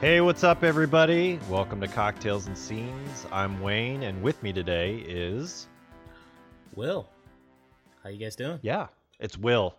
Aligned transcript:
Hey, 0.00 0.20
what's 0.22 0.44
up, 0.44 0.64
everybody? 0.64 1.38
Welcome 1.50 1.80
to 1.82 1.88
Cocktails 1.88 2.46
and 2.46 2.56
Scenes. 2.56 3.26
I'm 3.30 3.60
Wayne, 3.60 4.02
and 4.02 4.22
with 4.22 4.42
me 4.42 4.52
today 4.52 4.96
is. 5.06 5.68
Will, 6.74 7.08
how 8.02 8.08
you 8.08 8.18
guys 8.18 8.34
doing? 8.36 8.58
Yeah, 8.62 8.86
it's 9.18 9.36
Will. 9.36 9.74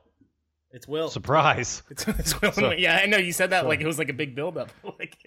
It's 0.71 0.87
Will. 0.87 1.09
Surprise. 1.09 1.81
It's, 1.89 2.07
it's 2.07 2.39
Will. 2.41 2.51
So- 2.51 2.71
yeah, 2.71 2.99
I 3.01 3.07
know 3.07 3.17
you 3.17 3.31
said 3.33 3.49
that 3.49 3.65
like 3.65 3.81
it 3.81 3.87
was 3.87 3.97
like 3.97 4.09
a 4.09 4.13
big 4.13 4.35
buildup. 4.35 4.69
like, 4.99 5.17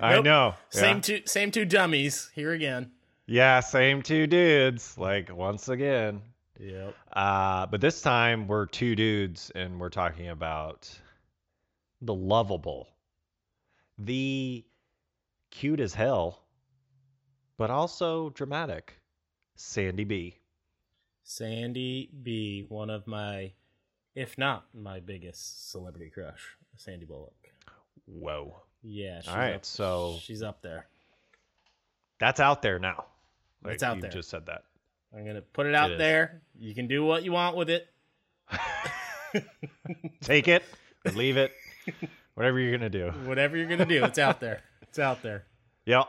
I 0.00 0.14
Nope. 0.16 0.24
know. 0.24 0.54
Same 0.70 0.96
Yeah. 0.96 1.00
two, 1.00 1.20
same 1.24 1.50
two 1.50 1.64
dummies 1.64 2.30
here 2.34 2.52
again. 2.52 2.90
yeah, 3.26 3.60
same 3.60 4.02
two 4.02 4.26
dudes. 4.26 4.98
Like, 4.98 5.34
once 5.34 5.68
again. 5.68 6.20
Yep. 6.60 6.94
Uh, 7.12 7.66
but 7.66 7.80
this 7.80 8.02
time 8.02 8.46
we're 8.48 8.66
two 8.66 8.94
dudes, 8.96 9.50
and 9.54 9.80
we're 9.80 9.90
talking 9.90 10.28
about 10.28 10.90
the 12.02 12.14
lovable, 12.14 12.88
the 13.98 14.64
cute 15.50 15.80
as 15.80 15.94
hell, 15.94 16.42
but 17.56 17.70
also 17.70 18.30
dramatic 18.30 18.94
Sandy 19.56 20.04
B. 20.04 20.36
Sandy 21.24 22.10
B, 22.22 22.66
one 22.68 22.90
of 22.90 23.06
my, 23.06 23.52
if 24.14 24.38
not 24.38 24.66
my 24.74 25.00
biggest 25.00 25.70
celebrity 25.70 26.10
crush, 26.10 26.56
Sandy 26.76 27.06
Bullock. 27.06 27.34
Whoa. 28.06 28.60
Yeah. 28.82 29.20
She's 29.20 29.34
right, 29.34 29.54
up, 29.54 29.64
so- 29.64 30.18
she's 30.20 30.42
up 30.42 30.62
there. 30.62 30.86
That's 32.18 32.40
out 32.40 32.62
there 32.62 32.78
now. 32.78 33.04
Like 33.62 33.74
It's 33.74 33.82
out 33.82 33.96
you 33.96 34.02
there. 34.02 34.10
just 34.10 34.30
said 34.30 34.46
that. 34.46 34.64
I'm 35.14 35.26
gonna 35.26 35.42
put 35.42 35.66
it 35.66 35.74
out 35.74 35.92
is. 35.92 35.98
there. 35.98 36.40
You 36.58 36.74
can 36.74 36.86
do 36.86 37.04
what 37.04 37.24
you 37.24 37.32
want 37.32 37.56
with 37.56 37.68
it. 37.70 37.88
Take 40.22 40.48
it 40.48 40.62
leave 41.14 41.36
it, 41.36 41.52
whatever 42.36 42.60
you're 42.60 42.70
gonna 42.70 42.88
do. 42.88 43.10
Whatever 43.24 43.56
you're 43.56 43.66
gonna 43.66 43.84
do, 43.84 44.04
it's 44.04 44.18
out 44.18 44.38
there. 44.38 44.62
It's 44.82 44.98
out 44.98 45.22
there. 45.22 45.44
Yep. 45.86 46.08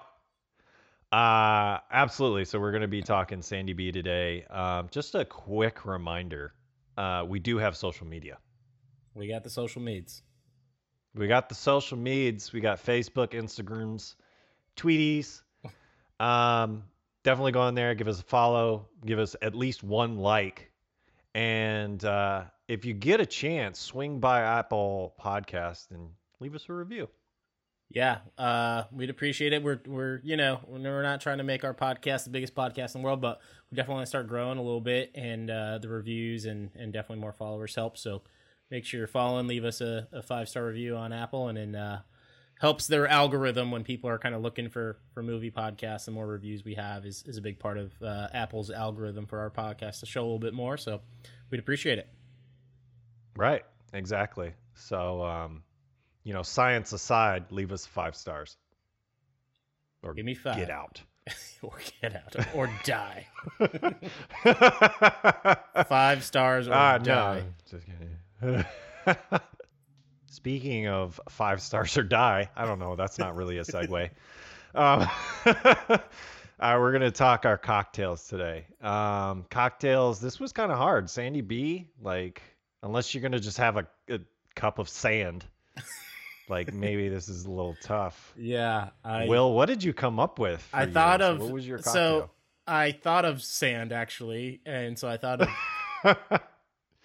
Uh, 1.11 1.78
absolutely. 1.92 2.45
So 2.45 2.59
we're 2.59 2.72
gonna 2.72 2.88
be 2.88 3.03
talking 3.03 3.44
Sandy 3.44 3.73
B 3.73 3.92
today. 3.92 4.44
Um, 4.50 4.88
just 4.89 5.14
a 5.14 5.23
quick 5.23 5.86
reminder: 5.86 6.55
uh, 6.98 7.23
we 7.28 7.38
do 7.38 7.59
have 7.59 7.78
social 7.78 8.08
media. 8.08 8.39
We 9.14 9.28
got 9.28 9.44
the 9.44 9.52
social 9.52 9.83
meds. 9.83 10.23
We 11.14 11.28
got 11.28 11.48
the 11.48 11.53
social 11.53 11.95
medias. 11.95 12.52
We 12.52 12.59
got 12.59 12.83
Facebook, 12.83 13.33
Instagrams, 13.33 14.16
Tweeties. 14.75 15.42
Um, 16.20 16.86
definitely 17.23 17.52
go 17.52 17.61
on 17.61 17.75
there, 17.75 17.94
give 17.94 18.08
us 18.08 18.20
a 18.20 18.23
follow, 18.23 18.88
give 19.05 19.20
us 19.20 19.36
at 19.44 19.53
least 19.53 19.83
one 19.83 20.17
like, 20.17 20.72
and 21.36 22.03
uh, 22.03 22.45
if 22.67 22.86
you 22.86 22.94
get 22.95 23.22
a 23.22 23.25
chance, 23.28 23.78
swing 23.80 24.20
by 24.20 24.42
Apple 24.42 25.14
Podcast 25.23 25.92
and 25.92 26.09
leave 26.39 26.55
us 26.55 26.66
a 26.69 26.73
review. 26.73 27.09
Yeah, 27.89 28.19
uh, 28.38 28.83
we'd 28.91 29.09
appreciate 29.09 29.53
it. 29.53 29.63
We're 29.63 29.80
we're 29.85 30.19
you 30.23 30.35
know 30.35 30.59
we're 30.67 31.02
not 31.03 31.21
trying 31.21 31.38
to 31.38 31.43
make 31.45 31.63
our 31.63 31.73
podcast 31.73 32.25
the 32.25 32.31
biggest 32.31 32.53
podcast 32.53 32.95
in 32.95 33.02
the 33.02 33.05
world, 33.05 33.21
but 33.21 33.39
we 33.71 33.75
definitely 33.75 33.95
want 33.95 34.05
to 34.07 34.09
start 34.09 34.27
growing 34.27 34.58
a 34.58 34.61
little 34.61 34.81
bit, 34.81 35.11
and 35.15 35.49
uh, 35.49 35.77
the 35.77 35.88
reviews 35.88 36.45
and 36.45 36.71
and 36.75 36.91
definitely 36.91 37.21
more 37.21 37.31
followers 37.31 37.75
help. 37.75 37.97
So 37.97 38.23
make 38.69 38.83
sure 38.83 38.99
you're 38.99 39.08
following, 39.08 39.47
leave 39.47 39.63
us 39.63 39.80
a, 39.80 40.08
a 40.11 40.21
five 40.21 40.49
star 40.49 40.65
review 40.65 40.97
on 40.97 41.13
Apple, 41.13 41.47
and 41.47 41.58
then 41.58 41.75
uh, 41.75 42.02
helps 42.59 42.88
their 42.88 43.08
algorithm 43.08 43.71
when 43.71 43.85
people 43.85 44.09
are 44.09 44.19
kind 44.19 44.35
of 44.35 44.41
looking 44.41 44.67
for 44.69 44.97
for 45.13 45.23
movie 45.23 45.52
podcasts. 45.52 46.05
The 46.05 46.11
more 46.11 46.27
reviews 46.27 46.65
we 46.65 46.75
have 46.75 47.05
is 47.05 47.23
is 47.25 47.38
a 47.38 47.41
big 47.41 47.58
part 47.58 47.77
of 47.77 47.93
uh, 48.02 48.27
Apple's 48.33 48.69
algorithm 48.69 49.27
for 49.27 49.39
our 49.39 49.49
podcast 49.49 50.02
to 50.02 50.05
show 50.05 50.21
a 50.21 50.23
little 50.23 50.39
bit 50.39 50.53
more. 50.53 50.75
So 50.75 50.99
we'd 51.49 51.59
appreciate 51.59 51.99
it. 51.99 52.09
Right. 53.38 53.63
Exactly. 53.93 54.54
So, 54.75 55.23
um, 55.23 55.64
you 56.27 56.33
know, 56.33 56.43
science 56.43 56.92
aside, 56.92 57.45
leave 57.52 57.71
us 57.71 57.86
five 57.86 58.14
stars. 58.14 58.58
Or 60.04 60.14
Give 60.14 60.26
me 60.26 60.33
five. 60.33 60.58
Get 60.58 60.70
out. 60.70 61.02
or 61.61 61.71
get 62.02 62.14
out 62.15 62.36
or 62.54 62.70
die. 62.83 63.27
Five 65.87 66.23
stars 66.23 66.67
or 66.67 66.73
Ah, 66.73 66.98
die. 66.98 67.39
no. 67.39 67.43
Just 67.70 67.86
kidding. 68.42 68.66
Speaking 70.30 70.87
of 70.87 71.20
five 71.30 71.61
stars 71.61 71.98
or 71.98 72.04
die, 72.04 72.49
I 72.55 72.66
don't 72.66 72.80
know. 72.80 72.95
That's 72.95 73.17
not 73.17 73.36
really 73.36 73.58
a 73.58 73.64
segue. 73.64 74.10
um, 74.76 75.08
uh, 75.45 75.98
we're 76.60 76.92
going 76.92 77.02
to 77.02 77.11
talk 77.11 77.45
our 77.45 77.58
cocktails 77.58 78.27
today. 78.27 78.66
Um, 78.82 79.45
cocktails, 79.49 80.20
this 80.21 80.39
was 80.39 80.52
kind 80.54 80.71
of 80.71 80.77
hard. 80.77 81.10
Sandy 81.10 81.42
B, 81.42 81.87
like, 82.02 82.42
unless 82.83 83.14
you're 83.14 83.21
going 83.21 83.32
to 83.33 83.39
just 83.39 83.58
have 83.58 83.77
a, 83.77 83.87
a 84.10 84.20
cup 84.55 84.80
of 84.80 84.87
sand, 84.89 85.45
like, 86.49 86.73
maybe 86.73 87.09
this 87.09 87.30
is 87.30 87.45
a 87.45 87.52
little 87.52 87.75
tough. 87.81 88.33
Yeah, 88.37 88.89
I 89.03 89.27
Will, 89.27 89.53
what 89.53 89.67
did 89.67 89.83
you 89.83 89.93
come 89.93 90.19
up 90.19 90.39
with? 90.39 90.67
I 90.73 90.85
thought 90.85 91.19
yours? 91.19 91.30
of 91.30 91.41
What 91.41 91.52
was 91.52 91.67
your 91.67 91.77
cocktail? 91.77 91.93
so? 92.21 92.30
I 92.67 92.91
thought 92.91 93.23
of 93.23 93.41
sand 93.41 93.93
actually, 93.93 94.61
and 94.65 94.99
so 94.99 95.07
I 95.07 95.17
thought 95.17 95.41
of 95.41 95.49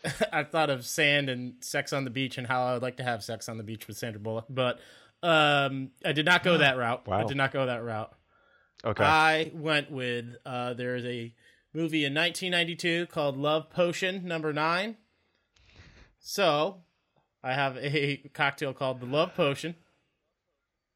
I 0.33 0.43
thought 0.45 0.71
of 0.71 0.85
sand 0.85 1.29
and 1.29 1.55
sex 1.61 1.93
on 1.93 2.05
the 2.05 2.11
beach 2.11 2.39
and 2.39 2.47
how 2.47 2.65
I 2.65 2.73
would 2.75 2.83
like 2.83 2.97
to 2.97 3.05
have 3.05 3.23
sex 3.23 3.49
on 3.49 3.59
the 3.59 3.63
beach 3.63 3.87
with 3.87 3.97
Sandra 3.97 4.21
Bullock, 4.21 4.47
but 4.49 4.81
um, 5.23 5.91
I 6.05 6.13
did 6.13 6.27
not 6.27 6.43
go 6.43 6.59
that 6.59 6.77
route. 6.77 7.07
Wow. 7.07 7.21
I 7.21 7.25
did 7.25 7.37
not 7.37 7.53
go 7.53 7.67
that 7.67 7.85
route. 7.85 8.13
okay. 8.85 9.05
I 9.05 9.53
went 9.55 9.91
with 9.91 10.37
uh, 10.45 10.75
there 10.75 10.97
is 10.97 11.05
a 11.05 11.33
movie 11.73 12.05
in 12.05 12.15
1992 12.15 13.07
called 13.07 13.37
Love 13.37 13.71
Potion 13.71 14.27
Number 14.27 14.53
Nine. 14.53 14.97
So 16.19 16.83
I 17.43 17.55
have 17.55 17.77
a 17.77 18.17
cocktail 18.35 18.73
called 18.73 19.01
the 19.01 19.07
Love 19.07 19.35
Potion 19.35 19.75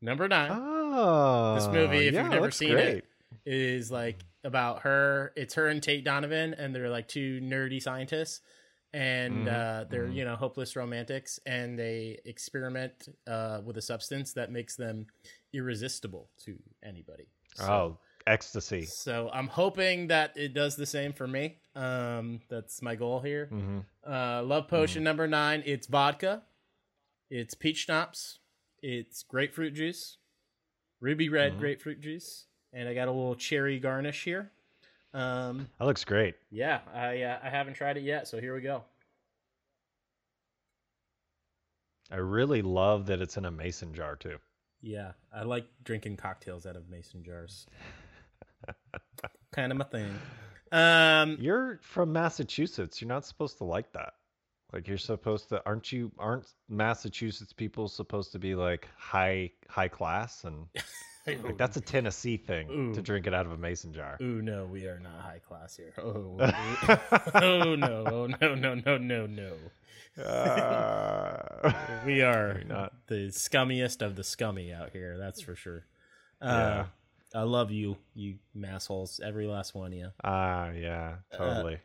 Number 0.01 0.29
Nine. 0.29 0.51
oh, 0.53 1.55
This 1.57 1.67
movie, 1.69 2.07
if 2.09 2.15
yeah, 2.15 2.23
you've 2.23 2.31
never 2.33 2.51
seen 2.51 2.73
great. 2.73 2.97
it, 2.99 3.05
is 3.45 3.91
like 3.91 4.21
about 4.45 4.83
her. 4.83 5.33
It's 5.37 5.55
her 5.55 5.67
and 5.69 5.83
Tate 5.83 6.05
Donovan, 6.05 6.55
and 6.55 6.75
they're 6.75 6.91
like 6.91 7.09
two 7.09 7.41
nerdy 7.43 7.83
scientists, 7.83 8.41
and 8.93 9.47
Mhm, 9.47 9.53
uh, 9.53 9.85
they're 9.91 10.07
mhm. 10.07 10.15
you 10.15 10.25
know 10.25 10.37
hopeless 10.37 10.77
romantics, 10.77 11.41
and 11.47 11.79
they 11.79 12.19
experiment 12.25 13.09
uh, 13.27 13.61
with 13.65 13.77
a 13.77 13.83
substance 13.83 14.33
that 14.35 14.51
makes 14.53 14.77
them 14.77 15.07
irresistible 15.53 16.31
to 16.45 16.57
anybody. 16.85 17.27
So, 17.57 17.65
Oh, 17.73 17.99
ecstasy. 18.27 18.85
so 18.87 19.31
I'm 19.33 19.49
hoping 19.49 20.09
that 20.09 20.37
it 20.37 20.55
does 20.55 20.77
the 20.77 20.87
same 20.87 21.13
for 21.13 21.27
me. 21.27 21.59
Um, 21.77 22.41
that's 22.49 22.81
my 22.83 22.95
goal 22.97 23.21
here. 23.21 23.47
hmm 23.47 23.81
Uh, 24.05 24.43
Love 24.43 24.67
Potion 24.69 25.05
number 25.05 25.27
nine. 25.29 25.63
It's 25.67 25.87
vodka. 25.87 26.43
It's 27.31 27.55
peach 27.55 27.79
schnapps. 27.85 28.39
It's 28.83 29.23
grapefruit 29.25 29.75
juice, 29.75 30.17
ruby 31.01 31.29
red 31.29 31.55
Mhm. 31.55 31.59
grapefruit 31.59 32.01
juice, 32.01 32.47
and 32.73 32.89
I 32.89 32.95
got 32.95 33.09
a 33.09 33.11
little 33.11 33.35
cherry 33.35 33.79
garnish 33.79 34.25
here. 34.25 34.53
Um, 35.13 35.69
That 35.79 35.85
looks 35.87 36.05
great. 36.05 36.37
yeah, 36.51 36.81
I 36.95 37.23
uh, 37.23 37.41
I 37.43 37.51
haven't 37.51 37.75
tried 37.75 37.97
it 37.97 38.03
yet, 38.05 38.27
so 38.29 38.41
here 38.41 38.55
we 38.55 38.61
go. 38.61 38.85
I 42.11 42.17
really 42.17 42.63
love 42.63 43.07
that 43.07 43.21
it's 43.21 43.37
in 43.37 43.45
a 43.45 43.51
mason 43.51 43.93
jar 43.93 44.15
too. 44.17 44.39
Yeah, 44.81 45.13
I 45.33 45.43
like 45.43 45.67
drinking 45.83 46.19
cocktails 46.19 46.65
out 46.67 46.77
of 46.77 46.89
mason 46.89 47.25
jars. 47.25 47.67
kind 49.53 49.73
of 49.73 49.79
my 49.79 49.85
thing. 49.87 50.17
Um, 50.73 51.37
You're 51.41 51.79
from 51.83 52.13
Massachusetts. 52.13 53.01
You're 53.01 53.09
not 53.09 53.25
supposed 53.25 53.59
to 53.59 53.65
like 53.65 53.93
that. 53.93 54.15
Like 54.73 54.89
you're 54.89 54.99
supposed 54.99 55.49
to 55.51 55.63
aren't 55.65 55.93
you 55.93 56.11
aren't 56.19 56.47
Massachusetts 56.69 57.53
people 57.53 57.87
supposed 57.89 58.33
to 58.33 58.39
be 58.41 58.55
like 58.57 58.89
high 58.99 59.53
high 59.69 59.87
class 59.89 60.43
and 60.43 60.67
like 61.45 61.57
that's 61.57 61.77
a 61.77 61.81
Tennessee 61.81 62.37
thing 62.37 62.93
to 62.93 63.01
drink 63.01 63.29
it 63.29 63.33
out 63.33 63.47
of 63.47 63.53
a 63.53 63.57
mason 63.57 63.93
jar. 63.95 64.19
Ooh, 64.21 64.43
no, 64.43 64.65
we 64.67 64.87
are 64.87 64.99
not 64.99 65.21
high 65.21 65.39
class 65.39 65.77
here. 65.77 65.95
Oh, 65.99 66.37
oh 67.35 67.77
no, 67.77 68.05
oh 68.07 68.27
no, 68.27 68.55
no, 68.57 68.75
no, 68.75 68.99
no, 68.99 69.27
no. 69.27 69.53
Uh, 70.23 71.73
We 72.05 72.23
are 72.23 72.63
not. 72.67 72.93
the 73.07 73.29
scummiest 73.31 74.03
of 74.03 74.17
the 74.17 74.25
scummy 74.25 74.73
out 74.73 74.91
here. 74.91 75.17
That's 75.19 75.41
for 75.43 75.55
sure. 75.55 75.85
Uh, 76.43 76.47
Yeah. 76.47 76.85
I 77.37 77.43
love 77.43 77.71
you, 77.71 77.97
you 78.15 78.37
massholes. 78.57 79.21
Every 79.21 79.47
last 79.47 79.75
one 79.75 79.93
of 79.93 79.99
you. 79.99 80.09
Ah, 80.25 80.71
yeah, 80.71 81.17
totally. 81.37 81.79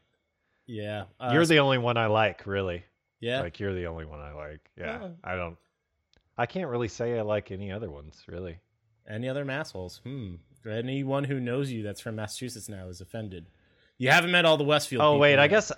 Yeah. 0.66 1.04
Uh, 1.20 1.32
you're 1.34 1.46
the 1.46 1.60
only 1.60 1.78
one 1.78 1.98
I 1.98 2.06
like, 2.08 2.48
really. 2.48 2.86
yeah. 3.20 3.42
Like 3.42 3.60
you're 3.60 3.74
the 3.74 3.88
only 3.88 4.06
one 4.06 4.20
I 4.22 4.32
like. 4.32 4.62
Yeah. 4.78 5.00
Oh. 5.04 5.12
I 5.24 5.36
don't 5.36 5.58
I 6.38 6.46
can't 6.46 6.70
really 6.70 6.88
say 6.88 7.20
I 7.20 7.22
like 7.22 7.52
any 7.52 7.72
other 7.72 7.90
ones, 7.92 8.24
really. 8.28 8.58
Any 9.10 9.28
other 9.28 9.44
massholes? 9.46 10.00
Hmm. 10.02 10.36
Anyone 10.68 11.24
who 11.26 11.40
knows 11.40 11.72
you 11.72 11.84
that's 11.84 12.00
from 12.02 12.16
Massachusetts 12.16 12.70
now 12.70 12.88
is 12.88 13.02
offended. 13.02 13.48
You 13.98 14.10
haven't 14.12 14.32
met 14.32 14.46
all 14.46 14.58
the 14.58 14.64
Westfield. 14.64 15.02
Oh 15.04 15.18
wait, 15.18 15.38
I 15.40 15.48
guess 15.48 15.72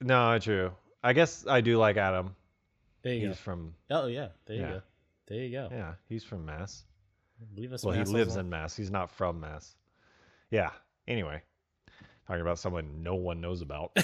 no, 0.00 0.38
true. 0.38 0.72
I 1.04 1.12
guess 1.12 1.46
I 1.46 1.60
do 1.60 1.78
like 1.78 1.96
Adam. 1.96 2.34
There 3.02 3.14
you 3.14 3.28
He's 3.28 3.38
from. 3.38 3.74
Oh 3.90 4.06
yeah. 4.06 4.28
There 4.46 4.56
you 4.56 4.62
Yeah. 4.62 4.68
go. 4.70 4.82
There 5.28 5.38
you 5.38 5.50
go. 5.52 5.68
yeah, 5.70 5.94
he's 6.08 6.24
from 6.24 6.44
Mass. 6.46 6.84
Leave 7.56 7.72
us. 7.72 7.84
Well, 7.84 7.94
he 7.94 8.04
lives 8.04 8.34
alone. 8.34 8.46
in 8.46 8.50
Mass. 8.50 8.76
He's 8.76 8.90
not 8.90 9.10
from 9.10 9.40
Mass. 9.40 9.74
Yeah. 10.50 10.70
Anyway, 11.08 11.42
talking 12.26 12.42
about 12.42 12.58
someone 12.58 13.02
no 13.02 13.14
one 13.14 13.40
knows 13.40 13.62
about. 13.62 13.92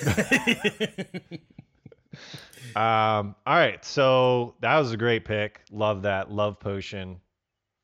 um. 2.77 3.35
All 3.47 3.57
right. 3.57 3.85
So 3.85 4.55
that 4.61 4.79
was 4.79 4.93
a 4.93 4.97
great 4.97 5.25
pick. 5.25 5.61
Love 5.71 6.03
that. 6.03 6.31
Love 6.31 6.59
potion. 6.59 7.21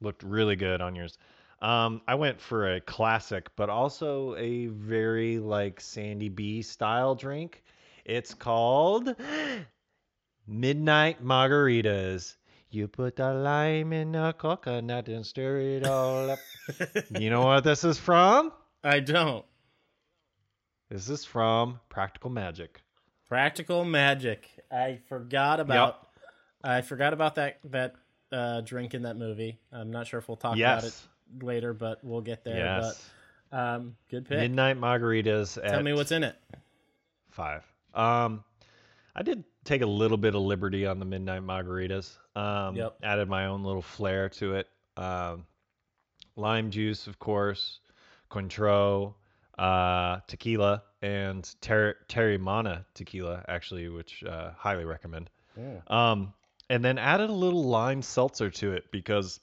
Looked 0.01 0.23
really 0.23 0.56
good 0.56 0.81
on 0.81 0.95
yours. 0.95 1.19
Um, 1.62 2.03
I 2.06 2.15
went 2.15 2.41
for 2.41 2.75
a 2.75 2.81
classic, 2.81 3.49
but 3.56 3.71
also 3.71 4.37
a 4.37 4.67
very 4.67 5.39
like 5.39 5.81
Sandy 5.81 6.29
B 6.29 6.61
style 6.61 7.15
drink. 7.15 7.62
It's 8.05 8.35
called 8.35 9.15
Midnight 10.47 11.25
Margaritas. 11.25 12.37
You 12.75 12.88
put 12.88 13.15
the 13.15 13.32
lime 13.32 13.93
in 13.93 14.11
the 14.12 14.35
coconut 14.37 15.06
and 15.06 15.25
stir 15.25 15.61
it 15.61 15.87
all 15.87 16.31
up. 16.31 16.38
you 17.21 17.31
know 17.31 17.43
what 17.43 17.62
this 17.62 17.85
is 17.85 18.00
from? 18.00 18.53
I 18.82 18.99
don't. 18.99 19.44
This 20.91 21.09
is 21.09 21.25
from 21.25 21.79
Practical 21.88 22.31
Magic. 22.31 22.82
Practical 23.29 23.85
Magic. 23.85 24.49
I 24.73 24.99
forgot 25.09 25.61
about. 25.61 26.00
Yep. 26.65 26.73
I 26.73 26.81
forgot 26.81 27.12
about 27.12 27.37
that 27.37 27.61
that 27.71 27.94
uh, 28.32 28.61
drink 28.62 28.94
in 28.94 29.03
that 29.03 29.17
movie. 29.17 29.61
I'm 29.73 29.93
not 29.93 30.09
sure 30.09 30.19
if 30.19 30.27
we'll 30.27 30.37
talk 30.37 30.56
about 30.56 30.82
it 30.82 31.00
later, 31.41 31.75
but 31.75 32.03
we'll 32.03 32.23
get 32.23 32.43
there. 32.43 32.56
Yes. 32.56 33.09
But 33.53 33.56
um, 33.56 33.94
good 34.11 34.27
pick. 34.29 34.38
Midnight 34.38 34.81
Margaritas. 34.81 35.62
Tell 35.62 35.81
me 35.81 35.93
what's 35.93 36.11
in 36.11 36.25
it. 36.25 36.35
Five. 37.31 37.62
Um, 37.94 38.43
I 39.15 39.23
did 39.23 39.44
take 39.64 39.82
a 39.82 39.87
little 39.87 40.16
bit 40.19 40.34
of 40.34 40.43
liberty 40.43 40.87
on 40.87 40.99
the 40.99 41.05
midnight 41.05 41.43
margaritas. 41.43 42.16
Um, 42.37 42.76
Yep. 42.76 42.99
added 43.02 43.28
my 43.28 43.46
own 43.46 43.64
little 43.64 43.82
flair 43.82 44.28
to 44.31 44.55
it. 44.56 44.69
Um, 44.96 45.46
lime 46.37 46.70
juice, 46.70 47.06
of 47.06 47.19
course, 47.19 47.81
Cointreau, 48.31 49.14
uh, 49.58 50.20
tequila, 50.26 50.82
and 51.02 51.49
ter- 51.61 51.96
Teremana 52.08 52.84
tequila, 52.94 53.44
actually, 53.49 53.88
which 53.88 54.22
uh, 54.25 54.52
highly 54.56 54.84
recommend. 54.84 55.31
Um, 55.87 56.32
and 56.70 56.84
then 56.84 56.99
added 56.99 57.31
a 57.31 57.34
little 57.34 57.64
lime 57.64 58.02
seltzer 58.02 58.50
to 58.50 58.72
it 58.72 58.90
because 58.90 59.38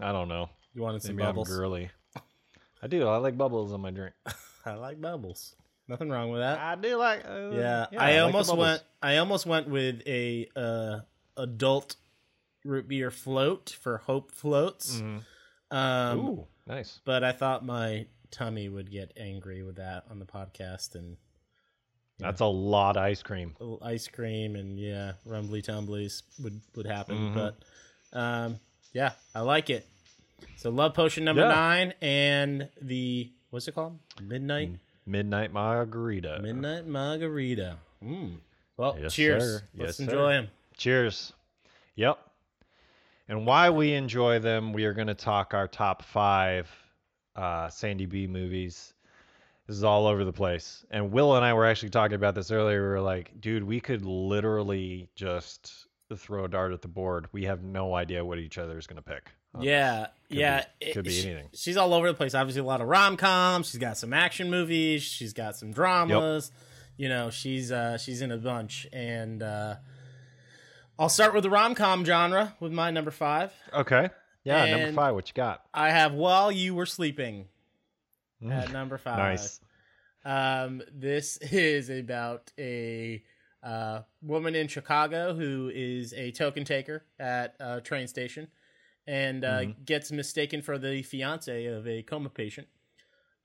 I 0.00 0.12
don't 0.12 0.28
know. 0.28 0.48
You 0.74 0.82
wanted 0.82 1.02
some 1.02 1.16
Maybe 1.16 1.26
bubbles? 1.26 1.50
I'm 1.50 1.56
girly. 1.56 1.90
I 2.82 2.86
do. 2.86 3.06
I 3.08 3.16
like 3.18 3.36
bubbles 3.36 3.72
on 3.72 3.80
my 3.80 3.90
drink. 3.90 4.14
I 4.64 4.74
like 4.74 5.00
bubbles. 5.00 5.54
Nothing 5.88 6.10
wrong 6.10 6.30
with 6.30 6.40
that. 6.40 6.58
I 6.58 6.74
do 6.76 6.96
like. 6.96 7.24
Uh, 7.26 7.50
yeah, 7.52 7.86
like 7.90 8.00
I 8.00 8.12
the 8.14 8.18
almost 8.20 8.50
bubbles. 8.50 8.66
went. 8.66 8.82
I 9.02 9.16
almost 9.16 9.46
went 9.46 9.68
with 9.68 10.02
a 10.06 10.48
uh, 10.54 10.98
adult 11.36 11.96
root 12.64 12.86
beer 12.88 13.10
float 13.10 13.70
for 13.80 13.98
Hope 13.98 14.30
floats. 14.32 15.00
Mhm. 15.00 15.22
Um, 15.70 16.18
Ooh, 16.20 16.46
nice. 16.66 17.00
but 17.04 17.24
I 17.24 17.32
thought 17.32 17.64
my 17.64 18.06
tummy 18.30 18.68
would 18.68 18.90
get 18.90 19.12
angry 19.16 19.62
with 19.62 19.76
that 19.76 20.04
on 20.10 20.18
the 20.18 20.26
podcast 20.26 20.94
and 20.94 21.16
That's 22.18 22.40
a 22.40 22.46
lot 22.46 22.96
of 22.96 23.02
ice 23.04 23.22
cream. 23.22 23.54
ice 23.82 24.08
cream 24.08 24.56
and 24.56 24.78
yeah, 24.78 25.12
rumbly 25.24 25.62
tumblies 25.62 26.22
would 26.42 26.60
would 26.74 26.86
happen. 26.86 27.16
Mhm. 27.16 27.34
But 27.34 28.18
um, 28.18 28.60
yeah, 28.92 29.12
I 29.34 29.40
like 29.40 29.70
it. 29.70 29.86
So 30.56 30.70
love 30.70 30.94
potion 30.94 31.24
number 31.24 31.42
Yeah. 31.42 31.48
nine 31.48 31.94
and 32.02 32.68
the 32.82 33.30
what's 33.50 33.68
it 33.68 33.74
called? 33.74 33.98
Midnight 34.20 34.72
Midnight 35.08 35.52
margarita. 35.52 36.38
midnight 36.42 36.86
margarita. 36.86 37.78
Mm. 38.04 38.36
Well, 38.76 38.96
Yes, 39.00 39.14
cheers. 39.14 39.42
sir. 39.42 39.62
Let's 39.76 39.98
Yes, 39.98 40.00
enjoy 40.00 40.12
sir. 40.12 40.42
them. 40.42 40.48
Cheers. 40.76 41.32
Yep. 41.96 42.18
And 43.28 43.46
why 43.46 43.70
we 43.70 43.92
enjoy 43.94 44.38
them, 44.38 44.72
we 44.72 44.84
are 44.84 44.92
going 44.94 45.08
to 45.08 45.14
talk 45.14 45.54
our 45.54 45.66
top 45.66 46.02
five 46.02 46.70
uh, 47.36 47.68
Sandy 47.68 48.06
B 48.06 48.26
movies. 48.26 48.94
This 49.66 49.76
is 49.76 49.84
all 49.84 50.06
over 50.06 50.24
the 50.24 50.32
place. 50.32 50.84
And 50.90 51.10
Will 51.12 51.36
and 51.36 51.44
I 51.44 51.52
were 51.54 51.66
actually 51.66 51.90
talking 51.90 52.14
about 52.14 52.34
this 52.34 52.50
earlier. 52.50 52.82
We 52.82 52.88
were 52.88 53.00
like, 53.00 53.38
dude, 53.40 53.64
we 53.64 53.80
could 53.80 54.04
literally 54.04 55.08
just 55.14 55.86
throw 56.16 56.44
a 56.44 56.48
dart 56.48 56.72
at 56.72 56.80
the 56.80 56.88
board. 56.88 57.28
We 57.32 57.44
have 57.44 57.62
no 57.62 57.94
idea 57.94 58.24
what 58.24 58.38
each 58.38 58.56
other 58.58 58.78
is 58.78 58.86
going 58.86 58.96
to 58.96 59.02
pick. 59.02 59.30
Yeah, 59.58 60.08
Could 60.28 60.36
yeah. 60.38 60.64
be- 60.80 60.86
it- 60.86 60.92
could 60.94 61.04
be 61.04 61.10
she- 61.10 61.28
anything. 61.30 61.48
She's 61.54 61.76
all 61.76 61.94
over 61.94 62.06
the 62.08 62.14
place. 62.14 62.34
Obviously, 62.34 62.60
a 62.60 62.64
lot 62.64 62.80
of 62.80 62.88
rom 62.88 63.16
coms. 63.16 63.70
She's 63.70 63.80
got 63.80 63.96
some 63.96 64.12
action 64.12 64.50
movies. 64.50 65.02
She's 65.02 65.32
got 65.32 65.56
some 65.56 65.72
dramas. 65.72 66.50
You 66.96 67.08
know, 67.08 67.30
she's 67.30 67.70
uh, 67.72 67.96
she's 67.98 68.22
in 68.22 68.30
a 68.32 68.36
bunch. 68.36 68.86
And 68.92 69.42
uh, 69.42 69.76
I'll 70.98 71.08
start 71.08 71.32
with 71.34 71.44
the 71.44 71.50
rom 71.50 71.74
com 71.74 72.04
genre 72.04 72.54
with 72.60 72.72
my 72.72 72.90
number 72.90 73.10
five. 73.10 73.52
Okay. 73.72 74.10
Yeah, 74.44 74.66
number 74.76 74.92
five. 74.92 75.14
What 75.14 75.28
you 75.28 75.34
got? 75.34 75.62
I 75.74 75.90
have 75.90 76.12
While 76.14 76.50
You 76.52 76.74
Were 76.74 76.86
Sleeping 76.86 77.46
at 78.48 78.68
Mm, 78.68 78.72
number 78.72 78.98
five. 78.98 79.18
nice. 79.18 79.60
Um, 80.24 80.82
this 80.92 81.36
is 81.40 81.90
about 81.90 82.52
a 82.58 83.22
uh, 83.62 84.00
woman 84.22 84.54
in 84.54 84.68
Chicago 84.68 85.34
who 85.34 85.70
is 85.74 86.12
a 86.14 86.30
token 86.32 86.64
taker 86.64 87.04
at 87.18 87.54
a 87.60 87.80
train 87.80 88.06
station 88.08 88.48
and 89.08 89.44
uh, 89.44 89.60
Mm-hmm. 89.60 89.82
gets 89.84 90.12
mistaken 90.12 90.62
for 90.62 90.78
the 90.78 91.02
fiance 91.02 91.64
of 91.66 91.88
a 91.88 92.02
coma 92.02 92.28
patient. 92.28 92.68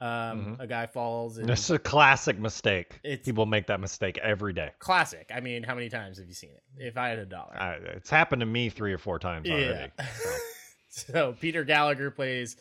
Um, 0.02 0.58
A 0.60 0.68
guy 0.68 0.86
falls 0.88 1.38
and 1.38 1.48
This 1.48 1.64
is 1.64 1.70
a 1.72 1.80
classic 1.80 2.38
mistake. 2.38 3.00
It's- 3.04 3.24
People 3.26 3.46
make 3.46 3.68
that 3.68 3.80
mistake 3.80 4.18
every 4.22 4.52
day. 4.52 4.72
classic. 4.80 5.32
I 5.34 5.40
mean, 5.40 5.64
how 5.64 5.76
many 5.76 5.88
times 5.88 6.18
have 6.18 6.28
you 6.28 6.34
seen 6.34 6.50
it? 6.52 6.64
If 6.78 6.98
I 6.98 7.08
had 7.08 7.20
a 7.20 7.26
dollar, 7.26 7.56
I, 7.58 7.74
it's 7.96 8.10
happened 8.10 8.42
to 8.42 8.46
me 8.46 8.68
three 8.70 8.92
or 8.92 8.98
four 8.98 9.18
times 9.18 9.50
already. 9.50 9.92
Yeah. 9.98 10.06
so 10.90 11.36
Peter 11.40 11.64
Gallagher 11.64 12.12
plays 12.12 12.58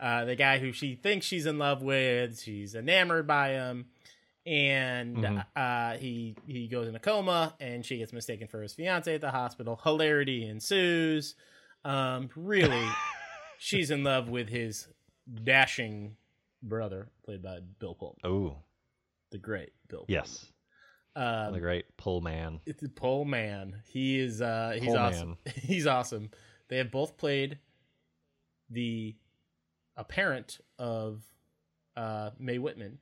uh, 0.00 0.24
the 0.24 0.36
guy 0.36 0.58
who 0.58 0.72
she 0.72 0.94
thinks 0.94 1.26
she's 1.26 1.44
in 1.44 1.58
love 1.58 1.82
with. 1.82 2.40
She's 2.40 2.74
enamored 2.74 3.26
by 3.26 3.50
him, 3.50 3.86
and 4.46 5.16
Mhm. 5.18 5.46
uh, 5.54 5.98
he 5.98 6.36
he 6.46 6.68
goes 6.68 6.88
in 6.88 6.94
a 6.94 7.00
coma, 7.00 7.54
and 7.60 7.84
she 7.84 7.98
gets 7.98 8.12
mistaken 8.12 8.46
for 8.48 8.62
his 8.62 8.72
fiance 8.72 9.14
at 9.14 9.20
the 9.20 9.30
hospital. 9.32 9.78
Hilarity 9.82 10.46
ensues. 10.48 11.34
Um, 11.86 12.28
really, 12.34 12.86
she's 13.58 13.90
in 13.90 14.02
love 14.04 14.28
with 14.28 14.48
his 14.48 14.88
dashing 15.44 16.16
brother, 16.62 17.08
played 17.24 17.42
by 17.42 17.58
Bill 17.78 17.94
Pullman, 17.94 18.18
Oh, 18.24 18.56
the 19.30 19.38
great 19.38 19.70
Bill. 19.88 20.04
yes. 20.08 20.46
Pullman. 21.14 21.52
the 21.52 21.54
Um, 21.56 21.60
great 21.60 21.96
pull 21.96 22.20
man. 22.20 22.60
it's 22.66 22.82
Pole 22.94 23.24
Man. 23.24 23.82
He 23.86 24.18
is 24.18 24.42
uh 24.42 24.76
he's 24.80 24.94
awesome. 24.94 25.36
Man. 25.46 25.54
he's 25.62 25.86
awesome. 25.86 26.30
They 26.68 26.78
have 26.78 26.90
both 26.90 27.16
played 27.16 27.58
the 28.70 29.14
a 29.96 30.04
parent 30.04 30.58
of 30.78 31.22
uh 31.96 32.30
Mae 32.38 32.58
Whitman 32.58 32.98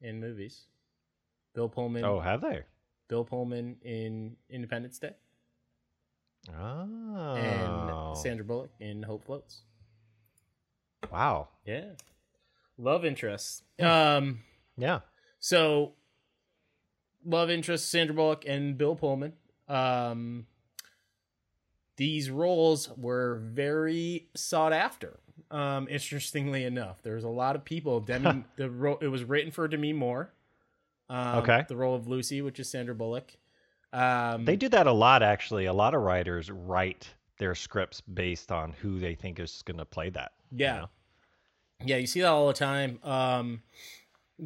in 0.00 0.20
movies. 0.20 0.66
Bill 1.54 1.68
Pullman 1.68 2.04
Oh, 2.04 2.20
have 2.20 2.40
they? 2.42 2.62
Bill 3.08 3.24
Pullman 3.24 3.76
in 3.82 4.36
Independence 4.50 4.98
Day 4.98 5.14
Oh. 6.56 7.34
and 7.36 8.16
Sandra 8.16 8.44
Bullock 8.44 8.70
in 8.80 9.02
Hope 9.02 9.24
Floats. 9.24 9.60
wow. 11.12 11.48
Yeah. 11.64 11.90
Love 12.76 13.04
interests. 13.04 13.62
Um 13.80 14.40
Yeah. 14.76 15.00
So, 15.40 15.92
love 17.24 17.50
interest 17.50 17.90
Sandra 17.90 18.14
Bullock 18.14 18.44
and 18.46 18.76
Bill 18.78 18.96
Pullman. 18.96 19.34
Um, 19.68 20.46
these 21.96 22.30
roles 22.30 22.88
were 22.96 23.40
very 23.44 24.28
sought 24.34 24.72
after. 24.72 25.18
Um, 25.50 25.86
interestingly 25.88 26.64
enough, 26.64 27.02
there's 27.02 27.24
a 27.24 27.28
lot 27.28 27.54
of 27.56 27.64
people. 27.64 28.00
Demi, 28.08 28.44
the 28.56 28.68
ro- 28.70 28.98
it 29.00 29.08
was 29.08 29.24
written 29.24 29.50
for 29.52 29.66
Demi 29.68 29.92
Moore. 29.92 30.32
Um, 31.08 31.38
Okay. 31.38 31.64
The 31.68 31.76
role 31.76 31.94
of 31.94 32.06
Lucy, 32.08 32.42
which 32.42 32.58
is 32.60 32.68
Sandra 32.68 32.94
Bullock. 32.94 33.32
Um, 33.92 34.44
They 34.44 34.56
do 34.56 34.68
that 34.70 34.86
a 34.86 34.92
lot, 34.92 35.22
actually. 35.22 35.66
A 35.66 35.72
lot 35.72 35.94
of 35.94 36.02
writers 36.02 36.50
write 36.50 37.08
their 37.38 37.54
scripts 37.54 38.00
based 38.00 38.50
on 38.52 38.72
who 38.72 38.98
they 38.98 39.14
think 39.14 39.38
is 39.40 39.62
going 39.62 39.78
to 39.78 39.84
play 39.84 40.10
that. 40.10 40.32
you 40.50 40.58
Yeah. 40.64 40.76
know? 40.78 40.90
Yeah, 41.84 41.96
you 41.96 42.06
see 42.08 42.20
that 42.22 42.28
all 42.28 42.48
the 42.48 42.52
time. 42.54 42.98
Um, 43.04 43.62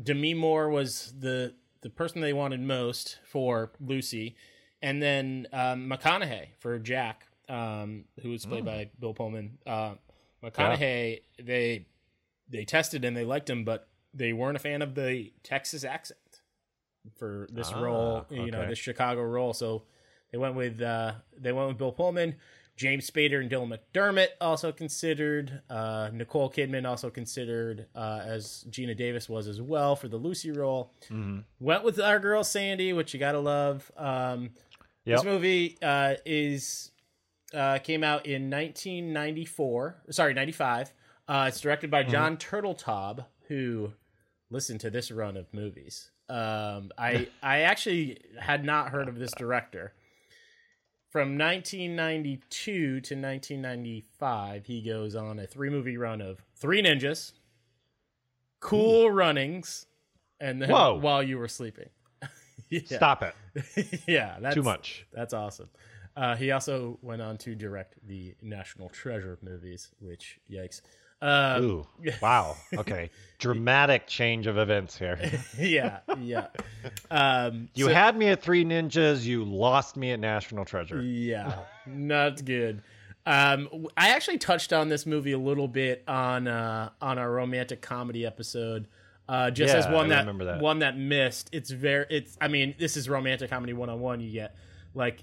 Demi 0.02 0.34
Moore 0.34 0.68
was 0.68 1.14
the 1.18 1.54
the 1.80 1.90
person 1.90 2.20
they 2.20 2.32
wanted 2.34 2.60
most 2.60 3.18
for 3.24 3.72
Lucy, 3.80 4.36
and 4.82 5.02
then 5.02 5.48
um, 5.52 5.88
McConaughey 5.88 6.48
for 6.58 6.78
Jack, 6.78 7.26
um, 7.48 8.04
who 8.20 8.30
was 8.30 8.44
played 8.46 8.64
by 8.64 8.90
Bill 9.00 9.14
Pullman. 9.14 9.58
Uh, 9.66 9.94
McConaughey, 10.44 11.22
they 11.42 11.86
they 12.48 12.64
tested 12.66 13.04
and 13.04 13.16
they 13.16 13.24
liked 13.24 13.48
him, 13.48 13.64
but 13.64 13.88
they 14.14 14.32
weren't 14.34 14.56
a 14.56 14.60
fan 14.60 14.82
of 14.82 14.94
the 14.94 15.32
Texas 15.42 15.84
accent 15.84 16.20
for 17.18 17.48
this 17.52 17.70
Ah, 17.72 17.80
role. 17.80 18.26
You 18.30 18.50
know, 18.50 18.66
this 18.68 18.78
Chicago 18.78 19.22
role. 19.22 19.52
So 19.52 19.82
they 20.30 20.38
went 20.38 20.54
with 20.54 20.80
uh, 20.80 21.12
they 21.38 21.52
went 21.52 21.68
with 21.68 21.78
Bill 21.78 21.92
Pullman. 21.92 22.36
James 22.74 23.08
Spader 23.08 23.38
and 23.40 23.50
Dylan 23.50 23.76
McDermott 23.78 24.28
also 24.40 24.72
considered. 24.72 25.60
Uh, 25.68 26.08
Nicole 26.12 26.50
Kidman 26.50 26.88
also 26.88 27.10
considered, 27.10 27.86
uh, 27.94 28.20
as 28.24 28.64
Geena 28.70 28.96
Davis 28.96 29.28
was 29.28 29.46
as 29.46 29.60
well 29.60 29.94
for 29.94 30.08
the 30.08 30.16
Lucy 30.16 30.50
role. 30.50 30.90
Mhm. 31.10 31.44
Went 31.60 31.84
with 31.84 32.00
our 32.00 32.18
girl 32.18 32.42
Sandy, 32.42 32.94
which 32.94 33.12
you 33.12 33.20
gotta 33.20 33.40
love. 33.40 33.90
Um, 33.96 34.50
Yep. 35.04 35.16
This 35.18 35.24
movie 35.24 35.78
uh, 35.82 36.14
is 36.24 36.92
uh, 37.52 37.78
came 37.78 38.02
out 38.04 38.24
in 38.24 38.48
1994. 38.48 39.96
Sorry, 40.10 40.34
95. 40.34 40.92
Uh, 41.28 41.46
it's 41.48 41.60
directed 41.60 41.90
by 41.90 42.02
John 42.02 42.36
Turteltaub, 42.36 43.26
who 43.48 43.92
listened 44.50 44.80
to 44.80 44.90
this 44.90 45.10
run 45.10 45.36
of 45.36 45.52
movies. 45.52 46.10
Um, 46.32 46.90
I 46.96 47.28
I 47.42 47.60
actually 47.60 48.16
had 48.40 48.64
not 48.64 48.88
heard 48.88 49.06
of 49.06 49.18
this 49.18 49.32
director. 49.32 49.92
from 51.10 51.36
1992 51.36 52.40
to 52.72 53.14
1995, 53.14 54.64
he 54.64 54.80
goes 54.80 55.14
on 55.14 55.38
a 55.38 55.46
three 55.46 55.68
movie 55.68 55.98
run 55.98 56.22
of 56.22 56.42
Three 56.56 56.82
Ninjas, 56.82 57.32
Cool 58.60 59.10
Runnings, 59.10 59.84
and 60.40 60.62
then 60.62 60.70
Whoa. 60.70 60.94
While 60.94 61.22
You 61.22 61.36
Were 61.36 61.48
Sleeping. 61.48 61.90
yeah. 62.70 62.80
Stop 62.86 63.22
it. 63.22 64.02
yeah, 64.08 64.38
that's 64.40 64.54
Too 64.54 64.62
much. 64.62 65.06
That's 65.12 65.34
awesome. 65.34 65.68
Uh, 66.16 66.34
he 66.36 66.50
also 66.50 66.98
went 67.02 67.20
on 67.20 67.36
to 67.38 67.54
direct 67.54 67.96
the 68.06 68.34
National 68.40 68.88
Treasure 68.88 69.38
movies, 69.42 69.90
which 70.00 70.38
yikes. 70.50 70.80
Um, 71.22 71.64
Ooh. 71.64 71.86
Wow. 72.20 72.56
Okay. 72.76 73.10
Dramatic 73.38 74.06
change 74.06 74.46
of 74.46 74.58
events 74.58 74.98
here. 74.98 75.18
yeah, 75.58 76.00
yeah. 76.20 76.48
Um, 77.10 77.68
You 77.74 77.86
so- 77.86 77.94
had 77.94 78.16
me 78.16 78.28
at 78.28 78.42
Three 78.42 78.64
Ninjas. 78.64 79.24
You 79.24 79.44
lost 79.44 79.96
me 79.96 80.10
at 80.12 80.20
National 80.20 80.64
Treasure. 80.64 81.00
Yeah, 81.00 81.60
not 81.86 82.44
good. 82.44 82.82
Um, 83.24 83.86
I 83.96 84.10
actually 84.10 84.38
touched 84.38 84.72
on 84.72 84.88
this 84.88 85.06
movie 85.06 85.32
a 85.32 85.38
little 85.38 85.68
bit 85.68 86.02
on 86.08 86.48
uh, 86.48 86.90
on 87.00 87.18
our 87.18 87.30
romantic 87.30 87.80
comedy 87.80 88.26
episode, 88.26 88.88
uh, 89.28 89.50
just 89.52 89.74
as 89.74 89.86
one 89.86 90.08
that, 90.08 90.26
that. 90.38 90.60
one 90.60 90.80
that 90.80 90.98
missed. 90.98 91.48
It's 91.52 91.70
very 91.70 92.04
it's. 92.10 92.36
I 92.40 92.48
mean, 92.48 92.74
this 92.78 92.96
is 92.96 93.08
romantic 93.08 93.48
comedy 93.50 93.72
one 93.74 93.88
on 93.88 94.00
one. 94.00 94.18
You 94.20 94.32
get 94.32 94.56
like 94.94 95.22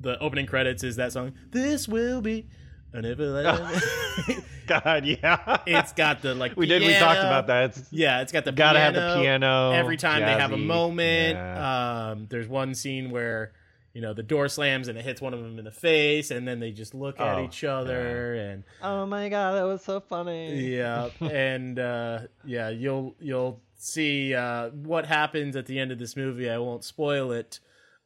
the 0.00 0.18
opening 0.18 0.46
credits 0.46 0.82
is 0.82 0.96
that 0.96 1.12
song. 1.12 1.34
This 1.50 1.86
will 1.86 2.22
be 2.22 2.46
an 2.94 3.04
everlasting. 3.04 4.42
God, 4.84 5.04
yeah. 5.04 5.58
it's 5.66 5.92
got 5.92 6.22
the 6.22 6.34
like. 6.34 6.56
we 6.56 6.66
did. 6.66 6.82
We 6.82 6.94
talked 6.94 7.20
about 7.20 7.46
that. 7.48 7.64
It's 7.70 7.88
Yeah, 7.90 8.20
it's 8.22 8.32
got 8.32 8.44
the 8.44 8.52
gotta 8.52 8.78
have 8.80 8.94
piano 8.94 9.14
the 9.14 9.20
piano 9.20 9.70
every 9.72 9.96
time 9.96 10.20
they 10.20 10.32
have 10.32 10.52
a 10.52 10.56
moment. 10.56 11.36
Yeah. 11.36 12.10
Um, 12.10 12.26
there's 12.30 12.48
one 12.48 12.74
scene 12.74 13.10
where 13.10 13.52
you 13.92 14.00
know 14.00 14.12
the 14.12 14.22
door 14.24 14.48
slams 14.48 14.88
and 14.88 14.98
it 14.98 15.04
hits 15.04 15.20
one 15.20 15.34
of 15.34 15.40
them 15.40 15.58
in 15.58 15.64
the 15.64 15.70
face, 15.70 16.30
and 16.30 16.46
then 16.48 16.60
they 16.60 16.72
just 16.72 16.94
look 16.94 17.20
at 17.20 17.38
Oh, 17.38 17.44
each 17.44 17.62
other 17.64 18.34
and 18.34 18.64
oh 18.82 19.06
my 19.06 19.28
god, 19.28 19.52
that 19.54 19.64
was 19.64 19.82
so 19.82 20.00
funny. 20.00 20.76
yeah, 20.76 21.10
and 21.20 21.78
uh, 21.78 22.20
yeah, 22.44 22.70
you'll 22.70 23.14
you'll 23.20 23.60
see 23.76 24.34
uh, 24.34 24.70
what 24.70 25.06
happens 25.06 25.56
at 25.56 25.66
the 25.66 25.78
end 25.78 25.92
of 25.92 25.98
this 25.98 26.16
movie. 26.16 26.50
I 26.50 26.58
won't 26.58 26.82
spoil 26.84 27.32
it, 27.32 27.60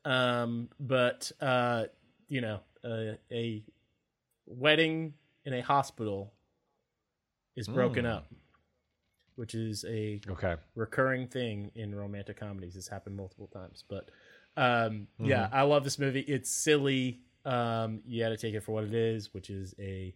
um, 0.04 0.68
but 0.78 1.32
uh, 1.40 1.84
you 2.28 2.40
know, 2.42 2.60
uh, 2.84 3.14
a 3.32 3.62
wedding 4.46 5.14
in 5.44 5.54
a 5.54 5.60
hospital 5.62 6.32
is 7.58 7.68
broken 7.68 8.04
Mm. 8.04 8.12
up, 8.16 8.32
which 9.36 9.54
is 9.54 9.84
a 9.88 10.20
Okay. 10.28 10.56
recurring 10.74 11.26
thing 11.28 11.70
in 11.74 11.94
romantic 11.94 12.36
comedies. 12.38 12.76
It's 12.76 12.88
happened 12.88 13.16
multiple 13.16 13.46
times, 13.48 13.84
but 13.88 14.10
um, 14.56 15.06
Mm-hmm. 15.20 15.26
yeah, 15.26 15.48
I 15.52 15.62
love 15.62 15.84
this 15.84 15.98
movie. 15.98 16.20
It's 16.20 16.50
silly. 16.50 17.20
Um, 17.44 18.02
you 18.04 18.22
got 18.22 18.30
to 18.30 18.36
take 18.36 18.54
it 18.54 18.60
for 18.62 18.72
what 18.72 18.84
it 18.84 18.92
is, 18.94 19.32
which 19.32 19.50
is 19.50 19.74
a 19.78 20.14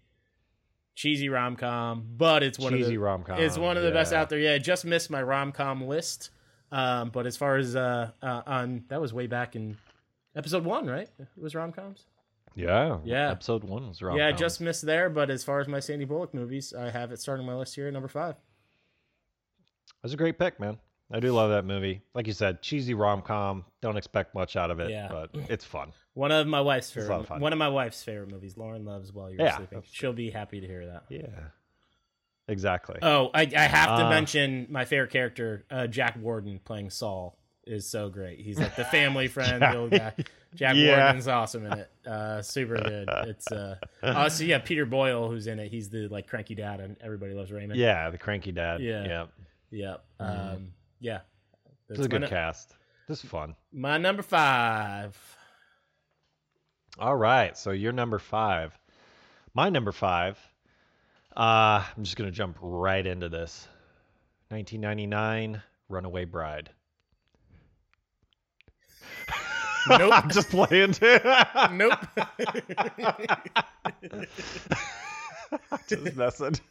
cheesy 0.95 1.29
rom 1.29 1.57
com, 1.57 2.05
but 2.17 2.43
it's 2.43 2.59
one 2.59 2.73
Cheesy 2.73 2.83
of 2.83 2.89
the 2.89 2.99
rom-com, 2.99 3.39
It's 3.41 3.57
one 3.57 3.77
of 3.77 3.83
the 3.83 3.93
best 3.93 4.13
out 4.13 4.29
there. 4.29 4.39
Yeah, 4.39 4.55
I 4.55 4.59
just 4.59 4.85
missed 4.85 5.11
my 5.11 5.23
rom 5.23 5.53
com 5.53 5.87
list. 5.87 6.31
Um, 6.73 7.11
but 7.11 7.27
as 7.27 7.37
far 7.37 7.57
as 7.57 7.77
uh, 7.77 8.11
uh, 8.23 8.43
on 8.47 8.85
that 8.89 9.01
was 9.01 9.13
way 9.15 9.27
back 9.27 9.55
in 9.57 9.77
episode 10.35 10.65
one, 10.65 10.87
right? 10.87 11.09
It 11.19 11.29
was 11.37 11.55
rom 11.55 11.71
coms. 11.73 12.07
Yeah. 12.54 12.99
Yeah. 13.04 13.30
Episode 13.30 13.64
one 13.64 13.88
was 13.88 14.02
wrong. 14.02 14.16
Yeah, 14.16 14.28
I 14.28 14.32
just 14.32 14.61
missed 14.61 14.85
there. 14.87 15.09
But 15.11 15.30
as 15.30 15.42
far 15.44 15.61
as 15.61 15.68
my 15.68 15.80
Sandy 15.80 16.04
Bullock 16.04 16.35
movies, 16.35 16.73
I 16.73 16.90
have 16.90 17.12
it 17.12 17.21
starting 17.21 17.47
my 17.47 17.54
list 17.54 17.75
here 17.75 17.87
at 17.87 17.92
number 17.92 18.09
five. 18.09 18.37
That's 20.02 20.14
a 20.14 20.16
great 20.16 20.38
pick, 20.38 20.59
man. 20.61 20.78
I 21.12 21.21
do 21.21 21.32
love 21.32 21.50
that 21.50 21.64
movie. 21.66 22.00
Like 22.14 22.26
you 22.26 22.32
said, 22.32 22.62
cheesy 22.62 22.94
rom 22.94 23.21
com. 23.23 23.64
Don't 23.82 23.97
expect 23.99 24.35
much 24.35 24.56
out 24.56 24.71
of 24.71 24.80
it, 24.80 24.90
Yeah. 24.90 25.09
but 25.11 25.30
it's 25.50 25.64
fun. 25.64 25.92
One 26.14 26.32
of 26.32 26.47
my 26.47 26.61
wife's 26.61 26.97
It's 26.97 27.06
a 27.06 27.09
lot 27.11 27.23
favorite. 27.23 27.37
of. 27.37 27.42
One 27.42 27.52
of 27.52 27.59
my 27.59 27.68
wife's 27.68 28.02
favorite 28.02 28.30
movies. 28.30 28.56
Lauren 28.56 28.85
loves 28.85 29.12
While 29.12 29.30
You're 29.30 29.42
Yeah, 29.42 29.56
Sleeping. 29.59 29.82
She'll 29.90 30.12
be 30.12 30.30
happy 30.30 30.61
to 30.61 30.66
hear 30.66 30.87
that. 30.87 31.04
Yeah. 31.11 31.26
Exactly. 32.49 32.99
Oh, 33.02 33.30
I, 33.32 33.42
I 33.56 33.61
have 33.62 33.99
to 33.99 34.06
Uh, 34.06 34.11
mention 34.11 34.66
my 34.71 34.85
favorite 34.85 35.11
character, 35.11 35.64
uh, 35.71 35.87
Jack 35.87 36.16
Warden 36.21 36.59
playing 36.64 36.90
Saul, 36.90 37.38
is 37.66 37.87
so 37.88 38.09
great. 38.09 38.40
He's 38.40 38.59
like 38.59 38.75
the 38.75 38.85
family 38.85 39.28
friend, 39.28 39.62
the 39.62 39.76
old 39.76 39.90
guy. 39.92 40.14
Jack 40.54 40.76
Yeah. 40.76 41.04
Warden's 41.04 41.28
awesome 41.28 41.66
in 41.66 41.73
it. 41.78 41.90
Uh, 42.06 42.42
super 42.42 42.76
good. 42.76 43.09
It's 43.26 43.50
uh, 43.50 43.76
oh, 44.02 44.28
so 44.28 44.44
yeah, 44.44 44.59
Peter 44.59 44.85
Boyle 44.87 45.28
who's 45.30 45.47
in 45.47 45.59
it. 45.59 45.68
He's 45.71 45.88
the 45.88 46.09
like 46.09 46.26
cranky 46.26 46.54
dad, 46.54 46.80
and 46.80 46.97
everybody 47.00 47.32
loves 47.32 47.50
Raymond. 47.50 47.78
yeah, 47.80 48.11
the 48.11 48.18
cranky 48.18 48.52
dad. 48.52 48.80
Yeah. 48.82 49.04
Yeah. 49.06 49.26
yeah, 49.71 49.97
um, 50.21 50.73
yeah. 51.00 51.21
This 51.88 51.99
is 52.00 52.06
a 52.06 52.09
good 52.09 52.21
nu- 52.23 52.28
cast. 52.28 52.75
This 53.09 53.25
is 53.25 53.30
fun. 53.30 53.54
my 53.73 53.99
number 53.99 54.23
five. 54.23 55.16
All 56.99 57.16
right. 57.16 57.56
So 57.56 57.71
you're 57.71 57.92
number 57.92 58.18
five. 58.18 58.78
My 59.54 59.68
number 59.71 59.92
five. 59.92 60.38
Uh, 61.37 61.82
I'm 61.97 62.04
just 62.04 62.16
gonna 62.16 62.30
jump 62.30 62.59
right 62.61 63.06
into 63.06 63.28
this. 63.30 63.66
1999, 64.50 65.62
Runaway 65.88 66.26
Bride. 66.26 66.68
Nope. 69.89 70.12
I'm 70.15 70.31
just 70.31 70.49
playing. 70.51 70.93
too. 70.93 71.19
Nope. 71.73 71.99
just 75.89 76.17
messing. 76.17 76.55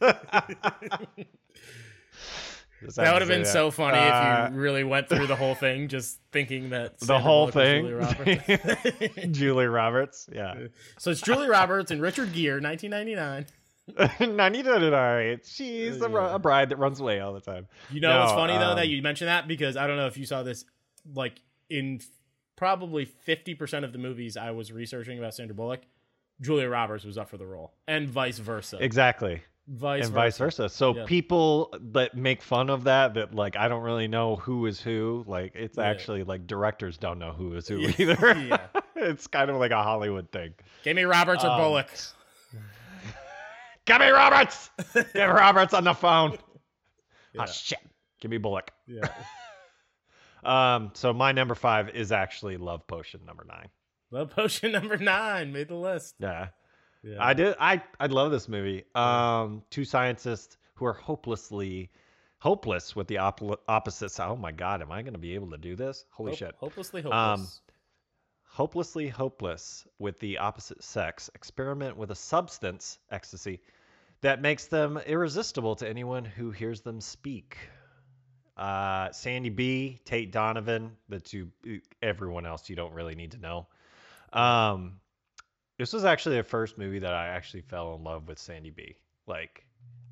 Just 2.80 2.96
That 2.96 3.12
would 3.12 3.22
have 3.22 3.28
been 3.28 3.42
that. 3.44 3.48
so 3.52 3.70
funny 3.70 3.96
Uh, 3.96 4.46
if 4.48 4.52
you 4.54 4.58
really 4.58 4.82
went 4.82 5.08
through 5.08 5.28
the 5.28 5.36
whole 5.36 5.54
thing 5.54 5.86
just 5.86 6.18
thinking 6.32 6.70
that 6.70 6.98
the 6.98 7.06
Sandra 7.06 7.22
whole 7.22 7.48
Bullock 7.48 7.54
thing. 7.54 7.84
Julie 7.84 7.94
Roberts. 7.94 9.26
Julie 9.38 9.66
Roberts. 9.66 10.28
Yeah. 10.32 10.54
so 10.98 11.12
it's 11.12 11.20
Julie 11.20 11.48
Roberts 11.48 11.92
and 11.92 12.02
Richard 12.02 12.32
Gere, 12.32 12.60
1999. 12.60 13.46
99. 14.36 15.40
She's 15.44 16.02
a, 16.02 16.10
Yeah. 16.10 16.34
a 16.34 16.38
bride 16.40 16.70
that 16.70 16.76
runs 16.78 16.98
away 16.98 17.20
all 17.20 17.32
the 17.32 17.40
time. 17.40 17.68
You 17.92 18.00
know 18.00 18.18
what's 18.18 18.32
No, 18.32 18.36
funny 18.36 18.54
though 18.54 18.74
that 18.74 18.84
um, 18.84 18.90
you 18.90 19.00
mentioned 19.00 19.28
that 19.28 19.46
because 19.46 19.76
I 19.76 19.86
don't 19.86 19.96
know 19.96 20.08
if 20.08 20.16
you 20.18 20.26
saw 20.26 20.42
this, 20.42 20.64
like 21.14 21.40
in 21.70 22.00
probably 22.62 23.04
50% 23.26 23.82
of 23.82 23.92
the 23.92 23.98
movies 23.98 24.36
I 24.36 24.52
was 24.52 24.70
researching 24.70 25.18
about 25.18 25.34
Sandra 25.34 25.52
Bullock, 25.52 25.80
Julia 26.40 26.68
Roberts 26.68 27.02
was 27.04 27.18
up 27.18 27.28
for 27.28 27.36
the 27.36 27.44
role, 27.44 27.72
and 27.88 28.08
vice 28.08 28.38
versa. 28.38 28.78
Exactly. 28.80 29.42
vice 29.66 30.04
and 30.04 30.12
versa. 30.12 30.20
vice 30.22 30.38
versa. 30.38 30.68
So 30.68 30.94
Yeah. 30.94 31.04
people 31.06 31.74
that 31.92 32.16
make 32.16 32.40
fun 32.40 32.70
of 32.70 32.84
that, 32.84 33.14
that 33.14 33.34
like 33.34 33.56
I 33.56 33.66
don't 33.66 33.82
really 33.82 34.06
know 34.06 34.36
who 34.36 34.66
is 34.66 34.80
who. 34.80 35.24
Like 35.26 35.56
it's 35.56 35.76
Yeah. 35.76 35.86
actually 35.88 36.22
like 36.22 36.46
directors 36.46 36.98
don't 36.98 37.18
know 37.18 37.32
who 37.32 37.54
is 37.54 37.66
who 37.66 37.78
Yeah. 37.78 37.92
either. 37.98 38.34
Yeah. 38.48 38.80
it's 38.96 39.26
kind 39.26 39.50
of 39.50 39.56
like 39.56 39.72
a 39.72 39.82
Hollywood 39.82 40.30
thing. 40.30 40.54
Give 40.84 40.94
me 40.94 41.02
Roberts 41.02 41.42
or 41.44 41.48
Um, 41.50 41.60
Bullock. 41.60 41.90
Give 43.86 43.98
me 43.98 44.08
Roberts. 44.10 44.70
Give 44.94 45.28
Roberts 45.28 45.74
on 45.74 45.82
the 45.84 45.94
phone. 45.94 46.38
Oh 47.38 47.46
shit. 47.46 47.80
Give 48.20 48.30
me 48.30 48.38
Bullock. 48.38 48.70
Yeah. 48.86 49.08
Um. 50.44 50.90
So 50.94 51.12
my 51.12 51.32
number 51.32 51.54
five 51.54 51.90
is 51.90 52.12
actually 52.12 52.56
Love 52.56 52.86
Potion 52.86 53.20
number 53.26 53.44
nine. 53.44 53.68
Love 54.10 54.30
Potion 54.30 54.72
number 54.78 54.96
nine 54.96 55.52
made 55.52 55.68
the 55.68 55.74
list. 55.76 56.16
Yeah. 56.18 56.48
Yeah. 57.04 57.16
I 57.18 57.34
did. 57.34 57.56
I 57.58 57.82
I 57.98 58.06
love 58.06 58.30
this 58.30 58.48
movie. 58.48 58.84
Um, 58.94 59.62
two 59.70 59.84
scientists 59.84 60.56
who 60.74 60.84
are 60.86 60.92
hopelessly 60.92 61.90
hopeless 62.38 62.94
with 62.94 63.06
the 63.08 63.18
op- 63.18 63.60
opposite. 63.68 64.18
Oh 64.20 64.36
my 64.36 64.52
god, 64.52 64.82
am 64.82 64.92
I 64.92 65.02
going 65.02 65.14
to 65.14 65.18
be 65.18 65.34
able 65.34 65.50
to 65.50 65.58
do 65.58 65.74
this? 65.76 66.04
Holy 66.10 66.30
Hope- 66.32 66.38
shit! 66.38 66.54
Hopelessly 66.58 67.02
Um, 67.04 67.10
hopeless. 67.10 67.60
Hopelessly 68.44 69.08
hopeless 69.08 69.86
with 69.98 70.18
the 70.20 70.36
opposite 70.38 70.82
sex 70.84 71.30
experiment 71.34 71.96
with 71.96 72.10
a 72.10 72.14
substance, 72.14 72.98
ecstasy, 73.10 73.60
that 74.20 74.42
makes 74.42 74.66
them 74.66 74.98
irresistible 75.06 75.74
to 75.76 75.88
anyone 75.88 76.24
who 76.24 76.50
hears 76.50 76.82
them 76.82 77.00
speak. 77.00 77.56
Uh, 78.56 79.10
Sandy 79.12 79.48
B, 79.48 80.00
Tate 80.04 80.30
Donovan, 80.30 80.96
the 81.08 81.20
two, 81.20 81.50
everyone 82.02 82.46
else 82.46 82.68
you 82.68 82.76
don't 82.76 82.92
really 82.92 83.14
need 83.14 83.32
to 83.32 83.38
know. 83.38 83.66
Um, 84.32 85.00
this 85.78 85.92
was 85.92 86.04
actually 86.04 86.36
the 86.36 86.42
first 86.42 86.78
movie 86.78 86.98
that 86.98 87.14
I 87.14 87.28
actually 87.28 87.62
fell 87.62 87.94
in 87.94 88.04
love 88.04 88.28
with 88.28 88.38
Sandy 88.38 88.70
B. 88.70 88.96
Like, 89.26 89.64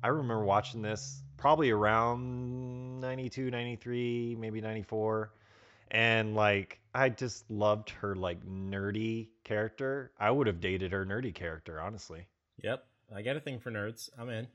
I 0.03 0.07
remember 0.07 0.43
watching 0.43 0.81
this 0.81 1.21
probably 1.37 1.69
around 1.69 2.99
92, 2.99 3.51
93, 3.51 4.37
maybe 4.39 4.61
94. 4.61 5.31
And 5.91 6.35
like, 6.35 6.79
I 6.95 7.09
just 7.09 7.49
loved 7.51 7.89
her 7.91 8.15
like 8.15 8.43
nerdy 8.45 9.29
character. 9.43 10.11
I 10.19 10.31
would 10.31 10.47
have 10.47 10.59
dated 10.59 10.91
her 10.91 11.05
nerdy 11.05 11.33
character, 11.33 11.79
honestly. 11.79 12.27
yep. 12.63 12.85
I 13.13 13.21
got 13.21 13.35
a 13.35 13.41
thing 13.41 13.59
for 13.59 13.71
nerds. 13.71 14.09
I'm 14.17 14.29
in. 14.29 14.47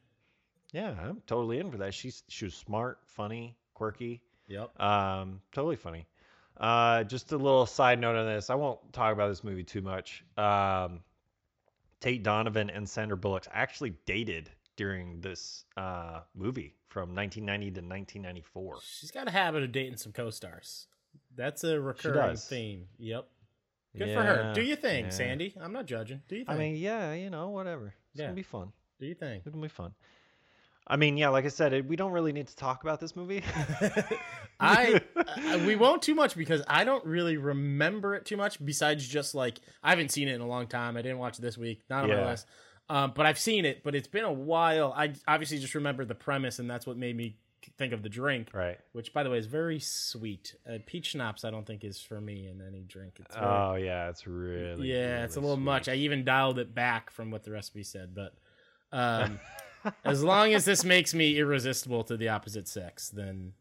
Yeah, 0.72 0.94
I'm 0.98 1.22
totally 1.26 1.58
in 1.58 1.70
for 1.70 1.76
that. 1.78 1.94
She's 1.94 2.22
she 2.28 2.46
was 2.46 2.54
smart, 2.54 2.98
funny, 3.04 3.56
quirky. 3.76 4.22
Yep. 4.48 4.80
Um, 4.80 5.40
totally 5.52 5.76
funny. 5.76 6.06
Uh, 6.56 7.04
just 7.04 7.32
a 7.32 7.36
little 7.36 7.66
side 7.66 7.98
note 8.00 8.16
on 8.16 8.26
this. 8.26 8.48
I 8.48 8.54
won't 8.54 8.92
talk 8.92 9.12
about 9.12 9.28
this 9.28 9.44
movie 9.44 9.64
too 9.64 9.82
much. 9.82 10.24
Um, 10.38 11.00
Tate 12.00 12.22
Donovan 12.22 12.70
and 12.70 12.88
Sandra 12.88 13.16
Bullock 13.16 13.46
actually 13.52 13.94
dated 14.06 14.50
during 14.76 15.20
this 15.20 15.64
uh, 15.76 16.20
movie 16.34 16.74
from 16.88 17.14
1990 17.14 17.66
to 17.66 17.80
1994. 17.86 18.78
She's 18.82 19.10
got 19.10 19.28
a 19.28 19.30
habit 19.30 19.62
of 19.62 19.72
dating 19.72 19.96
some 19.98 20.12
co-stars. 20.12 20.86
That's 21.34 21.64
a 21.64 21.78
recurring 21.80 22.36
theme. 22.36 22.86
Yep. 22.98 23.26
Good 23.98 24.14
for 24.14 24.22
her. 24.22 24.52
Do 24.54 24.62
you 24.62 24.76
think, 24.76 25.06
yeah. 25.06 25.10
Sandy? 25.10 25.54
I'm 25.60 25.72
not 25.72 25.86
judging. 25.86 26.20
Do 26.28 26.36
you 26.36 26.44
think? 26.44 26.50
I 26.54 26.58
mean, 26.58 26.76
yeah, 26.76 27.14
you 27.14 27.30
know, 27.30 27.48
whatever. 27.50 27.94
It's 28.12 28.20
Yeah. 28.20 28.26
gonna 28.26 28.36
be 28.36 28.42
fun. 28.42 28.72
do 29.00 29.06
you 29.06 29.14
think? 29.14 29.46
It'll 29.46 29.60
be 29.60 29.68
fun. 29.68 29.94
I 30.86 30.96
mean, 30.96 31.16
yeah, 31.16 31.30
like 31.30 31.44
I 31.44 31.48
said, 31.48 31.72
it, 31.72 31.86
we 31.86 31.96
don't 31.96 32.12
really 32.12 32.32
need 32.32 32.46
to 32.48 32.56
talk 32.56 32.82
about 32.84 33.00
this 33.00 33.16
movie. 33.16 33.42
I 34.60 35.00
uh, 35.16 35.58
we 35.66 35.76
won't 35.76 36.00
too 36.02 36.14
much 36.14 36.36
because 36.36 36.62
I 36.68 36.84
don't 36.84 37.04
really 37.04 37.36
remember 37.36 38.14
it 38.14 38.24
too 38.24 38.36
much. 38.36 38.64
Besides, 38.64 39.06
just 39.06 39.34
like 39.34 39.58
I 39.82 39.90
haven't 39.90 40.10
seen 40.12 40.28
it 40.28 40.34
in 40.34 40.40
a 40.40 40.46
long 40.46 40.66
time. 40.66 40.96
I 40.96 41.02
didn't 41.02 41.18
watch 41.18 41.38
it 41.38 41.42
this 41.42 41.58
week. 41.58 41.82
Not 41.90 42.04
on 42.04 42.10
my 42.10 42.16
Yeah. 42.16 42.26
list. 42.30 42.46
Um, 42.88 43.12
but 43.16 43.26
I've 43.26 43.38
seen 43.38 43.64
it. 43.64 43.82
But 43.82 43.94
it's 43.94 44.06
been 44.08 44.24
a 44.24 44.32
while. 44.32 44.92
I 44.96 45.12
obviously 45.26 45.58
just 45.58 45.74
remember 45.74 46.04
the 46.04 46.14
premise, 46.14 46.58
and 46.58 46.70
that's 46.70 46.86
what 46.86 46.96
made 46.96 47.16
me 47.16 47.36
think 47.78 47.92
of 47.92 48.02
the 48.04 48.08
drink. 48.08 48.50
right. 48.54 48.78
Which, 48.92 49.12
by 49.12 49.24
the 49.24 49.30
way, 49.30 49.38
is 49.38 49.46
very 49.46 49.80
sweet. 49.80 50.54
Uh, 50.70 50.78
peach 50.86 51.06
schnapps, 51.06 51.44
I 51.44 51.50
don't 51.50 51.66
think 51.66 51.82
is 51.82 52.00
for 52.00 52.20
me 52.20 52.46
in 52.46 52.62
any 52.64 52.82
drink. 52.82 53.18
It's 53.20 53.34
very, 53.34 53.46
Oh 53.46 53.74
yeah, 53.74 54.08
it's 54.08 54.24
really. 54.26 54.88
yeah, 54.88 55.24
it's 55.24 55.36
a 55.36 55.40
really 55.40 55.50
little 55.50 55.62
much. 55.64 55.88
I 55.88 55.94
even 55.94 56.24
dialed 56.24 56.60
it 56.60 56.74
back 56.76 57.10
from 57.10 57.32
what 57.32 57.42
the 57.42 57.50
recipe 57.50 57.82
said, 57.82 58.14
but 58.14 58.34
um, 58.92 59.40
as 60.04 60.22
long 60.24 60.52
as 60.54 60.64
this 60.64 60.84
makes 60.84 61.14
me 61.14 61.38
irresistible 61.38 62.04
to 62.04 62.16
the 62.16 62.28
opposite 62.28 62.68
sex, 62.68 63.08
then 63.10 63.52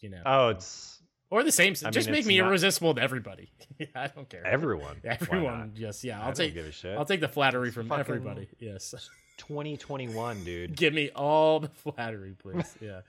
you 0.00 0.08
know, 0.10 0.22
Oh, 0.26 0.48
it's 0.48 1.00
or 1.30 1.42
the 1.44 1.52
same. 1.52 1.74
I 1.84 1.90
just 1.90 2.06
mean, 2.08 2.12
make 2.14 2.26
me 2.26 2.38
not- 2.38 2.48
irresistible 2.48 2.94
to 2.94 3.02
everybody. 3.02 3.50
yeah, 3.78 3.86
I 3.94 4.06
don't 4.08 4.28
care. 4.28 4.46
everyone. 4.46 4.96
Why 5.02 5.10
Everyone, 5.20 5.72
yes, 5.74 6.02
yeah. 6.04 6.16
I 6.18 6.20
I'll 6.20 6.26
don't 6.28 6.36
take. 6.36 6.54
give 6.54 6.66
a 6.66 6.72
shit. 6.72 6.96
I'll 6.96 7.04
take 7.04 7.20
the 7.20 7.28
flattery 7.28 7.70
from 7.70 7.88
fucking- 7.88 8.00
everybody. 8.00 8.48
Yes, 8.58 8.94
2021, 9.38 10.44
dude. 10.44 10.76
give 10.76 10.94
me 10.94 11.10
all 11.14 11.60
the 11.60 11.68
flattery, 11.68 12.34
please. 12.38 12.74
Yeah, 12.80 13.00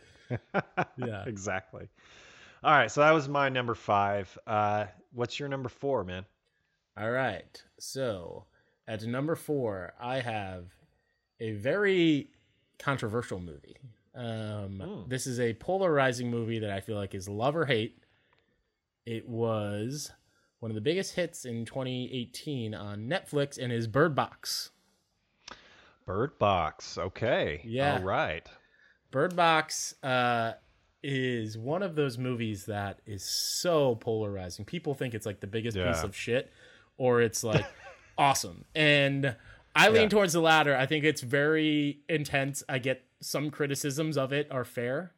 yeah. 0.98 1.24
exactly. 1.25 1.88
All 2.63 2.72
right, 2.74 2.92
so 2.92 3.01
that 3.01 3.12
was 3.12 3.30
my 3.30 3.48
number 3.50 3.74
five. 3.74 4.38
Uh, 4.46 4.86
what's 5.13 5.39
your 5.39 5.48
number 5.48 5.70
four, 5.70 6.04
man? 6.04 6.25
All 6.98 7.10
right. 7.10 7.63
So 7.80 8.46
at 8.88 9.04
number 9.04 9.36
four, 9.36 9.94
I 10.00 10.20
have 10.20 10.66
a 11.39 11.54
very 11.54 12.28
controversial 12.80 13.40
movie. 13.40 13.78
Um, 14.16 14.80
Hmm. 14.80 15.10
This 15.10 15.28
is 15.28 15.40
a 15.40 15.54
polarizing 15.54 16.30
movie 16.32 16.60
that 16.60 16.72
I 16.72 16.80
feel 16.82 16.96
like 16.96 17.14
is 17.14 17.30
love 17.30 17.56
or 17.56 17.66
hate. 17.66 18.02
It 19.06 19.28
was 19.28 20.12
one 20.60 20.72
of 20.72 20.76
the 20.76 20.82
biggest 20.82 21.14
hits 21.16 21.46
in 21.46 21.66
2018 21.66 22.74
on 22.74 23.08
Netflix 23.08 23.58
and 23.58 23.72
is 23.72 23.88
Bird 23.88 24.16
Box. 24.16 24.72
Bird 26.06 26.38
Box. 26.40 26.98
Okay. 26.98 27.62
Yeah. 27.64 27.98
All 27.98 28.04
right. 28.04 28.48
Bird 29.12 29.36
Box 29.36 29.96
uh, 30.04 30.54
is 31.04 31.58
one 31.58 31.82
of 31.84 31.96
those 31.96 32.18
movies 32.18 32.66
that 32.66 33.00
is 33.06 33.24
so 33.24 33.96
polarizing. 33.96 34.66
People 34.66 34.94
think 34.94 35.14
it's 35.14 35.26
like 35.26 35.40
the 35.40 35.48
biggest 35.48 35.78
piece 35.78 36.04
of 36.04 36.16
shit, 36.16 36.52
or 36.98 37.22
it's 37.22 37.44
like 37.44 37.66
awesome. 38.18 38.66
And 38.76 39.36
I 39.76 39.90
lean 39.90 40.04
Yeah. 40.04 40.10
towards 40.10 40.34
the 40.34 40.42
latter. 40.42 40.76
I 40.76 40.86
think 40.86 41.04
it's 41.06 41.22
very 41.22 42.00
intense. 42.10 42.64
I 42.68 42.80
get 42.80 43.04
some 43.22 43.52
criticisms 43.52 44.18
of 44.18 44.34
it 44.34 44.48
are 44.52 44.66
fair, 44.66 45.14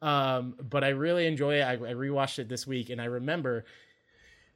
um, 0.00 0.54
but 0.60 0.82
I 0.84 0.88
really 0.88 1.26
enjoy 1.26 1.56
it. 1.60 1.62
I, 1.62 1.72
I 1.74 1.94
rewatched 1.94 2.38
it 2.38 2.48
this 2.48 2.66
week, 2.66 2.90
and 2.90 3.00
I 3.00 3.04
remember 3.06 3.64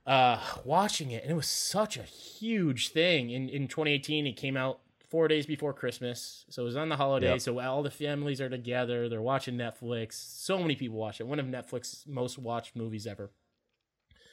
uh, 0.07 0.41
watching 0.65 1.11
it, 1.11 1.23
and 1.23 1.31
it 1.33 1.35
was 1.35 1.47
such 1.49 1.97
a 1.97 2.03
huge 2.03 2.91
thing. 2.91 3.31
In 3.31 3.49
in 3.49 3.69
2018, 3.69 4.26
it 4.26 4.33
came 4.37 4.57
out 4.57 4.81
four 5.09 5.29
days 5.29 5.47
before 5.47 5.73
Christmas, 5.73 6.45
so 6.49 6.62
it 6.62 6.65
was 6.65 6.76
on 6.76 6.88
the 6.88 6.97
holiday. 6.97 7.31
Yep. 7.31 7.41
So 7.41 7.59
all 7.61 7.83
the 7.83 7.91
families 7.91 8.41
are 8.41 8.49
together. 8.49 9.09
They're 9.09 9.23
watching 9.23 9.57
Netflix. 9.57 10.15
So 10.15 10.59
many 10.59 10.75
people 10.76 10.97
watch 10.99 11.21
it. 11.21 11.26
One 11.26 11.38
of 11.41 11.47
Netflix's 11.47 12.05
most 12.07 12.38
watched 12.38 12.75
movies 12.77 13.07
ever. 13.07 13.31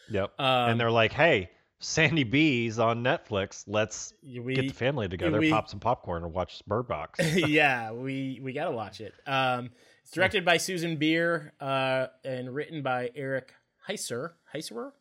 Yep. 0.09 0.33
Um, 0.39 0.69
and 0.71 0.79
they're 0.79 0.91
like, 0.91 1.13
"Hey, 1.13 1.49
Sandy 1.83 2.23
B's 2.23 2.79
on 2.79 3.03
Netflix. 3.03 3.63
Let's 3.67 4.13
we, 4.23 4.55
get 4.55 4.67
the 4.67 4.73
family 4.73 5.07
together, 5.07 5.39
we- 5.39 5.49
pop 5.51 5.69
some 5.69 5.79
popcorn, 5.79 6.23
and 6.23 6.33
watch 6.33 6.61
Bird 6.65 6.87
Box." 6.87 7.19
yeah, 7.35 7.91
we 7.91 8.39
we 8.41 8.53
gotta 8.53 8.71
watch 8.71 9.01
it. 9.01 9.13
Um, 9.27 9.69
it's 10.03 10.11
directed 10.11 10.43
by 10.45 10.57
Susanne 10.57 10.97
Bier 10.97 11.53
uh, 11.59 12.07
and 12.25 12.53
written 12.53 12.81
by 12.81 13.11
Eric 13.15 13.53
Heiser. 13.87 14.31
Heisserer? 14.53 14.91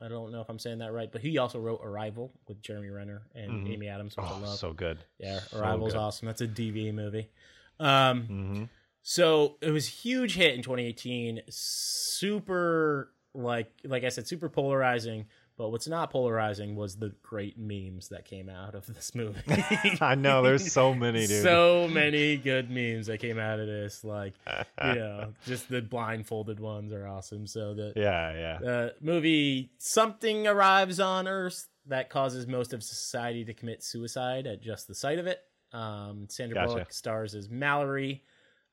I 0.00 0.08
don't 0.08 0.32
know 0.32 0.40
if 0.40 0.48
I'm 0.48 0.58
saying 0.58 0.78
that 0.78 0.92
right, 0.92 1.10
but 1.12 1.20
he 1.20 1.38
also 1.38 1.60
wrote 1.60 1.80
Arrival 1.84 2.32
with 2.48 2.60
Jeremy 2.60 2.90
Renner 2.90 3.22
and 3.36 3.66
Mhm. 3.66 3.74
Amy 3.74 3.88
Adams, 3.88 4.16
which 4.16 4.26
I 4.26 4.32
oh, 4.32 4.38
love. 4.40 4.58
so 4.58 4.72
good. 4.72 4.98
yeah, 5.18 5.38
so 5.40 5.60
Arrival's 5.60 5.92
good. 5.92 5.98
awesome. 6.00 6.26
That's 6.26 6.40
a 6.40 6.48
DV 6.48 6.92
movie. 6.92 7.30
Um, 7.78 8.22
hmm 8.24 8.64
so 9.04 9.56
it 9.60 9.70
was 9.70 9.88
a 9.88 9.90
huge 9.90 10.36
hit 10.36 10.54
in 10.54 10.62
2018. 10.62 11.42
Super 11.48 13.12
like 13.34 13.70
like 13.84 14.04
I 14.04 14.08
said, 14.10 14.26
super 14.28 14.48
polarizing. 14.48 15.26
But 15.56 15.68
what's 15.68 15.86
not 15.86 16.10
polarizing 16.10 16.76
was 16.76 16.96
the 16.96 17.12
great 17.22 17.58
memes 17.58 18.08
that 18.08 18.24
came 18.24 18.48
out 18.48 18.74
of 18.74 18.86
this 18.86 19.14
movie. 19.14 19.40
I 20.00 20.14
know. 20.14 20.42
There's 20.42 20.72
so 20.72 20.94
many, 20.94 21.26
dude. 21.26 21.42
so 21.42 21.88
many 21.92 22.36
good 22.36 22.70
memes 22.70 23.06
that 23.06 23.18
came 23.18 23.38
out 23.38 23.60
of 23.60 23.66
this. 23.66 24.02
Like, 24.02 24.34
you 24.82 24.94
know, 24.94 25.34
just 25.46 25.68
the 25.68 25.82
blindfolded 25.82 26.58
ones 26.58 26.92
are 26.92 27.06
awesome. 27.06 27.46
So 27.46 27.74
the 27.74 27.92
yeah, 27.94 28.58
yeah. 28.62 28.68
uh, 28.68 28.90
movie 29.00 29.72
something 29.78 30.46
arrives 30.46 31.00
on 31.00 31.28
Earth 31.28 31.68
that 31.86 32.10
causes 32.10 32.46
most 32.46 32.72
of 32.72 32.82
society 32.82 33.44
to 33.44 33.54
commit 33.54 33.82
suicide 33.82 34.46
at 34.46 34.62
just 34.62 34.88
the 34.88 34.94
sight 34.94 35.18
of 35.18 35.26
it. 35.26 35.40
Um, 35.72 36.26
Sandra 36.28 36.54
Gotcha. 36.54 36.68
Bullock 36.68 36.92
stars 36.92 37.34
as 37.34 37.48
Mallory, 37.48 38.24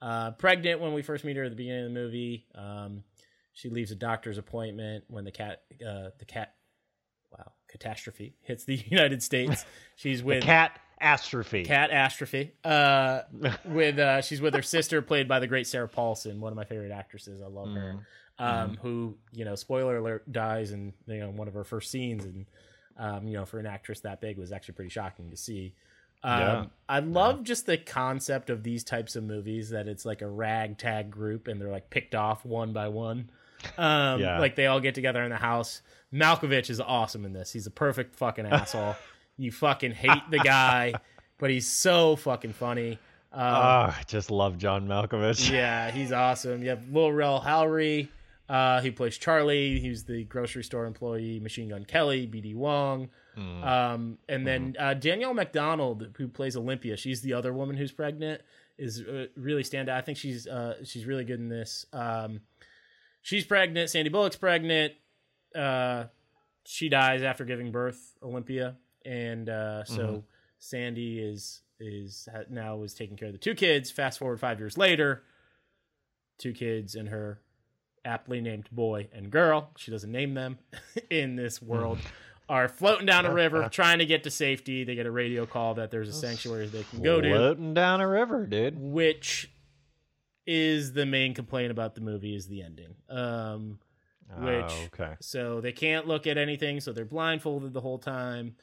uh, 0.01 0.31
pregnant 0.31 0.79
when 0.79 0.93
we 0.93 1.01
first 1.01 1.23
meet 1.23 1.37
her 1.37 1.43
at 1.43 1.49
the 1.49 1.55
beginning 1.55 1.85
of 1.85 1.93
the 1.93 1.99
movie. 1.99 2.45
Um, 2.55 3.03
she 3.53 3.69
leaves 3.69 3.91
a 3.91 3.95
doctor's 3.95 4.37
appointment 4.37 5.05
when 5.07 5.25
the 5.25 5.31
cat, 5.31 5.63
uh, 5.85 6.09
the 6.17 6.25
cat, 6.25 6.53
catastrophe 7.69 8.33
hits 8.41 8.65
the 8.65 8.75
United 8.87 9.23
States. 9.23 9.65
She's 9.95 10.21
with 10.23 10.43
cat 10.43 10.79
astrophe. 11.01 11.65
cat 11.65 11.91
astrophe. 11.91 12.51
Uh, 12.63 13.21
with 13.65 13.99
uh, 13.99 14.21
she's 14.21 14.41
with 14.41 14.53
her 14.53 14.61
sister, 14.61 15.01
played 15.01 15.27
by 15.27 15.39
the 15.39 15.47
great 15.47 15.67
Sarah 15.67 15.87
Paulson, 15.87 16.41
one 16.41 16.51
of 16.51 16.57
my 16.57 16.65
favorite 16.65 16.91
actresses. 16.91 17.41
I 17.41 17.47
love 17.47 17.69
her. 17.73 18.05
Um, 18.37 18.77
who 18.81 19.17
you 19.33 19.43
know, 19.45 19.55
spoiler 19.55 19.97
alert, 19.97 20.31
dies 20.31 20.71
in 20.71 20.93
you 21.07 21.19
know 21.19 21.29
one 21.29 21.47
of 21.47 21.53
her 21.53 21.63
first 21.63 21.91
scenes, 21.91 22.25
and 22.25 22.45
um, 22.97 23.27
you 23.27 23.33
know, 23.33 23.45
for 23.45 23.59
an 23.59 23.65
actress 23.65 24.01
that 24.01 24.21
big 24.21 24.37
was 24.37 24.51
actually 24.51 24.75
pretty 24.75 24.89
shocking 24.89 25.29
to 25.29 25.37
see. 25.37 25.73
Um, 26.23 26.39
Yeah. 26.39 26.65
I 26.89 26.99
love 26.99 27.43
just 27.43 27.65
the 27.65 27.77
concept 27.77 28.49
of 28.49 28.63
these 28.63 28.83
types 28.83 29.15
of 29.15 29.23
movies 29.23 29.69
that 29.69 29.87
it's 29.87 30.05
like 30.05 30.21
a 30.21 30.27
ragtag 30.27 31.09
group 31.11 31.47
and 31.47 31.61
they're 31.61 31.71
like 31.71 31.89
picked 31.89 32.13
off 32.13 32.45
one 32.45 32.73
by 32.73 32.89
one. 32.89 33.29
Um, 33.77 34.19
Yeah. 34.21 34.39
like 34.39 34.55
they 34.55 34.67
all 34.67 34.79
get 34.79 34.95
together 34.95 35.23
in 35.23 35.29
the 35.29 35.37
house. 35.37 35.81
Malkovich 36.13 36.69
is 36.69 36.79
awesome 36.79 37.25
in 37.25 37.33
this. 37.33 37.51
He's 37.51 37.67
a 37.67 37.71
perfect 37.71 38.15
fucking 38.15 38.45
asshole. 38.47 38.95
you 39.37 39.51
fucking 39.51 39.91
hate 39.91 40.23
the 40.31 40.39
guy, 40.39 40.93
but 41.37 41.49
he's 41.49 41.67
so 41.67 42.15
fucking 42.15 42.53
funny. 42.53 42.93
Um, 43.31 43.41
Oh, 43.41 43.93
I 43.95 44.01
just 44.07 44.31
love 44.31 44.57
John 44.57 44.87
Malkovich. 44.87 45.51
yeah, 45.51 45.91
he's 45.91 46.11
awesome. 46.11 46.63
You 46.63 46.69
have 46.69 46.89
Lil 46.91 47.11
Rel 47.11 47.39
Howery, 47.39 48.07
uh, 48.49 48.81
he 48.81 48.89
plays 48.89 49.17
Charlie. 49.19 49.79
He's 49.79 50.03
the 50.05 50.23
grocery 50.23 50.63
store 50.63 50.85
employee. 50.87 51.39
Machine 51.39 51.69
Gun 51.69 51.85
Kelly, 51.85 52.27
BD 52.27 52.55
Wong, 52.55 53.09
Mm. 53.37 53.63
um, 53.65 54.17
and 54.27 54.45
then 54.45 54.75
uh, 54.79 54.95
Danielle 54.95 55.33
Macdonald, 55.35 56.07
who 56.17 56.27
plays 56.27 56.57
Olympia. 56.57 56.97
She's 56.97 57.21
the 57.21 57.33
other 57.33 57.53
woman 57.53 57.77
who's 57.77 57.91
pregnant. 57.91 58.41
Is 58.79 59.01
uh, 59.01 59.27
really 59.37 59.63
stand 59.63 59.87
out. 59.89 59.97
I 59.97 60.01
think 60.01 60.17
she's 60.17 60.47
uh, 60.47 60.83
she's 60.83 61.05
really 61.05 61.23
good 61.25 61.39
in 61.39 61.47
this. 61.49 61.85
Um, 61.93 62.41
she's 63.21 63.45
pregnant. 63.45 63.89
Sandy 63.89 64.09
Bullock's 64.09 64.35
pregnant. 64.37 64.93
Uh, 65.55 66.05
she 66.65 66.89
dies 66.89 67.21
after 67.23 67.45
giving 67.45 67.71
birth. 67.71 68.13
Olympia, 68.21 68.75
and 69.05 69.49
uh, 69.49 69.83
so 69.85 69.97
Mhm. 70.07 70.23
Sandy 70.59 71.19
is 71.19 71.61
is 71.79 72.27
now 72.49 72.83
is 72.83 72.93
taking 72.93 73.15
care 73.17 73.27
of 73.29 73.33
the 73.33 73.39
two 73.39 73.55
kids. 73.55 73.89
Fast 73.89 74.19
forward 74.19 74.39
five 74.39 74.59
years 74.59 74.77
later, 74.77 75.23
two 76.37 76.51
kids 76.53 76.95
and 76.95 77.07
her 77.09 77.39
aptly 78.05 78.41
named 78.41 78.67
boy 78.71 79.07
and 79.13 79.31
girl. 79.31 79.71
She 79.77 79.89
doesn't 79.91 80.11
name 80.11 80.33
them 80.33 80.59
in 81.09 81.35
this 81.35 81.61
world. 81.61 81.99
Are 82.49 82.67
floating 82.67 83.05
down 83.05 83.25
a 83.27 83.33
river 83.33 83.69
trying 83.71 83.99
to 83.99 84.05
get 84.07 84.23
to 84.23 84.31
safety. 84.31 84.83
They 84.83 84.95
get 84.95 85.05
a 85.05 85.11
radio 85.11 85.45
call 85.45 85.75
that 85.75 85.91
there's 85.91 86.09
a 86.09 86.13
sanctuary 86.13 86.65
they 86.67 86.83
can 86.83 87.01
go 87.03 87.21
to 87.21 87.29
Floating 87.29 87.73
down 87.75 88.01
a 88.01 88.07
river, 88.07 88.45
dude. 88.47 88.77
which 88.79 89.51
is 90.51 90.93
the 90.93 91.05
main 91.05 91.33
complaint 91.35 91.69
about 91.69 91.93
the 91.93 92.01
movie 92.01 92.35
is 92.35 92.47
the 92.47 92.63
ending. 92.63 92.95
Um, 93.07 93.77
Which- 94.39 94.65
Oh, 94.67 94.83
okay. 94.93 95.15
so 95.21 95.61
they 95.61 95.71
can't 95.71 96.07
look 96.07 96.25
at 96.27 96.37
anything, 96.37 96.79
so 96.79 96.91
they're 96.91 97.05
blindfolded 97.05 97.71
the 97.73 97.81
whole 97.81 97.99
time. 97.99 98.55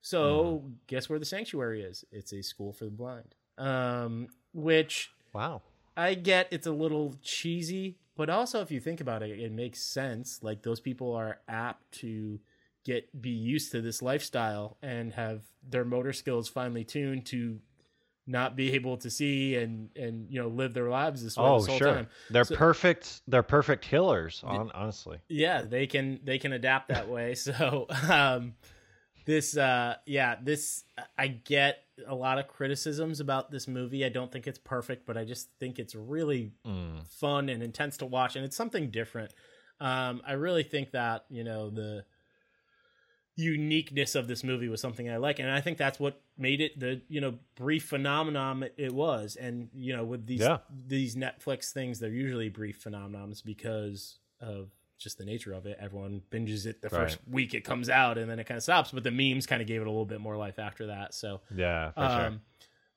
So 0.00 0.64
guess 0.86 1.08
where 1.08 1.18
the 1.18 1.24
sanctuary 1.24 1.82
is? 1.82 2.04
It's 2.12 2.32
a 2.32 2.42
school 2.42 2.72
for 2.72 2.84
the 2.84 2.90
blind. 2.90 3.34
Um, 3.58 4.28
which 4.52 5.10
Wow. 5.32 5.62
I 5.96 6.14
get 6.14 6.48
it's 6.50 6.66
a 6.66 6.72
little 6.72 7.14
cheesy, 7.22 7.98
but 8.16 8.28
also 8.30 8.60
if 8.60 8.70
you 8.70 8.80
think 8.80 9.00
about 9.00 9.22
it, 9.22 9.38
it 9.40 9.50
makes 9.52 9.80
sense. 9.82 10.42
Like 10.42 10.62
those 10.62 10.80
people 10.80 11.12
are 11.14 11.40
apt 11.48 11.90
to 12.00 12.38
get 12.84 13.20
be 13.20 13.30
used 13.30 13.72
to 13.72 13.80
this 13.80 14.02
lifestyle 14.02 14.76
and 14.82 15.12
have 15.14 15.42
their 15.68 15.84
motor 15.84 16.12
skills 16.12 16.48
finely 16.48 16.84
tuned 16.84 17.26
to 17.26 17.58
not 18.26 18.56
be 18.56 18.72
able 18.72 18.96
to 18.98 19.08
see 19.10 19.54
and 19.56 19.88
and 19.96 20.26
you 20.30 20.40
know 20.40 20.48
live 20.48 20.74
their 20.74 20.88
lives 20.88 21.22
this 21.22 21.36
way 21.36 21.44
Oh, 21.44 21.58
this 21.58 21.66
whole 21.68 21.78
sure. 21.78 21.94
time. 21.94 22.08
They're 22.30 22.44
So- 22.44 22.56
perfect. 22.56 23.22
They're 23.28 23.42
perfect 23.42 23.84
healers. 23.84 24.42
On, 24.44 24.70
honestly. 24.74 25.18
yeah 25.28 25.62
they 25.62 25.86
can 25.86 26.20
they 26.24 26.38
can 26.38 26.52
adapt 26.52 26.88
that 26.88 27.08
way 27.08 27.34
so 27.46 27.86
um 28.10 28.54
this 29.26 29.56
uh 29.56 29.96
yeah 30.06 30.36
this 30.42 30.84
i 31.18 31.26
get 31.28 31.78
a 32.06 32.14
lot 32.14 32.38
of 32.38 32.46
criticisms 32.46 33.20
about 33.20 33.50
this 33.50 33.66
movie 33.66 34.04
i 34.04 34.08
don't 34.08 34.30
think 34.30 34.46
it's 34.46 34.58
perfect 34.58 35.06
but 35.06 35.16
i 35.16 35.24
just 35.24 35.48
think 35.58 35.78
it's 35.78 35.94
really 35.94 36.52
Mm. 36.66 37.06
fun 37.08 37.48
and 37.48 37.62
intense 37.62 37.96
to 37.98 38.06
watch 38.06 38.36
and 38.36 38.44
it's 38.44 38.56
something 38.56 38.90
different 38.90 39.32
um 39.80 40.20
i 40.26 40.32
really 40.32 40.62
think 40.62 40.90
that 40.92 41.24
you 41.30 41.42
know 41.44 41.70
the 41.70 42.04
uniqueness 43.36 44.14
of 44.14 44.26
this 44.28 44.42
movie 44.42 44.68
was 44.68 44.80
something 44.80 45.10
i 45.10 45.18
like 45.18 45.38
and 45.38 45.50
i 45.50 45.60
think 45.60 45.76
that's 45.76 46.00
what 46.00 46.20
made 46.38 46.60
it 46.60 46.78
the 46.80 47.00
you 47.08 47.20
know 47.20 47.34
brief 47.54 47.84
phenomenon 47.84 48.64
it- 48.78 48.94
was 48.94 49.36
and 49.36 49.68
you 49.74 49.94
know 49.94 50.04
with 50.04 50.26
these 50.26 50.40
Yeah. 50.40 50.58
these 50.88 51.16
netflix 51.16 51.70
things 51.70 51.98
they're 52.00 52.10
usually 52.10 52.48
brief 52.48 52.82
phenomenons 52.82 53.44
because 53.44 54.18
of 54.40 54.70
just 54.98 55.18
the 55.18 55.24
nature 55.26 55.52
of 55.52 55.66
it 55.66 55.76
everyone 55.78 56.22
binges 56.30 56.64
it 56.64 56.80
the 56.80 56.88
first 56.88 57.18
week 57.30 57.52
it 57.52 57.60
comes 57.62 57.90
out 57.90 58.16
and 58.16 58.30
then 58.30 58.38
it 58.38 58.44
kind 58.44 58.56
of 58.56 58.62
stops 58.62 58.90
but 58.90 59.04
the 59.04 59.10
memes 59.10 59.46
kind 59.46 59.60
of 59.60 59.68
gave 59.68 59.82
it 59.82 59.86
a 59.86 59.90
little 59.90 60.06
bit 60.06 60.20
more 60.20 60.36
life 60.38 60.58
after 60.58 60.86
that 60.86 61.12
so 61.12 61.42
Yeah, 61.54 61.90
for 61.90 62.00
sure. 62.08 62.26
um, 62.28 62.40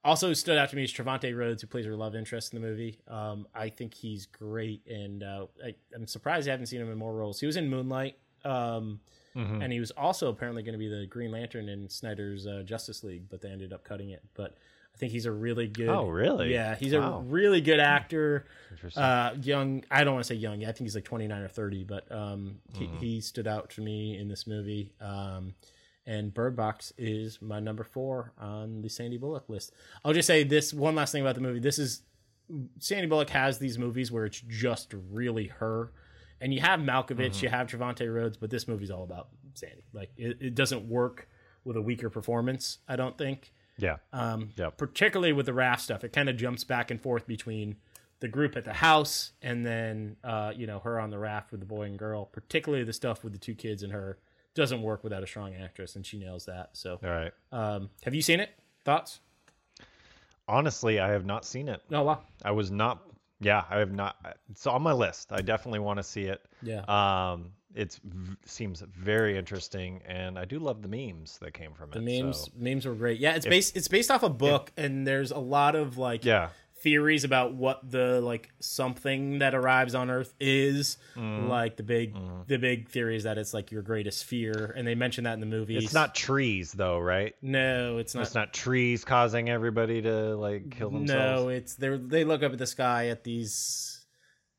also 0.06 0.32
stood 0.34 0.58
out 0.58 0.70
to 0.70 0.78
me 0.78 0.86
is 0.86 0.94
Trevante 0.94 1.36
Rhodes, 1.36 1.62
who 1.62 1.68
plays 1.68 1.86
her 1.86 1.94
love 1.98 2.16
interest 2.16 2.54
in 2.54 2.62
the 2.62 2.66
movie. 2.66 3.02
Um, 3.10 3.46
I 3.54 3.68
think 3.68 3.94
he's 3.94 4.28
great, 4.28 4.88
and 4.88 5.22
uh, 5.22 5.48
I, 5.62 5.76
I'm 5.94 6.08
surprised 6.08 6.48
I 6.48 6.52
haven't 6.52 6.68
seen 6.68 6.80
him 6.80 6.90
in 6.90 6.98
more 6.98 7.14
roles. 7.14 7.42
He 7.42 7.46
was 7.46 7.58
in 7.58 7.68
Moonlight, 7.70 8.16
um, 8.46 9.02
Mhm. 9.40 9.64
and 9.64 9.72
he 9.74 9.80
was 9.80 9.92
also 9.92 10.30
apparently 10.30 10.64
going 10.64 10.74
to 10.74 10.80
be 10.80 10.88
the 10.90 11.06
Green 11.08 11.32
Lantern 11.32 11.70
in 11.70 11.88
Snyder's 11.90 12.46
uh, 12.46 12.64
Justice 12.66 13.04
League, 13.04 13.30
but 13.30 13.42
they 13.42 13.50
ended 13.50 13.72
up 13.74 13.84
cutting 13.84 14.10
it. 14.10 14.22
But 14.34 14.58
I 14.94 14.98
think 14.98 15.12
he's 15.12 15.26
a 15.26 15.32
really 15.32 15.68
good. 15.68 15.88
Oh, 15.90 16.08
really? 16.10 16.52
Yeah, 16.52 16.76
he's 16.76 16.94
Wow. 16.94 17.20
a 17.20 17.22
really 17.22 17.62
good 17.62 17.80
actor. 17.80 18.46
Interesting. 18.72 19.02
Uh, 19.04 19.36
young. 19.42 19.84
I 19.90 20.04
don't 20.04 20.14
want 20.16 20.26
to 20.26 20.34
say 20.34 20.36
young. 20.36 20.64
I 20.64 20.68
think 20.68 20.80
he's 20.80 20.96
like 20.96 21.06
29 21.06 21.42
or 21.42 21.48
30, 21.48 21.84
but 21.86 22.12
um, 22.12 22.60
he, 22.74 22.86
Mm-hmm. 22.86 22.98
he 22.98 23.22
stood 23.22 23.48
out 23.48 23.70
to 23.72 23.82
me 23.82 24.18
in 24.18 24.28
this 24.28 24.46
movie. 24.48 24.94
Um, 25.00 25.54
and 26.06 26.34
Bird 26.34 26.56
Box 26.56 26.92
is 26.98 27.40
my 27.42 27.60
number 27.60 27.84
four 27.84 28.34
on 28.40 28.82
the 28.82 28.90
Sandy 28.90 29.18
Bullock 29.18 29.48
list. 29.48 29.72
I'll 30.04 30.14
just 30.14 30.26
say 30.28 30.44
this 30.44 30.74
one 30.74 30.96
last 30.96 31.12
thing 31.12 31.22
about 31.22 31.36
the 31.36 31.42
movie. 31.42 31.60
This 31.60 31.78
is 31.78 32.02
Sandy 32.80 33.08
Bullock 33.08 33.30
has 33.30 33.60
these 33.60 33.78
movies 33.78 34.12
where 34.12 34.26
it's 34.26 34.42
just 34.42 34.94
really 35.12 35.48
her. 35.48 35.92
And 36.42 36.54
you 36.54 36.62
have 36.62 36.80
Malkovich, 36.80 37.32
Mm-hmm. 37.32 37.44
you 37.46 37.50
have 37.50 37.68
Trevante 37.68 38.14
Rhodes, 38.14 38.38
but 38.38 38.50
this 38.50 38.68
movie's 38.68 38.92
all 38.92 39.04
about 39.04 39.28
Sandy. 39.56 39.84
Like 39.94 40.12
it, 40.18 40.38
it 40.42 40.56
doesn't 40.56 40.88
work 40.90 41.28
with 41.66 41.76
a 41.76 41.82
weaker 41.82 42.10
performance, 42.10 42.78
I 42.88 42.96
don't 42.96 43.18
think. 43.18 43.52
yeah. 43.78 43.98
Um, 44.14 44.52
Yep. 44.56 44.78
Particularly 44.78 45.34
with 45.34 45.46
the 45.46 45.54
raft 45.54 45.82
stuff, 45.82 46.04
it 46.04 46.14
kind 46.14 46.30
of 46.30 46.38
jumps 46.38 46.64
back 46.64 46.92
and 46.92 47.02
forth 47.02 47.28
between 47.28 47.76
the 48.22 48.28
group 48.28 48.56
at 48.58 48.66
the 48.66 48.74
house 48.74 49.32
and 49.42 49.66
then 49.66 50.16
uh, 50.24 50.52
you 50.56 50.68
know 50.68 50.80
her 50.80 51.00
on 51.00 51.10
the 51.10 51.18
raft 51.20 51.52
with 51.52 51.60
the 51.62 51.66
boy 51.66 51.84
and 51.84 51.98
girl. 52.00 52.26
Particularly 52.26 52.84
the 52.84 52.94
stuff 52.94 53.24
with 53.24 53.34
the 53.34 53.40
two 53.40 53.56
kids 53.56 53.84
and 53.84 53.92
her 53.94 54.18
doesn't 54.56 54.82
work 54.82 55.04
without 55.04 55.24
a 55.24 55.28
strong 55.28 55.54
actress, 55.56 55.96
and 55.96 56.06
she 56.06 56.18
nails 56.18 56.46
that. 56.46 56.70
So, 56.74 57.00
All 57.04 57.10
right. 57.10 57.32
um, 57.52 57.90
have 58.04 58.14
you 58.16 58.22
seen 58.22 58.40
it? 58.42 58.50
Thoughts? 58.84 59.20
Honestly, 60.48 61.00
I 61.00 61.10
have 61.10 61.26
not 61.26 61.46
seen 61.46 61.70
it. 61.70 61.82
Oh 61.92 62.04
wow, 62.04 62.22
I 62.44 62.52
was 62.52 62.72
not. 62.72 63.04
Yeah, 63.40 63.64
I 63.70 63.80
have 63.80 63.92
not. 63.94 64.18
It's 64.50 64.68
on 64.68 64.82
my 64.82 64.94
list. 64.94 65.32
I 65.32 65.42
definitely 65.42 65.80
want 65.80 65.98
to 65.98 66.04
see 66.04 66.24
it. 66.24 66.42
yeah, 66.62 66.82
Um, 66.88 67.52
it 67.76 67.98
seems 68.46 68.82
very 68.82 69.38
interesting, 69.38 70.02
and 70.06 70.38
I 70.40 70.46
do 70.46 70.60
love 70.60 70.82
the 70.82 70.88
memes 70.88 71.38
that 71.38 71.54
came 71.54 71.74
from 71.74 71.92
the 71.92 72.00
it. 72.00 72.06
The 72.06 72.22
memes 72.24 72.38
so- 72.46 72.52
memes 72.58 72.86
were 72.86 72.96
great. 72.96 73.20
Yeah, 73.20 73.36
it's 73.36 73.46
based 73.46 73.78
it's 73.78 73.88
based 73.88 74.12
off 74.12 74.24
a 74.24 74.30
book, 74.30 74.72
and 74.76 75.06
there's 75.08 75.32
a 75.32 75.38
lot 75.40 75.76
of 75.76 75.98
like 75.98 76.26
yeah, 76.26 76.50
theories 76.82 77.24
about 77.24 77.54
what 77.54 77.90
the 77.90 78.22
like 78.22 78.50
something 78.60 79.40
that 79.40 79.54
arrives 79.54 79.96
on 79.96 80.10
Earth 80.10 80.34
is. 80.40 80.98
Mm-hmm. 81.16 81.48
Like 81.48 81.78
the 81.78 81.84
big 81.84 82.16
the 82.48 82.58
big 82.58 82.90
theory 82.90 83.16
is 83.16 83.24
that 83.24 83.38
it's 83.38 83.54
like 83.54 83.72
your 83.72 83.82
greatest 83.82 84.26
fear, 84.26 84.74
and 84.76 84.88
they 84.88 84.96
mention 84.96 85.26
that 85.26 85.34
in 85.34 85.40
the 85.40 85.46
movie. 85.46 85.78
it's 85.78 85.94
not 85.94 86.16
trees 86.16 86.72
though, 86.72 87.00
right? 87.00 87.36
No, 87.42 87.98
it's 87.98 88.16
not. 88.16 88.22
It's 88.22 88.36
not 88.36 88.54
trees 88.54 89.04
causing 89.06 89.50
everybody 89.50 90.02
to 90.02 90.36
like 90.36 90.72
kill 90.72 90.90
themselves. 90.92 91.42
No, 91.42 91.50
it's 91.50 91.76
they 91.76 91.98
they 91.98 92.24
look 92.24 92.44
up 92.44 92.52
at 92.54 92.58
the 92.60 92.68
sky 92.68 93.08
at 93.08 93.24
these 93.24 94.06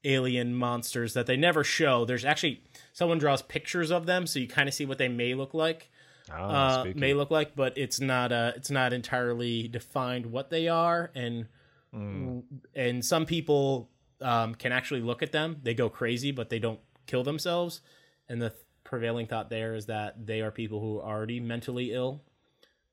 alien 0.05 0.55
monsters 0.55 1.15
that 1.15 1.27
they 1.27 1.37
never 1.37 1.65
show. 1.65 2.05
There's 2.05 2.25
actually 2.25 2.63
someone 2.93 3.19
draws 3.19 3.43
pictures 3.43 3.91
of 3.91 4.07
them, 4.07 4.27
so 4.27 4.39
you 4.39 4.49
kind 4.49 4.69
of 4.69 4.75
see 4.75 4.87
what 4.87 4.99
they 4.99 5.09
may 5.09 5.35
look 5.35 5.55
like. 5.55 5.91
Oh, 6.33 6.45
uh, 6.45 6.85
may 6.95 7.13
look 7.15 7.31
like, 7.31 7.57
but 7.57 7.77
it's 7.77 8.01
not 8.01 8.31
uh 8.31 8.53
it's 8.57 8.71
not 8.71 8.93
entirely 8.93 9.69
defined 9.69 10.27
what 10.27 10.51
they 10.51 10.69
are, 10.69 11.11
and 11.15 11.47
Mm. 11.95 12.43
and 12.75 13.05
some 13.05 13.27
people 13.27 13.91
um, 14.21 14.55
can 14.55 14.71
actually 14.73 15.01
look 15.01 15.23
at 15.23 15.33
them. 15.33 15.59
They 15.63 15.75
go 15.75 15.89
crazy, 15.89 16.31
but 16.31 16.49
they 16.51 16.59
don't 16.59 16.81
kill 17.07 17.25
themselves. 17.25 17.81
And 18.29 18.41
the 18.41 18.51
th- 18.51 18.61
prevailing 18.85 19.27
thought 19.27 19.51
there 19.51 19.75
is 19.75 19.87
that 19.87 20.25
they 20.27 20.41
are 20.41 20.51
people 20.51 20.81
who 20.81 21.01
are 21.01 21.17
already 21.17 21.41
mentally 21.41 21.93
ill. 21.93 22.23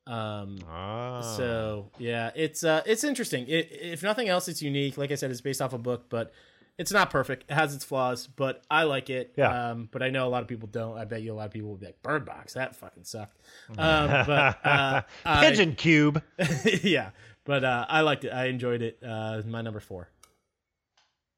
Um, 0.07 0.57
Ah. 0.67 1.21
so 1.21 1.91
yeah, 1.99 2.31
it's 2.35 2.63
uh, 2.63 2.81
it's 2.85 3.03
interesting. 3.03 3.45
It, 3.47 3.69
if 3.71 4.03
nothing 4.03 4.29
else, 4.29 4.47
it's 4.47 4.61
unique. 4.61 4.97
Like 4.97 5.11
I 5.11 5.15
said, 5.15 5.31
it's 5.31 5.41
based 5.41 5.61
off 5.61 5.73
a 5.73 5.77
book, 5.77 6.05
but 6.09 6.31
it's 6.77 6.91
not 6.93 7.09
perfect. 7.09 7.43
It 7.49 7.53
has 7.53 7.75
its 7.75 7.83
flaws, 7.83 8.25
but 8.27 8.63
I 8.71 8.83
like 8.83 9.09
it. 9.09 9.33
Yeah. 9.35 9.71
Um, 9.71 9.89
but 9.91 10.01
I 10.01 10.09
know 10.09 10.25
a 10.27 10.29
lot 10.29 10.43
of 10.43 10.47
people 10.47 10.69
don't. 10.69 10.97
I 10.97 11.03
bet 11.05 11.21
you 11.23 11.33
a 11.33 11.35
lot 11.35 11.47
of 11.47 11.51
people 11.51 11.69
will 11.69 11.75
be 11.77 11.87
like, 11.87 12.01
"Bird 12.03 12.23
Box, 12.25 12.53
that 12.53 12.75
fucking 12.77 13.03
sucked." 13.03 13.37
Um, 13.77 14.07
but 14.25 14.65
uh, 14.65 15.01
I- 15.25 15.49
pigeon 15.49 15.75
cube. 15.75 16.23
yeah, 16.83 17.09
but 17.47 17.63
uh, 17.63 17.85
I 17.89 18.01
liked 18.01 18.23
it. 18.25 18.29
I 18.29 18.45
enjoyed 18.45 18.83
it. 18.83 18.99
Uh, 19.03 19.41
my 19.47 19.63
number 19.63 19.79
four. 19.79 20.09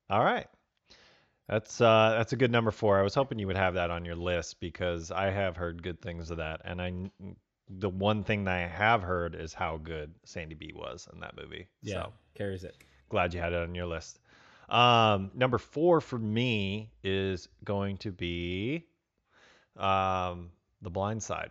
All 0.10 0.24
right. 0.24 0.48
That's 1.48 1.82
uh 1.82 2.16
that's 2.18 2.32
a 2.34 2.36
good 2.36 2.52
number 2.52 2.70
4. 2.70 3.00
I 3.00 3.02
was 3.02 3.16
hoping 3.16 3.40
you 3.40 3.48
would 3.48 3.58
have 3.58 3.74
that 3.74 3.90
on 3.90 4.06
your 4.06 4.16
list 4.16 4.60
because 4.60 5.10
I 5.10 5.32
have 5.32 5.58
heard 5.58 5.82
good 5.82 6.00
things 6.00 6.30
of 6.30 6.38
that 6.38 6.62
and 6.64 6.80
I 6.80 6.94
the 7.70 7.90
one 7.90 8.24
thing 8.24 8.44
that 8.44 8.54
I 8.56 8.68
have 8.68 9.02
heard 9.02 9.34
is 9.34 9.52
how 9.54 9.78
good 9.78 10.14
Sandy 10.26 10.54
B 10.54 10.74
was 10.76 11.08
in 11.12 11.22
that 11.22 11.36
movie. 11.36 11.68
Yeah, 11.82 12.04
So, 12.04 12.14
carries 12.36 12.64
it. 12.64 12.76
glad 13.10 13.34
you 13.34 13.40
had 13.40 13.54
it 13.54 13.64
on 13.64 13.74
your 13.74 13.88
list. 13.88 14.20
Um 14.70 15.32
number 15.34 15.58
4 15.58 16.02
for 16.02 16.20
me 16.20 16.92
is 17.04 17.48
going 17.64 17.98
to 17.98 18.12
be 18.12 18.86
um 19.76 20.52
The 20.84 20.92
Blind 20.92 21.24
Side 21.24 21.50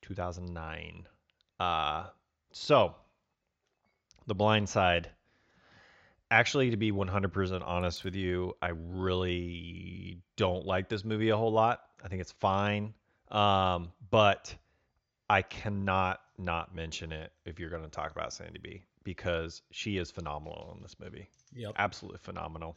2009. 0.00 1.06
Uh 1.60 2.06
so 2.52 2.94
The 4.26 4.34
Blind 4.34 4.68
Side. 4.68 5.10
Actually 6.30 6.70
to 6.70 6.76
be 6.76 6.90
100% 6.90 7.62
honest 7.64 8.02
with 8.02 8.16
you 8.16 8.52
i 8.60 8.70
really 8.74 10.18
don't 10.36 10.66
like 10.66 10.88
this 10.88 11.04
movie 11.04 11.30
a 11.30 11.36
whole 11.36 11.52
lot. 11.52 11.82
I 12.04 12.08
think 12.08 12.20
it's 12.20 12.32
fine. 12.32 12.94
Um, 13.30 13.92
but 14.10 14.54
i 15.28 15.42
cannot 15.42 16.20
not 16.38 16.74
mention 16.74 17.12
it 17.12 17.32
if 17.44 17.58
you're 17.58 17.70
going 17.70 17.82
to 17.82 17.88
talk 17.88 18.12
about 18.12 18.32
sandy 18.32 18.60
b 18.62 18.84
because 19.06 19.62
she 19.70 19.98
is 19.98 20.10
phenomenal 20.10 20.74
in 20.76 20.82
this 20.82 20.96
movie. 21.00 21.28
Yep. 21.54 21.74
absolutely 21.78 22.18
phenomenal. 22.18 22.76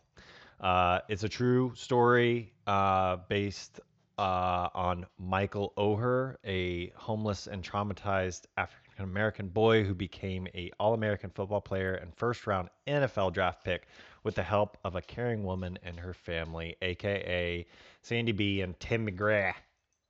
Uh, 0.60 1.00
it's 1.10 1.24
a 1.24 1.30
true 1.30 1.74
story 1.76 2.54
uh, 2.68 3.18
based 3.28 3.80
uh, 4.20 4.70
on 4.76 5.06
Michael 5.18 5.74
Oher, 5.78 6.36
a 6.46 6.90
homeless 6.96 7.48
and 7.48 7.64
traumatized 7.64 8.44
African 8.58 8.89
American 9.02 9.48
boy 9.50 9.84
who 9.84 9.94
became 9.94 10.48
a 10.54 10.72
All-American 10.80 11.30
football 11.30 11.62
player 11.62 11.96
and 11.96 12.14
first-round 12.16 12.70
NFL 12.88 13.34
draft 13.34 13.64
pick 13.64 13.88
with 14.24 14.36
the 14.36 14.44
help 14.44 14.78
of 14.84 14.96
a 14.96 15.02
caring 15.02 15.44
woman 15.44 15.78
and 15.84 16.00
her 16.00 16.14
family, 16.14 16.76
aka 16.82 17.66
Sandy 18.02 18.32
B 18.32 18.62
and 18.62 18.80
Tim 18.80 19.08
McGrath. 19.08 19.54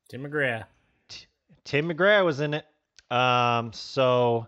Tim 0.09 0.23
McGrath. 0.23 0.65
Tim 1.63 1.89
McGrath 1.89 2.25
was 2.25 2.39
in 2.39 2.53
it. 2.55 2.65
Um, 3.11 3.71
so 3.73 4.47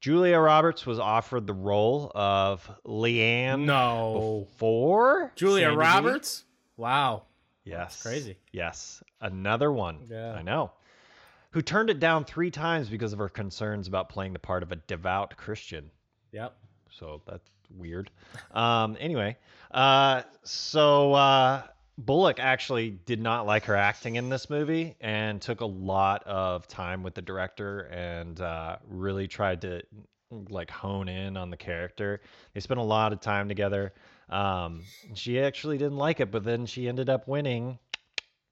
Julia 0.00 0.38
Roberts 0.38 0.86
was 0.86 0.98
offered 0.98 1.46
the 1.46 1.52
role 1.54 2.10
of 2.14 2.68
Leigh 2.84 3.20
Anne 3.20 3.66
No. 3.66 4.46
before 4.48 5.32
Julia 5.36 5.66
Sandy 5.66 5.76
B. 5.76 5.80
Roberts. 5.80 6.44
Wow. 6.76 7.24
Yes. 7.64 8.02
crazy. 8.02 8.36
Yes. 8.52 9.02
Another 9.20 9.70
one. 9.70 9.98
Yeah. 10.10 10.32
I 10.32 10.42
know. 10.42 10.72
Who 11.52 11.62
turned 11.62 11.90
it 11.90 11.98
down 11.98 12.24
three 12.24 12.50
times 12.50 12.88
because 12.88 13.12
of 13.12 13.18
her 13.18 13.28
concerns 13.28 13.88
about 13.88 14.08
playing 14.08 14.32
the 14.32 14.38
part 14.38 14.62
of 14.62 14.70
a 14.70 14.76
devout 14.76 15.36
Christian. 15.36 15.90
Yep. 16.32 16.56
So 16.90 17.22
that's 17.26 17.48
weird. 17.76 18.10
Um, 18.52 18.96
anyway, 19.00 19.36
uh, 19.70 20.22
so 20.44 21.12
uh, 21.14 21.62
Bullock 21.98 22.38
actually 22.40 22.90
did 22.90 23.20
not 23.20 23.46
like 23.46 23.64
her 23.64 23.76
acting 23.76 24.16
in 24.16 24.28
this 24.28 24.48
movie 24.48 24.96
and 25.00 25.40
took 25.40 25.60
a 25.60 25.66
lot 25.66 26.22
of 26.24 26.66
time 26.68 27.02
with 27.02 27.14
the 27.14 27.22
director 27.22 27.80
and 27.80 28.40
uh, 28.40 28.76
really 28.88 29.26
tried 29.28 29.60
to 29.62 29.82
like 30.48 30.70
hone 30.70 31.08
in 31.08 31.36
on 31.36 31.50
the 31.50 31.56
character. 31.56 32.20
They 32.54 32.60
spent 32.60 32.80
a 32.80 32.84
lot 32.84 33.12
of 33.12 33.20
time 33.20 33.48
together. 33.48 33.92
Um, 34.28 34.82
she 35.14 35.40
actually 35.40 35.78
didn't 35.78 35.98
like 35.98 36.20
it, 36.20 36.30
but 36.30 36.44
then 36.44 36.66
she 36.66 36.88
ended 36.88 37.10
up 37.10 37.26
winning 37.26 37.78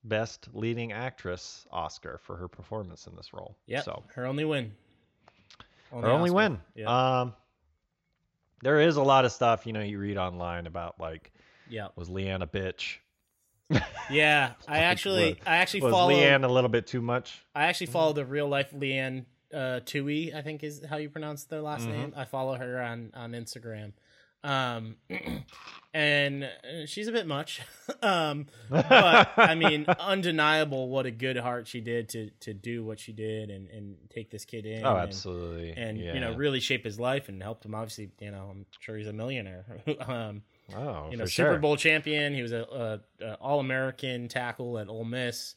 Best 0.09 0.49
Leading 0.53 0.93
Actress 0.93 1.67
Oscar 1.71 2.19
for 2.23 2.37
her 2.37 2.49
performance 2.49 3.07
in 3.07 3.15
this 3.17 3.33
role. 3.33 3.57
Yeah. 3.67 3.83
So 3.83 4.05
Her 4.15 4.27
only 4.27 4.45
win. 4.45 4.73
Her 5.93 6.07
only 6.09 6.31
Oscar. 6.31 6.35
win. 6.37 6.61
Yeah. 6.75 7.21
Um, 7.21 7.35
there 8.63 8.81
is 8.81 8.97
a 8.97 9.03
lot 9.03 9.25
of 9.25 9.33
stuff 9.33 9.67
you 9.67 9.73
know 9.73 9.81
you 9.83 9.99
read 9.99 10.17
online 10.19 10.67
about 10.67 10.99
like 11.01 11.33
yeah. 11.69 11.89
was 11.97 12.09
Leigh 12.09 12.29
Anne 12.29 12.43
a 12.43 12.47
bitch? 12.47 12.97
Yeah. 14.11 14.53
I 14.67 14.79
actually, 14.85 15.31
was- 15.35 15.37
I 15.47 15.57
actually 15.59 15.83
Was 15.83 15.93
follow. 15.93 16.09
Leigh 16.09 16.25
Anne 16.25 16.45
a 16.45 16.49
little 16.49 16.71
bit 16.71 16.87
too 16.87 17.03
much? 17.03 17.43
I 17.55 17.65
actually 17.67 17.89
follow 17.89 18.15
the 18.15 18.25
real 18.25 18.49
life 18.49 18.73
Leigh 18.73 18.95
Anne 18.95 19.27
uh, 19.53 19.81
Tuohy, 19.85 20.35
I 20.35 20.41
think 20.43 20.63
is 20.65 20.83
how 20.89 20.97
you 20.97 21.11
pronounce 21.11 21.45
their 21.45 21.61
last 21.61 21.87
Mhm. 21.87 21.93
name. 21.93 22.13
I 22.17 22.25
follow 22.25 22.55
her 22.57 22.81
on 22.83 23.11
on 23.15 23.33
Instagram, 23.33 23.93
um, 24.45 24.97
and 25.95 26.45
uh, 26.45 26.87
she's 26.87 27.09
a 27.09 27.13
bit 27.13 27.27
much. 27.27 27.61
um, 28.03 28.47
but 28.71 29.31
I 29.37 29.55
mean, 29.55 29.87
undeniable 29.87 30.89
what 30.89 31.07
a 31.07 31.11
good 31.11 31.37
heart 31.37 31.67
she 31.67 31.81
did 31.81 32.09
to 32.11 32.31
to 32.41 32.55
do 32.55 32.85
what 32.85 33.01
she 33.01 33.13
did 33.13 33.51
and 33.51 33.69
and 33.69 33.97
take 34.11 34.31
this 34.31 34.45
kid 34.45 34.67
in. 34.67 34.85
Oh, 34.85 34.97
absolutely. 34.97 35.73
And 35.77 35.99
yeah. 35.99 36.15
you 36.15 36.21
know, 36.21 36.35
really 36.35 36.61
shape 36.61 36.85
his 36.85 37.01
life 37.01 37.29
and 37.29 37.43
helped 37.43 37.65
him. 37.65 37.75
Obviously, 37.75 38.11
you 38.21 38.31
know, 38.31 38.49
I'm 38.51 38.67
sure 38.81 38.97
he's 38.97 39.09
a 39.09 39.13
millionaire. 39.13 39.65
um, 40.07 40.43
oh, 40.77 41.11
you 41.11 41.17
know, 41.17 41.25
Super 41.25 41.53
sure. 41.53 41.59
Bowl 41.59 41.77
champion. 41.77 42.35
He 42.35 42.43
was 42.43 42.53
a, 42.53 43.01
a, 43.21 43.25
a 43.25 43.35
All 43.35 43.61
American 43.61 44.29
tackle 44.29 44.79
at 44.79 44.89
Ole 44.89 45.05
Miss. 45.05 45.55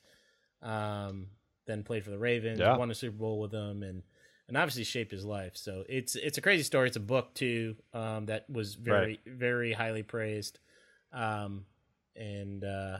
Um, 0.61 1.27
then 1.67 1.83
played 1.83 2.03
for 2.03 2.11
the 2.11 2.19
Ravens. 2.19 2.59
Yeah. 2.59 2.77
Won 2.77 2.91
a 2.91 2.95
Super 2.95 3.17
Bowl 3.17 3.39
with 3.39 3.51
them, 3.51 3.83
and 3.83 4.03
and 4.51 4.57
obviously 4.57 4.83
shaped 4.83 5.13
his 5.13 5.23
life. 5.23 5.55
So 5.55 5.85
it's 5.87 6.15
it's 6.15 6.37
a 6.37 6.41
crazy 6.41 6.63
story. 6.63 6.87
It's 6.87 6.97
a 6.97 6.99
book 6.99 7.33
too 7.33 7.77
um, 7.93 8.25
that 8.25 8.49
was 8.49 8.75
very 8.75 9.21
very 9.25 9.71
highly 9.71 10.03
praised. 10.03 10.59
Um, 11.13 11.63
and 12.17 12.61
uh, 12.65 12.97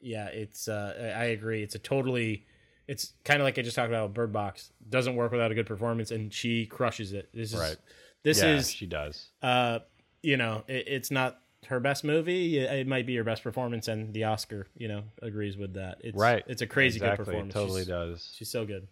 yeah, 0.00 0.26
it's 0.26 0.66
uh, 0.66 1.14
I 1.16 1.26
agree. 1.26 1.62
It's 1.62 1.76
a 1.76 1.78
totally. 1.78 2.44
It's 2.88 3.12
kind 3.24 3.40
of 3.40 3.44
like 3.44 3.56
I 3.56 3.62
just 3.62 3.76
talked 3.76 3.88
about 3.88 4.14
Bird 4.14 4.32
Box. 4.32 4.72
Doesn't 4.88 5.14
work 5.14 5.30
without 5.30 5.52
a 5.52 5.54
good 5.54 5.66
performance, 5.66 6.10
and 6.10 6.34
she 6.34 6.66
crushes 6.66 7.12
it. 7.12 7.28
This 7.32 7.52
is 7.52 7.60
Right. 7.60 7.76
this 8.24 8.42
yeah, 8.42 8.56
is 8.56 8.68
she 8.68 8.86
does. 8.86 9.28
uh, 9.42 9.78
you 10.24 10.36
know, 10.36 10.64
it, 10.66 10.88
it's 10.88 11.12
not 11.12 11.40
her 11.68 11.78
best 11.78 12.02
movie. 12.02 12.58
It, 12.58 12.80
it 12.80 12.86
might 12.88 13.06
be 13.06 13.14
her 13.14 13.22
best 13.24 13.44
performance, 13.44 13.86
and 13.86 14.12
the 14.12 14.24
Oscar, 14.24 14.66
you 14.76 14.88
know, 14.88 15.04
agrees 15.22 15.56
with 15.56 15.74
that. 15.74 15.98
It's 16.00 16.18
right. 16.18 16.42
It's 16.48 16.62
a 16.62 16.66
crazy 16.66 16.96
exactly. 16.96 17.18
good 17.18 17.26
performance. 17.26 17.54
Totally 17.54 17.82
she's, 17.82 17.88
does. 17.88 18.32
She's 18.34 18.50
so 18.50 18.66
good. 18.66 18.88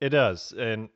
It 0.00 0.10
does, 0.10 0.52
and 0.52 0.88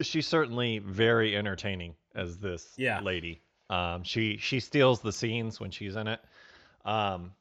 she's 0.00 0.26
certainly 0.26 0.78
very 0.78 1.36
entertaining 1.36 1.94
as 2.14 2.38
this 2.38 2.74
Yeah. 2.76 3.00
lady. 3.00 3.40
Um, 3.70 4.02
she 4.04 4.36
she 4.36 4.60
steals 4.60 5.00
the 5.00 5.12
scenes 5.12 5.60
when 5.60 5.70
she's 5.70 5.96
in 5.96 6.06
it. 6.06 6.20
Um, 6.84 7.32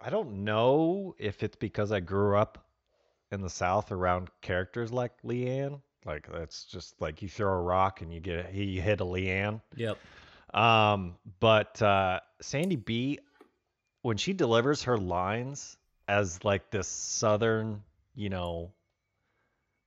I 0.00 0.10
don't 0.10 0.44
know 0.44 1.14
if 1.18 1.42
it's 1.42 1.56
because 1.56 1.90
I 1.92 2.00
grew 2.00 2.36
up 2.36 2.66
in 3.32 3.40
the 3.40 3.50
South 3.50 3.90
around 3.90 4.28
characters 4.42 4.92
like 4.92 5.12
Leigh 5.22 5.48
Anne. 5.60 5.80
Like 6.04 6.30
that's 6.30 6.64
just 6.64 7.00
like 7.00 7.22
you 7.22 7.28
throw 7.28 7.52
a 7.52 7.60
rock 7.60 8.00
and 8.00 8.12
you 8.12 8.20
get 8.20 8.52
you 8.54 8.80
hit 8.80 9.00
a 9.00 9.04
Leigh 9.04 9.30
Anne. 9.30 9.60
Yep. 9.74 9.98
Um, 10.54 11.16
but 11.40 11.80
uh, 11.82 12.20
Sandy 12.40 12.76
B, 12.76 13.18
when 14.02 14.16
she 14.16 14.32
delivers 14.32 14.84
her 14.84 14.96
lines 14.96 15.76
as 16.06 16.44
like 16.44 16.70
this 16.70 16.86
southern, 16.86 17.82
you 18.14 18.28
know, 18.28 18.70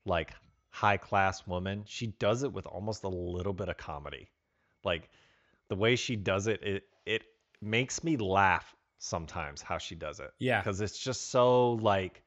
like 0.05 0.31
high 0.69 0.97
class 0.97 1.45
woman, 1.47 1.83
she 1.85 2.07
does 2.07 2.43
it 2.43 2.51
with 2.53 2.65
almost 2.65 3.03
a 3.03 3.09
little 3.09 3.53
bit 3.53 3.69
of 3.69 3.77
comedy. 3.77 4.29
Like 4.83 5.09
the 5.67 5.75
way 5.75 5.95
she 5.95 6.15
does 6.15 6.47
it, 6.47 6.61
it 6.63 6.83
it 7.05 7.23
makes 7.61 8.03
me 8.03 8.17
laugh 8.17 8.75
sometimes 8.97 9.61
how 9.61 9.77
she 9.77 9.95
does 9.95 10.19
it. 10.19 10.31
Yeah. 10.39 10.59
Because 10.59 10.81
it's 10.81 10.97
just 10.97 11.29
so 11.31 11.73
like 11.73 12.21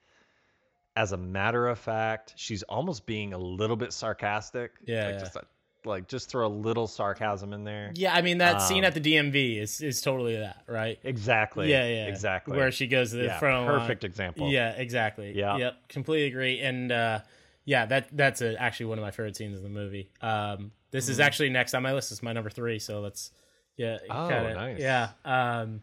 as 0.94 1.12
a 1.12 1.16
matter 1.16 1.68
of 1.68 1.78
fact, 1.78 2.34
she's 2.36 2.62
almost 2.64 3.06
being 3.06 3.32
a 3.32 3.38
little 3.38 3.76
bit 3.76 3.92
sarcastic. 3.94 4.72
Yeah, 4.86 5.06
Like 5.06 5.14
yeah. 5.14 5.20
just 5.20 5.36
like 5.84 6.06
just 6.06 6.28
throw 6.28 6.46
a 6.46 6.48
little 6.48 6.86
sarcasm 6.86 7.52
in 7.52 7.64
there. 7.64 7.90
Yeah, 7.94 8.14
I 8.14 8.22
mean 8.22 8.38
that 8.38 8.60
scene 8.62 8.84
Um, 8.84 8.88
at 8.88 8.94
the 8.94 9.00
DMV 9.00 9.58
is 9.60 9.80
is 9.80 10.00
totally 10.00 10.36
that, 10.36 10.62
right? 10.68 10.98
Exactly. 11.02 11.70
Yeah, 11.70 11.86
yeah. 11.88 12.06
Exactly. 12.06 12.56
Where 12.56 12.70
she 12.70 12.86
goes 12.86 13.10
to 13.10 13.16
the 13.16 13.24
yeah, 13.24 13.38
front. 13.38 13.66
line. 13.66 13.80
perfect 13.80 14.04
example. 14.04 14.50
Yeah, 14.50 14.72
exactly. 14.72 15.32
Yeah. 15.36 15.56
Yep. 15.56 15.88
Completely 15.88 16.26
agree. 16.28 16.60
And 16.60 16.92
uh, 16.92 17.20
yeah, 17.64 17.86
that 17.86 18.08
that's 18.12 18.40
a, 18.42 18.60
actually 18.60 18.86
one 18.86 18.98
of 18.98 19.02
my 19.04 19.10
favorite 19.10 19.36
scenes 19.36 19.56
in 19.58 19.62
the 19.62 19.68
movie. 19.70 20.10
Um, 20.20 20.72
this 20.90 21.08
is 21.08 21.20
actually 21.20 21.50
next 21.50 21.74
on 21.74 21.82
my 21.82 21.92
list. 21.92 22.12
It's 22.12 22.22
my 22.22 22.32
number 22.32 22.50
three. 22.50 22.78
So 22.78 23.00
let's 23.00 23.30
yeah. 23.76 23.98
Mm-hmm. 24.08 24.12
Oh, 24.12 24.28
kinda- 24.28 24.54
nice. 24.54 24.78
Yeah. 24.80 25.10
Um, 25.24 25.80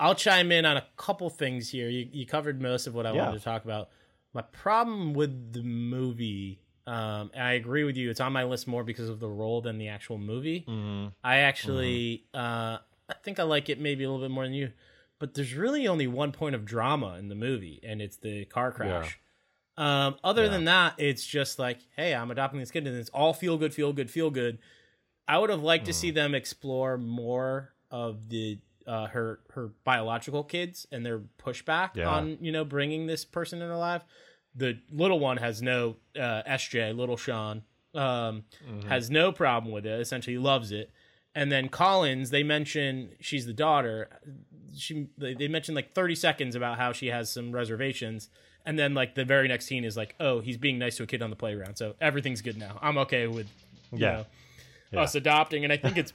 I'll 0.00 0.14
chime 0.14 0.52
in 0.52 0.64
on 0.64 0.76
a 0.76 0.84
couple 0.96 1.28
things 1.30 1.68
here. 1.70 1.88
You 1.88 2.08
you 2.12 2.26
covered 2.26 2.60
most 2.60 2.86
of 2.86 2.94
what 2.94 3.06
I 3.06 3.12
Yeah. 3.12 3.24
wanted 3.26 3.38
to 3.38 3.44
talk 3.44 3.64
about. 3.64 3.88
My 4.32 4.42
problem 4.42 5.14
with 5.14 5.52
the 5.52 5.62
movie, 5.62 6.60
um, 6.86 7.30
and 7.34 7.42
I 7.42 7.52
agree 7.54 7.84
with 7.84 7.96
you. 7.96 8.10
It's 8.10 8.20
on 8.20 8.32
my 8.32 8.44
list 8.44 8.68
more 8.68 8.84
because 8.84 9.08
of 9.08 9.18
the 9.20 9.28
role 9.28 9.60
than 9.60 9.78
the 9.78 9.88
actual 9.88 10.18
movie. 10.18 10.64
Mhm. 10.68 11.12
I 11.24 11.38
actually, 11.38 12.26
uh, 12.34 12.78
I 13.08 13.14
think 13.24 13.40
I 13.40 13.42
like 13.44 13.68
it 13.70 13.80
maybe 13.80 14.04
a 14.04 14.10
little 14.10 14.24
bit 14.24 14.30
more 14.32 14.44
than 14.44 14.52
you, 14.54 14.72
but 15.18 15.34
there's 15.34 15.54
really 15.54 15.88
only 15.88 16.06
one 16.06 16.30
point 16.30 16.54
of 16.54 16.64
drama 16.64 17.16
in 17.18 17.28
the 17.28 17.34
movie, 17.34 17.80
and 17.82 18.00
it's 18.02 18.18
the 18.18 18.44
car 18.44 18.70
crash. 18.70 19.18
Um, 19.78 20.16
other 20.24 20.42
Yeah. 20.44 20.48
than 20.50 20.64
that, 20.64 20.94
it's 20.98 21.24
just 21.24 21.58
like, 21.58 21.78
hey, 21.96 22.14
I'm 22.14 22.30
adopting 22.30 22.58
this 22.60 22.70
kid, 22.70 22.86
and 22.86 22.96
it's 22.96 23.10
all 23.10 23.32
feel 23.32 23.56
good, 23.56 23.72
feel 23.72 23.92
good, 23.92 24.10
feel 24.10 24.30
good. 24.30 24.58
I 25.28 25.38
would 25.38 25.50
have 25.50 25.62
liked 25.62 25.86
to 25.86 25.92
Hmm. 25.92 25.96
see 25.96 26.10
them 26.10 26.34
explore 26.34 26.98
more 26.98 27.72
of 27.90 28.28
the 28.28 28.58
uh, 28.86 29.06
her 29.08 29.40
her 29.52 29.70
biological 29.84 30.42
kids 30.42 30.86
and 30.90 31.04
their 31.04 31.20
pushback 31.38 31.90
Yeah. 31.94 32.08
on 32.08 32.38
you 32.40 32.50
know 32.50 32.64
bringing 32.64 33.06
this 33.06 33.24
person 33.24 33.60
in 33.62 33.70
alive. 33.70 34.02
The 34.54 34.78
little 34.90 35.20
one 35.20 35.36
has 35.36 35.60
no 35.62 35.96
uh, 36.16 36.42
SJ, 36.46 36.92
little 36.96 37.16
Sean, 37.18 37.62
um, 37.94 38.44
Mm-hmm. 38.66 38.88
has 38.88 39.10
no 39.10 39.30
problem 39.30 39.72
with 39.72 39.84
it. 39.86 40.00
Essentially, 40.00 40.38
loves 40.38 40.72
it. 40.72 40.90
And 41.34 41.52
then 41.52 41.68
Collins, 41.68 42.30
they 42.30 42.42
mention 42.42 43.10
she's 43.20 43.44
the 43.46 43.52
daughter. 43.52 44.08
She 44.76 45.08
they, 45.18 45.34
they 45.34 45.48
mention 45.48 45.74
like 45.74 45.92
thirty 45.92 46.14
seconds 46.14 46.56
about 46.56 46.78
how 46.78 46.92
she 46.92 47.08
has 47.08 47.30
some 47.30 47.52
reservations, 47.52 48.30
and 48.66 48.78
then 48.78 48.94
like 48.94 49.14
the 49.14 49.24
very 49.24 49.48
next 49.48 49.66
scene 49.66 49.84
is 49.84 49.96
like, 49.96 50.14
oh, 50.20 50.40
he's 50.40 50.56
being 50.56 50.78
nice 50.78 50.96
to 50.98 51.02
a 51.02 51.06
kid 51.06 51.22
on 51.22 51.30
the 51.30 51.36
playground, 51.36 51.76
so 51.76 51.94
everything's 52.00 52.42
good 52.42 52.56
now. 52.58 52.78
I'm 52.82 52.98
okay 52.98 53.26
with 53.26 53.46
you 53.92 53.98
Yeah. 53.98 54.10
know, 54.12 54.26
Yeah. 54.92 55.00
us 55.02 55.14
adopting, 55.14 55.64
and 55.64 55.72
I 55.72 55.76
think 55.76 55.96
it's 55.96 56.12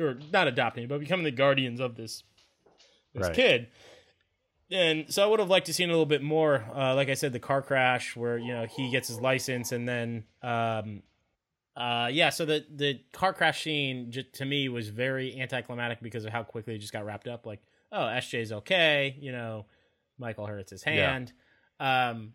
or 0.00 0.16
not 0.32 0.48
adopting, 0.48 0.88
but 0.88 1.00
becoming 1.00 1.24
the 1.24 1.30
guardians 1.30 1.80
of 1.80 1.96
this 1.96 2.22
this 3.14 3.26
Right. 3.26 3.34
kid. 3.36 3.68
And 4.70 5.12
so 5.12 5.22
I 5.22 5.26
would 5.26 5.38
have 5.38 5.50
liked 5.50 5.66
to 5.66 5.74
seen 5.74 5.90
a 5.90 5.92
little 5.92 6.06
bit 6.06 6.22
more. 6.22 6.64
Uh, 6.74 6.94
like 6.94 7.10
I 7.10 7.14
said, 7.14 7.34
the 7.34 7.38
car 7.38 7.60
crash 7.60 8.16
where 8.16 8.38
you 8.38 8.54
know 8.54 8.64
he 8.66 8.90
gets 8.90 9.06
his 9.08 9.20
license, 9.20 9.70
and 9.70 9.86
then 9.86 10.24
um, 10.42 11.02
uh, 11.76 12.08
yeah. 12.10 12.30
So 12.30 12.46
the 12.46 12.64
the 12.74 13.00
car 13.12 13.34
crash 13.34 13.64
scene 13.64 14.10
j- 14.10 14.22
to 14.32 14.44
me 14.46 14.70
was 14.70 14.88
very 14.88 15.38
anticlimactic 15.38 16.00
because 16.00 16.24
of 16.24 16.32
how 16.32 16.42
quickly 16.42 16.74
it 16.74 16.78
just 16.78 16.92
got 16.92 17.04
wrapped 17.04 17.28
up. 17.28 17.44
Like, 17.44 17.60
oh, 17.92 18.04
SJ's 18.06 18.50
okay. 18.52 19.14
You 19.20 19.32
know, 19.32 19.66
Michael 20.16 20.46
hurts 20.46 20.70
his 20.70 20.82
hand. 20.84 21.32
Um, 21.82 22.32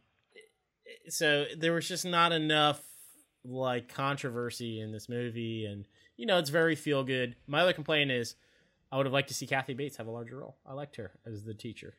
so 1.09 1.45
there 1.57 1.73
was 1.73 1.87
just 1.87 2.05
not 2.05 2.31
enough 2.31 2.81
like 3.45 3.87
controversy 3.93 4.81
in 4.81 4.91
this 4.91 5.07
movie, 5.09 5.65
and 5.65 5.85
you 6.17 6.25
know 6.25 6.37
it's 6.37 6.49
very 6.49 6.75
feel 6.75 7.03
good. 7.03 7.35
My 7.47 7.61
other 7.61 7.73
complaint 7.73 8.11
is 8.11 8.35
I 8.91 8.97
would 8.97 9.05
have 9.05 9.13
liked 9.13 9.29
to 9.29 9.33
see 9.33 9.47
Kathy 9.47 9.73
Bates 9.73 9.97
have 9.97 10.07
a 10.07 10.11
larger 10.11 10.37
role. 10.39 10.57
I 10.65 10.73
liked 10.73 10.95
her 10.97 11.11
as 11.25 11.43
the 11.43 11.53
teacher. 11.53 11.93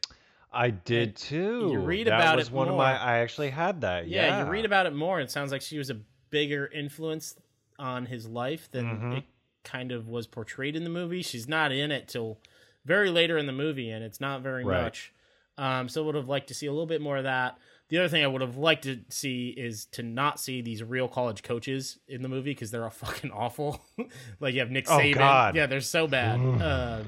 I 0.53 0.71
did 0.71 1.17
too. 1.17 1.69
you 1.73 1.79
read 1.81 2.07
that 2.07 2.21
about 2.21 2.37
was 2.39 2.49
it 2.49 2.53
one 2.55 2.69
of 2.69 2.73
more. 2.75 2.83
my. 2.85 2.97
I 2.99 3.19
actually 3.19 3.51
had 3.51 3.83
that. 3.83 4.09
Yeah, 4.09 4.27
Yeah. 4.27 4.45
you 4.45 4.51
read 4.51 4.65
about 4.65 4.87
it 4.87 4.95
more. 4.95 5.21
It 5.21 5.31
sounds 5.31 5.53
like 5.53 5.61
she 5.63 5.79
was 5.79 5.91
a 5.91 6.01
bigger 6.31 6.67
influence 6.67 7.35
on 7.79 8.07
his 8.07 8.27
life 8.27 8.71
than 8.71 8.85
Mhm. 8.87 9.19
it 9.19 9.25
kind 9.65 9.93
of 9.93 10.09
was 10.09 10.27
portrayed 10.27 10.75
in 10.75 10.85
the 10.85 10.91
movie. 10.91 11.23
She's 11.23 11.47
not 11.49 11.71
in 11.73 11.91
it 11.93 12.09
till 12.09 12.41
very 12.85 13.11
later 13.11 13.37
in 13.37 13.47
the 13.47 13.53
movie, 13.53 13.91
and 13.91 14.03
it's 14.03 14.21
not 14.21 14.41
very 14.43 14.65
Right. 14.65 14.83
much. 14.83 15.13
Um, 15.59 15.89
so 15.89 16.05
would 16.05 16.15
have 16.15 16.29
liked 16.29 16.49
to 16.49 16.55
see 16.55 16.67
a 16.67 16.73
little 16.73 16.87
bit 16.87 17.01
more 17.03 17.17
of 17.19 17.25
that. 17.25 17.59
The 17.89 17.99
other 17.99 18.09
thing 18.09 18.23
I 18.23 18.27
would 18.27 18.43
have 18.43 18.57
liked 18.57 18.85
to 18.85 19.01
see 19.09 19.49
is 19.49 19.87
to 19.93 20.03
not 20.03 20.39
see 20.39 20.61
these 20.63 20.83
real 20.83 21.09
college 21.09 21.43
coaches 21.43 21.99
in 22.07 22.23
the 22.23 22.29
movie 22.29 22.51
because 22.53 22.71
they're 22.71 22.85
all 22.85 22.91
fucking 23.07 23.31
awful. 23.33 23.81
like 24.41 24.55
you 24.55 24.61
have 24.61 24.71
Nick 24.71 24.89
Oh, 24.91 24.99
Saban, 24.99 25.15
God. 25.15 25.57
yeah, 25.57 25.67
they're 25.67 25.81
so 25.81 26.07
bad. 26.07 26.37
Um, 26.39 27.07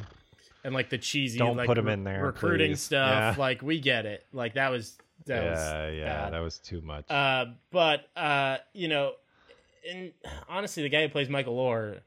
and 0.65 0.75
like 0.75 0.91
the 0.91 0.99
cheesy, 0.99 1.39
Don't 1.39 1.57
like 1.57 1.67
put 1.67 1.79
'em 1.79 1.87
re- 1.87 1.93
in 1.95 2.05
there, 2.05 2.25
recruiting 2.25 2.73
please. 2.73 2.83
stuff. 2.83 3.37
Yeah. 3.37 3.41
Like 3.41 3.63
we 3.63 3.79
get 3.81 4.05
it. 4.07 4.27
Like 4.33 4.55
that 4.55 4.71
was 4.71 4.97
that 5.27 5.45
was 5.51 5.59
yeah, 5.61 5.89
yeah, 5.91 6.05
bad. 6.25 6.33
that 6.33 6.41
was 6.41 6.59
too 6.59 6.81
much. 6.81 7.11
Uh, 7.11 7.47
but 7.71 8.07
uh, 8.17 8.57
you 8.73 8.89
know, 8.89 9.13
and 9.91 10.13
honestly, 10.49 10.83
the 10.83 10.89
guy 10.89 11.03
who 11.03 11.09
plays 11.09 11.29
Michael 11.29 11.57
Oher, 11.57 12.01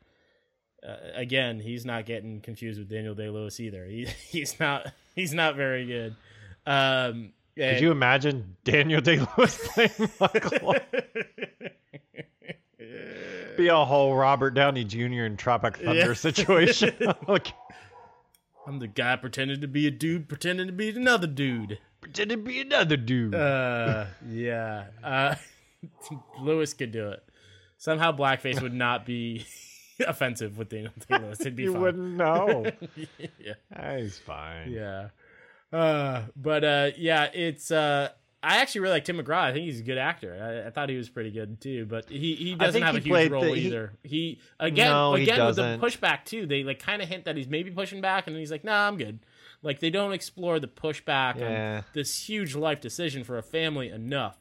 uh, 0.87 0.95
again, 1.15 1.59
he's 1.59 1.85
not 1.85 2.05
getting 2.05 2.41
confused 2.41 2.79
with 2.79 2.89
Daniel 2.89 3.15
Day 3.15 3.29
Lewis 3.29 3.59
either. 3.59 3.85
He, 3.85 4.05
he's 4.29 4.59
not 4.59 4.91
he's 5.15 5.33
not 5.33 5.55
very 5.55 5.85
good. 5.85 6.15
Um, 6.65 7.33
Could 7.57 7.81
you 7.81 7.91
imagine 7.91 8.55
Daniel 8.63 9.01
Day 9.01 9.19
Lewis 9.37 9.59
playing 9.73 9.91
Michael? 10.19 10.75
Be 13.57 13.67
a 13.67 13.85
whole 13.85 14.15
Robert 14.15 14.51
Downey 14.51 14.83
Jr. 14.83 15.25
in 15.25 15.37
Tropic 15.37 15.77
Thunder 15.77 15.93
Yeah. 16.07 16.13
situation. 16.13 16.95
like, 17.27 17.53
I'm 18.65 18.79
the 18.79 18.87
guy 18.87 19.15
pretending 19.15 19.61
to 19.61 19.67
be 19.67 19.85
a 19.87 19.91
dude, 19.91 20.27
pretending 20.27 20.67
to 20.67 20.73
be 20.73 20.89
another 20.89 21.27
dude. 21.27 21.77
pretend 22.01 22.31
to 22.31 22.37
be 22.37 22.61
another 22.61 22.97
dude. 22.97 23.35
Uh, 23.35 24.05
yeah. 24.27 24.85
Uh, 25.03 25.35
Lewis 26.41 26.73
could 26.73 26.91
do 26.91 27.09
it. 27.09 27.23
Somehow 27.77 28.11
blackface 28.15 28.61
would 28.61 28.73
not 28.73 29.05
be 29.05 29.45
offensive 30.07 30.57
with 30.57 30.69
Daniel 30.69 30.91
Day 31.07 31.17
Lewis. 31.19 31.41
It'd 31.41 31.55
be 31.55 31.63
you 31.63 31.73
fine. 31.73 31.81
wouldn't 31.81 32.15
know. 32.15 32.65
yeah. 33.39 33.53
Ah, 33.75 33.95
He's 33.97 34.17
fine. 34.17 34.71
Yeah. 34.71 35.09
Uh, 35.73 36.21
but 36.35 36.63
uh, 36.63 36.91
yeah, 36.97 37.29
it's 37.33 37.71
uh, 37.71 38.09
I 38.43 38.57
actually 38.57 38.81
really 38.81 38.93
like 38.93 39.05
Tim 39.05 39.17
McGraw. 39.17 39.37
I 39.39 39.53
think 39.53 39.65
he's 39.65 39.79
a 39.79 39.83
good 39.83 39.97
actor. 39.97 40.37
I, 40.63 40.67
I 40.67 40.69
thought 40.69 40.89
he 40.89 40.95
was 40.97 41.09
pretty 41.09 41.31
good 41.31 41.59
too, 41.59 41.85
but 41.85 42.09
he, 42.09 42.35
he 42.35 42.55
doesn't 42.55 42.81
have 42.81 42.93
he 42.95 43.11
a 43.11 43.17
huge 43.19 43.31
role 43.31 43.41
the- 43.43 43.55
either. 43.55 43.93
He, 44.03 44.39
again 44.59 44.87
No, 44.91 45.15
he 45.15 45.23
again 45.23 45.45
with 45.45 45.55
the 45.55 45.79
pushback 45.81 46.25
too. 46.25 46.45
They 46.45 46.63
like 46.63 46.79
kind 46.79 47.01
of 47.01 47.07
hint 47.09 47.25
that 47.25 47.35
he's 47.37 47.47
maybe 47.47 47.71
pushing 47.71 48.01
back, 48.01 48.27
and 48.27 48.35
then 48.35 48.39
he's 48.41 48.51
like, 48.51 48.63
"Nah, 48.63 48.87
I'm 48.87 48.97
good." 48.97 49.19
Like 49.63 49.79
they 49.79 49.89
don't 49.89 50.11
explore 50.13 50.59
the 50.59 50.67
pushback 50.67 51.39
Yeah. 51.39 51.77
on 51.77 51.83
this 51.93 52.27
huge 52.29 52.53
life 52.53 52.79
decision 52.81 53.23
for 53.23 53.37
a 53.37 53.43
family 53.43 53.89
enough. 53.89 54.37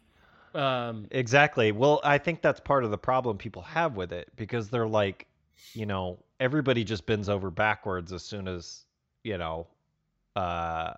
Um, 0.55 1.07
Exactly. 1.12 1.73
Well, 1.73 2.01
I 2.05 2.18
think 2.18 2.42
that's 2.42 2.61
part 2.61 2.85
of 2.85 2.90
the 2.90 2.99
problem 2.99 3.38
people 3.38 3.62
have 3.62 3.97
with 3.97 4.12
it 4.12 4.29
because 4.37 4.68
they're 4.68 4.87
like, 4.88 5.29
you 5.73 5.87
know, 5.87 6.18
everybody 6.40 6.85
just 6.85 7.07
bends 7.07 7.29
over 7.31 7.51
backwards 7.51 8.12
as 8.12 8.23
soon 8.23 8.49
as, 8.49 8.85
you 9.25 9.38
know, 9.38 9.68
uh 10.37 10.92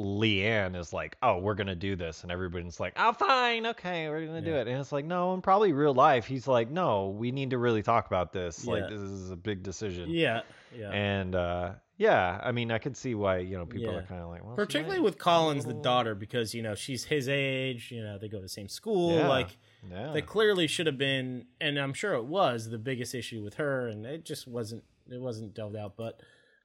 Leigh 0.00 0.44
Anne 0.44 0.74
is 0.74 0.92
like, 0.92 1.16
"Oh, 1.22 1.38
we're 1.38 1.54
to 1.68 1.74
do 1.74 1.96
this." 1.96 2.22
And 2.22 2.32
everybody's 2.32 2.80
like, 2.80 2.94
"Oh, 2.96 3.12
fine. 3.12 3.66
Okay, 3.66 4.08
we're 4.08 4.24
going 4.26 4.42
to 4.42 4.50
do 4.50 4.56
it." 4.56 4.66
And 4.68 4.78
it's 4.80 4.92
like, 4.92 5.04
"No, 5.04 5.34
in 5.34 5.42
probably 5.42 5.72
real 5.72 5.94
life, 5.94 6.26
he's 6.26 6.48
like, 6.48 6.70
"No, 6.70 7.08
we 7.08 7.30
need 7.30 7.50
to 7.50 7.58
really 7.58 7.82
talk 7.82 8.06
about 8.06 8.32
this. 8.32 8.66
Like 8.66 8.88
this 8.88 9.00
is 9.00 9.30
a 9.30 9.36
big 9.36 9.62
decision." 9.62 10.10
yeah, 10.10 10.42
yeah. 10.76 10.90
And 10.90 11.34
uh 11.34 11.72
yeah, 11.96 12.40
I 12.42 12.50
mean, 12.52 12.70
I 12.70 12.78
could 12.78 12.96
see 12.96 13.14
why, 13.14 13.38
you 13.38 13.58
know, 13.58 13.66
people 13.66 13.92
Yeah. 13.92 13.98
are 13.98 14.02
kind 14.04 14.22
of 14.22 14.30
like, 14.30 14.42
well, 14.42 14.56
Particularly 14.56 15.00
with 15.00 15.18
Collins, 15.18 15.66
the 15.66 15.74
daughter, 15.74 16.14
because 16.14 16.54
you 16.54 16.62
know 16.62 16.74
she's 16.74 17.04
his 17.04 17.28
age. 17.28 17.90
You 17.92 18.02
know 18.02 18.16
they 18.18 18.28
go 18.28 18.38
to 18.38 18.42
the 18.42 18.48
same 18.48 18.68
school. 18.68 19.16
Yeah. 19.16 19.28
Like 19.28 19.58
yeah. 19.90 20.12
that 20.12 20.26
clearly 20.26 20.66
should 20.66 20.86
have 20.86 20.98
been 20.98 21.46
and 21.60 21.78
i'm 21.78 21.94
sure 21.94 22.12
it 22.14 22.24
was 22.24 22.68
the 22.68 22.78
biggest 22.78 23.14
issue 23.14 23.42
with 23.42 23.54
her 23.54 23.88
and 23.88 24.04
it 24.04 24.24
just 24.26 24.46
wasn't 24.46 24.84
it 25.10 25.20
wasn't 25.20 25.54
delved 25.54 25.74
out 25.76 25.94
but 25.96 26.20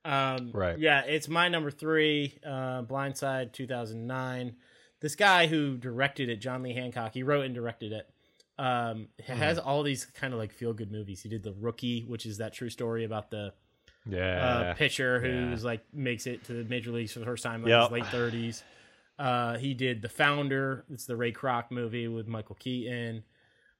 um 0.05 0.51
Right. 0.53 0.77
yeah 0.79 1.01
it's 1.01 1.27
my 1.27 1.49
number 1.49 1.71
three 1.71 2.37
uh 2.45 2.83
blindside 2.83 3.51
2009 3.53 4.55
this 5.01 5.15
guy 5.15 5.47
who 5.47 5.77
directed 5.77 6.29
it 6.29 6.37
john 6.37 6.61
lee 6.63 6.73
hancock 6.73 7.13
he 7.13 7.23
wrote 7.23 7.45
and 7.45 7.53
directed 7.55 7.91
it 7.91 8.09
um 8.57 9.07
has 9.27 9.57
all 9.59 9.83
these 9.83 10.05
kind 10.05 10.31
of 10.33 10.39
like 10.39 10.53
feel 10.53 10.71
good 10.73 10.91
movies 10.91 11.21
he 11.21 11.27
did 11.29 11.43
the 11.43 11.53
rookie 11.59 12.03
which 12.07 12.25
is 12.25 12.37
that 12.37 12.53
true 12.53 12.69
story 12.69 13.03
about 13.03 13.29
the 13.31 13.51
yeah. 14.07 14.45
uh, 14.47 14.73
pitcher 14.75 15.19
yeah. 15.25 15.49
who's 15.49 15.63
like 15.65 15.81
makes 15.91 16.27
it 16.27 16.43
to 16.45 16.53
the 16.53 16.63
major 16.69 16.91
leagues 16.91 17.11
for 17.11 17.19
the 17.19 17.25
first 17.25 17.43
time 17.43 17.63
in 17.63 17.69
Yep. 17.69 17.81
his 17.81 17.91
late 17.91 18.05
thirties. 18.07 18.63
Uh, 19.17 19.57
he 19.57 19.73
did 19.73 20.01
the 20.03 20.09
Founder. 20.09 20.83
It's 20.91 21.05
the 21.05 21.15
Ray 21.15 21.31
Kroc 21.31 21.71
movie 21.71 22.07
with 22.07 22.27
Michael 22.27 22.55
Keaton, 22.59 23.23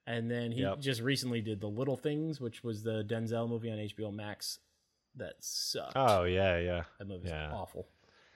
and 0.08 0.32
then 0.32 0.52
he 0.52 0.62
Yep. 0.62 0.80
just 0.80 1.02
recently 1.02 1.42
did 1.42 1.60
the 1.62 1.68
Little 1.68 1.96
Things, 1.98 2.42
which 2.42 2.64
was 2.64 2.82
the 2.84 3.04
Denzel 3.04 3.48
movie 3.48 3.70
on 3.70 3.78
HBO 3.78 4.12
Max. 4.14 4.58
That 5.18 5.36
sucked. 5.40 5.94
oh, 5.96 6.24
yeah, 6.24 6.60
yeah. 6.60 6.84
that 7.00 7.08
movie's 7.08 7.32
yeah. 7.32 7.52
awful. 7.54 7.88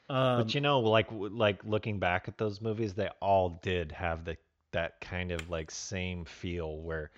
Um, 0.09 0.41
but 0.41 0.55
you 0.55 0.61
know, 0.61 0.79
like 0.79 1.07
like 1.11 1.63
looking 1.63 1.99
back 1.99 2.27
at 2.27 2.37
those 2.37 2.61
movies, 2.61 2.95
they 2.95 3.09
all 3.21 3.59
did 3.61 3.91
have 3.91 4.25
the 4.25 4.37
that 4.71 4.99
kind 5.01 5.31
of 5.31 5.49
like 5.49 5.69
same 5.71 6.25
feel 6.25 6.77
where 6.77 7.11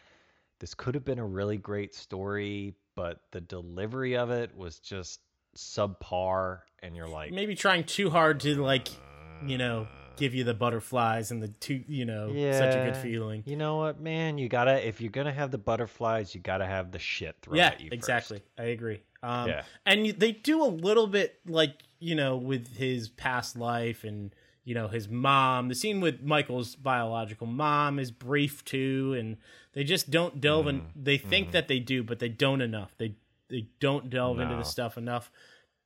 this 0.60 0.74
could 0.74 0.96
have 0.96 1.06
been 1.06 1.20
a 1.20 1.26
really 1.26 1.58
great 1.58 1.96
story, 1.96 2.76
but 2.96 3.22
the 3.32 3.42
delivery 3.42 4.18
of 4.18 4.30
it 4.30 4.56
was 4.56 4.80
just 4.80 5.22
subpar, 5.56 6.60
and 6.84 6.96
you're 6.96 7.08
like, 7.08 7.32
maybe 7.32 7.56
trying 7.56 7.84
too 7.84 8.10
hard 8.10 8.42
to 8.42 8.62
like, 8.62 8.90
you 9.46 9.58
know, 9.58 9.88
give 10.18 10.36
you 10.36 10.44
the 10.44 10.54
butterflies 10.54 11.32
and 11.32 11.42
the 11.42 11.48
two, 11.48 11.84
you 11.88 12.06
know, 12.06 12.28
such 12.28 12.76
a 12.76 12.92
good 12.92 12.98
feeling. 12.98 13.44
you 13.46 13.56
know 13.56 13.78
what, 13.78 14.02
man, 14.02 14.38
you 14.38 14.50
gotta 14.50 14.86
if 14.86 15.00
you're 15.00 15.12
gonna 15.12 15.32
have 15.32 15.52
the 15.52 15.58
butterflies, 15.58 16.36
you 16.36 16.42
gotta 16.42 16.66
have 16.66 16.92
the 16.92 17.00
shit 17.00 17.38
thrown 17.42 17.58
yeah, 17.58 17.68
at 17.68 17.80
you. 17.80 17.90
first. 17.90 17.94
exactly. 17.94 18.42
I 18.60 18.64
agree. 18.66 19.02
Um, 19.24 19.50
Yeah. 19.50 19.64
and 19.86 20.06
they 20.18 20.32
do 20.32 20.64
a 20.64 20.68
little 20.68 21.08
bit 21.08 21.40
like 21.46 21.84
you 22.00 22.16
know 22.16 22.38
with 22.38 22.76
his 22.78 23.10
past 23.10 23.56
life 23.56 24.04
and 24.04 24.34
you 24.64 24.74
know 24.76 24.88
his 24.88 25.08
mom. 25.10 25.68
The 25.70 25.76
scene 25.76 26.02
with 26.02 26.22
Michael's 26.22 26.76
biological 26.76 27.48
mom 27.48 28.00
is 28.00 28.12
brief 28.12 28.64
too, 28.66 29.16
and 29.18 29.38
they 29.74 29.84
just 29.84 30.10
don't 30.12 30.40
delve 30.42 30.68
in. 30.68 30.82
Mm-hmm. 30.82 31.04
They 31.04 31.18
think 31.18 31.52
that 31.52 31.68
they 31.68 31.80
do, 31.80 32.04
but 32.04 32.20
they 32.20 32.30
don't 32.30 32.62
enough. 32.62 32.94
They 32.98 33.16
they 33.50 33.68
don't 33.80 34.10
delve 34.10 34.40
into 34.40 34.56
the 34.56 34.64
stuff 34.64 34.98
enough 34.98 35.30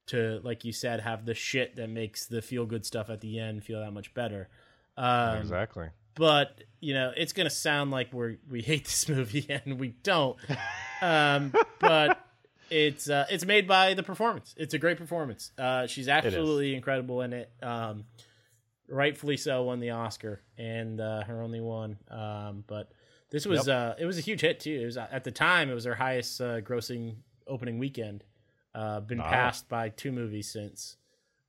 to, 0.08 0.40
like 0.44 0.64
you 0.64 0.72
said, 0.72 1.00
have 1.00 1.26
the 1.26 1.34
shit 1.34 1.76
that 1.78 1.90
makes 1.90 2.28
the 2.28 2.40
feel 2.42 2.66
good 2.68 2.86
stuff 2.86 3.10
at 3.10 3.22
the 3.22 3.40
end 3.40 3.64
feel 3.64 3.80
that 3.80 3.92
much 3.92 4.14
better. 4.14 4.50
Um, 4.98 5.40
Exactly. 5.40 5.88
but 6.16 6.64
you 6.80 6.94
know 6.94 7.12
it's 7.18 7.34
gonna 7.34 7.50
sound 7.50 7.92
like 7.92 8.14
we 8.14 8.38
we 8.50 8.62
hate 8.62 8.86
this 8.86 9.10
movie 9.16 9.46
and 9.50 9.78
we 9.80 9.90
don't 10.04 10.38
um 11.02 11.52
but 11.80 12.20
it's 12.70 13.10
uh 13.10 13.26
it's 13.30 13.46
made 13.46 13.68
by 13.68 13.94
the 13.94 14.04
performance. 14.04 14.54
It's 14.58 14.74
a 14.74 14.78
great 14.78 14.98
performance. 14.98 15.52
Uh 15.58 15.88
she's 15.88 16.08
absolutely 16.08 16.76
incredible 16.76 17.22
in 17.22 17.34
it 17.34 17.52
um 17.62 18.06
rightfully 18.88 19.38
so 19.38 19.64
won 19.64 19.80
the 19.80 19.92
oscar 19.92 20.42
and 20.58 21.00
uh 21.02 21.24
her 21.24 21.42
only 21.42 21.62
one. 21.62 21.98
Um 22.10 22.64
but 22.68 22.92
this 23.32 23.46
was 23.46 23.68
uh 23.68 23.96
it 23.98 24.06
was 24.06 24.18
a 24.18 24.22
huge 24.22 24.42
hit 24.42 24.60
too. 24.60 24.80
It 24.82 24.86
was 24.86 24.98
at 24.98 25.24
the 25.24 25.32
time 25.32 25.70
it 25.70 25.74
was 25.74 25.86
her 25.86 25.96
highest 25.96 26.40
uh, 26.42 26.62
grossing 26.62 27.16
opening 27.48 27.78
weekend 27.80 28.24
uh 28.74 29.00
been 29.00 29.20
Wow. 29.20 29.30
passed 29.30 29.70
by 29.70 29.90
two 29.90 30.12
movies 30.12 30.52
since. 30.52 30.98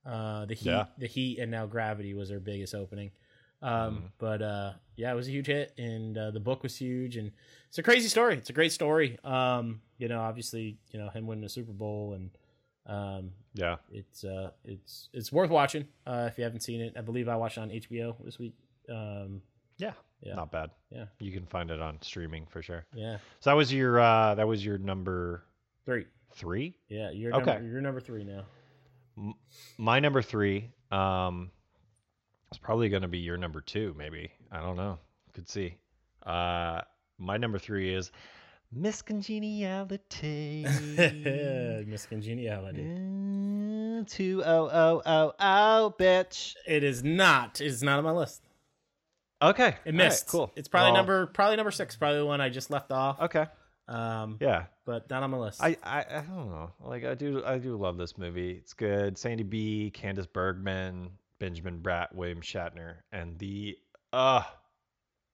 Uh 0.05 0.44
the 0.46 0.55
heat 0.55 0.66
Yeah. 0.68 0.85
the 0.98 1.07
heat 1.07 1.38
and 1.38 1.50
now 1.50 1.66
gravity 1.66 2.14
was 2.14 2.31
her 2.31 2.40
biggest 2.40 2.74
opening 2.74 3.11
um 3.62 3.71
Mm-hmm. 3.97 4.07
but 4.19 4.42
uh 4.42 4.73
yeah 4.97 5.11
it 5.12 5.14
was 5.14 5.29
a 5.29 5.31
huge 5.31 5.47
hit 5.47 5.73
and 5.79 6.16
uh, 6.19 6.31
the 6.31 6.40
book 6.40 6.62
was 6.62 6.77
huge 6.77 7.16
and 7.16 7.33
it's 7.69 7.79
a 7.79 7.83
crazy 7.83 8.09
story 8.09 8.35
it's 8.37 8.51
a 8.51 8.53
great 8.53 8.73
story 8.73 9.19
um 9.25 9.81
you 9.99 10.09
know 10.09 10.21
obviously 10.21 10.79
you 10.92 10.99
know 10.99 11.09
him 11.09 11.27
winning 11.27 11.42
the 11.42 11.49
super 11.49 11.73
bowl 11.73 12.12
and 12.14 12.31
um 12.87 13.31
Yeah. 13.55 13.77
it's 13.90 14.25
uh 14.25 14.51
it's 14.64 15.09
it's 15.12 15.33
worth 15.33 15.51
watching 15.51 15.87
uh 16.07 16.27
if 16.31 16.38
you 16.38 16.45
haven't 16.45 16.61
seen 16.61 16.81
it 16.81 16.95
i 16.97 17.01
believe 17.01 17.29
i 17.29 17.37
watched 17.37 17.57
it 17.59 17.62
on 17.62 17.71
hbo 17.71 18.14
this 18.25 18.38
week 18.38 18.55
um 18.90 19.42
Yeah. 19.79 19.92
Yeah. 20.23 20.35
Not 20.35 20.51
bad. 20.51 20.71
Yeah. 20.90 21.07
You 21.21 21.31
can 21.31 21.45
find 21.47 21.71
it 21.71 21.81
on 21.81 21.99
streaming 22.01 22.47
for 22.47 22.62
sure. 22.62 22.87
yeah 22.95 23.19
So 23.40 23.51
that 23.51 23.57
was 23.57 23.73
your 23.73 24.01
uh 24.01 24.35
that 24.37 24.47
was 24.49 24.64
your 24.64 24.79
number 24.79 25.45
three 25.85 26.07
three? 26.35 26.77
yeah 26.88 27.11
you're 27.11 27.35
Okay. 27.35 27.53
number, 27.55 27.69
you're 27.69 27.81
number 27.83 28.01
three 28.01 28.25
now 28.25 28.45
My 29.79 30.01
number 30.01 30.23
three, 30.23 30.71
um 30.90 31.51
it's 32.51 32.59
probably 32.59 32.89
gonna 32.89 33.09
be 33.09 33.19
your 33.19 33.37
number 33.37 33.61
two, 33.61 33.95
maybe. 33.99 34.31
I 34.53 34.61
don't 34.61 34.77
know. 34.77 34.99
Could 35.35 35.49
see. 35.49 35.77
Uh 36.25 36.81
my 37.19 37.37
number 37.37 37.59
three 37.59 37.95
is 37.95 38.11
Miss 38.73 39.01
Congeniality. 39.01 40.65
miss 41.87 42.05
congeniality 42.07 42.83
Mm, 42.83 44.07
Two 44.11 44.43
oh 44.45 44.69
oh 44.73 45.03
oh 45.07 45.33
oh 45.39 45.95
bitch. 45.99 46.55
it 46.67 46.83
is 46.85 47.03
not 47.05 47.61
it's 47.61 47.83
not 47.83 47.99
on 47.99 48.05
my 48.05 48.11
list 48.13 48.43
Okay. 49.43 49.69
it 49.69 49.73
all 49.75 49.81
right, 49.87 49.95
missed 49.95 50.27
cool. 50.29 50.53
it's 50.57 50.69
probably 50.69 50.89
Well, 50.93 50.97
number 50.97 51.27
probably 51.27 51.57
number 51.57 51.71
six 51.71 51.95
probably 51.97 52.19
the 52.19 52.27
one 52.27 52.41
i 52.41 52.49
just 52.49 52.71
left 52.71 52.91
off 52.93 53.21
Okay. 53.21 53.47
um 53.89 54.39
Yeah. 54.41 54.65
but 54.85 55.09
not 55.11 55.23
on 55.23 55.31
my 55.31 55.39
list 55.39 55.63
I, 55.63 55.77
I 55.83 56.01
I 56.11 56.21
don't 56.23 56.51
know. 56.51 56.71
Like 56.81 57.05
I 57.05 57.15
do 57.15 57.43
I 57.47 57.59
do 57.59 57.77
love 57.77 57.97
this 57.99 58.19
movie. 58.19 58.51
It's 58.53 58.73
good. 58.75 59.17
Sandy 59.17 59.45
B, 59.45 59.91
Candace 59.95 60.27
Bergman, 60.27 61.11
Benjamin 61.38 61.81
Bratt, 61.81 62.14
William 62.14 62.40
Shatner, 62.40 62.96
and 63.12 63.38
the 63.38 63.77
uh 64.12 64.42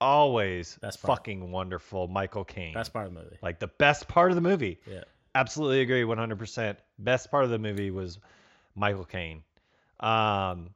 always 0.00 0.78
Best 0.78 1.00
part. 1.02 1.18
fucking 1.18 1.50
wonderful 1.52 2.08
Michael 2.08 2.44
Caine. 2.44 2.74
best 2.74 2.92
part 2.92 3.06
of 3.06 3.14
the 3.14 3.20
movie 3.20 3.38
like 3.40 3.60
the 3.60 3.68
best 3.68 4.08
part 4.08 4.30
of 4.30 4.34
the 4.34 4.40
movie. 4.40 4.80
yeah 4.86 5.04
Absolutely 5.34 5.80
agree 5.80 6.02
100%. 6.02 6.76
Best 6.98 7.30
part 7.30 7.44
of 7.44 7.50
the 7.50 7.58
movie 7.58 7.90
was 7.90 8.18
Michael 8.74 9.04
Caine. 9.04 9.42
Um 10.00 10.70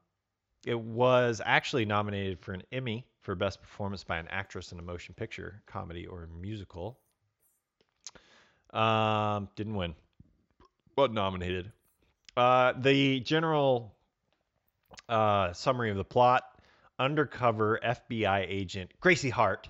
it 0.64 0.78
was 0.78 1.40
actually 1.44 1.84
nominated 1.84 2.40
for 2.40 2.52
an 2.52 2.62
Emmy 2.72 3.06
for 3.20 3.34
best 3.34 3.60
performance 3.60 4.04
by 4.04 4.18
an 4.18 4.28
actress 4.28 4.72
in 4.72 4.78
a 4.78 4.82
motion 4.82 5.14
picture, 5.14 5.60
comedy 5.66 6.06
or 6.06 6.28
musical. 6.40 6.98
Um 8.72 9.48
didn't 9.56 9.74
win. 9.74 9.94
But 10.94 11.12
nominated. 11.12 11.72
Uh 12.36 12.72
the 12.78 13.20
general 13.20 13.95
uh 15.08 15.52
summary 15.52 15.90
of 15.90 15.96
the 15.96 16.04
plot 16.04 16.42
undercover 16.98 17.78
FBI 17.84 18.46
agent 18.48 18.90
Gracie 19.00 19.30
Hart 19.30 19.68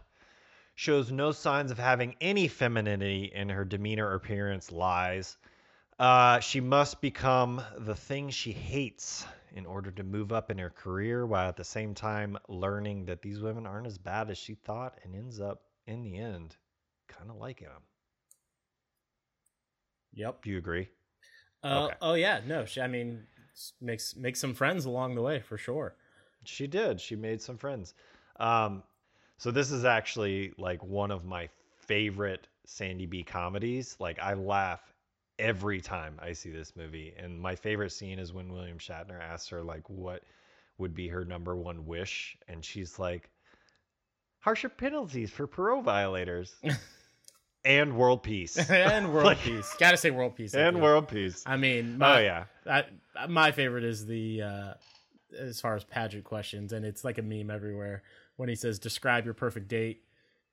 shows 0.76 1.10
no 1.10 1.32
signs 1.32 1.70
of 1.70 1.78
having 1.78 2.14
any 2.20 2.48
femininity 2.48 3.32
in 3.34 3.48
her 3.48 3.64
demeanor 3.64 4.06
or 4.06 4.14
appearance 4.14 4.70
lies. 4.70 5.36
Uh, 5.98 6.38
she 6.40 6.60
must 6.60 7.00
become 7.00 7.62
the 7.78 7.94
thing 7.94 8.28
she 8.28 8.52
hates 8.52 9.26
in 9.54 9.64
order 9.64 9.90
to 9.90 10.02
move 10.04 10.32
up 10.32 10.50
in 10.50 10.58
her 10.58 10.68
career 10.68 11.24
while 11.26 11.48
at 11.48 11.56
the 11.56 11.64
same 11.64 11.94
time 11.94 12.36
learning 12.48 13.06
that 13.06 13.22
these 13.22 13.40
women 13.40 13.66
aren't 13.66 13.86
as 13.86 13.96
bad 13.96 14.28
as 14.30 14.36
she 14.36 14.54
thought 14.54 14.98
and 15.02 15.16
ends 15.16 15.40
up, 15.40 15.62
in 15.86 16.02
the 16.02 16.18
end, 16.18 16.54
kind 17.08 17.30
of 17.30 17.36
liking 17.36 17.68
them. 17.68 17.82
yep 20.12 20.42
Do 20.42 20.50
you 20.50 20.58
agree? 20.58 20.88
Uh, 21.64 21.86
Okay. 21.86 21.96
Oh 22.02 22.14
yeah, 22.14 22.40
no. 22.46 22.66
She, 22.66 22.82
I 22.82 22.86
mean, 22.86 23.26
makes 23.80 24.16
make 24.16 24.36
some 24.36 24.54
friends 24.54 24.84
along 24.84 25.14
the 25.14 25.22
way 25.22 25.40
for 25.40 25.56
sure. 25.58 25.94
She 26.44 26.66
did. 26.66 27.00
She 27.00 27.16
made 27.16 27.40
some 27.42 27.58
friends. 27.58 27.94
Um, 28.38 28.82
So 29.38 29.50
this 29.52 29.70
is 29.72 29.84
actually 29.84 30.54
like 30.58 30.82
one 30.84 31.10
of 31.10 31.24
my 31.24 31.48
favorite 31.76 32.48
Sandy 32.66 33.06
B 33.06 33.22
comedies. 33.24 33.96
Like 34.00 34.18
I 34.20 34.34
laugh 34.34 34.82
every 35.38 35.80
time 35.80 36.18
I 36.22 36.32
see 36.32 36.50
this 36.50 36.76
movie. 36.76 37.14
And 37.18 37.40
my 37.40 37.54
favorite 37.56 37.90
scene 37.92 38.18
is 38.18 38.32
when 38.32 38.52
William 38.52 38.78
Shatner 38.78 39.20
asks 39.20 39.48
her 39.50 39.62
like 39.62 39.88
what 39.90 40.22
would 40.78 40.94
be 40.94 41.08
her 41.08 41.24
number 41.24 41.56
one 41.56 41.86
wish 41.86 42.36
and 42.48 42.64
she's 42.64 42.98
like 42.98 43.30
harsher 44.40 44.68
penalties 44.68 45.30
for 45.30 45.46
parole 45.46 45.82
violators 45.82 46.54
and 47.66 47.96
world 47.96 48.22
peace. 48.22 48.56
and 48.70 49.12
world 49.12 49.26
Like- 49.26 49.40
peace. 49.40 49.74
Got 49.78 49.90
to 49.90 49.96
say 49.98 50.10
world 50.10 50.36
peace. 50.36 50.54
and 50.54 50.80
world 50.80 51.08
peace. 51.08 51.42
I 51.44 51.56
mean, 51.56 51.98
my, 51.98 52.16
oh 52.16 52.20
yeah. 52.22 52.44
I, 52.66 52.84
my 53.28 53.52
favorite 53.52 53.84
is 53.84 54.06
the 54.06 54.42
uh, 54.42 54.74
as 55.38 55.60
far 55.60 55.74
as 55.76 55.84
pageant 55.84 56.24
questions, 56.24 56.72
and 56.72 56.84
it's 56.86 57.04
like 57.04 57.18
a 57.18 57.22
meme 57.22 57.50
everywhere 57.50 58.02
when 58.36 58.48
he 58.48 58.54
says, 58.54 58.78
"Describe 58.78 59.24
your 59.24 59.34
perfect 59.34 59.68
date," 59.68 60.02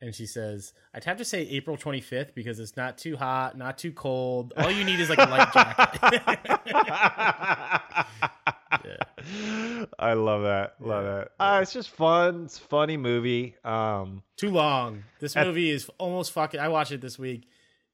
and 0.01 0.13
she 0.15 0.25
says, 0.25 0.73
"I'd 0.93 1.03
have 1.05 1.17
to 1.17 1.25
say 1.25 1.41
April 1.49 1.77
25th 1.77 2.33
because 2.33 2.59
it's 2.59 2.75
not 2.75 2.97
too 2.97 3.15
hot, 3.15 3.57
not 3.57 3.77
too 3.77 3.91
cold. 3.91 4.53
All 4.57 4.71
you 4.71 4.83
need 4.83 4.99
is 4.99 5.09
like 5.09 5.19
a 5.19 5.29
light 5.29 5.53
jacket." 5.53 6.39
I 9.99 10.13
love 10.13 10.43
that. 10.43 10.75
Love 10.79 11.03
Yeah. 11.03 11.11
that. 11.15 11.31
Uh, 11.39 11.59
it's 11.61 11.73
just 11.73 11.89
fun. 11.89 12.45
It's 12.45 12.57
a 12.57 12.61
funny 12.61 12.97
movie. 12.97 13.55
Um, 13.63 14.23
too 14.37 14.49
long. 14.49 15.03
This 15.19 15.35
At- 15.35 15.47
movie 15.47 15.69
is 15.69 15.89
almost 15.97 16.31
fucking. 16.31 16.59
I 16.59 16.67
watched 16.69 16.91
it 16.91 17.01
this 17.01 17.17
week. 17.19 17.47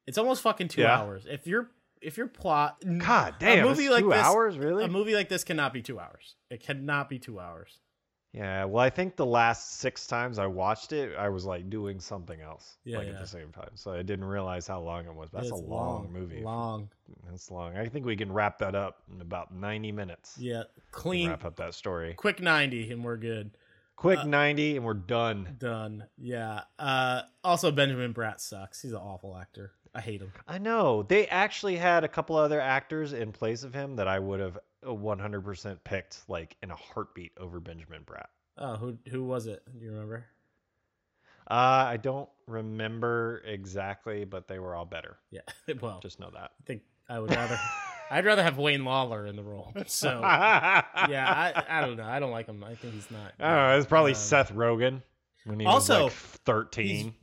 It's 0.08 0.18
almost 0.18 0.42
fucking 0.42 0.70
two 0.70 0.82
Yeah. 0.82 0.98
hours. 1.00 1.26
If 1.30 1.46
you're 1.48 1.70
if 2.02 2.16
your 2.18 2.28
plot, 2.28 2.82
God 3.00 3.36
damn, 3.40 3.66
movie 3.68 3.90
like 3.90 4.04
two 4.06 4.10
this- 4.12 4.24
hours, 4.26 4.58
really? 4.58 4.86
a 4.86 4.88
movie 4.88 5.14
like 5.16 5.28
this 5.28 5.44
cannot 5.44 5.74
be 5.74 5.82
two 5.82 6.00
hours. 6.00 6.36
It 6.50 6.64
cannot 6.64 7.10
be 7.10 7.20
two 7.20 7.40
hours. 7.42 7.78
Yeah. 8.34 8.64
Well, 8.66 8.84
I 8.84 8.90
think 8.90 9.16
the 9.16 9.26
last 9.26 9.80
six 9.80 10.06
times 10.08 10.38
I 10.40 10.46
watched 10.46 10.94
it, 10.94 11.16
I 11.18 11.30
was 11.30 11.46
like 11.46 11.70
doing 11.70 12.00
something 12.00 12.40
else, 12.42 12.78
Yeah, 12.86 12.98
like 13.00 13.08
at 13.08 13.14
yeah. 13.16 13.20
the 13.20 13.28
same 13.28 13.52
time, 13.52 13.72
so 13.76 13.92
I 13.94 14.04
didn't 14.04 14.26
realize 14.26 14.68
how 14.68 14.82
long 14.82 15.06
it 15.06 15.14
was. 15.16 15.30
That's 15.32 15.48
It's 15.48 15.52
a 15.54 15.56
long, 15.56 16.12
movie. 16.14 16.42
Long. 16.42 16.90
That's 17.30 17.50
long. 17.50 17.76
I 17.78 17.88
think 17.88 18.06
we 18.06 18.16
can 18.16 18.32
wrap 18.32 18.60
that 18.60 18.76
up 18.76 19.02
in 19.14 19.22
about 19.22 19.54
ninety 19.54 19.92
minutes. 19.92 20.36
Yeah, 20.40 20.64
clean. 20.92 21.30
Wrap 21.30 21.46
up 21.46 21.56
that 21.58 21.74
story. 21.74 22.14
quick 22.16 22.40
90 22.42 22.92
and 22.92 23.04
we're 23.04 23.18
good 23.18 23.52
Quick 23.96 24.20
Uh, 24.20 24.24
ninety, 24.28 24.78
and 24.78 24.86
we're 24.86 24.94
done. 24.94 25.56
done 25.60 26.06
yeah 26.18 26.62
uh 26.78 27.24
also 27.44 27.70
benjamin 27.72 28.14
bratt 28.14 28.40
sucks 28.40 28.82
he's 28.82 28.94
an 28.94 28.98
awful 29.00 29.36
actor 29.36 29.74
i 29.96 30.02
hate 30.02 30.22
him 30.22 30.32
I 30.48 30.58
know 30.58 31.04
they 31.04 31.28
actually 31.28 31.76
had 31.78 32.04
a 32.04 32.08
couple 32.08 32.36
other 32.36 32.60
actors 32.62 33.14
in 33.14 33.32
place 33.32 33.64
of 33.64 33.74
him 33.74 33.96
that 33.98 34.08
I 34.08 34.20
would 34.20 34.40
have 34.40 34.58
100% 34.86 35.78
picked 35.84 36.22
like 36.28 36.56
in 36.64 36.72
a 36.72 36.76
heartbeat 36.76 37.32
over 37.38 37.60
Benjamin 37.60 38.04
Bratt. 38.06 38.28
oh 38.58 38.76
who 38.78 38.98
who 39.10 39.24
was 39.24 39.48
it 39.48 39.62
do 39.78 39.84
you 39.86 39.92
remember 39.92 40.26
Uh, 41.50 41.86
I 41.88 41.98
don't 41.98 42.30
remember 42.48 43.42
exactly, 43.46 44.24
but 44.26 44.48
they 44.48 44.60
were 44.60 44.76
all 44.76 44.86
better. 44.86 45.18
yeah 45.32 45.42
well 45.82 46.00
Just 46.02 46.20
know 46.20 46.30
that. 46.34 46.52
i 46.60 46.64
think 46.66 46.82
i 47.10 47.20
would 47.20 47.32
rather 47.32 47.60
i'd 48.12 48.26
rather 48.26 48.44
have 48.44 48.58
wayne 48.58 48.86
lawler 48.86 49.26
in 49.26 49.36
the 49.36 49.44
role 49.44 49.74
so 49.88 50.20
yeah, 50.22 50.84
I, 51.68 51.78
I 51.80 51.82
don't 51.82 51.98
know 51.98 52.06
i 52.06 52.20
don't 52.20 52.32
like 52.32 52.48
him 52.48 52.64
i 52.64 52.76
think 52.76 52.94
he's 52.94 53.10
not 53.12 53.34
I 53.40 53.48
don't 53.56 53.70
know. 53.70 53.78
It's 53.78 53.88
probably 53.88 54.12
Um, 54.14 54.18
Seth 54.18 54.54
Rogen 54.54 55.02
when 55.46 55.60
he 55.60 55.66
also, 55.66 56.06
was 56.06 56.14
like 56.14 56.14
13. 56.46 57.16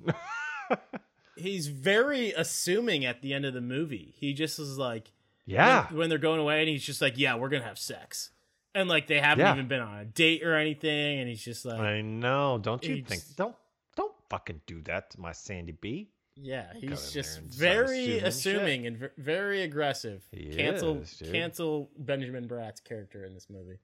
He's 1.37 1.67
very 1.69 2.33
assuming 2.33 3.05
at 3.05 3.23
the 3.23 3.33
end 3.35 3.45
of 3.45 3.55
the 3.55 3.61
movie 3.61 4.15
he 4.19 4.33
just 4.33 4.59
is 4.59 4.79
like 4.79 5.13
yeah. 5.45 5.87
when, 5.89 5.99
when 5.99 6.09
they're 6.09 6.19
going 6.19 6.41
away 6.41 6.61
and 6.61 6.69
he's 6.69 6.85
just 6.85 7.01
like 7.03 7.15
yeah 7.17 7.37
we're 7.37 7.49
gonna 7.49 7.65
have 7.65 7.79
sex 7.79 8.31
and 8.75 8.89
like 8.89 9.07
they 9.07 9.21
haven't 9.21 9.45
Yeah. 9.45 9.55
even 9.55 9.69
been 9.69 9.81
on 9.81 9.99
a 9.99 10.05
date 10.05 10.43
or 10.43 10.55
anything 10.55 11.21
and 11.21 11.29
he's 11.29 11.43
just 11.45 11.65
like 11.65 11.81
I 11.81 12.01
know. 12.03 12.59
Don't 12.61 12.85
you 12.85 12.97
think? 12.97 13.23
just- 13.23 13.37
Don't 13.37 13.55
don't 13.97 14.13
fucking 14.29 14.61
do 14.67 14.83
that 14.83 15.11
to 15.13 15.21
my 15.21 15.33
Sandy 15.33 15.73
B. 15.73 16.11
Yeah, 16.39 16.67
he's 16.75 17.13
just 17.13 17.37
there 17.37 17.43
and 17.45 17.55
start 17.55 17.87
very 17.87 18.19
assuming 18.19 18.27
assuming 18.27 18.87
and 18.87 18.97
ve- 18.99 19.07
very 19.17 19.63
aggressive. 19.63 20.23
He 20.31 20.55
cancel 20.55 20.99
is, 20.99 21.23
cancel 21.33 21.89
Benjamin 21.97 22.47
Bratt's 22.47 22.81
character 22.81 23.25
in 23.25 23.33
this 23.33 23.47
movie. 23.49 23.79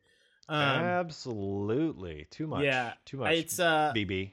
Um, 0.51 0.59
Absolutely. 1.41 2.27
Too 2.31 2.47
much. 2.47 2.65
yeah, 2.65 2.93
Too 3.07 3.19
much. 3.19 3.33
it's 3.37 3.59
uh, 3.59 3.93
BB. 3.97 4.33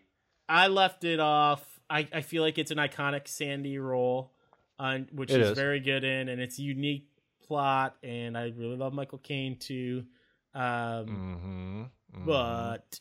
I 0.50 0.68
left 0.68 1.04
it 1.06 1.20
off. 1.22 1.79
I, 1.90 2.08
I 2.14 2.22
feel 2.22 2.44
like 2.44 2.58
it's 2.58 2.72
an 2.72 2.78
iconic 2.78 3.28
Sandy 3.28 3.78
role, 3.80 4.32
uh, 4.78 5.00
which 5.12 5.32
It 5.32 5.42
is 5.42 5.50
is. 5.52 5.58
very 5.58 5.80
good 5.80 6.04
in, 6.04 6.30
and 6.30 6.40
it's 6.42 6.60
a 6.60 6.62
unique 6.62 7.08
plot, 7.48 7.96
and 8.04 8.38
I 8.38 8.54
really 8.56 8.78
love 8.78 8.94
Michael 8.94 9.18
Caine 9.20 9.58
too. 9.58 10.06
Um, 10.54 11.90
Mm-hmm. 12.16 12.26
But 12.26 13.00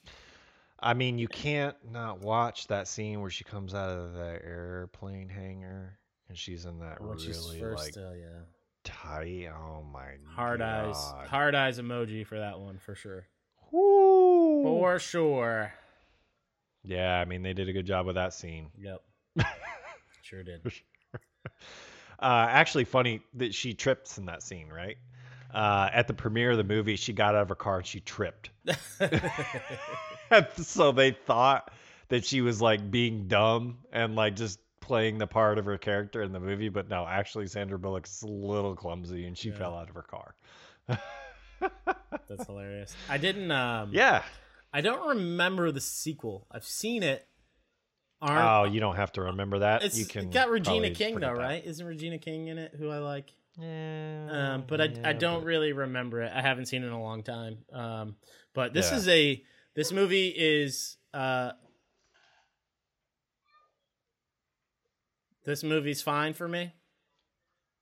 I 0.78 0.92
mean, 0.94 1.18
you 1.18 1.28
can't 1.28 1.76
not 1.90 2.20
watch 2.20 2.66
that 2.68 2.86
scene 2.88 3.20
where 3.22 3.30
she 3.30 3.42
comes 3.44 3.74
out 3.74 3.90
of 3.90 4.12
the 4.12 4.38
airplane 4.44 5.28
hangar 5.30 5.98
and 6.28 6.36
she's 6.36 6.66
in 6.66 6.78
that 6.80 7.00
when 7.02 7.16
she's 7.18 7.38
really 7.38 7.58
first, 7.58 7.96
like 7.96 8.04
uh, 8.06 8.12
yeah, 8.12 8.40
tight. 8.84 9.48
Oh 9.48 9.82
my 9.82 10.10
hard 10.34 10.60
God. 10.60 10.88
eyes, 10.90 11.12
hard 11.30 11.54
eyes 11.54 11.80
emoji 11.80 12.26
for 12.26 12.38
that 12.38 12.60
one 12.60 12.76
for 12.78 12.94
sure, 12.94 13.26
Woo. 13.70 14.62
for 14.62 14.98
sure. 14.98 15.72
Yeah, 16.88 17.14
I 17.20 17.24
mean 17.26 17.42
they 17.42 17.52
did 17.52 17.68
a 17.68 17.72
good 17.72 17.86
job 17.86 18.06
with 18.06 18.14
that 18.16 18.32
scene. 18.34 18.70
Yep, 18.80 19.02
sure 20.22 20.42
did. 20.42 20.60
Uh, 22.20 22.46
actually, 22.50 22.84
funny 22.84 23.20
that 23.34 23.54
she 23.54 23.74
trips 23.74 24.18
in 24.18 24.24
that 24.26 24.42
scene, 24.42 24.68
right? 24.68 24.96
Uh, 25.54 25.88
at 25.92 26.08
the 26.08 26.14
premiere 26.14 26.50
of 26.52 26.56
the 26.56 26.64
movie, 26.64 26.96
she 26.96 27.12
got 27.12 27.34
out 27.34 27.42
of 27.42 27.48
her 27.50 27.54
car 27.54 27.76
and 27.78 27.86
she 27.86 28.00
tripped. 28.00 28.50
so 30.56 30.92
they 30.92 31.12
thought 31.12 31.70
that 32.08 32.24
she 32.24 32.40
was 32.40 32.60
like 32.60 32.90
being 32.90 33.28
dumb 33.28 33.78
and 33.92 34.16
like 34.16 34.34
just 34.36 34.58
playing 34.80 35.18
the 35.18 35.26
part 35.26 35.58
of 35.58 35.66
her 35.66 35.78
character 35.78 36.22
in 36.22 36.32
the 36.32 36.40
movie, 36.40 36.68
but 36.70 36.88
no, 36.88 37.06
actually 37.06 37.46
Sandra 37.46 37.78
Bullock's 37.78 38.22
a 38.22 38.26
little 38.26 38.74
clumsy 38.74 39.26
and 39.26 39.36
she 39.36 39.50
Yeah. 39.50 39.58
fell 39.58 39.74
out 39.76 39.88
of 39.88 39.94
her 39.94 40.02
car. 40.02 40.34
That's 42.28 42.46
hilarious. 42.46 42.94
I 43.08 43.18
didn't. 43.18 43.50
Um, 43.50 43.90
Yeah. 43.92 44.22
I 44.72 44.80
don't 44.80 45.08
remember 45.08 45.70
the 45.72 45.80
sequel. 45.80 46.46
I've 46.50 46.64
seen 46.64 47.02
it. 47.02 47.26
Oh, 48.20 48.26
Aren't, 48.26 48.74
you 48.74 48.80
don't 48.80 48.96
have 48.96 49.12
to 49.12 49.22
remember 49.22 49.60
that. 49.60 49.82
it's 49.84 49.98
you 49.98 50.04
can 50.04 50.24
it 50.26 50.32
got 50.32 50.50
Regina 50.50 50.90
King 50.90 51.14
though, 51.14 51.34
that. 51.34 51.38
right? 51.40 51.64
Isn't 51.64 51.86
Regina 51.86 52.18
King 52.18 52.48
in 52.48 52.58
it? 52.58 52.74
Who 52.76 52.90
I 52.90 52.98
like. 52.98 53.32
Yeah. 53.58 54.54
Um, 54.54 54.64
but 54.66 54.80
I, 54.80 54.92
I 55.04 55.12
don't 55.12 55.40
but- 55.40 55.46
really 55.46 55.72
remember 55.72 56.22
it. 56.22 56.32
I 56.34 56.42
haven't 56.42 56.66
seen 56.66 56.82
it 56.82 56.86
in 56.86 56.92
a 56.92 57.00
long 57.02 57.22
time. 57.22 57.58
Um, 57.72 58.16
but 58.54 58.72
this 58.74 58.90
Yeah. 58.90 58.96
is 58.98 59.08
a 59.08 59.42
this 59.74 59.92
movie 59.92 60.28
is 60.28 60.96
uh, 61.14 61.52
this 65.44 65.62
movie's 65.62 66.02
fine 66.02 66.34
for 66.34 66.46
me. 66.48 66.72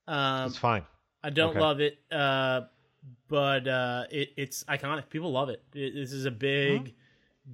Um, 0.07 0.47
It's 0.47 0.57
fine. 0.57 0.83
I 1.23 1.29
don't 1.31 1.51
Okay. 1.51 1.59
love 1.59 1.79
it, 1.81 1.97
uh, 2.11 2.61
but 3.27 3.67
uh, 3.67 4.03
it, 4.11 4.29
it's 4.37 4.63
iconic. 4.65 5.09
People 5.09 5.31
love 5.31 5.49
it. 5.49 5.63
it 5.73 5.93
this 5.95 6.11
is 6.11 6.25
a 6.25 6.31
big, 6.31 6.93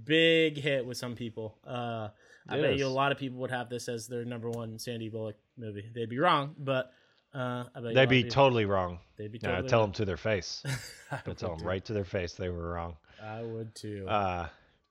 big 0.05 0.57
hit 0.57 0.85
with 0.85 0.97
some 0.97 1.15
people. 1.15 1.57
Uh, 1.65 2.09
I 2.47 2.59
bet 2.59 2.77
you 2.77 2.85
a 2.85 2.87
lot 2.87 3.11
of 3.11 3.17
people 3.17 3.39
would 3.39 3.51
have 3.51 3.69
this 3.69 3.87
as 3.87 4.07
their 4.07 4.25
number 4.25 4.49
one 4.49 4.77
Sandy 4.79 5.09
Bullock 5.09 5.35
movie. 5.57 5.85
They'd 5.93 6.09
be 6.09 6.19
wrong, 6.19 6.55
but 6.57 6.91
uh, 7.33 7.63
I 7.73 7.79
bet 7.79 7.83
you 7.83 7.83
a 7.83 7.85
lot 7.87 7.93
They'd 7.93 8.09
be 8.09 8.23
totally 8.25 8.65
wrong. 8.65 8.99
They'd 9.17 9.31
be 9.31 9.39
totally 9.39 9.67
tell 9.69 9.79
wrong. 9.79 9.89
them 9.89 9.93
to 9.93 10.05
their 10.05 10.17
face. 10.17 10.63
I 11.11 11.19
But 11.23 11.37
tell 11.37 11.49
them 11.51 11.59
too. 11.59 11.65
right 11.65 11.83
to 11.85 11.93
their 11.93 12.05
face 12.05 12.33
they 12.33 12.49
were 12.49 12.73
wrong. 12.73 12.97
I 13.21 13.41
would 13.43 13.73
too. 13.75 14.05
Uh, 14.07 14.47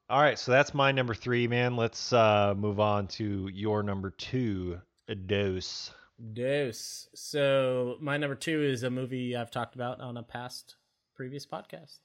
all 0.08 0.20
right, 0.20 0.38
so 0.38 0.50
that's 0.52 0.74
my 0.74 0.92
number 0.92 1.14
three, 1.14 1.46
man. 1.46 1.76
Let's 1.76 2.12
uh, 2.12 2.54
move 2.56 2.80
on 2.80 3.06
to 3.08 3.48
your 3.52 3.82
number 3.82 4.10
two, 4.10 4.80
dose. 5.26 5.90
Dose. 6.32 7.08
So 7.14 7.96
my 8.00 8.16
number 8.16 8.34
two 8.34 8.62
is 8.62 8.82
a 8.82 8.90
movie 8.90 9.36
I've 9.36 9.50
talked 9.50 9.74
about 9.74 10.00
on 10.00 10.16
a 10.16 10.22
past 10.22 10.76
previous 11.14 11.46
podcast, 11.46 11.98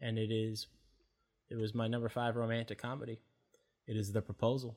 and 0.00 0.18
it 0.18 0.30
is 0.30 0.66
it 1.50 1.56
was 1.56 1.74
my 1.74 1.86
number 1.86 2.08
five 2.08 2.36
romantic 2.36 2.78
comedy. 2.78 3.20
It 3.86 3.96
is 3.96 4.12
The 4.12 4.22
Proposal. 4.22 4.76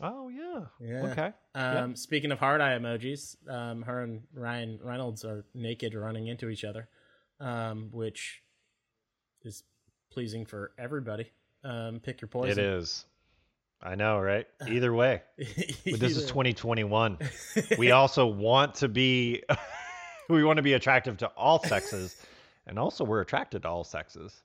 Oh 0.00 0.28
yeah. 0.28 0.66
Yeah. 0.80 1.06
Okay. 1.06 1.32
Um, 1.54 1.96
Speaking 1.96 2.30
of 2.30 2.38
hard 2.38 2.60
eye 2.60 2.78
emojis, 2.78 3.36
um, 3.50 3.82
her 3.82 4.02
and 4.02 4.22
Ryan 4.32 4.78
Reynolds 4.82 5.24
are 5.24 5.44
naked 5.54 5.94
running 5.94 6.28
into 6.28 6.48
each 6.48 6.64
other, 6.64 6.88
um, 7.40 7.88
which 7.90 8.42
is 9.42 9.64
pleasing 10.10 10.46
for 10.46 10.72
everybody. 10.78 11.32
Um, 11.64 12.00
pick 12.00 12.20
your 12.20 12.28
poison. 12.28 12.58
It 12.58 12.64
is. 12.64 13.04
I 13.82 13.94
know, 13.94 14.18
right? 14.18 14.46
Either 14.68 14.92
way. 14.92 15.22
But 15.36 16.00
this 16.00 16.16
is 16.16 16.26
2021. 16.26 17.18
We 17.78 17.92
also 17.92 18.26
want 18.26 18.76
to 18.76 18.88
be 18.88 19.42
we 20.28 20.44
want 20.44 20.56
to 20.58 20.62
be 20.62 20.72
attractive 20.74 21.16
to 21.18 21.26
all 21.28 21.62
sexes. 21.62 22.16
And 22.66 22.78
also 22.78 23.04
we're 23.04 23.20
attracted 23.20 23.62
to 23.62 23.68
all 23.68 23.84
sexes. 23.84 24.42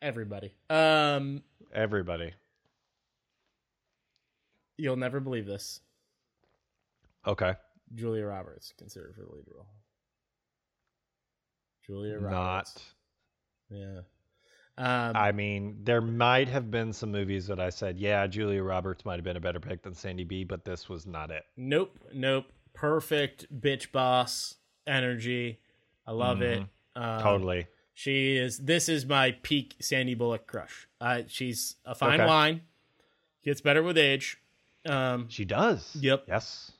everybody. 0.00 0.54
Um, 0.70 1.42
Everybody. 1.74 2.32
you'll 4.76 4.96
never 4.96 5.20
believe 5.20 5.46
this. 5.46 5.80
Okay. 7.26 7.54
Julia 7.94 8.24
Roberts 8.26 8.72
considered 8.78 9.14
for 9.14 9.22
the 9.22 9.32
lead 9.34 9.44
role. 9.52 9.66
Julia 11.86 12.18
Roberts. 12.18 12.74
Not 13.70 13.78
Yeah. 13.78 14.00
Um, 14.78 15.12
I 15.16 15.32
mean, 15.32 15.78
there 15.82 16.00
might 16.00 16.48
have 16.48 16.70
been 16.70 16.92
some 16.92 17.10
movies 17.10 17.46
that 17.48 17.58
I 17.58 17.68
said, 17.68 17.98
yeah, 17.98 18.26
Julia 18.28 18.62
Roberts 18.62 19.04
might 19.04 19.16
have 19.16 19.24
been 19.24 19.36
a 19.36 19.40
better 19.40 19.58
pick 19.58 19.82
than 19.82 19.92
Sandy 19.92 20.22
B, 20.24 20.44
but 20.44 20.64
this 20.64 20.88
was 20.88 21.04
not 21.04 21.30
it. 21.32 21.42
Nope, 21.56 21.98
nope. 22.14 22.46
Perfect 22.74 23.46
bitch 23.60 23.90
boss 23.90 24.54
energy. 24.86 25.58
I 26.06 26.12
love 26.12 26.42
it. 26.42 26.58
Um, 26.60 26.68
Mm-hmm. 26.96 27.22
Totally. 27.22 27.66
She 27.94 28.36
is. 28.36 28.58
This 28.58 28.88
is 28.88 29.06
my 29.06 29.32
peak 29.42 29.76
Sandy 29.80 30.14
Bullock 30.14 30.46
crush. 30.48 30.88
Uh, 31.00 31.22
she's 31.28 31.76
a 31.84 31.94
fine 31.94 32.20
Okay. 32.20 32.26
wine. 32.26 32.60
Gets 33.44 33.60
better 33.60 33.82
with 33.84 33.96
age. 33.98 34.38
Um, 34.84 35.28
She 35.28 35.44
does. 35.44 35.94
Yep. 36.00 36.24
Yes. 36.26 36.72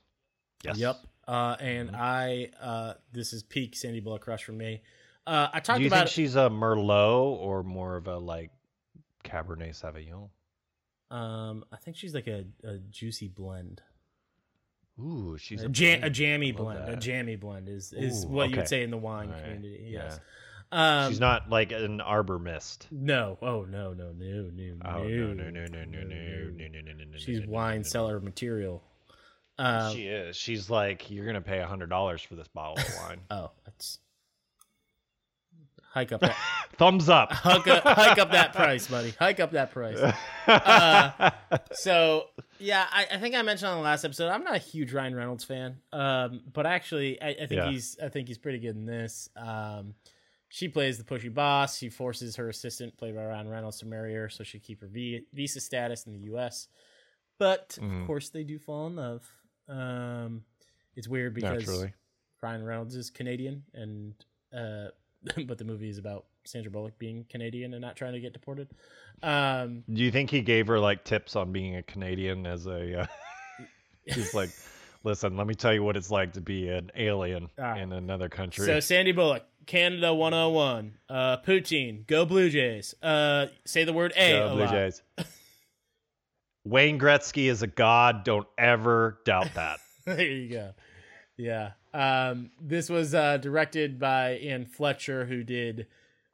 Yes. 0.64 0.76
Yep. 0.78 0.96
Uh, 1.26 1.56
and 1.60 1.94
I. 1.94 2.50
Uh, 2.60 2.94
this 3.12 3.32
is 3.32 3.42
peak 3.44 3.76
Sandy 3.76 4.00
Bullock 4.00 4.22
crush 4.22 4.42
for 4.42 4.52
me. 4.52 4.82
Uh, 5.28 5.50
I 5.52 5.60
talked 5.60 5.76
Do 5.76 5.82
you 5.82 5.88
about 5.88 5.98
think 5.98 6.08
she's 6.08 6.36
a 6.36 6.48
Merlot 6.48 7.38
or 7.38 7.62
more 7.62 7.96
of 7.96 8.08
a 8.08 8.16
like 8.16 8.50
Cabernet 9.24 9.78
Sauvignon? 9.78 10.30
Um, 11.14 11.66
I 11.70 11.76
think 11.76 11.98
she's 11.98 12.14
like 12.14 12.28
a, 12.28 12.46
a 12.64 12.78
juicy 12.78 13.28
blend. 13.28 13.82
Ooh, 14.98 15.36
she's 15.38 15.62
a, 15.62 15.66
a, 15.66 15.68
jam, 15.68 16.02
a 16.02 16.08
jammy 16.08 16.52
blend. 16.52 16.88
A 16.88 16.96
jammy 16.96 17.36
blend 17.36 17.68
is 17.68 17.92
is 17.92 18.24
Ooh, 18.24 18.28
what 18.28 18.48
you 18.48 18.56
would 18.56 18.68
say 18.68 18.82
in 18.82 18.90
the 18.90 18.96
wine 18.96 19.28
right. 19.28 19.42
community. 19.42 19.90
Yeah. 19.90 20.04
Yes. 20.04 20.20
Um, 20.72 21.10
she's 21.10 21.20
not 21.20 21.50
like 21.50 21.72
an 21.72 22.00
arbor 22.00 22.38
mist. 22.38 22.88
No. 22.90 23.36
Oh 23.42 23.66
no 23.68 23.92
no 23.92 24.12
no 24.12 24.50
no 24.50 24.76
Oh 24.86 25.02
no 25.02 25.34
no 25.34 25.50
no 25.50 25.66
no 25.66 25.66
no 25.66 25.84
no 25.84 25.84
no 25.84 26.04
no 26.04 26.68
no 26.68 26.80
no 26.80 27.04
no. 27.04 27.18
She's 27.18 27.40
no, 27.40 27.46
no, 27.46 27.52
wine 27.52 27.74
no, 27.74 27.78
no. 27.78 27.82
cellar 27.82 28.20
material. 28.20 28.82
Um, 29.58 29.94
She 29.94 30.06
is. 30.06 30.36
She's 30.36 30.70
like, 30.70 31.10
you're 31.10 31.26
gonna 31.26 31.42
pay 31.42 31.58
a 31.58 31.66
hundred 31.66 31.90
dollars 31.90 32.22
for 32.22 32.34
this 32.34 32.48
bottle 32.48 32.78
of 32.78 32.94
wine. 32.96 33.20
oh, 33.30 33.50
that's 33.66 33.98
hike 35.90 36.12
up 36.12 36.20
that 36.20 36.36
Thumbs 36.76 37.08
up. 37.08 37.32
hike 37.32 37.66
up, 37.66 37.82
hike 37.84 38.18
up 38.18 38.30
that 38.32 38.52
price, 38.54 38.86
buddy. 38.86 39.12
Hike 39.18 39.40
up 39.40 39.50
that 39.52 39.70
price. 39.72 39.98
Uh, 40.48 41.30
so 41.72 42.24
yeah, 42.58 42.86
I, 42.90 43.06
I 43.12 43.18
think 43.18 43.34
I 43.34 43.42
mentioned 43.42 43.70
on 43.70 43.76
the 43.76 43.82
last 43.84 44.02
episode. 44.04 44.30
I'm 44.30 44.44
not 44.44 44.54
a 44.54 44.58
huge 44.58 44.94
Ryan 44.94 45.14
Reynolds 45.14 45.44
fan, 45.44 45.76
um, 45.92 46.40
but 46.54 46.64
actually, 46.64 47.20
I, 47.20 47.28
I 47.28 47.34
think 47.46 47.50
Yeah. 47.52 47.70
he's 47.70 47.98
I 48.02 48.08
think 48.08 48.28
he's 48.28 48.38
pretty 48.38 48.58
good 48.58 48.74
in 48.74 48.86
this. 48.86 49.28
Um, 49.36 49.94
she 50.48 50.68
plays 50.68 50.96
the 50.96 51.04
pushy 51.04 51.32
boss. 51.32 51.76
She 51.76 51.90
forces 51.90 52.36
her 52.36 52.48
assistant, 52.48 52.96
played 52.96 53.14
by 53.14 53.26
Ryan 53.26 53.48
Reynolds, 53.50 53.78
to 53.80 53.86
marry 53.86 54.14
her 54.14 54.30
so 54.30 54.42
she 54.42 54.58
keep 54.58 54.80
her 54.80 54.86
vi- 54.88 55.26
visa 55.34 55.60
status 55.60 56.06
in 56.06 56.14
the 56.14 56.20
U.S. 56.20 56.68
But 57.38 57.76
Mhm. 57.80 58.00
of 58.00 58.06
course, 58.06 58.30
they 58.30 58.44
do 58.44 58.58
fall 58.58 58.86
in 58.86 58.96
love. 58.96 59.30
Um, 59.68 60.44
it's 60.96 61.08
weird 61.08 61.34
because 61.34 61.58
Naturally. 61.66 61.92
Ryan 62.42 62.64
Reynolds 62.64 62.96
is 62.96 63.10
Canadian, 63.10 63.64
and 63.74 64.14
uh, 64.56 64.88
but 65.46 65.58
the 65.58 65.64
movie 65.64 65.90
is 65.90 65.98
about 65.98 66.26
Sandra 66.44 66.70
Bullock 66.70 66.98
being 66.98 67.24
Canadian 67.28 67.74
and 67.74 67.82
not 67.82 67.96
trying 67.96 68.12
to 68.12 68.20
get 68.20 68.32
deported. 68.32 68.68
Um, 69.22 69.84
Do 69.92 70.02
you 70.02 70.10
think 70.10 70.30
he 70.30 70.40
gave 70.40 70.66
her 70.68 70.78
like 70.78 71.04
tips 71.04 71.36
on 71.36 71.52
being 71.52 71.76
a 71.76 71.82
Canadian 71.82 72.46
as 72.46 72.66
a? 72.66 73.00
Uh, 73.00 73.06
he's 74.04 74.34
like, 74.34 74.50
listen, 75.04 75.36
let 75.36 75.46
me 75.46 75.54
tell 75.54 75.74
you 75.74 75.82
what 75.82 75.96
it's 75.96 76.10
like 76.10 76.34
to 76.34 76.40
be 76.40 76.68
an 76.68 76.90
alien 76.96 77.48
right. 77.58 77.80
in 77.80 77.92
another 77.92 78.28
country. 78.28 78.66
So 78.66 78.80
Sandy 78.80 79.12
Bullock, 79.12 79.44
Canada 79.66 80.14
101. 80.14 80.94
Uh, 81.08 81.36
Poutine, 81.38 82.06
go 82.06 82.24
Blue 82.24 82.48
Jays. 82.48 82.94
Uh, 83.02 83.46
say 83.64 83.84
the 83.84 83.92
word 83.92 84.12
A. 84.16 84.32
Go 84.32 84.46
a 84.46 84.54
Blue 84.54 84.64
lot. 84.64 84.70
Jays. 84.70 85.02
Wayne 86.64 86.98
Gretzky 86.98 87.48
is 87.48 87.62
a 87.62 87.66
god. 87.66 88.24
Don't 88.24 88.46
ever 88.56 89.18
doubt 89.24 89.54
that. 89.54 89.80
there 90.06 90.20
you 90.20 90.50
go. 90.50 90.72
Yeah. 91.36 91.72
Um, 91.94 92.50
this 92.60 92.88
was 92.90 93.14
uh, 93.14 93.38
directed 93.38 93.98
by 93.98 94.32
Anne 94.32 94.66
Fletcher, 94.66 95.24
who 95.24 95.42
did 95.42 95.86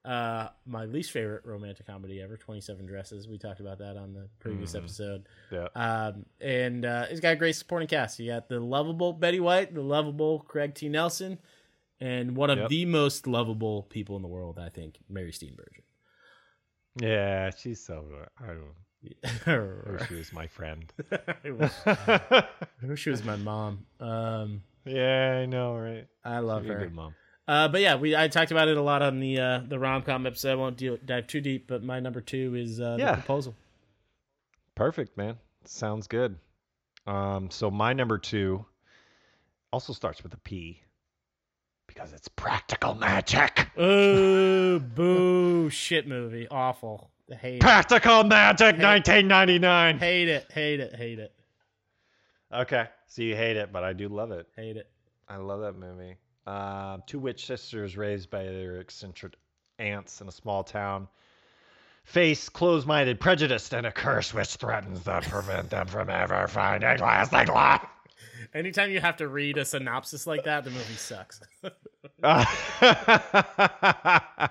uh, 0.05 0.49
my 0.67 0.85
least 0.85 1.13
favorite 1.13 1.47
romantic 1.47 1.87
comedy 1.87 2.21
ever, 2.21 2.37
27 2.37 2.85
Dresses. 2.87 3.27
We 3.27 3.39
talked 3.39 3.61
about 3.61 3.79
that 3.79 3.97
on 3.97 4.13
the 4.13 4.29
previous 4.39 4.73
Mhm. 4.73 4.79
episode. 4.79 5.29
Yeah. 5.51 5.69
Um, 5.75 6.27
and 6.41 6.85
uh, 6.85 7.07
it's 7.09 7.21
got 7.21 7.33
a 7.33 7.37
great 7.37 7.57
supporting 7.57 7.89
cast. 7.89 8.19
You 8.19 8.31
got 8.33 8.49
the 8.49 8.61
lovable 8.61 9.13
Betty 9.15 9.41
White, 9.41 9.73
the 9.75 9.81
lovable 9.83 10.41
Craig 10.41 10.75
T. 10.75 10.89
Nelson, 10.91 11.39
and 12.01 12.37
one 12.37 12.51
of 12.51 12.59
Yep. 12.59 12.69
the 12.69 12.85
most 12.85 13.27
lovable 13.27 13.85
people 13.85 14.17
in 14.17 14.23
the 14.23 14.29
world, 14.29 14.59
I 14.59 14.69
think, 14.69 14.99
Mary 15.09 15.31
Steenburgen. 15.33 15.83
Yeah, 17.01 17.51
she's 17.51 17.83
so. 17.85 18.05
I 18.39 18.47
don't. 18.49 19.47
I 19.47 19.91
wish 19.93 20.09
she 20.09 20.15
was 20.15 20.33
my 20.33 20.47
friend. 20.47 20.93
wish, 21.45 21.73
I 21.87 22.45
wish 22.83 23.01
she 23.01 23.11
was 23.11 23.25
my 23.25 23.37
mom. 23.37 23.87
Um, 24.01 24.63
yeah, 24.85 25.41
I 25.43 25.47
know, 25.47 25.77
right? 25.77 26.07
I 26.25 26.39
love 26.39 26.63
She's 26.63 26.71
a 26.71 26.75
her. 26.75 26.81
good 26.81 26.95
mom. 26.95 27.15
Uh, 27.47 27.69
but 27.69 27.81
yeah, 27.83 27.97
we 27.97 28.17
I 28.17 28.29
talked 28.29 28.51
about 28.53 28.69
it 28.69 28.77
a 28.77 28.83
lot 28.83 29.03
on 29.03 29.21
the 29.21 29.39
uh, 29.39 29.61
the 29.69 29.79
rom 29.79 30.03
com 30.03 30.27
episode. 30.27 30.53
I 30.53 30.55
won't 30.55 30.77
deal, 30.79 30.97
dive 31.05 31.27
too 31.27 31.41
deep, 31.41 31.67
but 31.69 31.83
my 31.83 32.01
number 32.01 32.21
two 32.21 32.55
is 32.55 32.81
uh, 32.81 32.97
Yeah. 32.99 33.11
the 33.13 33.17
proposal. 33.19 33.55
Perfect, 34.75 35.17
man. 35.17 35.37
Sounds 35.65 36.07
good. 36.07 36.37
Um, 37.07 37.51
so 37.51 37.71
my 37.71 37.93
number 37.93 38.17
two 38.19 38.65
also 39.73 39.93
starts 39.93 40.23
with 40.23 40.33
a 40.33 40.39
P 40.39 40.81
because 41.87 42.13
it's 42.15 42.29
practical 42.29 42.95
magic. 42.95 43.69
Oh, 43.77 44.79
boo! 44.79 45.69
Shit 45.69 46.09
movie, 46.09 46.49
awful. 46.51 47.11
Hate 47.31 47.57
it. 47.57 47.61
Practical 47.61 48.23
Magic, 48.25 48.77
1999. 48.79 49.99
Hate 49.99 50.29
it. 50.29 50.47
Hate 50.53 50.81
it. 50.81 50.95
Hate 50.95 51.19
it. 51.19 51.33
Okay, 52.53 52.87
so 53.07 53.23
you 53.23 53.37
hate 53.37 53.57
it, 53.57 53.73
but 53.73 53.85
I 53.85 53.93
do 53.93 54.09
love 54.09 54.33
it. 54.33 54.47
Hate 54.57 54.77
it. 54.77 54.89
I 55.29 55.37
love 55.37 55.61
that 55.61 55.77
movie. 55.77 56.17
Uh, 56.47 56.99
two 57.07 57.19
witch 57.19 57.47
sisters 57.47 57.97
raised 57.97 58.31
by 58.31 58.45
their 58.45 58.81
eccentric 58.81 59.35
aunts 59.79 60.21
in 60.21 60.29
a 60.29 60.33
small 60.33 60.63
town 60.63 61.09
face 62.05 62.49
closed-minded 62.49 63.19
prejudice 63.19 63.73
and 63.73 63.87
a 63.87 63.93
curse 63.93 64.33
which 64.33 64.57
threatens 64.57 65.03
to 65.05 65.21
prevent 65.23 65.71
them 65.71 65.87
from 65.87 66.11
ever 66.11 66.47
finding 66.47 66.99
lasting 66.99 67.49
life. 67.49 67.85
Anytime 68.53 68.91
you 68.91 69.01
have 69.01 69.17
to 69.17 69.29
read 69.29 69.59
a 69.59 69.65
synopsis 69.65 70.27
like 70.27 70.45
that, 70.45 70.65
the 70.65 70.71
movie 70.71 70.95
sucks. 70.95 71.41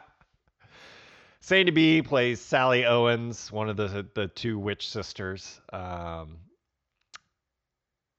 Sandy 1.39 1.71
B 1.71 2.01
plays 2.01 2.41
Sally 2.41 2.85
Owens, 2.85 3.51
one 3.51 3.69
of 3.69 3.77
the 3.77 4.05
the 4.13 4.27
two 4.27 4.57
witch 4.57 4.89
sisters. 4.89 5.61
Um, 5.71 6.37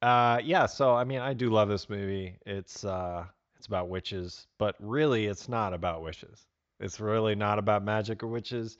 uh, 0.04 0.40
yeah, 0.44 0.66
so 0.66 0.94
I 0.94 1.04
mean, 1.04 1.20
I 1.20 1.32
do 1.32 1.48
love 1.50 1.68
this 1.68 1.88
movie. 1.88 2.36
It's 2.46 2.84
uh, 2.84 3.24
it's 3.56 3.66
about 3.66 3.88
witches, 3.88 4.46
but 4.58 4.76
really, 4.78 5.26
it's 5.26 5.48
not 5.48 5.72
about 5.72 6.02
witches. 6.02 6.46
It's 6.80 7.00
really 7.00 7.34
not 7.34 7.58
about 7.58 7.82
magic 7.84 8.22
or 8.22 8.26
witches. 8.26 8.76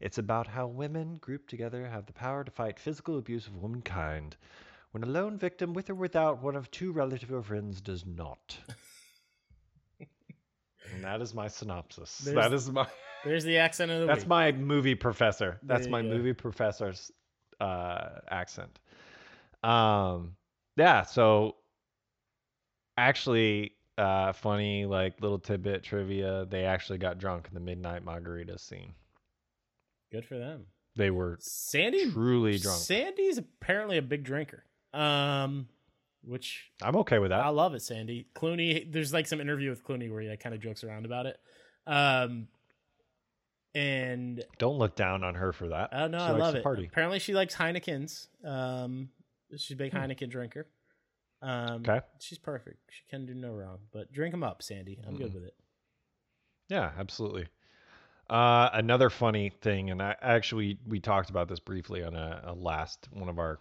It's 0.00 0.18
about 0.18 0.46
how 0.46 0.66
women 0.66 1.18
grouped 1.20 1.48
together 1.48 1.86
have 1.86 2.06
the 2.06 2.12
power 2.12 2.44
to 2.44 2.50
fight 2.50 2.78
physical 2.78 3.18
abuse 3.18 3.46
of 3.46 3.56
womankind 3.56 4.36
when 4.92 5.02
a 5.02 5.06
lone 5.06 5.38
victim, 5.38 5.72
with 5.74 5.90
or 5.90 5.94
without 5.94 6.42
one 6.42 6.56
of 6.56 6.70
two 6.70 6.92
relative 6.92 7.32
or 7.32 7.42
friends, 7.42 7.80
does 7.80 8.04
not. 8.06 8.56
and 9.98 11.04
that 11.04 11.20
is 11.20 11.34
my 11.34 11.48
synopsis. 11.48 12.18
There's- 12.24 12.44
that 12.44 12.54
is 12.54 12.70
my 12.70 12.86
There's 13.24 13.44
the 13.44 13.58
accent 13.58 13.90
of 13.90 13.96
the 13.96 14.00
movie. 14.06 14.12
that's 14.14 14.24
week. 14.24 14.28
my 14.28 14.52
movie 14.52 14.94
professor. 14.94 15.58
That's 15.64 15.88
my 15.88 16.00
go. 16.02 16.08
movie 16.08 16.32
professor's 16.32 17.10
uh, 17.60 18.08
accent. 18.30 18.78
Um, 19.64 20.36
yeah. 20.76 21.02
So 21.02 21.56
actually, 22.96 23.72
uh, 23.98 24.32
funny 24.32 24.84
like 24.86 25.20
little 25.20 25.38
tidbit 25.38 25.82
trivia. 25.82 26.46
They 26.48 26.64
actually 26.64 26.98
got 26.98 27.18
drunk 27.18 27.46
in 27.48 27.54
the 27.54 27.60
midnight 27.60 28.04
margarita 28.04 28.58
scene. 28.58 28.92
Good 30.12 30.24
for 30.24 30.38
them. 30.38 30.66
They 30.96 31.10
were 31.10 31.36
Sandy 31.40 32.10
truly 32.10 32.58
drunk. 32.58 32.78
Sandy's 32.78 33.38
apparently 33.38 33.98
a 33.98 34.02
big 34.02 34.24
drinker. 34.24 34.64
Um, 34.94 35.68
which 36.24 36.70
I'm 36.82 36.96
okay 36.96 37.18
with 37.18 37.30
that. 37.30 37.40
I 37.40 37.48
love 37.50 37.74
it, 37.74 37.82
Sandy. 37.82 38.26
Clooney, 38.34 38.90
there's 38.90 39.12
like 39.12 39.26
some 39.26 39.40
interview 39.40 39.70
with 39.70 39.84
Clooney 39.84 40.10
where 40.10 40.22
he 40.22 40.28
like, 40.28 40.40
kind 40.40 40.54
of 40.54 40.60
jokes 40.60 40.84
around 40.84 41.04
about 41.04 41.26
it. 41.26 41.38
Um, 41.86 42.48
and 43.74 44.42
Don't 44.58 44.78
look 44.78 44.96
down 44.96 45.22
on 45.22 45.34
her 45.34 45.52
for 45.52 45.68
that. 45.68 45.90
oh 45.92 46.06
no, 46.08 46.18
She 46.18 46.24
I 46.24 46.30
love 46.30 46.54
it. 46.54 46.62
Party. 46.62 46.86
Apparently, 46.86 47.18
she 47.18 47.34
likes 47.34 47.54
Heinekens. 47.54 48.28
Um, 48.42 49.10
she's 49.52 49.72
a 49.72 49.76
big 49.76 49.92
Hmm. 49.92 49.98
Heineken 49.98 50.30
drinker. 50.30 50.66
Um, 51.42 51.82
Okay. 51.88 52.00
she's 52.20 52.38
perfect. 52.38 52.78
She 52.90 53.02
can 53.10 53.26
do 53.26 53.34
no 53.34 53.52
wrong. 53.52 53.78
But 53.92 54.12
drink 54.12 54.32
them 54.32 54.42
up, 54.42 54.62
Sandy. 54.62 54.98
I'm 55.06 55.16
good 55.16 55.32
Mm-mm. 55.32 55.34
with 55.34 55.44
it. 55.44 55.54
Yeah, 56.68 56.90
absolutely. 56.98 57.48
Uh, 58.28 58.70
another 58.72 59.08
funny 59.10 59.50
thing, 59.62 59.90
and 59.90 60.02
I 60.02 60.16
actually 60.20 60.78
we 60.86 60.98
talked 61.00 61.30
about 61.30 61.48
this 61.48 61.60
briefly 61.60 62.02
on 62.02 62.14
a, 62.16 62.42
a 62.46 62.54
last 62.54 63.08
one 63.12 63.28
of 63.28 63.38
our 63.38 63.60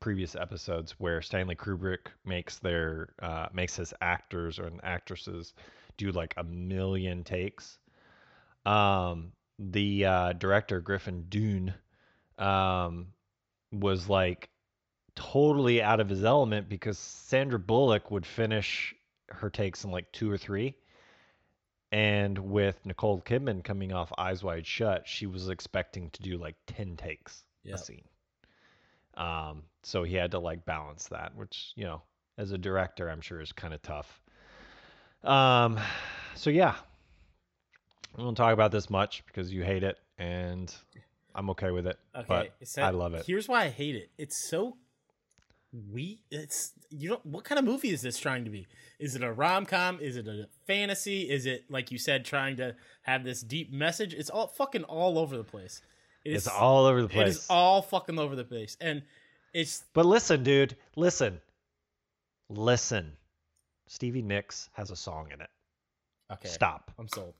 previous 0.00 0.34
episodes, 0.36 0.92
where 0.98 1.20
Stanley 1.22 1.54
Kubrick 1.54 2.08
makes 2.24 2.58
their 2.58 3.10
uh, 3.20 3.48
makes 3.52 3.76
his 3.76 3.92
actors 4.00 4.58
and 4.58 4.80
actresses 4.84 5.52
do 5.98 6.12
like 6.12 6.34
a 6.38 6.44
million 6.44 7.24
takes. 7.24 7.78
Um, 8.64 9.32
the 9.58 10.04
uh, 10.06 10.32
director 10.34 10.80
Griffin 10.80 11.26
Dunne 11.28 11.74
um, 12.38 13.08
was 13.72 14.08
like 14.08 14.48
totally 15.16 15.82
out 15.82 15.98
of 15.98 16.08
his 16.08 16.22
element 16.24 16.68
because 16.68 16.98
Sandra 16.98 17.58
Bullock 17.58 18.10
would 18.10 18.24
finish 18.26 18.94
her 19.30 19.50
takes 19.50 19.82
in 19.84 19.90
like 19.90 20.12
two 20.12 20.30
or 20.30 20.38
three 20.38 20.76
And 21.92 22.38
with 22.38 22.84
Nicole 22.84 23.20
Kidman 23.22 23.62
coming 23.64 23.92
off 23.92 24.12
Eyes 24.18 24.42
Wide 24.44 24.66
Shut, 24.66 25.06
she 25.08 25.26
was 25.26 25.48
expecting 25.48 26.10
to 26.10 26.22
do 26.22 26.36
like 26.36 26.56
10 26.66 26.96
takes 26.96 27.44
Yep. 27.64 27.74
a 27.74 27.78
scene. 27.78 28.04
Um, 29.14 29.62
so 29.82 30.02
he 30.02 30.14
had 30.14 30.32
to 30.32 30.38
like 30.38 30.64
balance 30.66 31.08
that, 31.08 31.34
which, 31.34 31.72
you 31.74 31.84
know, 31.84 32.02
as 32.38 32.52
a 32.52 32.58
director, 32.58 33.08
I'm 33.08 33.20
sure 33.22 33.40
is 33.40 33.52
kind 33.52 33.72
of 33.72 33.80
tough. 33.82 34.20
Um, 35.24 35.78
so 36.34 36.50
yeah, 36.50 36.74
I 38.18 38.22
won't 38.22 38.36
talk 38.36 38.52
about 38.52 38.72
this 38.72 38.90
much 38.90 39.24
because 39.26 39.52
you 39.52 39.62
hate 39.62 39.82
it 39.82 39.98
and 40.18 40.72
I'm 41.34 41.50
okay 41.50 41.70
with 41.70 41.86
it. 41.86 41.98
Okay, 42.14 42.26
but 42.28 42.68
so 42.68 42.82
I 42.82 42.90
love 42.90 43.14
it. 43.14 43.24
Here's 43.26 43.48
why 43.48 43.64
I 43.64 43.68
hate 43.68 43.96
it. 43.96 44.10
It's 44.18 44.48
so 44.50 44.76
we. 45.92 46.20
It's 46.30 46.72
you 46.90 47.08
don't. 47.10 47.26
What 47.26 47.44
kind 47.44 47.58
of 47.58 47.64
movie 47.64 47.90
is 47.90 48.02
this 48.02 48.18
trying 48.18 48.44
to 48.44 48.50
be? 48.50 48.66
Is 48.98 49.14
it 49.16 49.22
a 49.22 49.32
rom 49.32 49.66
com? 49.66 49.98
Is 50.00 50.16
it 50.16 50.26
a 50.26 50.48
fantasy? 50.66 51.22
Is 51.30 51.46
it 51.46 51.64
like 51.70 51.90
you 51.90 51.98
said, 51.98 52.24
trying 52.24 52.56
to 52.56 52.74
have 53.02 53.24
this 53.24 53.42
deep 53.42 53.72
message? 53.72 54.14
It's 54.14 54.30
all 54.30 54.46
fucking 54.48 54.84
all 54.84 55.18
over 55.18 55.36
the 55.36 55.44
place. 55.44 55.82
It 56.24 56.32
It's 56.34 56.46
is- 56.46 56.52
all 56.52 56.86
over 56.86 57.02
the 57.02 57.08
place. 57.08 57.26
it 57.26 57.30
is 57.30 57.46
all 57.50 57.82
fucking 57.82 58.18
over 58.18 58.34
the 58.36 58.44
place, 58.44 58.76
and 58.80 59.02
it's 59.52 59.84
But 59.92 60.06
listen, 60.06 60.42
dude, 60.42 60.76
listen. 60.96 61.40
Listen. 62.48 63.16
Stevie 63.88 64.22
Nicks 64.22 64.68
has 64.72 64.90
a 64.90 64.96
song 64.96 65.28
in 65.32 65.40
it. 65.40 65.50
okay. 66.32 66.48
Stop. 66.48 66.90
I'm 66.98 67.08
sold. 67.08 67.34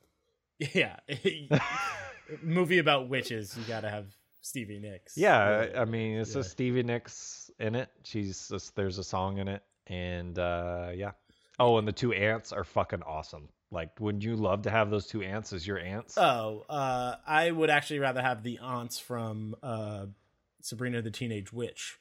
Yeah, 0.73 0.97
movie 2.43 2.79
about 2.79 3.09
witches. 3.09 3.55
You 3.59 3.65
got 3.65 3.81
to 3.81 3.91
have 3.91 4.07
Stevie 4.47 4.79
Nicks. 4.79 5.17
Yeah, 5.17 5.67
I 5.77 5.85
mean, 5.85 6.19
it's 6.19 6.35
Yeah. 6.35 6.41
a 6.41 6.45
Stevie 6.45 6.83
Nicks 6.85 7.51
in 7.59 7.75
it. 7.75 7.91
She's 8.05 8.49
just, 8.49 8.77
there's 8.77 8.99
a 8.99 9.05
song 9.05 9.39
in 9.39 9.49
it, 9.49 9.63
and 9.87 10.39
uh, 10.39 10.91
yeah. 10.95 11.13
Oh, 11.59 11.79
and 11.79 11.89
the 11.89 11.93
two 11.93 12.13
ants 12.13 12.53
are 12.53 12.65
fucking 12.65 13.03
awesome. 13.03 13.49
Like, 13.71 13.99
wouldn't 13.99 14.23
you 14.23 14.37
love 14.37 14.63
to 14.63 14.71
have 14.71 14.91
those 14.91 15.07
two 15.07 15.23
ants 15.23 15.53
as 15.53 15.67
your 15.67 15.79
ants? 15.79 16.17
Oh, 16.17 16.65
uh, 16.69 17.17
I 17.27 17.51
would 17.51 17.71
actually 17.71 17.99
rather 17.99 18.23
have 18.23 18.43
the 18.45 18.59
aunts 18.59 18.99
from 18.99 19.57
uh, 19.63 20.07
Sabrina 20.61 21.03
the 21.03 21.11
Teenage 21.11 21.53
Witch 21.53 21.99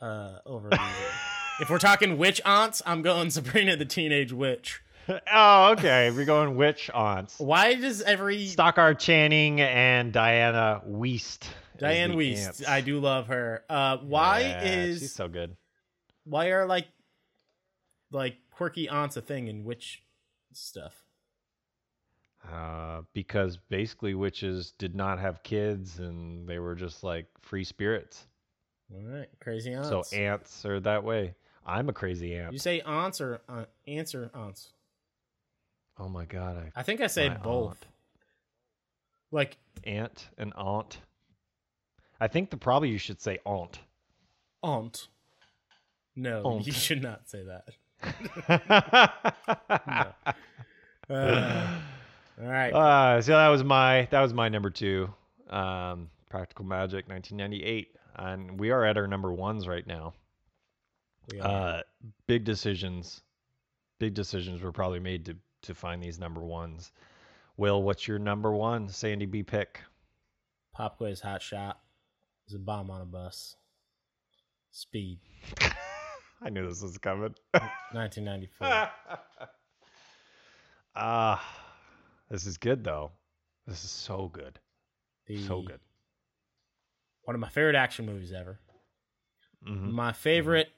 uh, 0.00 0.38
over. 0.46 0.68
if 1.60 1.68
we're 1.70 1.78
talking 1.78 2.18
witch 2.18 2.40
aunts, 2.44 2.82
I'm 2.86 3.02
going 3.02 3.30
Sabrina 3.30 3.76
the 3.76 3.84
Teenage 3.84 4.32
Witch. 4.32 4.82
oh, 5.34 5.72
okay. 5.72 6.10
We're 6.12 6.24
going 6.26 6.54
witch 6.56 6.90
aunts. 6.94 7.40
Why 7.40 7.74
does 7.74 8.02
every 8.02 8.46
Stockard 8.46 9.00
Channing 9.00 9.60
and 9.60 10.12
Diana 10.12 10.82
Wiest. 10.88 11.44
Dianne 11.78 12.14
Wiest? 12.14 12.66
I 12.68 12.80
do 12.80 13.00
love 13.00 13.28
her. 13.28 13.64
Uh, 13.68 13.98
why 13.98 14.40
Yeah, 14.40 14.64
is 14.64 15.00
she's 15.00 15.12
so 15.14 15.28
good? 15.28 15.56
why 16.24 16.48
are 16.50 16.66
like 16.66 16.86
like 18.10 18.36
quirky 18.50 18.88
aunts 18.88 19.16
a 19.16 19.22
thing 19.22 19.48
in 19.48 19.64
witch 19.64 20.02
stuff? 20.52 21.04
Uh, 22.50 23.02
because 23.12 23.56
basically 23.68 24.14
witches 24.14 24.72
did 24.78 24.94
not 24.94 25.18
have 25.18 25.42
kids 25.42 25.98
and 26.00 26.46
they 26.48 26.58
were 26.58 26.74
just 26.74 27.04
like 27.04 27.26
free 27.40 27.64
spirits. 27.64 28.26
All 28.92 29.00
right, 29.04 29.28
crazy 29.40 29.72
aunts. 29.72 29.88
So 29.88 30.02
ants 30.16 30.66
are 30.66 30.80
that 30.80 31.04
way. 31.04 31.34
I'm 31.64 31.88
a 31.88 31.92
crazy 31.92 32.34
aunt. 32.34 32.52
you 32.52 32.58
say 32.58 32.80
aunts 32.80 33.20
or 33.20 33.40
uh, 33.48 33.64
aunts 33.86 34.14
or 34.14 34.30
aunts? 34.34 34.72
oh 35.98 36.08
my 36.08 36.24
god, 36.24 36.56
I 36.74 36.80
I 36.80 36.82
think 36.82 37.00
I 37.00 37.06
say 37.06 37.28
both. 37.28 37.68
aunt. 37.70 37.86
Like 39.30 39.56
aunt 39.84 40.28
and 40.36 40.52
aunt. 40.56 40.98
I 42.22 42.28
think 42.28 42.50
the 42.50 42.56
probably 42.56 42.88
you 42.88 42.98
should 42.98 43.20
say 43.20 43.40
aunt. 43.44 43.80
aunt. 44.62 45.08
No, 46.14 46.42
Aunt. 46.44 46.64
you 46.64 46.72
should 46.72 47.02
not 47.02 47.28
say 47.28 47.42
that. 47.42 47.66
Uh, 51.10 51.66
all 52.40 52.48
right. 52.48 52.72
Uh, 52.72 53.20
so 53.20 53.32
that 53.32 53.48
was 53.48 53.64
my 53.64 54.06
that 54.12 54.22
was 54.22 54.32
my 54.32 54.48
number 54.48 54.70
two. 54.70 55.12
Um, 55.50 56.08
Practical 56.30 56.64
Magic, 56.64 57.08
1998, 57.08 57.96
and 58.16 58.58
we 58.58 58.70
are 58.70 58.84
at 58.84 58.96
our 58.96 59.08
number 59.08 59.32
ones 59.32 59.66
right 59.66 59.86
now. 59.86 60.14
We 61.30 61.40
are. 61.40 61.48
Uh, 61.48 61.82
big 62.28 62.44
decisions, 62.44 63.20
big 63.98 64.14
decisions 64.14 64.62
were 64.62 64.72
probably 64.72 65.00
made 65.00 65.26
to 65.26 65.36
to 65.62 65.74
find 65.74 66.00
these 66.00 66.20
number 66.20 66.40
ones. 66.40 66.92
Will, 67.56 67.82
what's 67.82 68.06
your 68.06 68.20
number 68.20 68.52
one 68.52 68.88
Sandy 68.88 69.26
B 69.26 69.42
pick? 69.42 69.80
Pop 70.72 70.96
quiz 70.96 71.20
hot 71.20 71.42
shot. 71.42 71.81
There's 72.46 72.56
a 72.60 72.62
bomb 72.64 72.90
on 72.90 73.00
a 73.00 73.04
bus. 73.06 73.56
Speed. 74.70 75.20
I 76.42 76.48
knew 76.50 76.66
this 76.68 76.82
was 76.82 76.98
coming. 76.98 77.34
1994. 77.92 78.90
Ah, 80.94 81.42
this 82.28 82.44
is 82.44 82.58
good 82.58 82.84
though. 82.84 83.12
This 83.66 83.82
is 83.82 83.90
so 83.90 84.28
good, 84.28 84.58
The, 85.26 85.42
so 85.46 85.62
good. 85.62 85.80
One 87.22 87.34
of 87.34 87.40
my 87.40 87.48
favorite 87.48 87.76
action 87.76 88.04
movies 88.04 88.30
ever. 88.30 88.58
Mhm. 89.66 89.92
My 89.92 90.12
favorite 90.12 90.68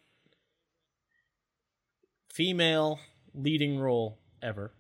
female 2.31 3.01
leading 3.35 3.79
role 3.81 4.21
ever. 4.41 4.73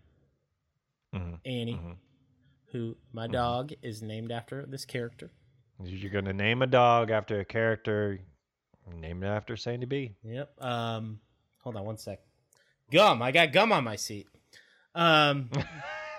Mhm. 1.12 1.41
Annie, 1.45 1.74
Mhm. 1.74 1.97
who 2.66 2.97
my 3.12 3.26
dog 3.26 3.72
is 3.82 4.03
named 4.03 4.30
after 4.30 4.64
this 4.66 4.85
character. 4.85 5.32
You're 5.83 6.11
gonna 6.11 6.33
name 6.33 6.62
a 6.62 6.66
dog 6.66 7.11
after 7.11 7.41
a 7.41 7.45
character. 7.45 8.20
Name 9.01 9.22
it 9.22 9.27
after 9.27 9.57
Sandy 9.57 9.87
B. 9.87 10.12
Yep. 10.22 10.62
Um, 10.62 11.20
hold 11.62 11.77
on 11.77 11.85
one 11.85 11.97
sec. 11.97 12.20
Gum. 12.91 13.22
I 13.22 13.33
got 13.33 13.53
gum 13.53 13.72
on 13.72 13.85
my 13.85 13.97
seat. 13.97 14.29
Um, 14.95 15.51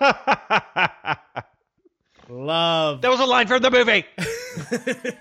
love. 2.28 3.00
That 3.02 3.10
was 3.10 3.20
a 3.20 3.24
line 3.24 3.46
from 3.46 3.62
the 3.62 3.70
movie. 3.70 4.04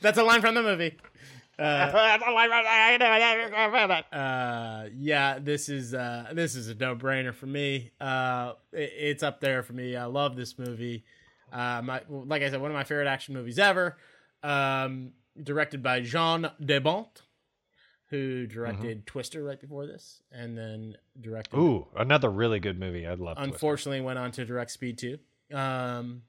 That's 0.00 0.18
a 0.18 0.22
line 0.22 0.40
from 0.40 0.54
the 0.54 0.62
movie. 0.62 0.96
Uh, 1.58 1.90
That's 1.92 2.24
a 2.26 2.30
line 2.30 2.50
from 2.50 2.64
the 2.64 4.16
uh, 4.16 4.88
yeah, 4.96 5.38
this 5.40 5.68
is 5.68 5.94
uh, 5.94 6.30
this 6.32 6.54
is 6.54 6.68
a 6.68 6.74
no 6.74 6.94
brainer 6.94 7.34
for 7.34 7.46
me. 7.46 7.90
Uh, 8.00 8.52
it, 8.72 8.92
it's 8.96 9.22
up 9.22 9.40
there 9.40 9.62
for 9.62 9.72
me. 9.72 9.96
I 9.96 10.04
love 10.04 10.36
this 10.36 10.58
movie. 10.58 11.04
Uh, 11.52 11.82
my 11.82 12.02
like 12.08 12.42
I 12.42 12.50
said, 12.50 12.60
one 12.60 12.70
of 12.70 12.74
my 12.74 12.84
favorite 12.84 13.08
action 13.08 13.34
movies 13.34 13.58
ever. 13.58 13.96
Um, 14.42 15.12
directed 15.42 15.82
by 15.82 16.00
Jean 16.00 16.50
de 16.64 16.80
Bont, 16.80 17.22
who 18.10 18.46
directed 18.46 19.06
Twister 19.06 19.42
right 19.42 19.60
before 19.60 19.86
this, 19.86 20.22
and 20.32 20.56
then 20.56 20.96
directed. 21.20 21.56
Ooh, 21.56 21.86
another 21.96 22.30
really 22.30 22.60
good 22.60 22.78
movie. 22.78 23.06
I'd 23.06 23.18
love. 23.18 23.36
Twister. 23.36 23.52
unfortunately, 23.54 24.00
went 24.00 24.18
on 24.18 24.30
to 24.32 24.44
direct 24.44 24.70
Speed 24.70 24.98
Two. 24.98 25.18
Um, 25.52 26.22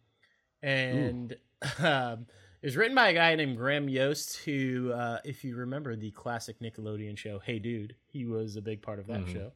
and 0.61 1.36
um, 1.80 2.26
it 2.61 2.65
was 2.65 2.76
written 2.78 2.95
by 2.95 3.09
a 3.09 3.13
guy 3.13 3.36
named 3.36 3.57
Graham 3.57 3.88
Yost, 3.89 4.38
who, 4.43 4.91
uh, 4.93 5.20
if 5.24 5.43
you 5.43 5.55
remember 5.55 5.95
the 5.95 6.11
classic 6.11 6.59
Nickelodeon 6.59 7.17
show 7.17 7.39
Hey 7.39 7.59
Dude, 7.59 7.95
he 8.07 8.26
was 8.26 8.55
a 8.55 8.61
big 8.61 8.82
part 8.82 8.99
of 8.99 9.07
that 9.07 9.22
Mhm. 9.26 9.34
show. 9.34 9.51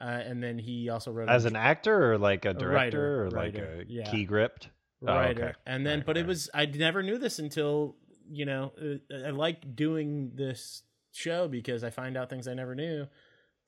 Uh, 0.00 0.04
and 0.04 0.42
then 0.42 0.58
he 0.58 0.88
also 0.88 1.12
wrote 1.12 1.28
as 1.28 1.44
an 1.44 1.54
actor 1.54 2.12
or 2.12 2.18
like 2.18 2.44
a 2.44 2.48
writer, 2.48 2.58
director 2.58 3.24
or 3.26 3.30
like 3.30 3.54
a 3.54 3.84
yeah. 3.86 4.10
key 4.10 4.24
gripped. 4.24 4.68
Oh, 5.06 5.12
okay. 5.12 5.52
And 5.66 5.86
then, 5.86 5.98
Right, 6.00 6.06
but 6.06 6.16
it 6.16 6.26
was 6.26 6.48
I 6.54 6.66
never 6.66 7.02
knew 7.02 7.18
this 7.18 7.38
until 7.38 7.96
you 8.30 8.44
know 8.44 8.72
uh, 8.80 9.26
I 9.26 9.30
like 9.30 9.74
doing 9.74 10.32
this 10.34 10.82
show 11.12 11.48
because 11.48 11.84
I 11.84 11.90
find 11.90 12.16
out 12.16 12.30
things 12.30 12.46
I 12.48 12.54
never 12.54 12.74
knew. 12.74 13.06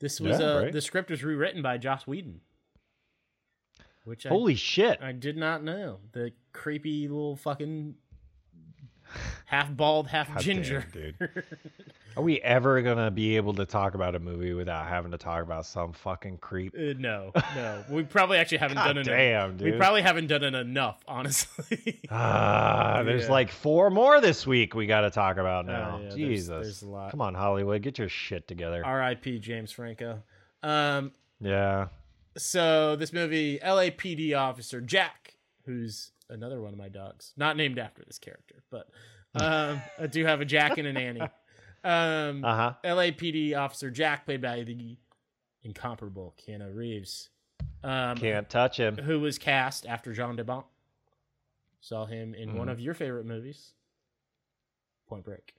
This 0.01 0.21
was 0.21 0.41
Yeah, 0.41 0.47
uh, 0.47 0.61
right. 0.63 0.73
the 0.73 0.81
script 0.81 1.11
was 1.11 1.23
rewritten 1.25 1.63
by 1.63 1.79
Joss 1.79 2.07
Whedon, 2.07 2.41
which 4.05 4.27
I 4.27 4.29
Holy 4.29 4.55
shit! 4.55 4.99
I 5.03 5.13
did 5.13 5.37
not 5.37 5.63
know. 5.63 5.99
The 6.13 6.33
creepy 6.53 7.09
little 7.09 7.37
fucking 7.37 7.95
half 9.55 9.77
bald, 9.77 10.09
half 10.09 10.29
God 10.29 10.41
ginger. 10.41 10.85
damn, 10.93 11.15
dude. 11.19 11.45
Are 12.17 12.23
we 12.23 12.41
ever 12.43 12.81
gonna 12.83 13.11
be 13.11 13.37
able 13.37 13.55
to 13.55 13.65
talk 13.67 13.95
about 13.95 14.15
a 14.15 14.21
movie 14.21 14.53
without 14.53 14.87
having 14.87 15.11
to 15.11 15.19
talk 15.19 15.43
about 15.43 15.67
some 15.67 15.93
fucking 15.93 16.39
creep? 16.39 16.73
Uh, 16.79 16.95
no, 16.97 17.33
no. 17.57 17.85
We 17.91 18.05
probably 18.05 18.39
actually 18.39 18.59
haven't 18.59 18.77
done 18.77 18.99
it. 18.99 19.05
damn, 19.05 19.57
dude. 19.57 19.73
We 19.73 19.79
probably 19.79 20.03
haven't 20.03 20.29
done 20.29 20.45
it 20.45 20.55
enough, 20.55 21.03
honestly. 21.09 22.01
Ah, 22.11 23.03
there's 23.05 23.25
Yeah. 23.25 23.31
like 23.33 23.51
four 23.51 23.91
more 23.91 24.21
this 24.21 24.47
week 24.47 24.75
we 24.77 24.87
got 24.87 25.01
to 25.01 25.11
talk 25.11 25.39
about 25.39 25.67
now. 25.67 25.97
yeah, 25.97 26.03
there's- 26.03 26.15
Jesus, 26.15 26.49
there's 26.67 26.83
a 26.83 26.89
lot. 26.89 27.11
Come 27.11 27.21
on, 27.21 27.35
Hollywood, 27.35 27.83
get 27.83 27.99
your 27.99 28.09
shit 28.09 28.47
together. 28.47 28.85
R.I.P. 28.85 29.41
James 29.41 29.73
Franco. 29.73 30.23
Um, 30.63 31.11
yeah. 31.41 31.89
so 32.37 32.95
this 32.97 33.13
movie, 33.13 33.59
LAPD 33.59 34.37
officer 34.39 34.81
Jack, 34.81 35.35
who's 35.67 36.13
another 36.31 36.61
one 36.61 36.73
of 36.73 36.79
my 36.79 36.89
dogs, 36.89 37.33
not 37.37 37.57
named 37.57 37.79
after 37.81 38.05
this 38.07 38.19
character, 38.19 38.63
but 38.71 38.87
um, 39.35 39.81
I 39.99 40.07
do 40.07 40.25
have 40.25 40.41
a 40.41 40.45
Jack 40.45 40.79
and 40.79 40.87
an 40.87 40.97
Annie. 40.97 41.21
Um, 41.87 42.43
Uh 42.43 42.57
huh. 42.57 42.73
LAPD 42.83 43.55
officer 43.55 43.91
Jack, 43.91 44.25
played 44.25 44.41
by 44.41 44.63
the 44.63 44.97
incomparable 45.63 46.35
Keanu 46.41 46.75
Reeves, 46.75 47.29
um, 47.83 48.17
Can't 48.17 48.49
touch 48.49 48.79
him. 48.79 48.97
who 48.97 49.21
was 49.21 49.37
cast 49.37 49.85
after 49.85 50.15
Jean 50.15 50.35
de 50.37 50.45
Bont. 50.45 50.65
Saw 51.83 52.07
him 52.07 52.33
in 52.35 52.57
one 52.57 52.69
Mhm. 52.69 52.73
of 52.73 52.81
your 52.81 52.95
favorite 52.95 53.27
movies, 53.27 53.75
Point 55.09 55.25
Break. 55.25 55.55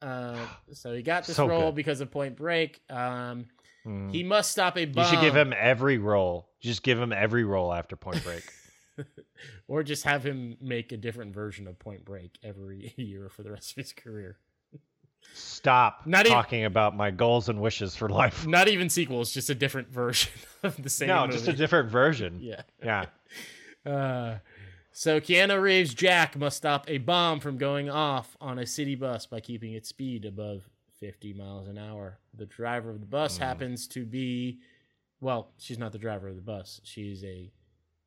Uh, 0.00 0.46
so 0.72 0.94
he 0.94 1.02
got 1.02 1.24
this 1.26 1.36
So 1.36 1.46
role 1.46 1.66
good. 1.72 1.74
because 1.74 2.00
of 2.00 2.10
Point 2.10 2.34
Break. 2.34 2.80
Um, 2.88 3.48
Mm. 3.86 4.10
He 4.10 4.22
must 4.22 4.50
stop 4.50 4.76
a 4.76 4.84
bomb. 4.86 5.04
You 5.04 5.10
should 5.10 5.20
give 5.20 5.36
him 5.36 5.54
every 5.56 5.98
role. 5.98 6.48
Just 6.60 6.82
give 6.82 6.98
him 6.98 7.12
every 7.12 7.44
role 7.44 7.72
after 7.72 7.96
Point 7.96 8.22
Break. 8.24 8.42
or 9.68 9.82
just 9.82 10.04
have 10.04 10.24
him 10.24 10.56
make 10.60 10.92
a 10.92 10.96
different 10.96 11.34
version 11.34 11.66
of 11.66 11.78
Point 11.78 12.04
Break 12.04 12.38
every 12.42 12.92
year 12.96 13.28
for 13.28 13.42
the 13.42 13.50
rest 13.52 13.72
of 13.72 13.76
his 13.76 13.92
career. 13.92 14.36
Stop 15.34 16.06
Not 16.06 16.26
even- 16.26 16.32
talking 16.32 16.64
about 16.64 16.96
my 16.96 17.10
goals 17.10 17.48
and 17.48 17.60
wishes 17.60 17.94
for 17.96 18.08
life. 18.08 18.46
Not 18.46 18.68
even 18.68 18.88
sequels, 18.88 19.32
just 19.32 19.50
a 19.50 19.54
different 19.54 19.88
version 19.88 20.32
of 20.62 20.80
the 20.82 20.88
same. 20.90 21.08
no, 21.08 21.22
movie. 21.22 21.32
just 21.34 21.48
a 21.48 21.52
different 21.52 21.90
version. 21.90 22.38
yeah. 22.40 22.62
Yeah. 22.82 23.06
Uh, 23.84 24.38
so 24.92 25.20
Keanu 25.20 25.60
Reeves' 25.60 25.94
Jack 25.94 26.36
must 26.36 26.56
stop 26.56 26.84
a 26.88 26.98
bomb 26.98 27.40
from 27.40 27.56
going 27.58 27.88
off 27.90 28.36
on 28.40 28.58
a 28.58 28.66
city 28.66 28.94
bus 28.94 29.26
by 29.26 29.40
keeping 29.40 29.72
its 29.74 29.88
speed 29.88 30.24
above 30.24 30.62
50 31.00 31.34
miles 31.34 31.68
an 31.68 31.78
hour. 31.78 32.18
The 32.36 32.46
driver 32.46 32.90
of 32.90 33.00
the 33.00 33.06
bus 33.06 33.36
Hmm. 33.36 33.44
happens 33.44 33.86
to 33.88 34.04
be, 34.04 34.58
well, 35.20 35.50
she's 35.58 35.78
not 35.78 35.92
the 35.92 35.98
driver 35.98 36.28
of 36.28 36.36
the 36.36 36.42
bus. 36.42 36.80
She's 36.84 37.22
a 37.24 37.50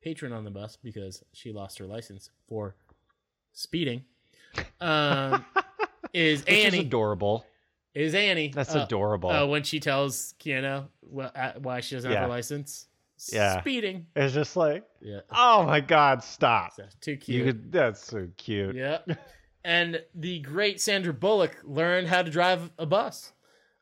patron 0.02 0.34
on 0.34 0.44
the 0.44 0.52
bus 0.52 0.78
because 0.84 1.24
she 1.34 1.52
lost 1.52 1.78
her 1.80 1.86
license 1.86 2.30
for 2.48 2.76
speeding. 3.54 4.04
Um, 4.80 5.46
is 6.14 6.42
Which 6.42 6.50
is 6.54 6.66
Annie? 6.66 6.80
adorable. 6.80 7.46
is 7.94 8.14
Annie? 8.16 8.50
That's 8.54 8.76
uh, 8.76 8.80
adorable. 8.86 9.30
uh, 9.30 9.46
when 9.46 9.64
she 9.64 9.80
tells 9.80 10.34
Keanu 10.40 10.88
wh- 11.16 11.28
uh, 11.36 11.54
why 11.62 11.80
she 11.82 11.96
doesn't 11.96 12.10
have 12.12 12.20
Yeah. 12.20 12.24
her 12.24 12.30
license. 12.30 12.88
Yeah. 13.32 13.62
Speeding. 13.62 14.08
it's 14.16 14.34
just 14.34 14.56
like, 14.58 14.84
Yeah. 15.00 15.20
oh 15.32 15.64
my 15.66 15.80
God, 15.80 16.24
stop. 16.24 16.74
So, 16.74 16.86
too 17.02 17.18
cute. 17.18 17.38
You 17.38 17.46
could. 17.46 17.72
That's 17.72 18.04
so 18.04 18.28
cute. 18.38 18.76
Yeah. 18.76 19.00
and 19.64 20.02
the 20.16 20.40
great 20.40 20.82
Sandra 20.82 21.14
Bullock 21.14 21.56
learned 21.64 22.08
how 22.08 22.24
to 22.24 22.32
drive 22.32 22.72
a 22.80 22.86
bus 22.88 23.32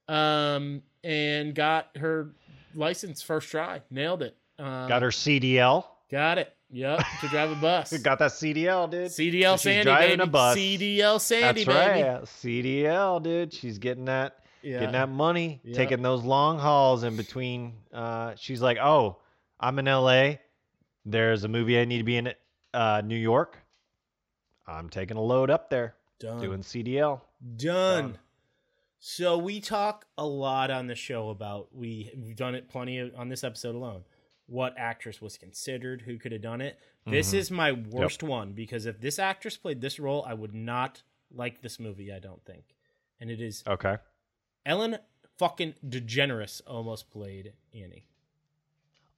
um, 0.10 0.82
and 1.06 1.56
got 1.56 1.96
her 1.98 2.34
license 2.76 3.22
first 3.22 3.50
try. 3.50 3.82
Nailed 3.90 4.24
it. 4.24 4.36
Um, 4.58 4.90
Got 4.90 5.04
her 5.04 5.10
CDL. 5.10 5.86
Got 6.12 6.38
it. 6.40 6.54
Yep. 6.72 7.00
To 7.22 7.28
drive 7.30 7.52
a 7.52 7.56
bus. 7.56 7.98
Got 8.04 8.20
that 8.20 8.32
CDL, 8.32 8.90
dude. 8.90 9.08
CDL 9.08 9.54
She's 9.54 9.62
Sandy, 9.62 9.84
driving 9.84 10.18
baby. 10.18 10.24
a 10.24 10.32
bus. 10.32 10.58
CDL 10.58 11.20
Sandy, 11.22 11.64
That's 11.64 11.78
baby. 11.78 12.04
right. 12.08 12.22
CDL, 12.24 13.24
dude. 13.24 13.54
She's 13.54 13.78
getting 13.80 14.06
that. 14.06 14.36
Yeah. 14.62 14.80
getting 14.80 14.92
that 14.92 15.10
money, 15.10 15.62
Yeah. 15.64 15.76
taking 15.78 16.02
those 16.02 16.22
long 16.24 16.60
hauls 16.60 17.04
in 17.04 17.16
between. 17.16 17.76
Uh, 17.94 18.34
she's 18.36 18.62
like, 18.62 18.78
"Oh, 18.78 19.18
I'm 19.60 19.80
in 19.80 19.86
LA. 19.88 20.34
There's 21.06 21.46
a 21.46 21.48
movie 21.48 21.80
I 21.80 21.86
need 21.86 22.00
to 22.00 22.04
be 22.04 22.18
in 22.18 22.34
uh, 22.74 23.02
New 23.06 23.16
York. 23.16 23.58
I'm 24.68 24.90
taking 24.90 25.16
a 25.16 25.22
load 25.22 25.50
up 25.50 25.70
there, 25.70 25.96
Done. 26.20 26.42
doing 26.42 26.60
CDL." 26.62 27.22
Done. 27.56 28.04
Done. 28.04 28.18
So 29.00 29.38
we 29.38 29.62
talk 29.62 30.06
a 30.18 30.26
lot 30.26 30.72
on 30.72 30.88
the 30.88 30.96
show 30.96 31.30
about 31.30 31.74
we 31.74 32.12
we've 32.18 32.36
done 32.36 32.54
it 32.54 32.68
plenty 32.68 32.98
of, 33.00 33.12
on 33.16 33.30
this 33.30 33.46
episode 33.46 33.76
alone. 33.76 34.04
What 34.50 34.74
actress 34.78 35.22
was 35.22 35.38
considered? 35.38 36.02
Who 36.02 36.18
could 36.18 36.32
have 36.32 36.42
done 36.42 36.60
it? 36.62 36.80
This 37.06 37.32
Mhm. 37.32 37.38
is 37.38 37.52
my 37.52 37.72
worst 37.72 38.24
one 38.24 38.54
because 38.54 38.86
if 38.86 39.00
this 39.00 39.20
actress 39.20 39.58
played 39.58 39.80
this 39.82 40.00
role, 40.00 40.24
I 40.26 40.34
would 40.34 40.54
not 40.54 41.04
like 41.32 41.62
this 41.62 41.80
movie. 41.80 42.12
I 42.12 42.20
don't 42.20 42.44
think, 42.46 42.76
and 43.20 43.30
it 43.30 43.40
is 43.42 43.64
Okay. 43.68 43.98
Ellen 44.66 44.98
fucking 45.38 45.76
DeGeneres 45.86 46.62
almost 46.68 47.10
played 47.12 47.54
Annie, 47.74 48.08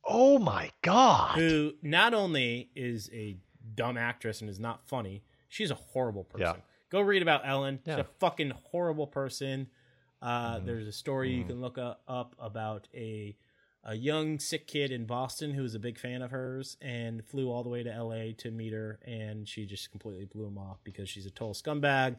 Oh 0.03 0.37
my 0.39 0.71
god. 0.81 1.37
who 1.37 1.73
not 1.81 2.13
only 2.13 2.69
is 2.75 3.09
a 3.13 3.37
dumb 3.75 3.97
actress 3.97 4.41
and 4.41 4.49
is 4.49 4.59
not 4.59 4.85
funny, 4.87 5.23
she's 5.47 5.71
a 5.71 5.75
horrible 5.75 6.23
person. 6.25 6.57
Yeah. 6.57 6.61
Go 6.89 7.01
read 7.01 7.21
about 7.21 7.47
Ellen. 7.47 7.79
She's 7.85 7.95
a 7.95 8.03
fucking 8.03 8.49
horrible 8.71 9.07
person. 9.07 9.69
Uh, 10.21 10.59
Mhm. 10.59 10.65
There's 10.65 10.87
a 10.87 10.91
story 10.91 11.31
you 11.33 11.43
Mhm. 11.43 11.47
can 11.47 11.61
look 11.61 11.77
up 11.77 12.35
about 12.37 12.87
a 12.93 13.35
a 13.83 13.95
young 13.95 14.37
sick 14.39 14.67
kid 14.67 14.91
in 14.91 15.05
Boston 15.05 15.51
who 15.51 15.63
was 15.63 15.73
a 15.75 15.79
big 15.79 15.97
fan 15.97 16.21
of 16.21 16.31
hers 16.31 16.77
and 16.81 17.25
flew 17.25 17.49
all 17.51 17.63
the 17.63 17.69
way 17.69 17.81
to 17.83 17.89
LA 18.03 18.33
to 18.37 18.51
meet 18.51 18.73
her, 18.73 18.99
and 19.05 19.47
she 19.47 19.65
just 19.65 19.89
completely 19.91 20.25
blew 20.25 20.45
him 20.45 20.57
off 20.57 20.77
because 20.83 21.09
she's 21.09 21.25
a 21.25 21.31
total 21.31 21.53
scumbag. 21.53 22.17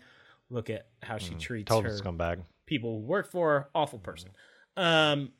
Look 0.50 0.68
at 0.70 0.86
how 1.02 1.18
she 1.18 1.34
Mm, 1.34 1.38
treats 1.40 1.68
Total 1.70 1.90
her 1.92 1.96
scumbag. 1.98 2.40
people 2.66 3.00
who 3.00 3.06
work 3.06 3.30
for 3.30 3.48
her. 3.50 3.68
Awful 3.74 3.98
person. 4.00 4.30
Um, 4.76 5.30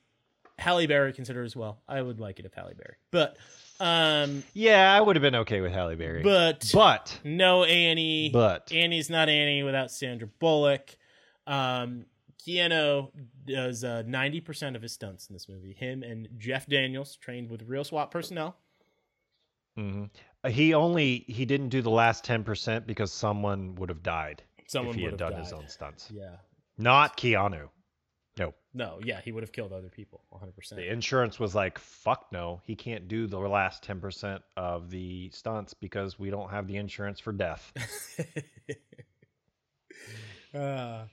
Halle 0.59 0.87
Berry 0.87 1.13
considered 1.13 1.45
as 1.45 1.57
well. 1.57 1.83
I 1.89 2.01
would 2.01 2.21
like 2.21 2.39
it 2.39 2.45
if 2.47 2.55
Halle 2.55 2.75
Berry, 2.75 2.97
but 3.11 3.37
um, 3.81 4.45
Yeah, 4.55 4.95
I 4.97 5.01
would 5.01 5.17
have 5.17 5.23
been 5.23 5.35
okay 5.37 5.61
with 5.61 5.73
Halle 5.73 5.97
Berry. 5.97 6.23
but 6.23 6.71
but 6.73 7.19
no 7.25 7.65
Annie. 7.65 8.31
but 8.33 8.71
Annie's 8.73 9.11
not 9.11 9.29
Annie 9.29 9.65
without 9.65 9.91
Sandra 9.91 10.29
Bullock. 10.39 10.97
Um, 11.49 12.05
Keanu 12.47 13.11
does 13.47 13.85
uh, 13.85 14.03
90% 14.07 14.75
of 14.77 14.83
his 14.83 14.93
stunts 14.93 15.29
in 15.29 15.33
this 15.35 15.49
movie. 15.49 15.73
Him 15.75 16.03
and 16.03 16.29
Jeff 16.39 16.67
Daniels 16.67 17.17
trained 17.17 17.51
with 17.51 17.63
real 17.63 17.85
SWAT 17.85 18.11
personnel. 18.11 18.57
mhm. 19.79 20.11
Uh, 20.45 20.49
he 20.51 20.75
only 20.75 21.25
he 21.29 21.45
didn't 21.45 21.69
do 21.69 21.83
the 21.83 21.91
last 21.91 22.25
ten 22.25 22.43
percent 22.43 22.85
because 22.87 23.13
someone 23.13 23.77
would 23.77 23.89
have 23.91 24.03
died 24.03 24.43
Someone 24.67 24.95
if 24.95 24.99
he 24.99 25.05
had 25.05 25.17
done 25.17 25.33
died. 25.33 25.41
his 25.45 25.53
own 25.53 25.69
stunts. 25.69 26.11
Yeah. 26.11 26.37
Not 26.77 27.17
Keanu. 27.17 27.69
No. 28.39 28.55
No, 28.75 28.99
yeah, 29.05 29.21
he 29.21 29.31
would 29.31 29.43
have 29.43 29.53
killed 29.53 29.73
other 29.75 29.91
people 29.91 30.23
100%. 30.33 30.71
The 30.77 30.91
insurance 30.91 31.39
was 31.39 31.55
like, 31.55 31.79
fuck 31.79 32.29
no, 32.33 32.63
he 32.65 32.75
can't 32.75 33.07
do 33.07 33.27
the 33.27 33.39
last 33.39 33.87
10% 33.87 34.41
of 34.57 34.89
the 34.89 35.29
stunts 35.31 35.75
because 35.75 36.19
we 36.19 36.31
don't 36.31 36.49
have 36.51 36.67
the 36.67 36.79
insurance 36.79 37.21
for 37.21 37.33
death. 37.33 37.71
uh, 40.55 41.05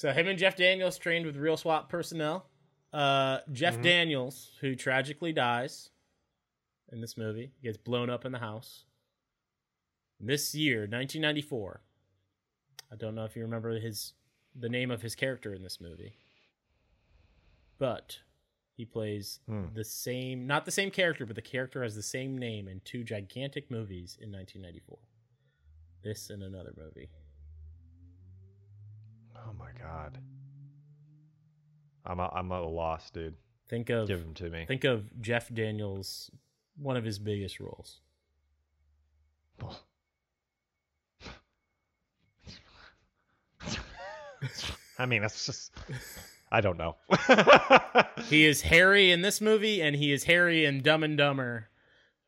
so 0.00 0.12
him 0.12 0.28
and 0.28 0.38
Jeff 0.38 0.56
Daniels 0.56 0.96
trained 0.96 1.26
with 1.26 1.36
real 1.36 1.58
SWAT 1.58 1.90
personnel. 1.90 2.46
Uh, 2.90 3.40
Jeff 3.52 3.76
Mhm. 3.76 3.82
Daniels, 3.82 4.56
who 4.62 4.74
tragically 4.74 5.30
dies 5.32 5.90
in 6.90 7.02
this 7.02 7.18
movie, 7.18 7.52
gets 7.62 7.76
blown 7.76 8.08
up 8.08 8.24
in 8.24 8.32
the 8.32 8.38
house. 8.38 8.86
This 10.18 10.54
year, 10.54 10.86
1994. 10.86 11.82
I 12.90 12.96
don't 12.96 13.14
know 13.14 13.24
if 13.26 13.36
you 13.36 13.42
remember 13.42 13.78
his 13.78 14.14
the 14.54 14.68
name 14.70 14.90
of 14.90 15.02
his 15.02 15.14
character 15.14 15.52
in 15.54 15.62
this 15.62 15.80
movie, 15.82 16.16
but 17.78 18.20
he 18.76 18.84
plays 18.86 19.40
Hmm. 19.46 19.72
the 19.74 19.84
same, 19.84 20.46
not 20.46 20.64
the 20.64 20.70
same 20.70 20.90
character, 20.90 21.26
but 21.26 21.36
the 21.36 21.42
character 21.42 21.82
has 21.82 21.94
the 21.94 22.02
same 22.02 22.36
name 22.38 22.66
in 22.68 22.80
two 22.80 23.04
gigantic 23.04 23.70
movies 23.70 24.16
in 24.20 24.30
1994. 24.32 24.98
This 26.02 26.30
and 26.30 26.42
another 26.42 26.72
movie. 26.76 27.10
Oh 29.46 29.52
my 29.58 29.70
god. 29.78 30.18
I'm 32.06 32.18
a, 32.20 32.28
I'm 32.34 32.50
at 32.52 32.60
a 32.60 32.66
loss, 32.66 33.10
dude. 33.10 33.34
Think 33.68 33.90
of 33.90 34.08
Give 34.08 34.20
him 34.20 34.34
to 34.34 34.50
me. 34.50 34.64
think 34.66 34.84
of 34.84 35.20
Jeff 35.20 35.52
Daniels, 35.52 36.30
one 36.76 36.96
of 36.96 37.04
his 37.04 37.18
biggest 37.18 37.60
roles. 37.60 38.00
I 44.98 45.06
mean, 45.06 45.22
that's 45.22 45.46
just. 45.46 45.72
I 46.52 46.60
don't 46.60 46.78
know. 46.78 46.96
He 48.28 48.44
is 48.44 48.60
Harry 48.62 49.10
in 49.10 49.22
this 49.22 49.40
movie, 49.40 49.80
and 49.80 49.94
he 49.96 50.12
is 50.12 50.24
Harry 50.24 50.64
in 50.64 50.82
Dumb 50.82 51.02
and 51.02 51.16
Dumber 51.16 51.68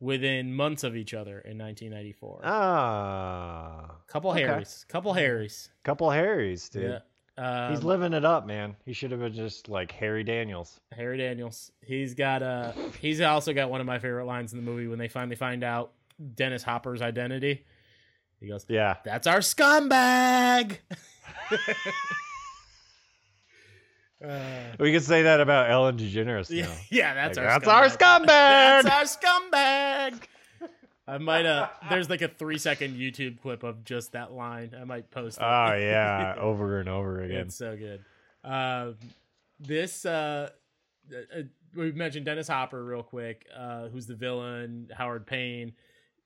within 0.03 0.53
months 0.55 0.83
of 0.85 0.97
each 0.97 1.15
other 1.15 1.39
in 1.41 1.57
1994. 1.57 2.41
ah, 2.45 3.97
couple 4.09 4.31
okay. 4.33 4.43
Harrys, 4.43 4.85
couple 4.89 5.13
Harrys. 5.15 5.69
couple 5.85 6.11
Harrys, 6.11 6.69
dude. 6.69 7.01
Yeah, 7.39 7.69
He's 7.71 7.79
Um, 7.81 7.85
living 7.87 8.13
it 8.13 8.25
up, 8.25 8.45
man. 8.47 8.77
He 8.85 8.93
should 8.93 9.11
have 9.13 9.21
been 9.21 9.33
just 9.33 9.69
like 9.69 9.93
Harry 9.93 10.25
Daniels. 10.25 10.81
Harry 10.91 11.17
Daniels. 11.19 11.71
He's 11.83 12.15
got 12.15 12.43
uh 12.43 12.73
he's 13.01 13.21
also 13.21 13.53
got 13.55 13.71
one 13.71 13.81
of 13.81 13.87
my 13.87 13.99
favorite 14.01 14.27
lines 14.27 14.53
in 14.53 14.59
the 14.63 14.71
movie 14.71 14.89
when 14.89 14.99
they 14.99 15.09
finally 15.09 15.37
find 15.37 15.63
out 15.65 15.93
Dennis 16.35 16.63
Hopper's 16.63 17.01
identity. 17.01 17.65
He 18.41 18.49
goes, 18.49 18.67
Yeah. 18.69 18.97
"That's 19.05 19.27
our 19.29 19.39
scumbag." 19.39 20.79
uh, 24.25 24.41
We 24.79 24.93
could 24.93 25.03
say 25.03 25.23
that 25.23 25.41
about 25.41 25.71
Ellen 25.71 25.97
DeGeneres 25.99 26.51
yeah, 26.51 26.67
now. 26.67 26.73
yeah, 26.91 27.15
that's 27.15 27.37
Like, 27.39 27.47
our 27.47 27.59
that's 27.61 27.99
our 27.99 28.21
scumbag. 28.21 28.27
That's 28.83 28.87
our 28.87 29.03
scumbag. 29.51 30.23
I 31.07 31.19
might 31.19 31.45
uh 31.47 31.69
there's 31.91 32.09
like 32.09 32.23
a 32.23 32.29
3 32.29 32.59
second 32.59 32.95
YouTube 32.97 33.41
clip 33.41 33.63
of 33.65 33.85
just 33.85 34.13
that 34.13 34.33
line. 34.33 34.73
I 34.81 34.85
might 34.85 35.11
post 35.11 35.39
it. 35.39 35.43
Oh 35.45 35.75
yeah, 35.79 36.37
over 36.39 36.79
and 36.79 36.89
over 36.89 37.23
again. 37.23 37.47
It's 37.47 37.57
so 37.57 37.77
good. 37.77 38.05
Um, 38.45 38.97
this 39.61 40.05
uh, 40.07 40.51
uh, 41.13 41.39
uh, 41.39 41.43
we 41.75 41.91
mentioned 41.93 42.25
Dennis 42.27 42.49
Hopper 42.49 42.85
real 42.85 43.03
quick, 43.03 43.47
uh, 43.57 43.89
who's 43.89 44.07
the 44.07 44.15
villain. 44.15 44.91
Howard 44.97 45.27
Payne, 45.27 45.73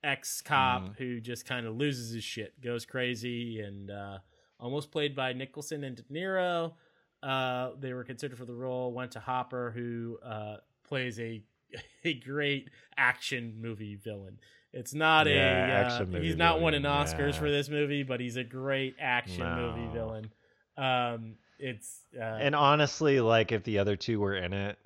ex 0.04 0.40
cop 0.42 0.82
Mhm. 0.82 0.96
who 0.98 1.20
just 1.20 1.46
kind 1.46 1.66
of 1.66 1.76
loses 1.76 2.12
his 2.14 2.24
shit, 2.24 2.60
goes 2.60 2.84
crazy, 2.86 3.60
and 3.60 3.90
uh, 3.90 4.18
almost 4.60 4.90
played 4.90 5.14
by 5.16 5.32
Nicholson 5.32 5.84
and 5.84 5.96
De 5.96 6.02
Niro. 6.04 6.74
Uh, 7.22 7.70
they 7.80 7.92
were 7.92 8.04
considered 8.04 8.38
for 8.38 8.44
the 8.44 8.54
role. 8.54 8.92
Went 8.92 9.12
to 9.12 9.20
Hopper, 9.20 9.70
who 9.74 10.18
uh, 10.24 10.56
plays 10.86 11.18
a 11.20 11.42
a 12.04 12.14
great 12.14 12.70
action 12.96 13.56
movie 13.60 13.96
villain. 13.96 14.38
It's 14.72 14.92
not 14.94 15.26
Yeah, 15.26 15.88
a 15.88 16.02
uh, 16.02 16.06
he's 16.20 16.36
not 16.36 16.58
villain, 16.58 16.64
winning 16.64 16.82
Oscars 16.82 17.32
yeah. 17.32 17.38
for 17.38 17.50
this 17.50 17.68
movie, 17.68 18.02
but 18.02 18.20
he's 18.20 18.36
a 18.36 18.44
great 18.44 18.96
action 19.00 19.42
movie 19.56 19.88
villain. 19.92 20.30
Um, 20.76 21.36
it's 21.58 22.00
uh, 22.14 22.22
And 22.22 22.54
honestly, 22.54 23.20
like 23.20 23.50
if 23.52 23.64
the 23.64 23.78
other 23.78 23.96
two 23.96 24.20
were 24.20 24.36
in 24.36 24.52
it, 24.52 24.78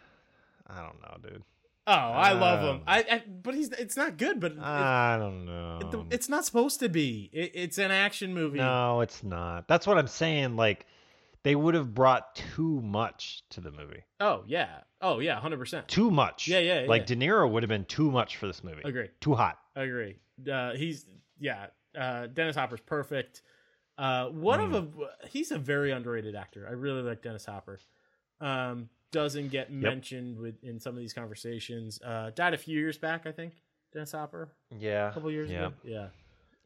I 0.66 0.82
don't 0.82 1.00
know, 1.02 1.16
dude. 1.28 1.42
Oh, 1.86 1.92
I 1.92 2.32
love 2.32 2.60
him. 2.60 2.68
Um, 2.76 2.82
I, 2.86 2.98
I 3.10 3.22
but 3.42 3.54
he's 3.54 3.70
it's 3.72 3.96
not 3.96 4.18
good. 4.18 4.40
But 4.40 4.52
it- 4.52 4.58
I 4.58 5.16
don't 5.18 5.46
know. 5.46 5.80
it- 6.08 6.14
it's 6.14 6.28
not 6.28 6.44
supposed 6.44 6.80
to 6.80 6.88
be. 6.90 7.30
It, 7.32 7.52
it's 7.54 7.78
an 7.78 7.90
action 7.90 8.34
movie. 8.34 8.58
no, 8.58 9.00
it's 9.00 9.22
not. 9.24 9.66
That's 9.68 9.86
what 9.86 9.96
I'm 9.98 10.06
saying. 10.06 10.54
Like, 10.56 10.86
they 11.44 11.54
would 11.54 11.74
have 11.74 11.94
brought 11.94 12.34
too 12.34 12.80
much 12.82 13.42
to 13.50 13.60
the 13.60 13.70
movie. 13.70 14.04
Oh 14.20 14.44
yeah. 14.46 14.80
Oh 15.00 15.18
yeah. 15.20 15.38
Hundred 15.40 15.58
percent. 15.58 15.88
Too 15.88 16.10
much. 16.10 16.48
Yeah, 16.48 16.58
yeah, 16.58 16.86
Like. 16.88 17.06
De 17.06 17.16
Niro 17.16 17.50
would 17.50 17.62
have 17.62 17.68
been 17.68 17.84
too 17.84 18.10
much 18.10 18.36
for 18.36 18.46
this 18.46 18.62
movie. 18.64 18.82
Agree. 18.84 19.08
Too 19.20 19.34
hot. 19.34 19.58
I 19.76 19.82
agree. 19.82 20.16
Uh, 20.50 20.72
he's 20.72 21.06
yeah. 21.38 21.66
Uh, 21.98 22.26
Dennis 22.26 22.56
Hopper's 22.56 22.80
perfect. 22.80 23.42
Uh, 23.96 24.26
one 24.28 24.60
Mm. 24.60 24.74
of 24.76 24.94
a 25.00 25.26
he's 25.28 25.50
a 25.50 25.58
very 25.58 25.90
underrated 25.90 26.34
actor. 26.36 26.66
I 26.68 26.72
really 26.72 27.02
like 27.02 27.22
Dennis 27.22 27.44
Hopper. 27.46 27.80
Um, 28.40 28.88
doesn't 29.10 29.48
get 29.48 29.72
mentioned 29.72 30.38
with 30.38 30.62
in 30.62 30.78
some 30.78 30.94
of 30.94 30.98
these 31.00 31.12
conversations. 31.14 32.00
Uh, 32.02 32.30
died 32.34 32.54
a 32.54 32.58
few 32.58 32.78
years 32.78 32.98
back, 32.98 33.26
I 33.26 33.32
think. 33.32 33.54
Dennis 33.92 34.12
Hopper, 34.12 34.50
Yeah. 34.78 35.08
a 35.10 35.12
couple 35.14 35.30
years 35.30 35.50
yeah. 35.50 35.68
ago. 35.68 35.72
Yeah. 35.82 36.08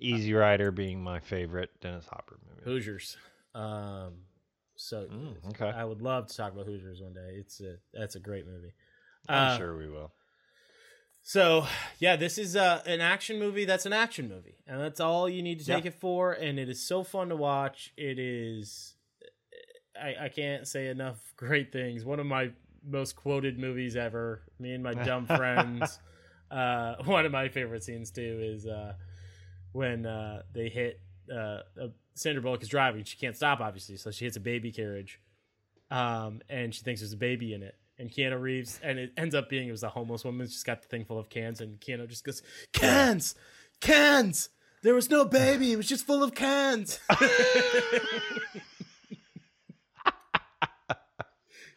Easy 0.01 0.35
Rider 0.35 0.73
being 0.73 1.01
my 1.03 1.21
favorite 1.21 1.71
Dennis 1.81 2.05
Hopper 2.11 2.37
movie. 2.49 2.63
Hoosiers. 2.65 3.17
Um, 3.55 4.15
so 4.83 5.07
Mm, 5.07 5.37
okay. 5.51 5.71
I 5.75 5.85
would 5.85 6.03
love 6.03 6.27
to 6.29 6.37
talk 6.37 6.53
about 6.53 6.67
Hoosiers 6.67 7.01
one 7.01 7.13
day. 7.13 7.37
It's 7.39 7.61
a 7.61 7.77
that's 7.93 8.15
a 8.17 8.21
great 8.21 8.47
movie. 8.47 8.73
I'm 9.29 9.49
Uh, 9.49 9.57
sure 9.57 9.77
we 9.77 9.89
will. 9.89 10.13
So 11.23 11.67
yeah, 11.99 12.17
this 12.17 12.37
is 12.39 12.57
uh, 12.57 12.83
an 12.87 13.01
action 13.01 13.39
movie. 13.39 13.65
That's 13.65 13.87
an 13.87 13.93
action 13.93 14.29
movie, 14.29 14.57
and 14.67 14.81
that's 14.81 15.01
all 15.01 15.29
you 15.29 15.43
need 15.43 15.61
to 15.61 15.67
take 15.67 15.85
Yeah. 15.85 15.89
it 15.89 15.95
for. 15.95 16.33
And 16.33 16.59
it 16.59 16.69
is 16.69 16.83
so 16.83 17.05
fun 17.05 17.29
to 17.29 17.37
watch. 17.37 17.93
It 17.97 18.19
is. 18.19 18.95
I, 20.01 20.25
I 20.25 20.29
can't 20.29 20.67
say 20.67 20.89
enough 20.89 21.19
great 21.37 21.71
things. 21.73 22.05
One 22.05 22.19
of 22.19 22.27
my 22.27 22.51
most 22.85 23.15
quoted 23.15 23.59
movies 23.59 23.95
ever. 23.95 24.43
Me 24.59 24.73
and 24.75 24.83
my 24.83 24.95
dumb 24.95 25.27
friends. 25.37 26.01
Uh, 26.51 26.97
one 27.05 27.25
of 27.25 27.31
my 27.31 27.49
favorite 27.49 27.85
scenes 27.85 28.11
too 28.11 28.41
is 28.43 28.67
uh, 28.67 28.95
when 29.73 30.07
uh, 30.07 30.43
they 30.53 30.69
hit 30.69 31.01
uh, 31.31 31.61
uh, 31.81 31.89
Sandra 32.15 32.43
Bullock 32.43 32.63
is 32.63 32.69
driving. 32.69 33.05
She 33.05 33.17
can't 33.17 33.37
stop, 33.37 33.61
obviously, 33.61 33.97
so 33.97 34.11
she 34.11 34.25
hits 34.25 34.37
a 34.37 34.41
baby 34.41 34.73
carriage, 34.73 35.21
um, 35.91 36.41
and 36.49 36.75
she 36.75 36.83
thinks 36.83 37.01
there's 37.01 37.13
a 37.13 37.17
baby 37.17 37.55
in 37.55 37.63
it. 37.63 37.77
And 37.99 38.11
Keanu 38.11 38.41
Reeves, 38.41 38.81
and 38.83 38.99
it 38.99 39.13
ends 39.17 39.35
up 39.35 39.49
being 39.49 39.69
it 39.69 39.73
was 39.73 39.83
a 39.83 39.89
homeless 39.89 40.25
woman. 40.25 40.47
She's 40.47 40.63
got 40.63 40.83
the 40.83 40.89
thing 40.89 41.05
full 41.05 41.19
of 41.19 41.29
cans, 41.29 41.61
and 41.61 41.79
Keanu 41.81 42.09
just 42.09 42.25
goes, 42.25 42.43
"Cans, 42.73 43.35
cans. 43.81 44.49
There 44.83 44.95
was 44.95 45.11
no 45.11 45.25
baby. 45.25 45.73
It 45.73 45.77
was 45.77 45.89
just 45.89 46.07
full 46.07 46.23
of 46.23 46.35
cans." 46.35 46.99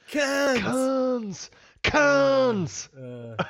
cans. 0.10 0.62
Cons. 0.64 1.50
Cons. 1.84 2.90
Uh, 2.98 3.44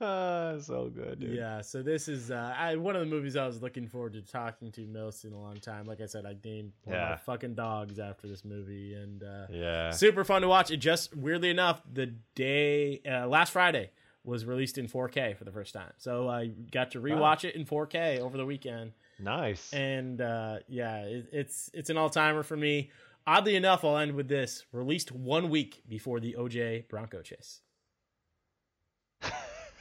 Ah, 0.00 0.54
so 0.60 0.90
good, 0.94 1.20
dude. 1.20 1.34
Yeah, 1.36 1.60
so 1.60 1.82
this 1.82 2.08
is 2.08 2.30
uh, 2.30 2.54
I, 2.58 2.74
one 2.76 2.96
of 2.96 3.00
the 3.00 3.06
movies 3.06 3.36
I 3.36 3.46
was 3.46 3.62
looking 3.62 3.86
forward 3.88 4.14
to 4.14 4.22
talking 4.22 4.72
to 4.72 4.80
most 4.86 5.24
in 5.24 5.32
a 5.32 5.40
long 5.40 5.56
time. 5.56 5.86
Like 5.86 6.00
I 6.00 6.06
said, 6.06 6.26
I 6.26 6.34
named 6.44 6.72
one 6.84 6.96
of 6.96 7.08
my 7.10 7.16
fucking 7.16 7.54
dogs 7.54 7.98
after 7.98 8.26
this 8.26 8.44
movie, 8.44 8.94
and 8.94 9.22
uh, 9.22 9.46
Yeah. 9.50 9.90
super 9.90 10.24
fun 10.24 10.42
to 10.42 10.48
watch. 10.48 10.70
It 10.70 10.78
just 10.78 11.16
weirdly 11.16 11.48
enough, 11.50 11.80
the 11.90 12.06
day 12.34 13.00
uh, 13.08 13.28
last 13.28 13.52
Friday 13.52 13.90
was 14.24 14.44
released 14.44 14.78
in 14.78 14.88
4K 14.88 15.36
for 15.36 15.44
the 15.44 15.52
first 15.52 15.72
time, 15.72 15.92
so 15.98 16.28
I 16.28 16.46
got 16.46 16.90
to 16.92 17.00
rewatch 17.00 17.44
it 17.44 17.54
in 17.54 17.64
4K 17.64 18.18
over 18.20 18.36
the 18.36 18.46
weekend, 18.46 18.92
Nice. 19.20 19.72
and 19.72 20.20
uh, 20.20 20.58
yeah, 20.66 21.02
it, 21.02 21.26
it's 21.30 21.70
it's 21.72 21.88
an 21.90 21.96
all 21.98 22.10
timer 22.10 22.42
for 22.42 22.56
me. 22.56 22.90
Oddly 23.26 23.54
enough, 23.54 23.84
I'll 23.84 23.96
end 23.98 24.12
with 24.16 24.28
this: 24.28 24.64
released 24.72 25.12
one 25.12 25.50
week 25.50 25.82
before 25.88 26.20
the 26.20 26.34
OJ 26.38 26.88
Bronco 26.88 27.22
chase. 27.22 27.60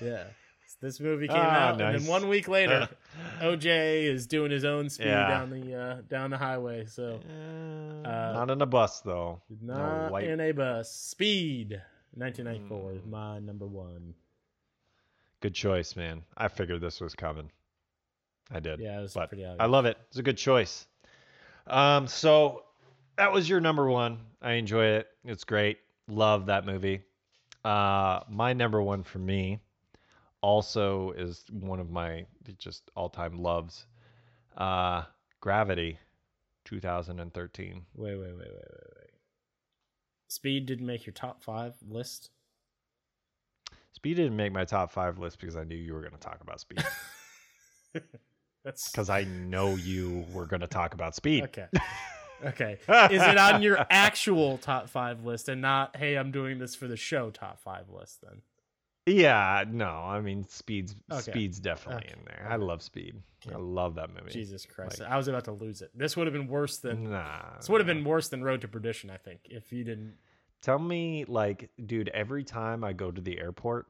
Yeah. 0.01 0.23
This 0.81 0.99
movie 0.99 1.27
came 1.29 1.37
Ah, 1.37 1.69
out, 1.69 1.81
and 1.81 1.97
then 1.97 2.07
one 2.07 2.27
week 2.27 2.49
later, 2.49 2.89
OJ 3.39 4.03
is 4.03 4.27
doing 4.27 4.51
his 4.51 4.65
own 4.65 4.89
speed 4.89 5.05
Yeah. 5.07 5.29
down 5.29 5.49
the 5.49 5.75
uh, 5.75 6.01
down 6.09 6.29
the 6.29 6.37
highway. 6.37 6.85
So 6.87 7.21
Uh, 8.03 8.07
Uh, 8.07 8.31
not 8.33 8.49
in 8.49 8.61
a 8.61 8.65
bus 8.65 8.99
though. 8.99 9.41
not 9.61 10.11
no 10.11 10.15
in 10.17 10.41
a 10.41 10.51
bus. 10.51 10.91
Speed, 10.93 11.81
1994 12.15 12.91
Hmm. 12.91 12.97
is 12.97 13.05
my 13.05 13.39
number 13.39 13.65
one. 13.65 14.13
Good 15.39 15.53
choice, 15.53 15.95
man. 15.95 16.23
I 16.35 16.49
figured 16.49 16.81
this 16.81 16.99
was 16.99 17.15
coming. 17.15 17.49
I 18.51 18.59
did. 18.59 18.79
Yeah, 18.81 18.99
it 18.99 19.01
was 19.03 19.13
but 19.13 19.29
pretty 19.29 19.45
obvious. 19.45 19.61
I 19.61 19.65
love 19.67 19.85
it. 19.85 19.97
It's 20.09 20.17
a 20.17 20.23
good 20.23 20.37
choice. 20.37 20.85
Um, 21.67 22.07
so 22.07 22.63
that 23.15 23.31
was 23.31 23.47
your 23.47 23.61
number 23.61 23.89
one. 23.89 24.19
I 24.41 24.53
enjoy 24.53 24.85
it. 24.85 25.07
It's 25.23 25.45
great. 25.45 25.79
Love 26.09 26.47
that 26.47 26.65
movie. 26.65 27.03
Uh, 27.63 28.21
my 28.29 28.51
number 28.51 28.81
one 28.81 29.03
for 29.03 29.19
me 29.19 29.59
also 30.43 31.11
is 31.11 31.43
one 31.49 31.79
of 31.79 31.89
my 31.89 32.25
just 32.59 32.91
all-time 32.95 33.41
loves. 33.41 33.87
Uh, 34.55 35.03
Gravity, 35.39 35.97
2013. 36.65 37.85
Wait, 37.95 38.15
wait, 38.15 38.19
wait, 38.19 38.35
wait, 38.35 38.37
wait, 38.37 38.49
wait. 38.51 39.09
Speed 40.27 40.65
didn't 40.67 40.85
make 40.85 41.05
your 41.05 41.13
top 41.13 41.43
five 41.43 41.73
list. 41.87 42.29
Speed 43.93 44.15
didn't 44.15 44.35
make 44.35 44.51
my 44.51 44.65
top 44.65 44.91
five 44.91 45.17
list 45.17 45.39
because 45.39 45.55
I 45.55 45.63
knew 45.63 45.75
you 45.75 45.93
were 45.93 46.01
going 46.01 46.13
to 46.13 46.19
talk 46.19 46.39
about 46.41 46.59
Speed. 46.59 46.83
That's 48.63 48.91
Because 48.91 49.09
I 49.09 49.23
know 49.23 49.75
you 49.75 50.25
were 50.33 50.45
going 50.45 50.61
to 50.61 50.67
talk 50.67 50.93
about 50.93 51.15
Speed. 51.15 51.43
okay. 51.45 51.67
Okay. 52.43 52.77
Is 53.11 53.21
it 53.21 53.37
on 53.37 53.61
your 53.61 53.85
actual 53.89 54.57
top 54.57 54.89
five 54.89 55.23
list 55.23 55.47
and 55.49 55.61
not, 55.61 55.95
hey, 55.95 56.15
I'm 56.15 56.31
doing 56.31 56.59
this 56.59 56.75
for 56.75 56.87
the 56.87 56.97
show 56.97 57.29
top 57.29 57.61
five 57.61 57.89
list 57.89 58.21
then? 58.21 58.41
Yeah, 59.06 59.66
no, 59.70 59.89
I 59.89 60.22
mean 60.22 60.45
Speed's 60.47 60.95
Okay. 61.12 61.32
Speed's 61.32 61.60
definitely 61.60 62.06
Okay. 62.06 62.14
in 62.20 62.26
there. 62.26 62.47
I 62.49 62.56
love 62.56 62.82
Speed. 62.82 63.22
Yeah. 63.45 63.56
I 63.56 63.58
love 63.60 63.95
that 63.95 64.10
movie. 64.14 64.32
Jesus 64.32 64.66
Christ. 64.66 65.01
Like- 65.01 65.10
I 65.10 65.18
was 65.18 65.28
about 65.28 65.43
to 65.45 65.51
lose 65.51 65.82
it. 65.82 65.91
This 65.93 66.16
would 66.16 66.26
have 66.28 66.34
been 66.34 66.47
worse 66.47 66.78
than 66.78 67.12
Nah. 67.12 67.58
this 67.58 67.68
would 67.70 67.82
have 67.82 67.88
been 67.88 68.06
worse 68.06 68.30
than 68.30 68.43
Road 68.43 68.62
to 68.62 68.68
Perdition, 68.70 69.10
I 69.10 69.18
think, 69.18 69.41
if 69.49 69.72
you 69.74 69.84
didn't 69.84 70.16
Tell 70.62 70.80
me, 70.80 71.26
like, 71.26 71.70
dude, 71.86 72.08
every 72.14 72.45
time 72.45 72.86
I 72.86 72.93
go 72.93 73.12
to 73.12 73.20
the 73.20 73.38
airport 73.38 73.86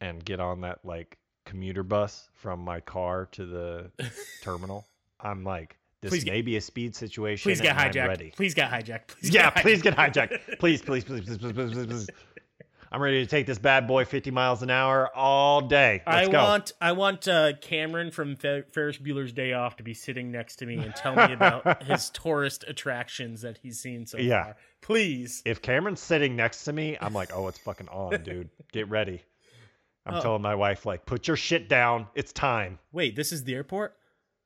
and 0.00 0.24
get 0.24 0.38
on 0.38 0.60
that 0.60 0.84
like 0.84 1.18
commuter 1.44 1.82
bus 1.82 2.30
from 2.34 2.60
my 2.60 2.78
car 2.78 3.26
to 3.32 3.44
the 3.44 3.90
terminal, 4.42 4.86
I'm 5.18 5.42
like, 5.42 5.76
this 6.00 6.10
Please 6.10 6.22
get- 6.22 6.30
may 6.34 6.42
be 6.42 6.56
a 6.56 6.60
speed 6.60 6.94
situation. 6.94 7.42
Please 7.50 7.60
get 7.60 7.76
hijacked. 7.76 8.06
ready. 8.06 8.30
Please 8.36 8.54
get 8.54 8.70
hijacked. 8.70 9.08
Please 9.08 9.34
Yeah, 9.34 9.50
get 9.52 9.62
please 9.64 9.82
get 9.82 9.96
hijacked. 9.96 10.58
Please, 10.60 10.80
please, 10.80 11.02
please, 11.02 11.24
please, 11.24 11.38
please, 11.38 11.52
please, 11.52 11.72
please, 11.72 11.86
please. 11.86 12.08
I'm 12.92 13.00
ready 13.00 13.20
to 13.22 13.26
take 13.30 13.46
this 13.46 13.58
bad 13.58 13.86
boy 13.86 14.04
50 14.04 14.32
miles 14.32 14.62
an 14.62 14.70
hour 14.70 15.08
all 15.16 15.60
day. 15.60 16.02
Let's 16.06 16.28
I 16.28 16.32
go. 16.32 16.42
want 16.42 16.72
I 16.80 16.90
want 16.92 17.28
uh, 17.28 17.52
Cameron 17.60 18.10
from 18.10 18.34
Fer- 18.34 18.64
Ferris 18.72 18.98
Bueller's 18.98 19.32
Day 19.32 19.52
Off 19.52 19.76
to 19.76 19.84
be 19.84 19.94
sitting 19.94 20.32
next 20.32 20.56
to 20.56 20.66
me 20.66 20.74
and 20.78 20.94
tell 20.96 21.14
me 21.14 21.32
about 21.32 21.82
his 21.86 22.10
tourist 22.10 22.64
attractions 22.66 23.42
that 23.42 23.58
he's 23.62 23.78
seen 23.78 24.06
so 24.06 24.18
Yeah. 24.18 24.42
far. 24.44 24.56
Please. 24.82 25.42
if 25.44 25.62
Cameron's 25.62 26.00
sitting 26.00 26.34
next 26.34 26.64
to 26.64 26.72
me, 26.72 26.96
I'm 27.00 27.12
like, 27.12 27.30
oh, 27.32 27.46
it's 27.46 27.58
fucking 27.58 27.88
on, 27.90 28.22
dude. 28.24 28.48
Get 28.72 28.88
ready. 28.88 29.22
I'm 30.06 30.14
Oh. 30.14 30.20
telling 30.22 30.42
my 30.42 30.54
wife, 30.56 30.84
like, 30.86 31.06
put 31.06 31.28
your 31.28 31.36
shit 31.36 31.68
down. 31.68 32.08
It's 32.16 32.32
time. 32.32 32.78
Wait, 32.90 33.14
this 33.14 33.30
is 33.30 33.44
the 33.44 33.54
airport? 33.54 33.94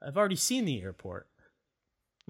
I've 0.07 0.19
already 0.19 0.37
seen 0.37 0.65
the 0.67 0.83
airport. 0.83 1.29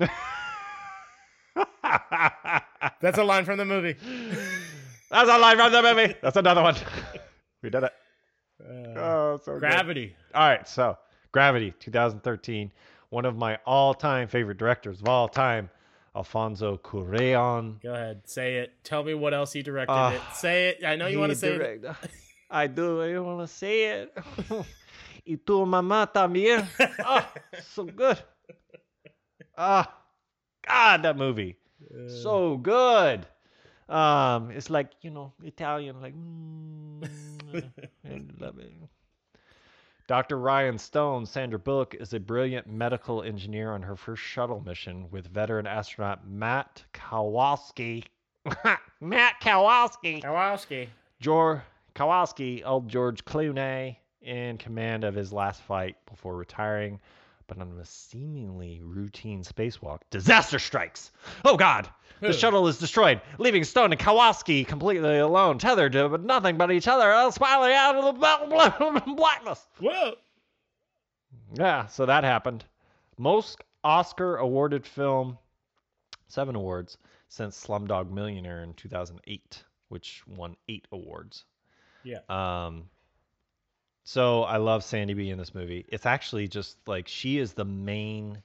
That's 3.01 3.19
a 3.19 3.25
line 3.25 3.45
from 3.45 3.59
the 3.59 3.65
movie. 3.65 3.97
That's 5.11 5.29
a 5.31 5.39
line 5.39 5.57
from 5.57 5.73
the 5.73 5.83
movie. 5.83 6.15
That's 6.23 6.37
another 6.37 6.63
one. 6.63 6.75
we 7.63 7.71
did 7.71 7.83
it. 7.85 7.93
Uh, 8.61 8.99
Oh, 8.99 9.41
so 9.43 9.53
good. 9.53 9.61
Gravity. 9.61 10.17
All 10.35 10.49
right, 10.49 10.67
so 10.69 10.97
Gravity, 11.33 11.73
2013, 11.81 12.71
one 13.11 13.25
of 13.25 13.37
my 13.37 13.59
all-time 13.67 14.29
favorite 14.29 14.59
directors 14.59 15.01
of 15.01 15.09
all 15.09 15.29
time, 15.29 15.69
Alfonso 16.17 16.77
Cuarón. 16.79 17.83
Go 17.83 17.93
ahead. 17.93 18.23
Say 18.25 18.57
it. 18.59 18.73
Tell 18.85 19.03
me 19.03 19.15
what 19.15 19.35
else 19.35 19.53
he 19.53 19.63
directed 19.63 19.93
Ah, 19.93 20.13
it. 20.13 20.21
Say 20.35 20.69
it. 20.69 20.85
I 20.85 20.97
know 20.97 21.07
you 21.09 21.19
want 21.19 21.31
to 21.31 21.37
say 21.39 21.55
it. 21.55 21.85
I 22.51 22.67
do. 22.69 23.03
I 23.03 23.19
want 23.19 23.41
to 23.49 23.53
say 23.53 23.85
it. 24.03 24.17
y 25.27 25.37
tu 25.45 25.65
mamá 25.67 26.07
también. 26.13 26.67
Ah, 27.05 27.29
so 27.63 27.85
good. 27.85 28.19
Ah, 29.57 29.93
God, 30.67 31.03
that 31.03 31.17
movie. 31.17 31.57
Uh, 31.93 32.09
so 32.09 32.57
good. 32.57 33.27
Um, 33.89 34.51
it's 34.51 34.71
like 34.71 34.91
you 35.03 35.11
know 35.11 35.33
Italian, 35.43 36.01
like 36.01 36.15
mm, 36.15 37.09
I 38.05 38.23
love 38.39 38.59
it. 38.59 38.73
Dr. 40.07 40.39
Ryan 40.39 40.77
Stone, 40.77 41.25
Sandra 41.25 41.59
Bullock, 41.59 41.95
is 41.95 42.13
a 42.13 42.21
brilliant 42.21 42.67
medical 42.67 43.23
engineer 43.23 43.73
on 43.73 43.81
her 43.83 43.97
first 43.97 44.23
shuttle 44.23 44.61
mission 44.61 45.07
with 45.11 45.27
veteran 45.29 45.67
astronaut 45.67 46.29
Matt 46.29 46.85
Kowalski. 46.93 48.05
Matt 49.01 49.41
Kowalski. 49.41 50.21
Kowalski. 50.21 50.91
George 51.21 51.61
Kowalski, 51.95 52.63
old 52.65 52.89
George 52.89 53.25
Clooney, 53.25 53.97
in 54.21 54.59
command 54.59 55.05
of 55.05 55.15
his 55.15 55.33
last 55.33 55.63
fight 55.63 55.97
before 56.11 56.37
retiring. 56.37 57.01
But 57.47 57.59
on 57.59 57.79
a 57.81 57.85
seemingly 57.85 58.81
routine 58.83 59.43
spacewalk, 59.43 60.01
disaster 60.11 60.59
strikes. 60.59 61.13
Oh 61.47 61.57
God! 61.57 61.89
The 62.33 62.33
shuttle 62.33 62.69
is 62.69 62.79
destroyed, 62.79 63.21
leaving 63.39 63.65
Stone 63.65 63.93
and 63.93 64.01
Kowalski 64.01 64.65
completely 64.65 65.19
alone, 65.19 65.59
tethered 65.59 65.93
to 65.93 66.19
nothing 66.19 66.57
but 66.57 66.71
each 66.71 66.89
other, 66.89 67.13
all 67.13 67.33
smiling 67.33 67.73
out 67.73 67.97
of 67.97 68.05
the 68.05 69.15
blackness. 69.15 69.67
Whoa. 69.79 70.15
Yeah, 71.55 71.87
so 71.87 72.07
that 72.07 72.25
happened. 72.25 72.65
Most 73.19 73.63
Oscar 73.83 74.37
awarded 74.37 74.87
film, 74.87 75.39
seven 76.29 76.57
awards, 76.57 76.99
since 77.29 77.65
Slumdog 77.65 78.11
Millionaire 78.11 78.63
in 78.63 78.75
2008, 78.75 79.63
which 79.89 80.23
won 80.27 80.57
eight 80.69 80.87
awards. 80.91 81.45
Yeah. 82.03 82.21
Um, 82.29 82.85
so 84.05 84.43
I 84.43 84.59
love 84.59 84.85
Sandy 84.85 85.15
B 85.15 85.31
in 85.31 85.39
this 85.39 85.55
movie. 85.55 85.85
It's 85.89 86.07
actually 86.07 86.49
just 86.49 86.77
like 86.87 87.09
she 87.09 87.39
is 87.39 87.53
the 87.55 87.65
main 87.65 88.43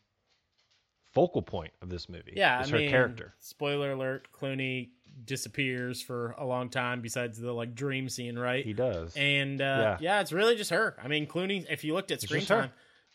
focal 1.20 1.42
point 1.42 1.74
of 1.82 1.90
this 1.90 2.08
movie. 2.08 2.34
Yeah, 2.36 2.62
it's 2.62 2.70
I 2.70 2.72
her 2.72 2.78
mean, 2.78 2.90
character. 2.90 3.34
Spoiler 3.40 3.92
alert: 3.92 4.28
Clooney 4.32 4.92
disappears 5.26 6.02
for 6.02 6.32
a 6.38 6.46
long 6.46 6.70
time. 6.70 7.02
Besides 7.02 7.40
the 7.40 7.52
like 7.52 7.76
dream 7.76 8.08
scene, 8.08 8.38
right? 8.40 8.64
He 8.64 8.74
does. 8.74 9.14
and 9.18 9.62
uh, 9.62 9.98
yeah. 10.00 10.22
it's 10.22 10.32
really 10.32 10.56
just 10.56 10.70
her. 10.70 10.96
I 11.04 11.08
mean, 11.08 11.28
Clooney. 11.28 11.66
If 11.70 11.84
you 11.84 11.94
looked 11.94 12.12
at 12.12 12.22
screen 12.22 12.46
time, 12.46 12.72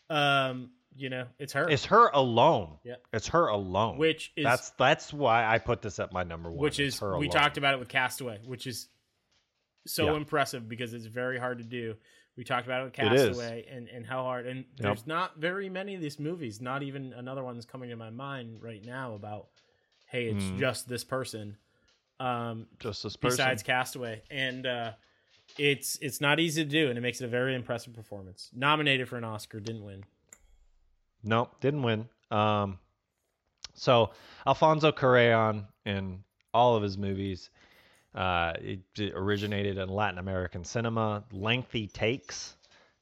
um, 0.09 0.69
you 0.95 1.09
know, 1.09 1.25
it's 1.39 1.53
her. 1.53 1.67
it's 1.67 1.85
her 1.85 2.09
alone. 2.09 2.77
Yep. 2.83 3.03
It's 3.13 3.27
her 3.29 3.47
alone. 3.47 3.97
which 3.97 4.31
is 4.35 4.43
that's 4.43 4.69
that's 4.71 5.11
why 5.11 5.45
I 5.45 5.57
put 5.57 5.81
this 5.81 5.99
at 5.99 6.13
my 6.13 6.23
number 6.23 6.49
one. 6.49 6.59
which 6.59 6.79
is 6.79 6.99
her 6.99 7.17
we 7.17 7.27
talked 7.27 7.57
about 7.57 7.73
it 7.73 7.79
with 7.79 7.89
Castaway, 7.89 8.39
which 8.45 8.67
is 8.67 8.87
so 9.87 10.05
Yeah. 10.11 10.17
impressive 10.17 10.69
because 10.69 10.93
it's 10.93 11.05
very 11.07 11.39
hard 11.39 11.57
to 11.57 11.63
do. 11.63 11.95
We 12.37 12.43
talked 12.43 12.65
about 12.67 12.81
it 12.81 12.85
with. 12.85 12.93
Castaway 12.93 13.65
and, 13.69 13.87
and 13.87 14.05
how 14.05 14.23
hard 14.23 14.45
and 14.45 14.65
there's 14.77 15.07
not 15.07 15.37
very 15.37 15.69
many 15.69 15.95
of 15.95 16.01
these 16.01 16.19
movies, 16.19 16.59
not 16.59 16.83
even 16.83 17.13
another 17.13 17.43
one 17.43 17.55
one's 17.55 17.65
coming 17.65 17.89
to 17.89 17.95
my 17.95 18.09
mind 18.09 18.61
right 18.61 18.83
now 18.83 19.13
about 19.13 19.47
hey, 20.07 20.27
it's 20.27 20.45
Mhm. 20.45 20.57
just 20.59 20.87
this 20.89 21.03
person. 21.03 21.57
Um 22.19 22.67
just 22.79 23.03
this 23.03 23.15
person. 23.15 23.37
besides 23.37 23.63
Castaway. 23.63 24.21
And 24.29 24.65
uh 24.65 24.91
it's 25.57 25.97
it's 26.01 26.19
not 26.19 26.39
easy 26.39 26.63
to 26.63 26.69
do 26.69 26.89
and 26.89 26.97
it 26.97 27.01
makes 27.01 27.21
it 27.21 27.25
a 27.25 27.29
very 27.29 27.55
impressive 27.55 27.93
performance. 27.93 28.49
Nominated 28.53 29.07
for 29.07 29.17
an 29.17 29.23
Oscar, 29.23 29.59
didn't 29.59 29.83
win. 29.85 30.03
Nope, 31.23 31.59
didn't 31.59 31.83
win. 31.83 32.07
Um, 32.31 32.79
so 33.73 34.11
Alfonso 34.45 34.91
Cuarón 34.91 35.65
in 35.85 36.23
all 36.53 36.75
of 36.75 36.83
his 36.83 36.97
movies, 36.97 37.49
uh, 38.15 38.53
it, 38.61 38.79
originated 39.13 39.77
in 39.77 39.89
Latin 39.89 40.19
American 40.19 40.63
cinema. 40.63 41.23
Lengthy 41.31 41.87
takes. 41.87 42.55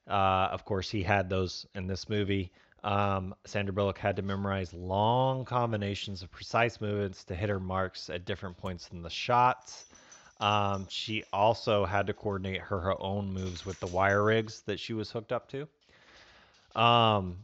Uh, 0.07 0.49
of 0.51 0.65
course, 0.65 0.89
he 0.89 1.03
had 1.03 1.29
those 1.29 1.67
in 1.75 1.87
this 1.87 2.09
movie. 2.09 2.51
Um, 2.83 3.33
Sandra 3.45 3.73
Bullock 3.73 3.97
had 3.97 4.17
to 4.17 4.21
memorize 4.21 4.73
long 4.73 5.45
combinations 5.45 6.21
of 6.21 6.31
precise 6.31 6.81
movements 6.81 7.23
to 7.25 7.35
hit 7.35 7.49
her 7.49 7.59
marks 7.59 8.09
at 8.09 8.25
different 8.25 8.57
points 8.57 8.89
in 8.91 9.01
the 9.01 9.09
shots. 9.09 9.85
Um, 10.39 10.87
she 10.89 11.23
also 11.31 11.85
had 11.85 12.07
to 12.07 12.13
coordinate 12.13 12.59
her, 12.59 12.79
her 12.79 13.01
own 13.01 13.31
moves 13.31 13.65
with 13.65 13.79
the 13.79 13.87
wire 13.87 14.23
rigs 14.23 14.61
that 14.65 14.79
she 14.79 14.93
was 14.93 15.11
hooked 15.11 15.31
up 15.31 15.49
to. 15.51 15.67
Um, 16.77 17.37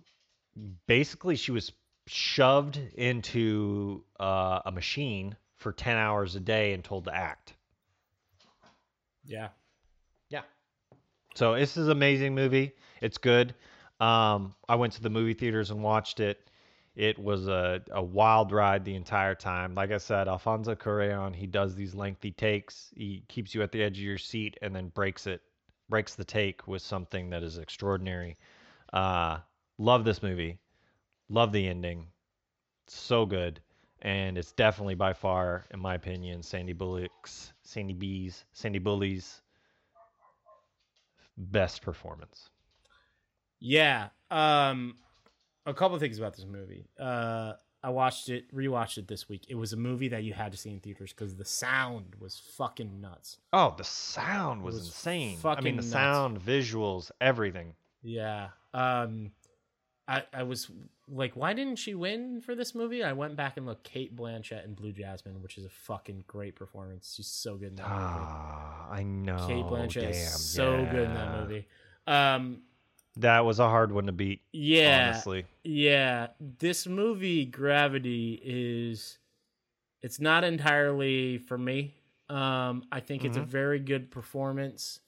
basically 0.88 1.36
she 1.36 1.51
was 1.51 1.72
shoved 2.07 2.78
into 2.95 4.03
uh, 4.20 4.61
a 4.65 4.72
machine 4.72 5.38
for 5.55 5.72
10 5.72 5.95
hours 5.95 6.36
a 6.36 6.39
day 6.39 6.74
and 6.74 6.84
told 6.84 7.05
to 7.05 7.15
act 7.15 7.53
Yeah. 9.30 9.49
yeah. 10.30 10.41
So 11.36 11.53
this 11.53 11.77
is 11.77 11.86
an 11.86 11.91
amazing 11.91 12.34
movie. 12.34 12.73
It's 12.99 13.19
good. 13.19 13.53
Um, 13.99 14.55
i 14.67 14.75
went 14.75 14.93
to 14.93 15.03
the 15.03 15.09
movie 15.09 15.36
theaters 15.36 15.69
and 15.69 15.84
watched 15.84 16.19
it. 16.19 16.49
It 16.95 17.19
was 17.19 17.47
a, 17.47 17.82
a 17.91 18.01
wild 18.01 18.51
ride 18.51 18.84
the 18.84 18.95
entire 18.95 19.36
time. 19.36 19.75
Like 19.75 19.91
i 19.91 19.97
said 19.97 20.27
alfonso 20.27 20.73
Cuarón, 20.73 21.36
he 21.36 21.45
does 21.45 21.75
these 21.75 21.93
lengthy 21.93 22.32
takes. 22.32 22.91
He 22.95 23.23
keeps 23.27 23.53
you 23.53 23.61
at 23.61 23.71
the 23.71 23.84
edge 23.84 23.99
of 23.99 24.03
your 24.03 24.17
seat 24.17 24.57
and 24.63 24.75
then 24.75 24.88
breaks 24.89 25.27
it 25.27 25.41
breaks 25.89 26.15
the 26.15 26.25
take 26.25 26.67
with 26.67 26.82
something 26.82 27.30
that 27.30 27.43
is 27.43 27.57
extraordinary. 27.57 28.38
Uh, 28.91 29.38
love 29.77 30.05
this 30.05 30.23
movie. 30.23 30.59
Love 31.30 31.51
the 31.51 31.67
ending. 31.67 32.07
So 32.88 33.27
good 33.27 33.61
and 34.02 34.38
it's 34.38 34.52
definitely 34.54 34.95
by 34.95 35.14
far 35.14 35.66
in 35.72 35.80
my 35.80 35.95
opinion 35.95 36.41
sandy 36.43 36.74
bullock's 36.74 37.54
sandy 37.64 37.93
b's 37.93 38.45
sandy 38.54 38.80
bully's 38.80 39.41
best 41.38 41.82
performance 41.82 42.50
Yeah. 43.60 44.10
Um 44.32 44.95
a 45.66 45.74
couple 45.74 45.95
of 45.95 46.02
things 46.02 46.18
about 46.18 46.36
this 46.36 46.45
movie. 46.45 46.88
Uh 47.00 47.54
I 47.82 47.89
watched 47.91 48.28
it, 48.28 48.54
rewatched 48.54 48.97
it 48.97 49.08
this 49.08 49.30
week. 49.30 49.45
It 49.47 49.56
was 49.56 49.72
a 49.72 49.78
movie 49.78 50.10
that 50.10 50.24
you 50.24 50.34
had 50.34 50.52
to 50.52 50.58
see 50.58 50.70
in 50.70 50.82
theaters 50.82 51.14
because 51.14 51.36
the 51.38 51.45
sound 51.45 52.16
was 52.20 52.38
fucking 52.58 53.00
nuts. 53.00 53.38
oh 53.54 53.74
the 53.78 53.84
sound 53.86 54.64
was, 54.64 54.76
was 54.76 54.86
insane 54.88 55.38
i 55.45 55.62
mean 55.62 55.76
the 55.78 55.82
nuts. 55.82 55.91
sound 55.91 56.39
visuals 56.41 57.12
everything 57.22 57.74
Yeah. 58.02 58.50
Um 58.74 59.32
I 60.08 60.24
I 60.34 60.43
was 60.43 60.70
like, 61.12 61.36
why 61.36 61.53
didn't 61.53 61.78
she 61.78 61.95
win 61.95 62.41
for 62.41 62.55
this 62.55 62.74
movie? 62.76 63.03
I 63.03 63.14
went 63.14 63.36
back 63.36 63.57
and 63.57 63.66
looked 63.66 63.84
Cate 63.84 64.16
Blanchett 64.16 64.64
in 64.66 64.74
Blue 64.74 64.91
Jasmine, 64.91 65.41
which 65.41 65.57
is 65.57 65.66
a 65.66 65.70
fucking 65.70 66.24
great 66.28 66.55
performance. 66.55 67.14
She's 67.16 67.28
so 67.28 67.57
good 67.57 67.70
in 67.70 67.76
that 67.76 67.88
movie. 67.89 67.99
ah 68.01 68.88
i 68.91 69.03
know 69.03 69.47
Cate 69.47 69.66
Blanchett 69.66 70.01
damn, 70.01 70.12
is 70.12 70.32
so 70.32 70.86
good 70.91 71.07
in 71.07 71.14
that 71.14 71.41
movie. 71.41 71.68
Um 72.07 72.62
that 73.18 73.43
was 73.43 73.60
a 73.60 73.68
hard 73.68 73.91
one 73.91 74.05
to 74.05 74.12
beat 74.12 74.41
yeah. 74.53 75.10
honestly 75.10 75.45
Yeah, 75.64 76.28
this 76.60 76.88
movie 76.88 77.45
Gravity 77.45 78.39
is 78.43 79.18
it's 80.01 80.20
not 80.20 80.43
entirely 80.43 81.38
for 81.38 81.57
me. 81.57 81.95
Um 82.30 82.86
I 82.91 82.99
think 82.99 83.26
it's 83.26 83.38
a 83.38 83.41
Mhm. 83.41 83.47
very 83.47 83.80
good 83.80 84.12
performance. 84.12 84.99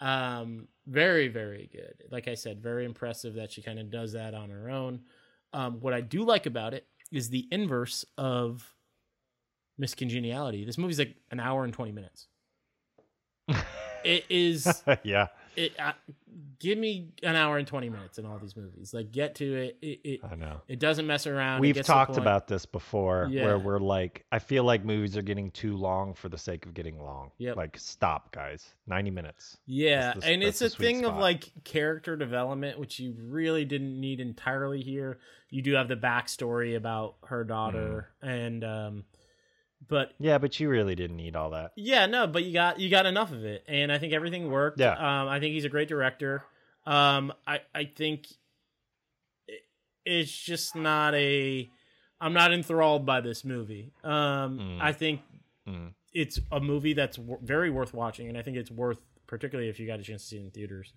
Um 0.00 0.68
very 0.86 1.28
very 1.28 1.68
good. 1.72 2.04
Like 2.10 2.28
I 2.28 2.34
said, 2.34 2.60
very 2.60 2.84
impressive 2.84 3.34
that 3.34 3.50
she 3.52 3.62
kind 3.62 3.78
of 3.78 3.90
does 3.90 4.12
that 4.12 4.34
on 4.34 4.50
her 4.50 4.68
own. 4.70 5.00
Um 5.52 5.80
what 5.80 5.94
I 5.94 6.00
do 6.00 6.24
like 6.24 6.46
about 6.46 6.74
it 6.74 6.86
is 7.12 7.30
the 7.30 7.46
inverse 7.50 8.04
of 8.18 8.74
Miss 9.78 9.94
Congeniality. 9.94 10.64
This 10.64 10.78
movie's 10.78 10.98
like 10.98 11.16
an 11.30 11.40
hour 11.40 11.64
and 11.64 11.72
20 11.72 11.92
minutes. 11.92 12.28
It 14.04 14.24
is 14.28 14.84
yeah 15.02 15.26
it 15.56 15.72
uh, 15.78 15.92
give 16.58 16.78
me 16.78 17.08
an 17.22 17.34
hour 17.36 17.58
and 17.58 17.66
20 17.66 17.88
minutes 17.90 18.18
in 18.18 18.26
all 18.26 18.38
these 18.38 18.56
movies. 18.56 18.92
Like 18.94 19.12
get 19.12 19.34
to 19.36 19.54
it. 19.54 19.76
It 19.82 20.00
it, 20.04 20.20
i 20.30 20.34
know 20.34 20.60
it 20.68 20.78
doesn't 20.78 21.06
mess 21.06 21.26
around. 21.26 21.60
We've 21.60 21.74
gets 21.74 21.86
to 21.86 21.92
the 21.92 21.94
talked 21.94 22.16
about 22.18 22.46
this 22.48 22.66
before 22.66 23.28
Yeah. 23.30 23.44
where 23.44 23.58
we're 23.58 23.78
like, 23.78 24.24
I 24.32 24.38
feel 24.38 24.64
like 24.64 24.84
movies 24.84 25.16
are 25.16 25.22
getting 25.22 25.50
too 25.50 25.76
long 25.76 26.14
for 26.14 26.28
the 26.28 26.38
sake 26.38 26.66
of 26.66 26.74
getting 26.74 27.00
long. 27.00 27.30
Yep. 27.38 27.56
Like, 27.56 27.78
stop, 27.78 28.32
guys. 28.32 28.68
90 28.86 29.10
minutes. 29.10 29.56
Yeah, 29.66 30.14
the- 30.14 30.26
and 30.26 30.42
it's 30.42 30.60
a 30.60 30.64
that's 30.64 30.74
the 30.74 30.76
sweet 30.76 30.86
thing 30.86 31.04
of 31.04 31.16
like 31.16 31.50
character 31.64 32.16
development, 32.16 32.78
which 32.78 32.98
you 33.00 33.14
really 33.18 33.64
didn't 33.64 33.98
need 34.00 34.20
entirely 34.20 34.82
here. 34.82 35.18
You 35.50 35.62
do 35.62 35.74
have 35.74 35.88
the 35.88 35.96
backstory 35.96 36.76
about 36.76 37.16
her 37.26 37.44
daughter, 37.44 38.08
Mm. 38.22 38.28
and 38.28 38.64
um, 38.64 39.04
but 39.88 40.12
Yeah, 40.18 40.38
but 40.38 40.58
you 40.60 40.68
really 40.68 40.94
didn't 40.94 41.16
need 41.16 41.36
all 41.36 41.50
that. 41.50 41.72
yeah, 41.76 42.06
no, 42.06 42.26
but 42.26 42.44
you 42.44 42.52
got 42.52 42.78
you 42.80 42.88
got 42.90 43.06
enough 43.06 43.32
of 43.32 43.44
it, 43.44 43.64
and 43.68 43.90
I 43.92 43.98
think 43.98 44.12
everything 44.12 44.50
worked. 44.50 44.80
Yeah. 44.80 44.92
um, 44.92 45.28
I 45.28 45.40
think 45.40 45.52
he's 45.54 45.64
a 45.64 45.68
great 45.68 45.88
director. 45.88 46.44
Um, 46.86 47.32
I 47.46 47.60
I 47.74 47.84
think 47.84 48.26
it, 49.48 49.60
it's 50.04 50.32
just 50.36 50.74
not 50.76 51.14
a. 51.14 51.70
I'm 52.20 52.32
not 52.32 52.52
enthralled 52.52 53.04
by 53.04 53.20
this 53.20 53.44
movie. 53.44 53.92
Um, 54.02 54.58
Mm. 54.58 54.78
I 54.80 54.92
think 54.92 55.20
Mm. 55.68 55.92
it's 56.14 56.40
a 56.50 56.60
movie 56.60 56.94
that's 56.94 57.16
w- 57.18 57.38
very 57.42 57.70
worth 57.70 57.92
watching, 57.92 58.28
and 58.28 58.38
I 58.38 58.42
think 58.42 58.56
it's 58.56 58.70
worth, 58.70 58.98
particularly 59.26 59.68
if 59.68 59.78
you 59.78 59.86
got 59.86 60.00
a 60.00 60.02
chance 60.02 60.22
to 60.22 60.28
see 60.28 60.36
it 60.38 60.40
in 60.42 60.50
theaters. 60.50 60.94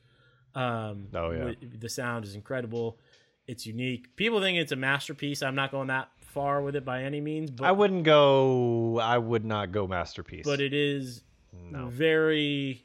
Um, 0.56 1.10
Oh, 1.14 1.32
yeah. 1.32 1.40
wi- 1.40 1.58
the 1.78 1.90
sound 1.90 2.24
is 2.24 2.36
incredible. 2.36 3.00
It's 3.48 3.66
unique. 3.66 4.16
People 4.16 4.40
think 4.42 4.58
it's 4.60 4.72
a 4.72 4.76
masterpiece. 4.78 5.42
I'm 5.44 5.56
not 5.56 5.72
going 5.72 5.88
that 5.88 6.10
far 6.30 6.62
with 6.62 6.76
it 6.76 6.86
by 6.86 7.04
any 7.04 7.22
means, 7.22 7.52
but 7.52 7.66
I 7.66 7.72
wouldn't 7.72 8.04
go, 8.04 9.00
I 9.00 9.18
would 9.18 9.46
not 9.46 9.72
go 9.72 9.88
masterpiece. 9.88 10.46
but 10.46 10.62
it 10.62 10.74
is 10.74 11.22
no, 11.70 11.88
very 11.88 12.84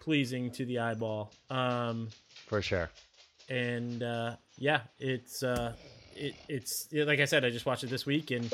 pleasing 0.00 0.50
to 0.52 0.64
the 0.64 0.78
eyeball. 0.78 1.32
Um, 1.50 2.08
for 2.46 2.62
sure. 2.62 2.90
and 3.48 4.02
uh, 4.02 4.36
yeah, 4.58 4.80
it's 4.98 5.42
uh, 5.42 5.72
it, 6.14 6.34
it's 6.48 6.88
yeah, 6.90 7.04
like 7.04 7.20
I 7.20 7.24
said, 7.24 7.44
I 7.44 7.50
just 7.50 7.66
watched 7.66 7.84
it 7.84 7.90
this 7.90 8.06
week 8.06 8.30
and 8.30 8.52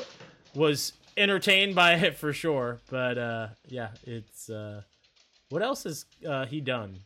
was 0.55 0.93
entertained 1.17 1.75
by 1.75 1.93
it 1.93 2.17
for 2.17 2.33
sure. 2.33 2.79
But 2.89 3.17
uh, 3.17 3.47
yeah, 3.67 3.89
it's 4.03 4.49
uh, 4.49 4.81
what 5.49 5.61
else 5.61 5.83
has 5.83 6.05
uh, 6.27 6.45
he 6.45 6.61
done? 6.61 6.97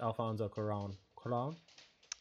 Alfonso 0.00 0.48
Cuarón. 0.48 0.94
Cuarón? 1.18 1.56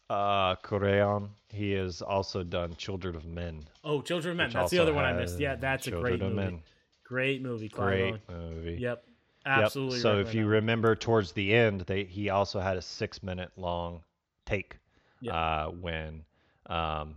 Uh, 0.10 0.56
Coreon, 0.56 1.30
he 1.50 1.72
has 1.74 2.02
also 2.02 2.44
done 2.44 2.76
Children 2.76 3.16
of 3.16 3.26
Men. 3.26 3.64
Oh, 3.84 4.02
Children 4.02 4.32
of 4.32 4.38
Men. 4.38 4.50
That's 4.52 4.72
the 4.72 4.80
other 4.80 4.94
one 4.94 5.06
I 5.06 5.14
missed. 5.14 5.40
Yeah, 5.40 5.56
that's 5.56 5.88
a 5.88 5.92
great 5.92 6.20
movie. 6.22 6.36
Men. 6.36 6.62
Great 7.04 7.42
movie. 7.42 7.70
Clive 7.70 7.88
Great 7.88 8.14
Owen. 8.30 8.54
movie. 8.56 8.72
Yep. 8.74 8.80
Yep. 8.82 9.04
Absolutely. 9.46 10.00
So 10.00 10.12
right 10.14 10.20
if 10.20 10.26
right 10.28 10.36
you 10.36 10.42
now. 10.42 10.48
remember 10.50 10.96
towards 10.96 11.32
the 11.32 11.54
end, 11.54 11.82
they 11.82 12.04
he 12.04 12.30
also 12.30 12.60
had 12.60 12.76
a 12.76 12.82
six 12.82 13.24
minute 13.24 13.50
long 13.56 14.02
take 14.46 14.78
Yeah. 15.22 15.34
uh, 15.34 15.68
when 15.70 16.26
um, 16.66 17.16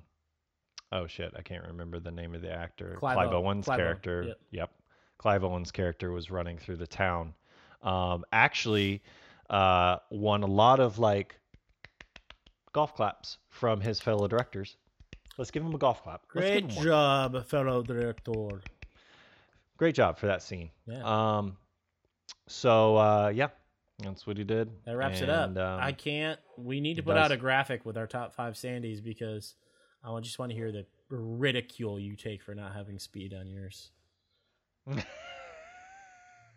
oh 0.93 1.09
shit, 1.09 1.33
I 1.37 1.43
can't 1.43 1.67
remember 1.67 1.99
the 1.99 2.13
name 2.13 2.37
of 2.37 2.43
the 2.43 2.53
actor. 2.53 2.95
Clive 3.01 3.17
Clive, 3.17 3.33
Owen. 3.33 3.45
Owen's 3.47 3.65
Clive 3.65 3.81
Owen, 3.81 3.87
character. 3.87 4.23
yep. 4.29 4.39
Yep. 4.53 4.71
Clive 5.19 5.43
Owen's 5.45 5.73
character 5.73 6.13
was 6.13 6.31
running 6.31 6.57
through 6.57 6.77
the 6.77 6.87
town. 6.87 7.35
Um, 7.83 8.25
actually, 8.31 9.03
uh, 9.49 9.97
won 10.11 10.45
a 10.45 10.47
lot 10.47 10.79
of 10.79 11.01
like 11.01 11.40
golf 12.73 12.95
claps 12.95 13.39
from 13.49 13.81
his 13.81 14.01
fellow 14.01 14.29
directors. 14.29 14.77
Let's 15.39 15.51
give 15.51 15.65
him 15.65 15.75
a 15.75 15.79
golf 15.79 16.03
clap. 16.03 16.23
Let's 16.35 16.51
give 16.51 16.63
Great 16.63 16.71
him 16.71 16.77
one. 16.77 16.85
job, 16.85 17.47
fellow 17.47 17.83
director. 17.83 18.61
Great 19.77 19.95
job 19.95 20.19
for 20.19 20.27
that 20.27 20.43
scene. 20.43 20.71
Yeah. 20.87 21.03
Um, 21.05 21.57
so 22.47 22.97
uh, 22.97 23.33
yeah, 23.35 23.49
that's 23.99 24.27
what 24.27 24.37
he 24.37 24.45
did. 24.45 24.71
That 24.85 24.97
wraps 24.97 25.21
it 25.21 25.31
up. 25.31 25.49
And, 25.49 25.59
um, 25.59 25.81
I 25.81 25.93
can't. 25.93 26.39
We 26.57 26.81
need 26.81 26.97
to 26.97 27.03
put 27.03 27.17
out 27.17 27.33
a 27.33 27.37
graphic 27.37 27.87
with 27.87 27.97
our 27.97 28.07
top 28.07 28.35
five 28.35 28.55
Sandys 28.55 29.03
because 29.03 29.55
I 30.05 30.19
just 30.21 30.39
want 30.39 30.51
to 30.51 30.57
hear 30.57 30.73
the 30.73 30.87
ridicule 31.09 31.99
you 31.99 32.17
take 32.17 32.43
for 32.43 32.55
not 32.55 32.75
having 32.75 32.99
speed 32.99 33.35
on 33.35 33.49
yours. 33.49 33.91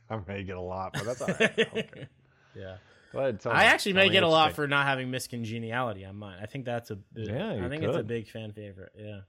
I 0.09 0.19
may 0.27 0.43
get 0.43 0.57
a 0.57 0.61
lot, 0.61 0.93
but 0.93 1.05
that's 1.05 1.21
all 1.21 1.27
right. 1.27 1.59
Okay. 1.59 2.07
yeah, 2.55 2.55
Go 2.55 2.65
ahead. 2.65 2.77
Tell 2.77 3.02
I 3.15 3.65
actually 3.65 3.93
Tell 3.93 4.03
may 4.05 4.09
get 4.09 4.23
a 4.23 4.27
lot 4.27 4.53
for 4.53 4.67
not 4.67 4.85
having 4.85 5.11
Miss 5.11 5.27
Congeniality 5.27 6.05
on 6.05 6.17
mine. 6.17 6.37
I 6.41 6.45
think 6.45 6.65
that's 6.65 6.91
a. 6.91 6.97
Yeah, 7.15 7.51
I 7.51 7.55
you 7.55 7.69
think 7.69 7.83
it's 7.83 7.97
a 7.97 8.03
big 8.03 8.27
fan 8.27 8.51
favorite. 8.53 8.91
Yeah. 8.97 9.19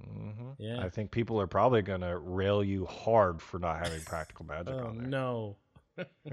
Mhm. 0.00 0.54
Yeah. 0.58 0.84
I 0.84 0.88
think 0.90 1.10
people 1.10 1.40
are 1.40 1.46
probably 1.46 1.82
gonna 1.82 2.18
rail 2.18 2.62
you 2.62 2.84
hard 2.86 3.40
for 3.40 3.58
not 3.58 3.78
having 3.78 4.02
practical 4.02 4.44
magic 4.44 4.74
Oh 4.74 4.86
on 4.88 4.98
there. 4.98 5.06
no. 5.06 5.56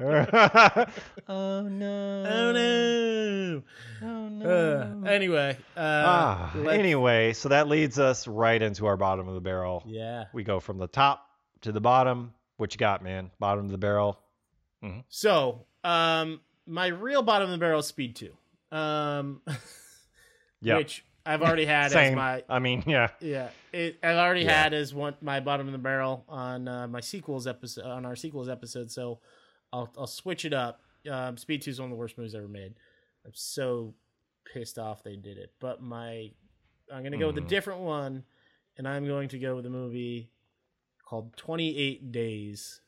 oh 1.29 1.61
no. 1.61 2.23
Oh 2.27 2.51
no. 2.51 3.63
Oh 4.03 5.03
Uh, 5.05 5.07
anyway. 5.07 5.57
Uh, 5.77 6.03
ah, 6.05 6.57
anyway, 6.57 7.31
so 7.33 7.49
that 7.49 7.67
leads 7.69 7.97
us 7.99 8.27
right 8.27 8.61
into 8.61 8.85
our 8.85 8.97
bottom 8.97 9.27
of 9.27 9.35
the 9.35 9.41
barrel. 9.41 9.83
Yeah. 9.85 10.25
We 10.33 10.43
go 10.43 10.59
from 10.59 10.77
the 10.77 10.87
top 10.87 11.25
to 11.61 11.71
the 11.71 11.79
bottom. 11.81 12.33
What 12.57 12.73
you 12.73 12.77
got, 12.77 13.01
man? 13.03 13.31
Bottom 13.39 13.65
of 13.65 13.71
the 13.71 13.77
barrel. 13.77 14.19
So, 15.07 15.65
um, 15.85 16.41
my 16.65 16.87
real 16.87 17.21
bottom 17.21 17.45
of 17.47 17.51
the 17.51 17.57
barrel 17.57 17.79
is 17.79 17.87
Speed 17.87 18.15
Two. 18.15 18.33
Um, 18.71 19.41
Yeah. 20.61 20.77
which 20.77 21.03
I've 21.25 21.41
already 21.41 21.65
had 21.65 21.87
as 21.87 21.91
Same. 21.91 22.15
my 22.15 22.41
I 22.47 22.59
mean, 22.59 22.83
yeah. 22.87 23.09
Yeah, 23.19 23.49
it, 23.73 23.97
I've 24.01 24.15
already 24.15 24.43
Yeah. 24.43 24.63
had 24.63 24.73
as 24.73 24.93
one 24.93 25.15
my 25.21 25.41
bottom 25.41 25.67
of 25.67 25.73
the 25.73 25.77
barrel 25.77 26.23
on 26.29 26.67
uh, 26.69 26.87
my 26.87 27.01
sequels 27.01 27.47
episode 27.47 27.83
on 27.85 28.05
our 28.05 28.15
sequels 28.15 28.47
episode. 28.47 28.89
So 28.89 29.19
I'll 29.73 29.91
I'll 29.97 30.07
switch 30.07 30.45
it 30.45 30.53
up. 30.53 30.79
Um, 31.09 31.35
Speed 31.35 31.63
Two 31.63 31.71
is 31.71 31.79
one 31.81 31.87
of 31.87 31.91
the 31.91 31.99
worst 31.99 32.17
movies 32.17 32.33
ever 32.33 32.47
made. 32.47 32.75
I'm 33.25 33.31
so 33.33 33.93
pissed 34.53 34.79
off 34.79 35.03
they 35.03 35.17
did 35.17 35.37
it. 35.37 35.51
But 35.59 35.81
my 35.81 36.31
I'm 36.93 37.03
gonna 37.03 37.17
go 37.17 37.27
with 37.27 37.37
a 37.37 37.41
Mhm. 37.41 37.47
different 37.49 37.81
one, 37.81 38.23
and 38.77 38.87
I'm 38.87 39.05
going 39.05 39.27
to 39.29 39.39
go 39.39 39.55
with 39.57 39.65
a 39.65 39.69
movie 39.69 40.29
called 41.03 41.35
28 41.35 42.11
Days. 42.13 42.79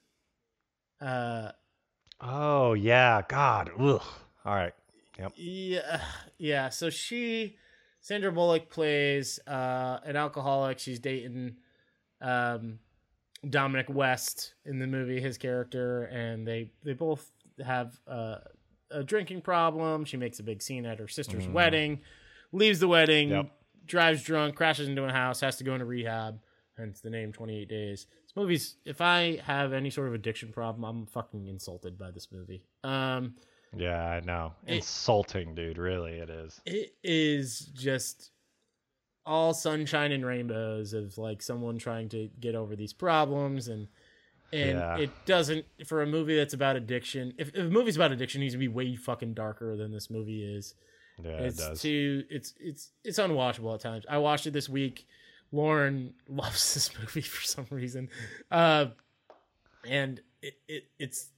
Uh, 1.02 1.52
Oh 2.28 2.74
yeah. 2.74 3.22
God. 3.28 3.70
Ugh. 3.80 4.02
All 4.46 4.56
right. 4.56 4.74
Yeah, 5.36 6.02
yeah. 6.38 6.70
So 6.70 6.90
she, 6.90 7.56
Sandra 8.02 8.32
Bullock 8.32 8.70
plays 8.70 9.40
uh, 9.48 10.00
an 10.04 10.16
alcoholic. 10.18 10.78
She's 10.80 11.00
dating 11.00 11.56
um, 12.22 12.80
Dominic 13.50 13.86
West 13.90 14.56
in 14.66 14.80
the 14.80 14.88
movie, 14.88 15.22
his 15.22 15.38
character, 15.38 16.04
and 16.06 16.46
they 16.48 16.72
they 16.84 16.94
both 16.94 17.32
have 17.66 17.98
uh, 18.08 18.38
a 18.92 19.04
drinking 19.04 19.42
problem. 19.42 20.04
She 20.04 20.18
makes 20.18 20.40
a 20.40 20.44
big 20.44 20.62
scene 20.62 20.86
at 20.86 21.00
her 21.00 21.08
sister's 21.08 21.48
Mhm. 21.48 21.54
wedding, 21.54 22.02
leaves 22.52 22.80
the 22.80 22.88
wedding, 22.90 23.30
Yep. 23.30 23.52
drives 23.86 24.22
drunk, 24.24 24.56
crashes 24.56 24.90
into 24.90 25.06
a 25.06 25.12
house, 25.12 25.40
has 25.40 25.56
to 25.58 25.64
go 25.64 25.74
into 25.74 25.86
rehab. 25.86 26.40
Hence 26.78 27.00
the 27.00 27.10
name 27.10 27.32
Twenty 27.32 27.58
Eight 27.62 27.70
Days. 27.70 28.08
Movie's. 28.36 28.76
If 28.86 29.02
I 29.02 29.38
have 29.46 29.74
any 29.74 29.90
sort 29.90 30.08
of 30.08 30.14
addiction 30.14 30.52
problem, 30.52 30.84
I'm 30.84 31.06
fucking 31.06 31.48
insulted 31.48 31.98
by 31.98 32.12
this 32.12 32.28
movie. 32.32 32.64
Um. 32.84 33.36
Yeah, 33.78 34.02
I 34.06 34.20
know. 34.22 34.54
It- 34.66 34.76
Insulting, 34.76 35.54
dude. 35.56 35.78
Really, 35.78 36.14
it 36.14 36.30
is. 36.30 36.62
it 36.66 36.94
is 37.04 37.60
just 37.74 38.32
all 39.26 39.54
sunshine 39.54 40.12
and 40.12 40.26
rainbows 40.26 40.94
of 40.94 41.18
like 41.18 41.42
someone 41.42 41.78
trying 41.80 42.08
to 42.10 42.30
get 42.40 42.54
over 42.56 42.76
these 42.76 42.94
problems 42.94 43.68
and 43.68 43.88
and 44.54 44.78
Yeah. 44.78 44.98
it 45.00 45.10
doesn't 45.26 45.66
for 45.88 46.04
a 46.04 46.06
movie 46.06 46.36
that's 46.36 46.54
about 46.54 46.76
addiction 46.76 47.34
if, 47.40 47.48
if 47.50 47.56
a 47.56 47.64
movie's 47.64 47.96
about 47.96 48.12
addiction 48.12 48.42
it 48.42 48.44
needs 48.44 48.54
to 48.54 48.60
be 48.60 48.68
way 48.68 48.96
fucking 48.96 49.34
darker 49.34 49.76
than 49.76 49.92
this 49.92 50.12
movie 50.12 50.44
is 50.44 50.76
Yeah, 51.24 51.32
it's 51.40 51.58
it 51.60 51.68
does. 51.70 51.82
too 51.82 52.24
it's 52.30 52.54
it's 52.60 52.92
it's 53.04 53.18
unwatchable 53.18 53.74
at 53.74 53.80
times 53.80 54.06
i 54.08 54.20
watched 54.20 54.46
it 54.46 54.52
this 54.54 54.70
week 54.70 55.08
lauren 55.56 56.14
loves 56.28 56.74
this 56.74 56.90
movie 57.00 57.22
for 57.22 57.42
some 57.44 57.66
reason. 57.70 58.10
Uh 58.52 58.88
and 59.88 60.22
it, 60.42 60.56
it 60.68 60.84
it's 61.00 61.30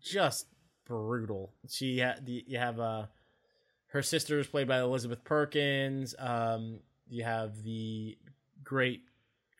just 0.00 0.46
brutal. 0.84 1.52
She 1.68 2.00
ha- 2.00 2.16
the, 2.22 2.44
you 2.46 2.58
have 2.58 2.78
uh 2.80 3.06
her 3.88 4.02
sister 4.02 4.38
is 4.38 4.46
played 4.46 4.68
by 4.68 4.78
elizabeth 4.80 5.24
perkins. 5.24 6.14
Um 6.18 6.80
you 7.08 7.24
have 7.24 7.62
the 7.62 8.18
great 8.64 9.02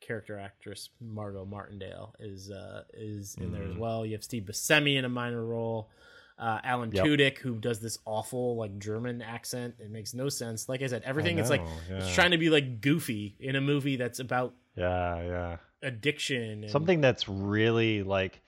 character 0.00 0.38
actress 0.38 0.90
margo 1.00 1.44
martindale 1.44 2.14
is 2.20 2.50
uh 2.50 2.82
is 2.94 3.36
in 3.40 3.52
there 3.52 3.64
as 3.64 3.74
Mhm. 3.74 3.78
well. 3.78 4.06
You 4.06 4.12
have 4.12 4.24
steve 4.24 4.44
buscemi 4.44 4.96
in 4.96 5.04
a 5.04 5.08
minor 5.08 5.44
role 5.44 5.90
uh, 6.38 6.60
Alan 6.62 6.92
Yep. 6.92 7.04
Tudyk, 7.04 7.38
who 7.38 7.56
does 7.56 7.80
this 7.80 7.98
awful 8.04 8.56
like 8.56 8.78
German 8.78 9.22
accent. 9.22 9.74
It 9.80 9.90
makes 9.90 10.14
no 10.14 10.28
sense. 10.28 10.68
Like 10.68 10.82
I 10.82 10.86
said, 10.86 11.02
everything 11.04 11.38
is 11.38 11.50
like 11.50 11.62
know, 11.62 11.70
it's 11.90 12.08
yeah. 12.08 12.14
trying 12.14 12.30
to 12.30 12.38
be 12.38 12.50
like 12.50 12.80
goofy 12.80 13.36
in 13.40 13.56
a 13.56 13.60
movie 13.60 13.96
that's 13.96 14.20
about 14.20 14.54
Yeah, 14.76 15.22
yeah. 15.22 15.56
addiction. 15.82 16.62
And, 16.62 16.70
Something 16.70 17.00
that's 17.00 17.28
really 17.28 18.02
like 18.02 18.40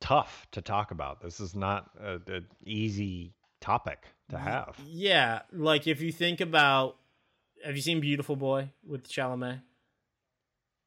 tough 0.00 0.46
to 0.52 0.60
talk 0.62 0.90
about. 0.90 1.22
This 1.22 1.40
is 1.40 1.54
not 1.54 1.90
a, 2.02 2.14
a 2.28 2.40
easy 2.64 3.32
topic 3.60 4.04
to 4.30 4.38
have. 4.38 4.76
Yeah, 4.84 5.42
like 5.52 5.86
if 5.86 6.00
you 6.00 6.10
think 6.10 6.40
about, 6.40 6.96
have 7.64 7.76
you 7.76 7.82
seen 7.82 8.00
Beautiful 8.00 8.36
Boy 8.36 8.70
with 8.86 9.08
Chalamet? 9.08 9.60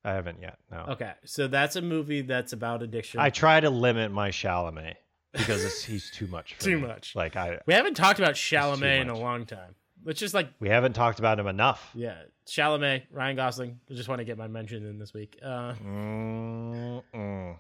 I 0.04 0.12
haven't 0.14 0.42
yet. 0.42 0.58
No. 0.72 0.86
Okay, 0.90 1.12
so 1.26 1.48
that's 1.48 1.76
a 1.76 1.82
movie 1.82 2.22
that's 2.22 2.54
about 2.54 2.84
addiction. 2.84 3.20
I 3.20 3.30
try 3.30 3.60
to 3.60 3.70
limit 3.70 4.12
my 4.12 4.30
Chalamet 4.30 4.96
because 5.38 5.64
it's, 5.64 5.84
he's 5.84 6.12
too 6.12 6.28
much. 6.28 6.56
For 6.56 6.64
Too 6.64 6.80
me. 6.80 6.88
much. 6.88 7.16
Like 7.16 7.36
I, 7.36 7.60
we 7.66 7.74
haven't 7.74 7.94
talked 7.96 8.20
about 8.20 8.36
Chalamet 8.36 9.02
in 9.02 9.10
a 9.10 9.18
long 9.18 9.46
time. 9.46 9.76
Let's 10.06 10.20
just 10.20 10.34
like 10.34 10.50
we 10.60 10.70
haven't 10.70 10.94
talked 10.94 11.20
about 11.20 11.40
him 11.40 11.48
enough. 11.48 11.90
yeah, 11.94 12.16
Chalamet, 12.48 13.04
Ryan 13.12 13.36
Gosling. 13.36 13.80
I 13.90 13.94
just 13.94 14.08
want 14.10 14.20
to 14.20 14.26
get 14.26 14.38
my 14.38 14.48
mention 14.48 14.86
in 14.86 15.00
this 15.00 15.14
week. 15.14 15.38
Uh, 15.44 15.74
Mm-mm. 15.84 17.58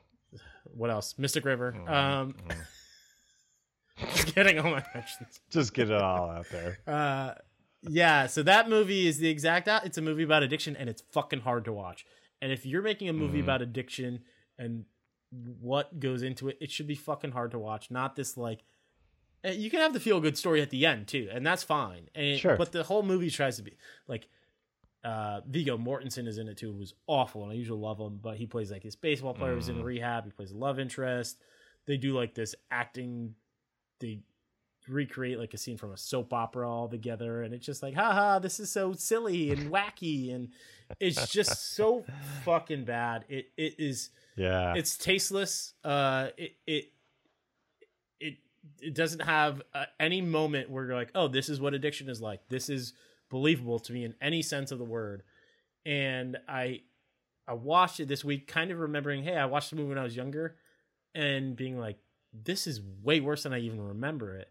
what 0.66 0.90
else? 0.90 1.16
Mystic 1.18 1.44
River. 1.46 1.76
Um, 1.88 2.36
just 4.14 4.36
getting 4.36 4.60
all 4.60 4.72
my 4.72 4.84
mentions. 4.94 5.40
Just 5.50 5.74
get 5.74 5.90
it 5.90 6.02
all 6.02 6.30
out 6.30 6.48
there. 6.52 6.80
Uh, 6.88 7.34
yeah, 7.90 8.26
so 8.26 8.44
that 8.44 8.68
movie 8.70 9.08
is 9.08 9.20
the 9.20 9.30
exact. 9.30 9.68
It's 9.86 9.98
a 9.98 10.02
movie 10.02 10.24
about 10.24 10.42
addiction, 10.44 10.76
and 10.76 10.90
it's 10.90 11.04
fucking 11.14 11.42
hard 11.42 11.66
to 11.66 11.74
watch. 11.74 12.06
And 12.42 12.52
if 12.52 12.66
you're 12.66 12.82
making 12.82 13.08
a 13.08 13.14
movie 13.14 13.40
Mhm. 13.40 13.44
about 13.44 13.62
addiction 13.62 14.24
and 14.58 14.86
what 15.32 16.00
goes 16.00 16.24
into 16.24 16.48
it, 16.50 16.58
it 16.62 16.72
should 16.72 16.88
be 16.88 16.96
fucking 16.96 17.32
hard 17.32 17.52
to 17.52 17.60
watch. 17.60 17.92
Not 17.92 18.16
this 18.16 18.38
like. 18.38 18.64
You 19.44 19.70
can 19.70 19.80
have 19.82 19.94
the 19.94 20.00
feel 20.00 20.20
good 20.20 20.38
story 20.38 20.62
at 20.62 20.72
the 20.72 20.86
end 20.86 21.08
too, 21.08 21.30
and 21.32 21.46
that's 21.46 21.64
fine. 21.64 22.10
And 22.16 22.38
Sure. 22.40 22.58
but 22.58 22.72
the 22.72 22.84
whole 22.84 23.04
movie 23.04 23.30
tries 23.30 23.58
to 23.58 23.64
be 23.64 23.78
like. 24.08 24.28
Uh, 25.04 25.40
Viggo 25.48 25.78
Mortensen 25.78 26.28
is 26.28 26.38
in 26.38 26.50
it 26.50 26.58
too. 26.58 26.74
Who's 26.74 26.94
awful, 27.06 27.44
and 27.44 27.52
I 27.52 27.56
usually 27.56 27.80
love 27.80 27.98
him, 28.00 28.20
but 28.22 28.36
he 28.36 28.46
plays 28.46 28.72
like 28.72 28.84
his 28.84 28.96
baseball 28.98 29.34
player 29.34 29.54
who's 29.54 29.70
in 29.70 29.82
rehab. 29.82 30.26
He 30.26 30.32
plays 30.32 30.52
a 30.52 30.58
love 30.58 30.80
interest. 30.80 31.38
They 31.86 31.96
do 31.96 32.14
like 32.14 32.34
this 32.34 32.56
acting. 32.72 33.36
They 34.00 34.20
recreate 34.90 35.38
like 35.40 35.54
a 35.54 35.58
scene 35.58 35.78
from 35.78 35.92
a 35.92 35.98
soap 35.98 36.34
opera 36.34 36.70
all 36.70 36.88
together 36.88 37.44
and 37.44 37.54
it's 37.54 37.66
just 37.66 37.84
like 37.84 37.94
haha 37.94 38.40
this 38.40 38.60
is 38.60 38.72
so 38.72 38.94
silly 38.94 39.52
and 39.52 39.72
wacky 39.72 40.34
and 40.34 40.50
it's 41.00 41.28
just 41.32 41.76
so 41.76 42.06
fucking 42.46 42.86
bad. 42.86 43.26
It 43.28 43.50
it 43.58 43.76
is 43.80 44.10
Yeah. 44.38 44.74
it's 44.76 44.98
tasteless 44.98 45.74
uh 45.84 46.30
it 46.38 46.54
it 46.66 46.92
it, 48.20 48.38
it 48.82 48.94
doesn't 48.96 49.22
have 49.22 49.62
uh, 49.74 49.86
any 50.00 50.22
moment 50.22 50.70
where 50.70 50.86
you're 50.86 50.96
like 50.96 51.12
oh 51.16 51.28
this 51.28 51.50
is 51.50 51.60
what 51.60 51.74
addiction 51.74 52.10
is 52.10 52.22
like. 52.22 52.42
This 52.50 52.70
is 52.70 52.94
believable 53.30 53.80
to 53.80 53.92
me 53.94 54.06
in 54.06 54.14
any 54.22 54.42
sense 54.42 54.72
of 54.72 54.80
the 54.80 54.86
word. 54.86 55.24
And 55.86 56.38
i 56.48 56.82
i 57.48 57.54
watched 57.54 58.00
it 58.00 58.08
this 58.08 58.24
week 58.26 58.48
kind 58.48 58.72
of 58.72 58.80
remembering 58.80 59.24
hey 59.24 59.36
i 59.38 59.46
watched 59.46 59.70
the 59.70 59.76
movie 59.78 59.90
when 59.90 59.98
i 59.98 60.04
was 60.04 60.16
younger 60.18 60.56
and 61.16 61.56
being 61.56 61.80
like 61.80 61.98
this 62.34 62.68
is 62.68 62.82
way 63.02 63.22
worse 63.22 63.44
than 63.44 63.54
i 63.54 63.60
even 63.60 63.80
remember 63.82 64.36
it 64.36 64.50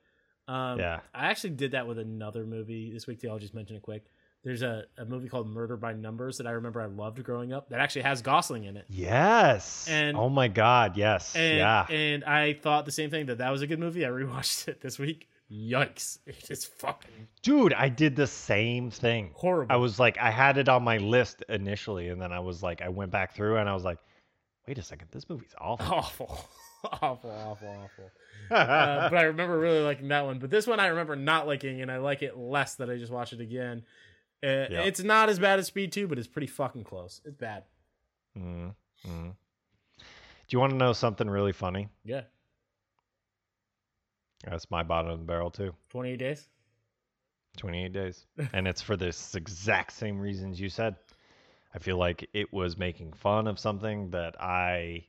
um 0.48 0.78
Yeah. 0.78 1.01
i 1.14 1.27
actually 1.27 1.51
did 1.51 1.73
that 1.73 1.86
with 1.86 1.98
another 1.98 2.44
movie 2.44 2.93
this 2.93 3.06
week 3.06 3.20
too 3.20 3.28
i'll 3.31 3.39
just 3.39 3.55
mention 3.55 3.77
it 3.77 3.82
quick 3.82 4.05
there's 4.44 4.62
a, 4.62 4.85
a 4.97 5.05
movie 5.05 5.28
called 5.28 5.48
murder 5.48 5.77
by 5.77 5.93
numbers 5.93 6.39
that 6.39 6.47
i 6.47 6.51
remember 6.52 6.81
i 6.81 6.86
loved 6.86 7.23
growing 7.24 7.52
up 7.52 7.68
that 7.70 7.81
actually 7.81 8.02
has 8.02 8.23
gosling 8.23 8.64
in 8.64 8.77
it 8.77 8.85
yes. 8.89 9.89
And- 9.90 10.16
oh 10.16 10.28
my 10.28 10.47
God. 10.48 10.97
Yes. 10.97 11.35
and, 11.35 11.59
yeah. 11.59 11.86
and 11.90 12.23
I 12.24 12.52
thought 12.55 12.85
the 12.85 12.93
same 12.93 13.10
thing 13.10 13.27
that 13.27 13.39
that 13.39 13.51
was 13.51 13.62
a 13.62 13.66
good 13.66 13.81
movie. 13.81 14.05
I 14.06 14.09
rewatched 14.09 14.68
it 14.68 14.81
this 14.81 14.98
week, 15.01 15.28
yikes! 15.51 16.18
It 16.27 16.48
is 16.51 16.64
fucking 16.64 17.27
Dude, 17.43 17.73
I 17.74 17.89
did 17.89 18.14
the 18.14 18.27
same 18.27 18.90
thing. 18.90 19.31
horrible. 19.35 19.73
I 19.73 19.77
was 19.77 19.98
like, 19.98 20.16
I 20.18 20.31
had 20.31 20.59
it 20.59 20.68
on 20.68 20.85
my 20.85 20.98
list 20.98 21.43
initially, 21.48 22.09
and 22.09 22.20
then 22.20 22.31
I 22.32 22.39
was 22.40 22.62
like, 22.62 22.82
I 22.82 22.89
went 22.89 23.10
back 23.10 23.35
through 23.35 23.56
and 23.56 23.68
I 23.68 23.74
was 23.74 23.85
like, 23.85 23.98
wait 24.68 24.78
a 24.78 24.82
second, 24.82 25.09
this 25.10 25.28
movie's 25.28 25.55
awful. 25.59 25.86
awful, 25.97 26.39
awful, 27.02 27.30
awful, 27.30 27.68
awful. 27.68 28.10
Uh, 28.50 29.08
but 29.10 29.18
I 29.18 29.22
remember 29.24 29.58
really 29.58 29.80
liking 29.80 30.08
that 30.08 30.24
one. 30.24 30.38
But 30.38 30.50
this 30.50 30.66
one 30.66 30.78
I 30.80 30.86
remember 30.88 31.16
not 31.16 31.46
liking, 31.46 31.80
and 31.82 31.90
I 31.90 31.98
like 31.98 32.22
it 32.22 32.36
less 32.36 32.74
that 32.76 32.88
I 32.90 32.96
just 32.96 33.10
watched 33.12 33.32
it 33.32 33.40
again. 33.40 33.82
Uh, 34.42 34.66
Yeah. 34.70 34.82
It's 34.82 35.02
not 35.02 35.28
as 35.28 35.38
bad 35.38 35.58
as 35.58 35.66
Speed 35.66 35.92
Two, 35.92 36.06
but 36.06 36.18
it's 36.18 36.28
pretty 36.28 36.46
fucking 36.46 36.84
close. 36.84 37.20
It's 37.24 37.36
bad. 37.36 37.64
mm 38.38 38.74
mm. 39.06 39.32
Do 39.98 40.54
you 40.54 40.60
want 40.60 40.70
to 40.70 40.76
know 40.76 40.92
something 40.92 41.28
really 41.28 41.52
funny? 41.52 41.88
Yeah, 42.04 42.22
That's 44.44 44.70
my 44.70 44.82
bottom 44.84 45.10
of 45.10 45.18
the 45.18 45.24
barrel 45.24 45.50
too. 45.50 45.74
twenty 45.88 46.10
eight 46.10 46.18
days. 46.18 46.48
28 47.56 47.92
days. 47.94 48.26
and 48.52 48.68
it's 48.68 48.82
for 48.82 48.96
this 48.98 49.34
exact 49.34 49.92
same 49.92 50.18
reasons 50.20 50.60
you 50.60 50.68
said. 50.68 50.94
I 51.74 51.78
feel 51.78 51.96
like 51.96 52.28
it 52.34 52.52
was 52.52 52.76
making 52.76 53.14
fun 53.14 53.46
of 53.46 53.58
something 53.58 54.10
that 54.10 54.38
I, 54.38 55.06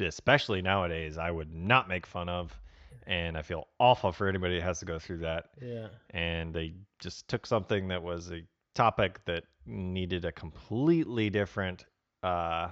especially 0.00 0.62
nowadays, 0.62 1.18
I 1.18 1.30
would 1.30 1.52
not 1.52 1.88
make 1.88 2.06
fun 2.06 2.28
of. 2.28 2.58
And 3.06 3.38
I 3.38 3.42
feel 3.42 3.68
awful 3.78 4.12
for 4.12 4.28
anybody 4.28 4.56
that 4.56 4.64
has 4.64 4.80
to 4.80 4.84
go 4.84 4.98
through 4.98 5.18
that. 5.18 5.46
Yeah, 5.62 5.88
And 6.10 6.52
they 6.52 6.74
just 6.98 7.26
took 7.26 7.46
something 7.46 7.88
that 7.88 8.02
was 8.02 8.30
a 8.30 8.42
topic 8.74 9.24
that 9.24 9.44
needed 9.64 10.26
a 10.26 10.32
completely 10.32 11.30
different, 11.30 11.86
uh, 12.22 12.68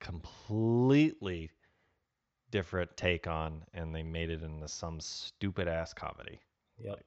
completely 0.00 1.50
different 2.50 2.96
take 2.96 3.26
on, 3.26 3.62
and 3.74 3.94
they 3.94 4.02
made 4.02 4.30
it 4.30 4.42
into 4.42 4.68
some 4.68 5.00
stupid 5.00 5.68
ass 5.68 5.92
comedy. 5.92 6.40
yep. 6.78 7.00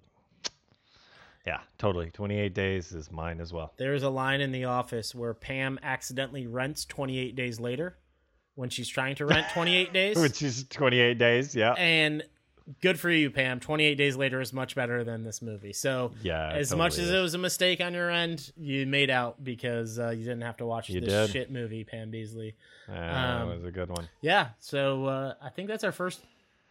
Yeah, 1.48 1.62
totally. 1.78 2.12
28 2.12 2.54
days 2.54 2.92
is 2.92 3.10
mine 3.10 3.40
as 3.40 3.54
well. 3.54 3.74
There's 3.78 4.04
a 4.04 4.10
line 4.10 4.42
in 4.42 4.52
The 4.52 4.66
Office 4.66 5.16
where 5.16 5.34
Pam 5.34 5.80
accidentally 5.82 6.46
rents 6.46 6.84
28 6.84 7.38
days 7.38 7.58
later 7.58 7.98
when 8.58 8.70
she's 8.70 8.88
trying 8.90 9.16
to 9.16 9.26
rent 9.26 9.46
28 9.54 9.94
days. 10.02 10.18
Which 10.18 10.42
is 10.42 10.66
28 10.70 11.18
days. 11.18 11.56
Yeah. 11.56 11.74
and 11.78 12.24
good 12.82 13.00
for 13.00 13.10
you, 13.10 13.30
Pam. 13.32 13.60
28 13.62 13.96
days 13.96 14.18
later 14.18 14.42
is 14.42 14.52
much 14.52 14.76
better 14.76 15.04
than 15.04 15.24
this 15.24 15.42
movie. 15.42 15.72
So, 15.72 16.12
Yeah. 16.22 16.50
as 16.52 16.70
totally 16.70 16.78
much 16.86 16.94
as 16.94 17.00
is. 17.08 17.12
it 17.12 17.20
was 17.22 17.34
a 17.34 17.38
mistake 17.38 17.80
on 17.80 17.94
your 17.94 18.10
end, 18.10 18.52
you 18.58 18.86
made 18.86 19.10
out 19.10 19.42
because 19.42 19.98
uh, 20.00 20.10
you 20.10 20.24
didn't 20.26 20.42
have 20.42 20.58
to 20.58 20.66
watch 20.66 20.90
You 20.90 21.00
this 21.00 21.10
did. 21.10 21.30
shit 21.30 21.52
movie, 21.52 21.84
Pam 21.86 22.12
Beesly. 22.12 22.56
Yeah, 22.90 23.42
um, 23.42 23.48
that 23.50 23.56
was 23.56 23.64
a 23.66 23.72
good 23.72 23.90
one. 23.90 24.10
Yeah, 24.22 24.50
so 24.60 25.06
uh, 25.06 25.34
I 25.42 25.50
think 25.50 25.68
that's 25.70 25.84
our 25.86 25.92
first 25.94 26.20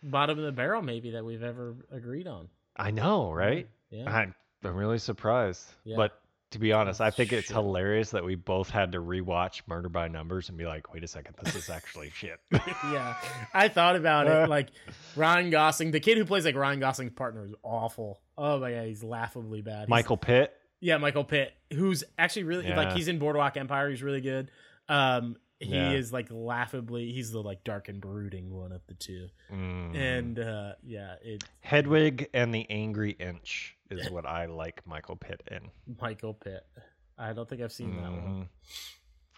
bottom 0.03 0.39
of 0.39 0.45
the 0.45 0.53
barrel, 0.53 0.83
maybe 0.83 1.13
that 1.13 1.25
we've 1.25 1.43
ever 1.43 1.75
agreed 1.91 2.27
on. 2.27 2.49
I 2.77 2.91
know, 2.91 3.33
right? 3.33 3.67
Yeah, 3.91 4.11
I, 4.13 4.27
I'm 4.69 4.75
really 4.77 4.99
surprised. 4.99 5.65
Yeah. 5.85 5.97
But 5.97 6.21
to 6.53 6.59
be 6.59 6.73
honest, 6.73 7.01
I 7.01 7.11
think 7.11 7.33
it's 7.33 7.49
Shit. 7.49 7.57
hilarious 7.57 8.11
that 8.11 8.25
we 8.25 8.35
both 8.37 8.71
had 8.71 8.93
to 8.93 8.99
rewatch 8.99 9.63
Murder 9.67 9.89
by 9.89 10.09
Numbers 10.09 10.49
and 10.49 10.57
be 10.57 10.65
like, 10.65 10.93
wait 10.95 11.03
a 11.05 11.09
second, 11.09 11.35
this 11.43 11.55
is 11.57 11.69
actually 11.69 12.11
shit. 12.11 12.39
yeah. 12.53 13.17
I 13.53 13.69
thought 13.69 13.97
about 13.97 14.27
it. 14.29 14.49
Like 14.49 14.69
Ryan 15.17 15.51
Gosling, 15.51 15.91
the 15.91 16.01
kid 16.01 16.19
who 16.19 16.25
plays 16.25 16.45
like 16.45 16.55
Ryan 16.55 16.79
Gosling's 16.81 17.13
partner 17.13 17.45
is 17.45 17.55
awful. 17.63 18.21
Oh 18.39 18.61
my 18.61 18.71
god, 18.73 18.87
he's 18.87 19.03
laughably 19.03 19.61
bad. 19.63 19.81
He's- 19.81 19.89
Michael 19.89 20.17
Pitt. 20.17 20.53
Yeah, 20.79 20.99
Michael 20.99 21.25
Pitt, 21.25 21.53
who's 21.73 22.05
actually 22.19 22.45
really 22.45 22.69
like 22.69 22.93
he's 22.93 23.09
in 23.09 23.19
Boardwalk 23.19 23.57
Empire. 23.57 23.89
He's 23.91 24.03
really 24.03 24.21
good. 24.21 24.51
Um, 24.89 25.37
he 25.59 25.75
Yeah. 25.75 25.93
is 25.93 26.13
like 26.13 26.29
laughably. 26.31 27.13
He's 27.13 27.31
the 27.33 27.43
like 27.43 27.65
dark 27.65 27.89
and 27.89 28.01
brooding 28.01 28.51
one 28.53 28.73
of 28.73 28.83
the 28.87 28.95
two. 28.95 29.29
Mm. 29.53 29.97
And 29.97 30.39
uh, 30.39 30.73
yeah, 30.83 31.15
it 31.23 31.45
Hedwig 31.61 32.29
and 32.35 32.55
the 32.55 32.69
Angry 32.71 33.13
Inch 33.13 33.77
is 33.91 34.11
what 34.11 34.27
I 34.27 34.47
like 34.47 34.87
Michael 34.87 35.17
Pitt 35.17 35.43
in. 35.51 35.71
Michael 36.01 36.35
Pitt. 36.35 36.65
I 37.19 37.33
don't 37.33 37.49
think 37.49 37.63
I've 37.63 37.73
seen 37.73 37.97
that 37.97 38.11
one. 38.11 38.49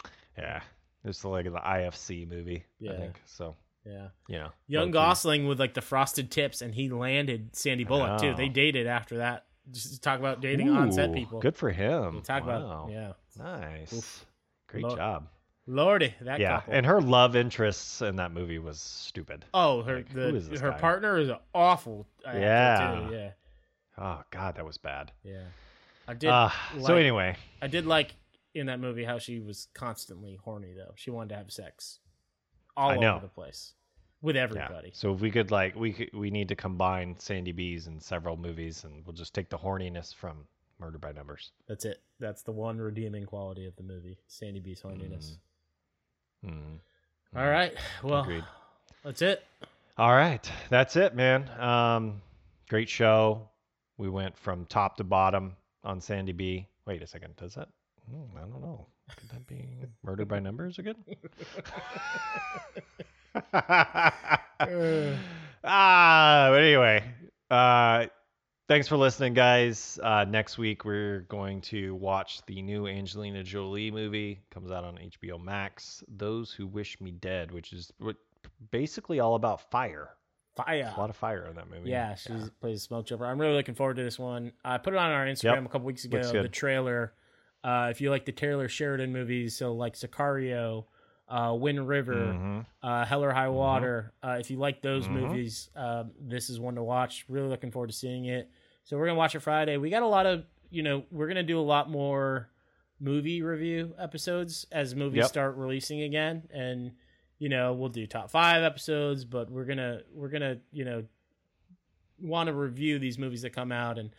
Mhm. 0.04 0.10
Yeah. 0.36 0.62
It's 1.04 1.24
like 1.24 1.44
the 1.44 1.50
IFC 1.60 2.26
movie, 2.28 2.64
Yeah. 2.80 2.92
I 2.92 2.96
think. 2.96 3.20
So, 3.26 3.56
Yeah, 3.84 4.08
yeah 4.28 4.48
young. 4.66 4.90
Gosling 4.90 5.46
with 5.46 5.60
like 5.60 5.74
the 5.74 5.80
frosted 5.80 6.30
tips, 6.30 6.60
and 6.60 6.74
he 6.74 6.88
landed 6.90 7.54
Sandy 7.56 7.84
Bullock 7.84 8.20
too. 8.20 8.34
They 8.34 8.48
dated 8.48 8.86
after 8.86 9.18
that. 9.18 9.46
Just 9.70 10.02
talk 10.02 10.18
about 10.18 10.40
dating 10.40 10.68
on 10.70 10.90
set 10.92 11.12
people. 11.14 11.40
Good 11.40 11.56
for 11.56 11.70
him. 11.70 12.22
Talk 12.22 12.44
Wow. 12.46 12.86
about 12.86 12.90
yeah, 12.90 13.12
Nice. 13.36 13.92
Oof. 13.92 14.26
Great 14.66 14.84
Lo- 14.84 14.96
job. 14.96 15.28
Lordy, 15.68 16.14
that 16.22 16.40
yeah, 16.40 16.60
couple. 16.60 16.74
and 16.74 16.86
her 16.86 17.00
love 17.00 17.36
interests 17.36 18.00
in 18.00 18.16
that 18.16 18.32
movie 18.32 18.58
was 18.58 18.80
stupid. 18.80 19.44
oh, 19.52 19.82
her 19.82 19.96
like, 19.96 20.12
the 20.14 20.58
her 20.60 20.70
guy? 20.70 20.78
partner 20.78 21.18
is 21.18 21.30
awful. 21.54 22.06
actor, 22.26 22.40
Yeah. 22.40 23.06
too. 23.08 23.14
yeah, 23.14 23.30
Oh 23.98 24.22
God, 24.30 24.56
that 24.56 24.64
was 24.64 24.78
bad. 24.78 25.12
yeah. 25.22 25.44
I 26.06 26.14
did. 26.14 26.30
Uh, 26.30 26.48
so 26.80 26.96
anyway, 26.96 27.36
I 27.60 27.66
did 27.66 27.84
like 27.84 28.14
in 28.54 28.66
that 28.66 28.80
movie 28.80 29.04
how 29.04 29.18
she 29.18 29.40
was 29.40 29.68
constantly 29.74 30.38
horny 30.42 30.72
though. 30.74 30.94
She 30.96 31.10
wanted 31.10 31.28
to 31.30 31.36
have 31.36 31.52
sex 31.52 31.98
all 32.78 32.90
I 32.90 32.96
know. 32.96 33.16
over 33.16 33.26
the 33.26 33.28
place 33.28 33.74
with 34.22 34.36
yeah. 34.36 34.42
everybody. 34.44 34.90
So 34.94 35.12
if 35.12 35.20
we 35.20 35.30
could 35.30 35.50
like 35.50 35.76
we 35.76 35.92
could, 35.92 36.08
we 36.14 36.30
need 36.30 36.48
to 36.48 36.56
combine 36.56 37.14
Sandy 37.18 37.52
Bees 37.52 37.88
in 37.88 38.00
several 38.00 38.38
movies, 38.38 38.84
and 38.84 39.04
we'll 39.04 39.12
just 39.14 39.34
take 39.34 39.50
the 39.50 39.58
horniness 39.58 40.14
from 40.14 40.46
Murder 40.80 40.96
by 40.96 41.12
Numbers. 41.12 41.52
That's 41.68 41.84
it. 41.84 42.00
That's 42.20 42.42
the 42.42 42.52
one 42.52 42.78
redeeming 42.78 43.26
quality 43.26 43.66
of 43.66 43.76
the 43.76 43.82
movie. 43.82 44.18
Sandy 44.28 44.60
B's 44.60 44.80
horniness. 44.80 45.32
Mm. 45.32 45.38
All 46.46 47.48
right. 47.48 47.74
Well, 48.02 48.22
Agreed. 48.22 48.44
that's 49.04 49.22
it. 49.22 49.44
All 49.96 50.14
right, 50.14 50.50
that's 50.70 50.94
it, 50.96 51.14
man. 51.14 51.48
Um, 51.60 52.22
great 52.68 52.88
show. 52.88 53.48
We 53.96 54.08
went 54.08 54.36
from 54.38 54.64
top 54.66 54.96
to 54.98 55.04
bottom 55.04 55.56
on 55.82 56.00
Sandy 56.00 56.32
B. 56.32 56.68
Wait 56.86 57.02
a 57.02 57.06
second, 57.06 57.34
does 57.36 57.54
that? 57.54 57.68
Hmm, 58.08 58.36
I 58.36 58.40
don't 58.42 58.62
know. 58.62 58.86
Could 59.16 59.28
that 59.30 59.46
be 59.46 59.66
Murder 60.04 60.24
by 60.24 60.38
Numbers 60.38 60.78
again? 60.78 60.94
ah, 65.64 66.48
but 66.50 66.62
anyway, 66.62 67.04
uh, 67.50 68.06
thanks 68.68 68.86
for 68.88 68.96
listening, 68.96 69.34
guys. 69.34 69.98
Uh, 70.02 70.24
next 70.28 70.58
week 70.58 70.84
we're 70.84 71.20
going 71.28 71.60
to 71.62 71.94
watch 71.96 72.42
the 72.46 72.60
new 72.62 72.86
Angelina 72.86 73.42
Jolie 73.42 73.90
movie. 73.90 74.40
Comes 74.50 74.70
out 74.70 74.84
on 74.84 74.96
HBO 74.98 75.42
Max. 75.42 76.02
Those 76.08 76.52
Who 76.52 76.66
Wish 76.66 77.00
Me 77.00 77.10
Dead, 77.10 77.50
which 77.50 77.72
is 77.72 77.92
what 77.98 78.16
basically 78.70 79.20
all 79.20 79.34
about 79.34 79.70
fire. 79.70 80.10
Fire. 80.56 80.92
A 80.96 81.00
lot 81.00 81.08
of 81.10 81.16
fire 81.16 81.46
in 81.46 81.54
that 81.56 81.70
movie. 81.70 81.88
Yeah, 81.90 82.14
she 82.16 82.32
plays 82.60 82.82
smoke 82.82 83.06
jumper. 83.06 83.26
I'm 83.26 83.40
really 83.40 83.54
looking 83.54 83.74
forward 83.76 83.96
to 83.96 84.02
this 84.02 84.18
one. 84.18 84.52
I 84.64 84.78
put 84.78 84.92
it 84.92 84.96
on 84.96 85.10
our 85.12 85.24
Instagram 85.24 85.54
Yep. 85.56 85.64
a 85.64 85.68
couple 85.68 85.86
weeks 85.86 86.04
ago. 86.04 86.20
The 86.42 86.48
trailer. 86.48 87.12
Uh, 87.62 87.88
if 87.90 88.00
you 88.00 88.10
like 88.10 88.24
the 88.24 88.32
Taylor 88.32 88.68
Sheridan 88.68 89.12
movies, 89.12 89.56
so 89.56 89.72
like 89.72 89.94
Sicario, 89.94 90.84
uh, 91.28 91.54
Wind 91.58 91.86
River, 91.86 92.14
Mhm. 92.14 92.66
uh, 92.82 93.04
Hell 93.04 93.22
or 93.22 93.32
High 93.32 93.48
Water. 93.48 94.12
Uh, 94.22 94.36
if 94.40 94.50
you 94.50 94.56
like 94.58 94.80
those 94.82 95.06
Mhm. 95.06 95.12
movies, 95.12 95.70
um, 95.76 96.10
this 96.20 96.50
is 96.50 96.58
one 96.58 96.74
to 96.76 96.82
watch. 96.82 97.24
Really 97.28 97.48
looking 97.48 97.70
forward 97.70 97.88
to 97.88 97.92
seeing 97.92 98.24
it. 98.26 98.50
So 98.88 98.96
we're 98.96 99.04
gonna 99.04 99.18
watch 99.18 99.34
it 99.34 99.40
Friday. 99.40 99.76
We 99.76 99.90
got 99.90 100.02
a 100.02 100.06
lot 100.06 100.24
of, 100.24 100.46
you 100.70 100.82
know, 100.82 101.04
we're 101.10 101.28
gonna 101.28 101.42
do 101.42 101.60
a 101.60 101.60
lot 101.60 101.90
more 101.90 102.48
movie 102.98 103.42
review 103.42 103.94
episodes 103.98 104.64
as 104.72 104.94
movies 104.94 105.18
Yep. 105.18 105.26
start 105.28 105.56
releasing 105.56 106.00
again, 106.00 106.48
and 106.50 106.92
you 107.38 107.50
know 107.50 107.74
we'll 107.74 107.90
do 107.90 108.06
top 108.06 108.30
five 108.30 108.62
episodes, 108.62 109.26
but 109.26 109.50
we're 109.50 109.66
gonna 109.66 110.00
we're 110.14 110.30
gonna 110.30 110.60
you 110.72 110.86
know 110.86 111.04
want 112.18 112.46
to 112.46 112.54
review 112.54 112.98
these 112.98 113.18
movies 113.18 113.42
that 113.42 113.50
come 113.50 113.70
out 113.72 113.98
and. 113.98 114.10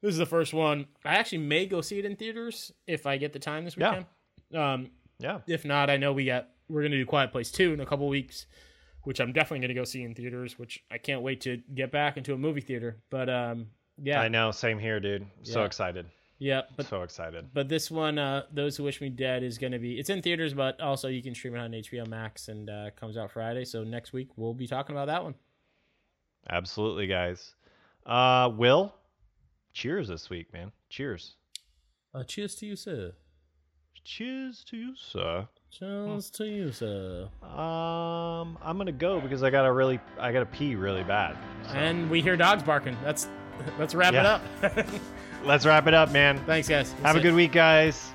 This 0.00 0.12
is 0.12 0.18
the 0.18 0.26
first 0.26 0.52
one. 0.52 0.86
I 1.06 1.14
actually 1.14 1.38
may 1.38 1.64
go 1.64 1.80
see 1.80 1.98
it 1.98 2.04
in 2.04 2.14
theaters 2.16 2.70
if 2.86 3.06
I 3.06 3.16
get 3.16 3.32
the 3.32 3.38
time 3.38 3.64
this 3.64 3.74
Yeah. 3.74 3.90
weekend. 3.90 4.06
Um, 4.54 4.90
Yeah. 5.18 5.40
if 5.46 5.64
not, 5.64 5.88
I 5.88 5.96
know 5.96 6.12
we 6.12 6.26
got 6.26 6.50
we're 6.68 6.82
gonna 6.82 6.96
do 6.96 7.06
Quiet 7.06 7.30
Place 7.32 7.50
two 7.50 7.72
in 7.72 7.80
a 7.80 7.86
couple 7.86 8.06
weeks, 8.08 8.44
which 9.04 9.18
I'm 9.18 9.32
definitely 9.32 9.60
gonna 9.66 9.72
go 9.78 9.84
see 9.84 10.02
in 10.02 10.14
theaters. 10.14 10.58
Which 10.58 10.82
I 10.90 10.98
can't 10.98 11.22
wait 11.22 11.40
to 11.42 11.56
get 11.74 11.90
back 11.90 12.18
into 12.18 12.34
a 12.34 12.38
movie 12.38 12.60
theater. 12.60 13.02
But 13.08 13.30
um, 13.30 13.68
yeah, 14.02 14.20
I 14.20 14.28
know. 14.28 14.50
Same 14.50 14.78
here, 14.78 15.00
dude. 15.00 15.26
So 15.42 15.60
Yeah. 15.60 15.66
excited. 15.66 16.06
yeah. 16.38 16.62
But 16.76 16.86
so 16.86 17.02
excited. 17.02 17.48
but 17.54 17.68
this 17.68 17.90
one, 17.90 18.18
uh, 18.18 18.42
Those 18.52 18.76
Who 18.76 18.84
Wish 18.84 19.00
Me 19.00 19.08
Dead, 19.08 19.42
is 19.42 19.56
gonna 19.58 19.78
be 19.78 19.98
it's 19.98 20.10
in 20.10 20.20
theaters, 20.22 20.52
but 20.54 20.80
also 20.80 21.08
you 21.08 21.22
can 21.22 21.34
stream 21.34 21.54
it 21.54 21.58
on 21.58 21.72
HBO 21.72 22.06
Max 22.06 22.48
and 22.48 22.68
uh, 22.70 22.90
comes 22.96 23.16
out 23.16 23.30
Friday. 23.30 23.64
So 23.64 23.84
next 23.84 24.12
week 24.12 24.28
we'll 24.36 24.54
be 24.54 24.66
talking 24.66 24.94
about 24.94 25.06
that 25.06 25.22
one. 25.24 25.34
Absolutely, 26.50 27.06
guys. 27.06 27.54
Uh, 28.04 28.50
Will, 28.54 28.94
cheers 29.72 30.08
this 30.08 30.28
week, 30.28 30.52
man. 30.52 30.72
Cheers. 30.90 31.36
Uh, 32.14 32.22
cheers 32.22 32.54
to 32.56 32.66
you, 32.66 32.76
sir. 32.76 33.12
Cheers 34.04 34.62
to 34.64 34.76
you, 34.76 34.94
sir. 34.94 35.48
Cheers 35.70 36.30
to 36.32 36.44
you, 36.44 36.70
sir. 36.70 37.28
Um, 37.42 38.58
I'm 38.62 38.76
gonna 38.76 38.92
go 38.92 39.20
because 39.20 39.42
I 39.42 39.48
gotta 39.50 39.72
really, 39.72 39.98
I 40.20 40.30
gotta 40.30 40.46
pee 40.46 40.74
really 40.76 41.02
bad. 41.02 41.36
So, 41.66 41.70
And 41.74 42.10
we 42.10 42.20
hear 42.20 42.36
dogs 42.36 42.62
barking. 42.62 42.96
That's 43.02 43.28
let's 43.78 43.94
wrap 43.94 44.12
Yeah. 44.14 44.40
it 44.62 44.66
up. 44.76 44.86
let's 45.44 45.66
wrap 45.66 45.86
it 45.86 45.94
up, 45.94 46.10
man. 46.10 46.38
Thanks, 46.46 46.68
guys. 46.68 46.92
Have 47.02 47.16
a 47.16 47.20
good 47.20 47.34
week, 47.34 47.52
guys. 47.52 48.10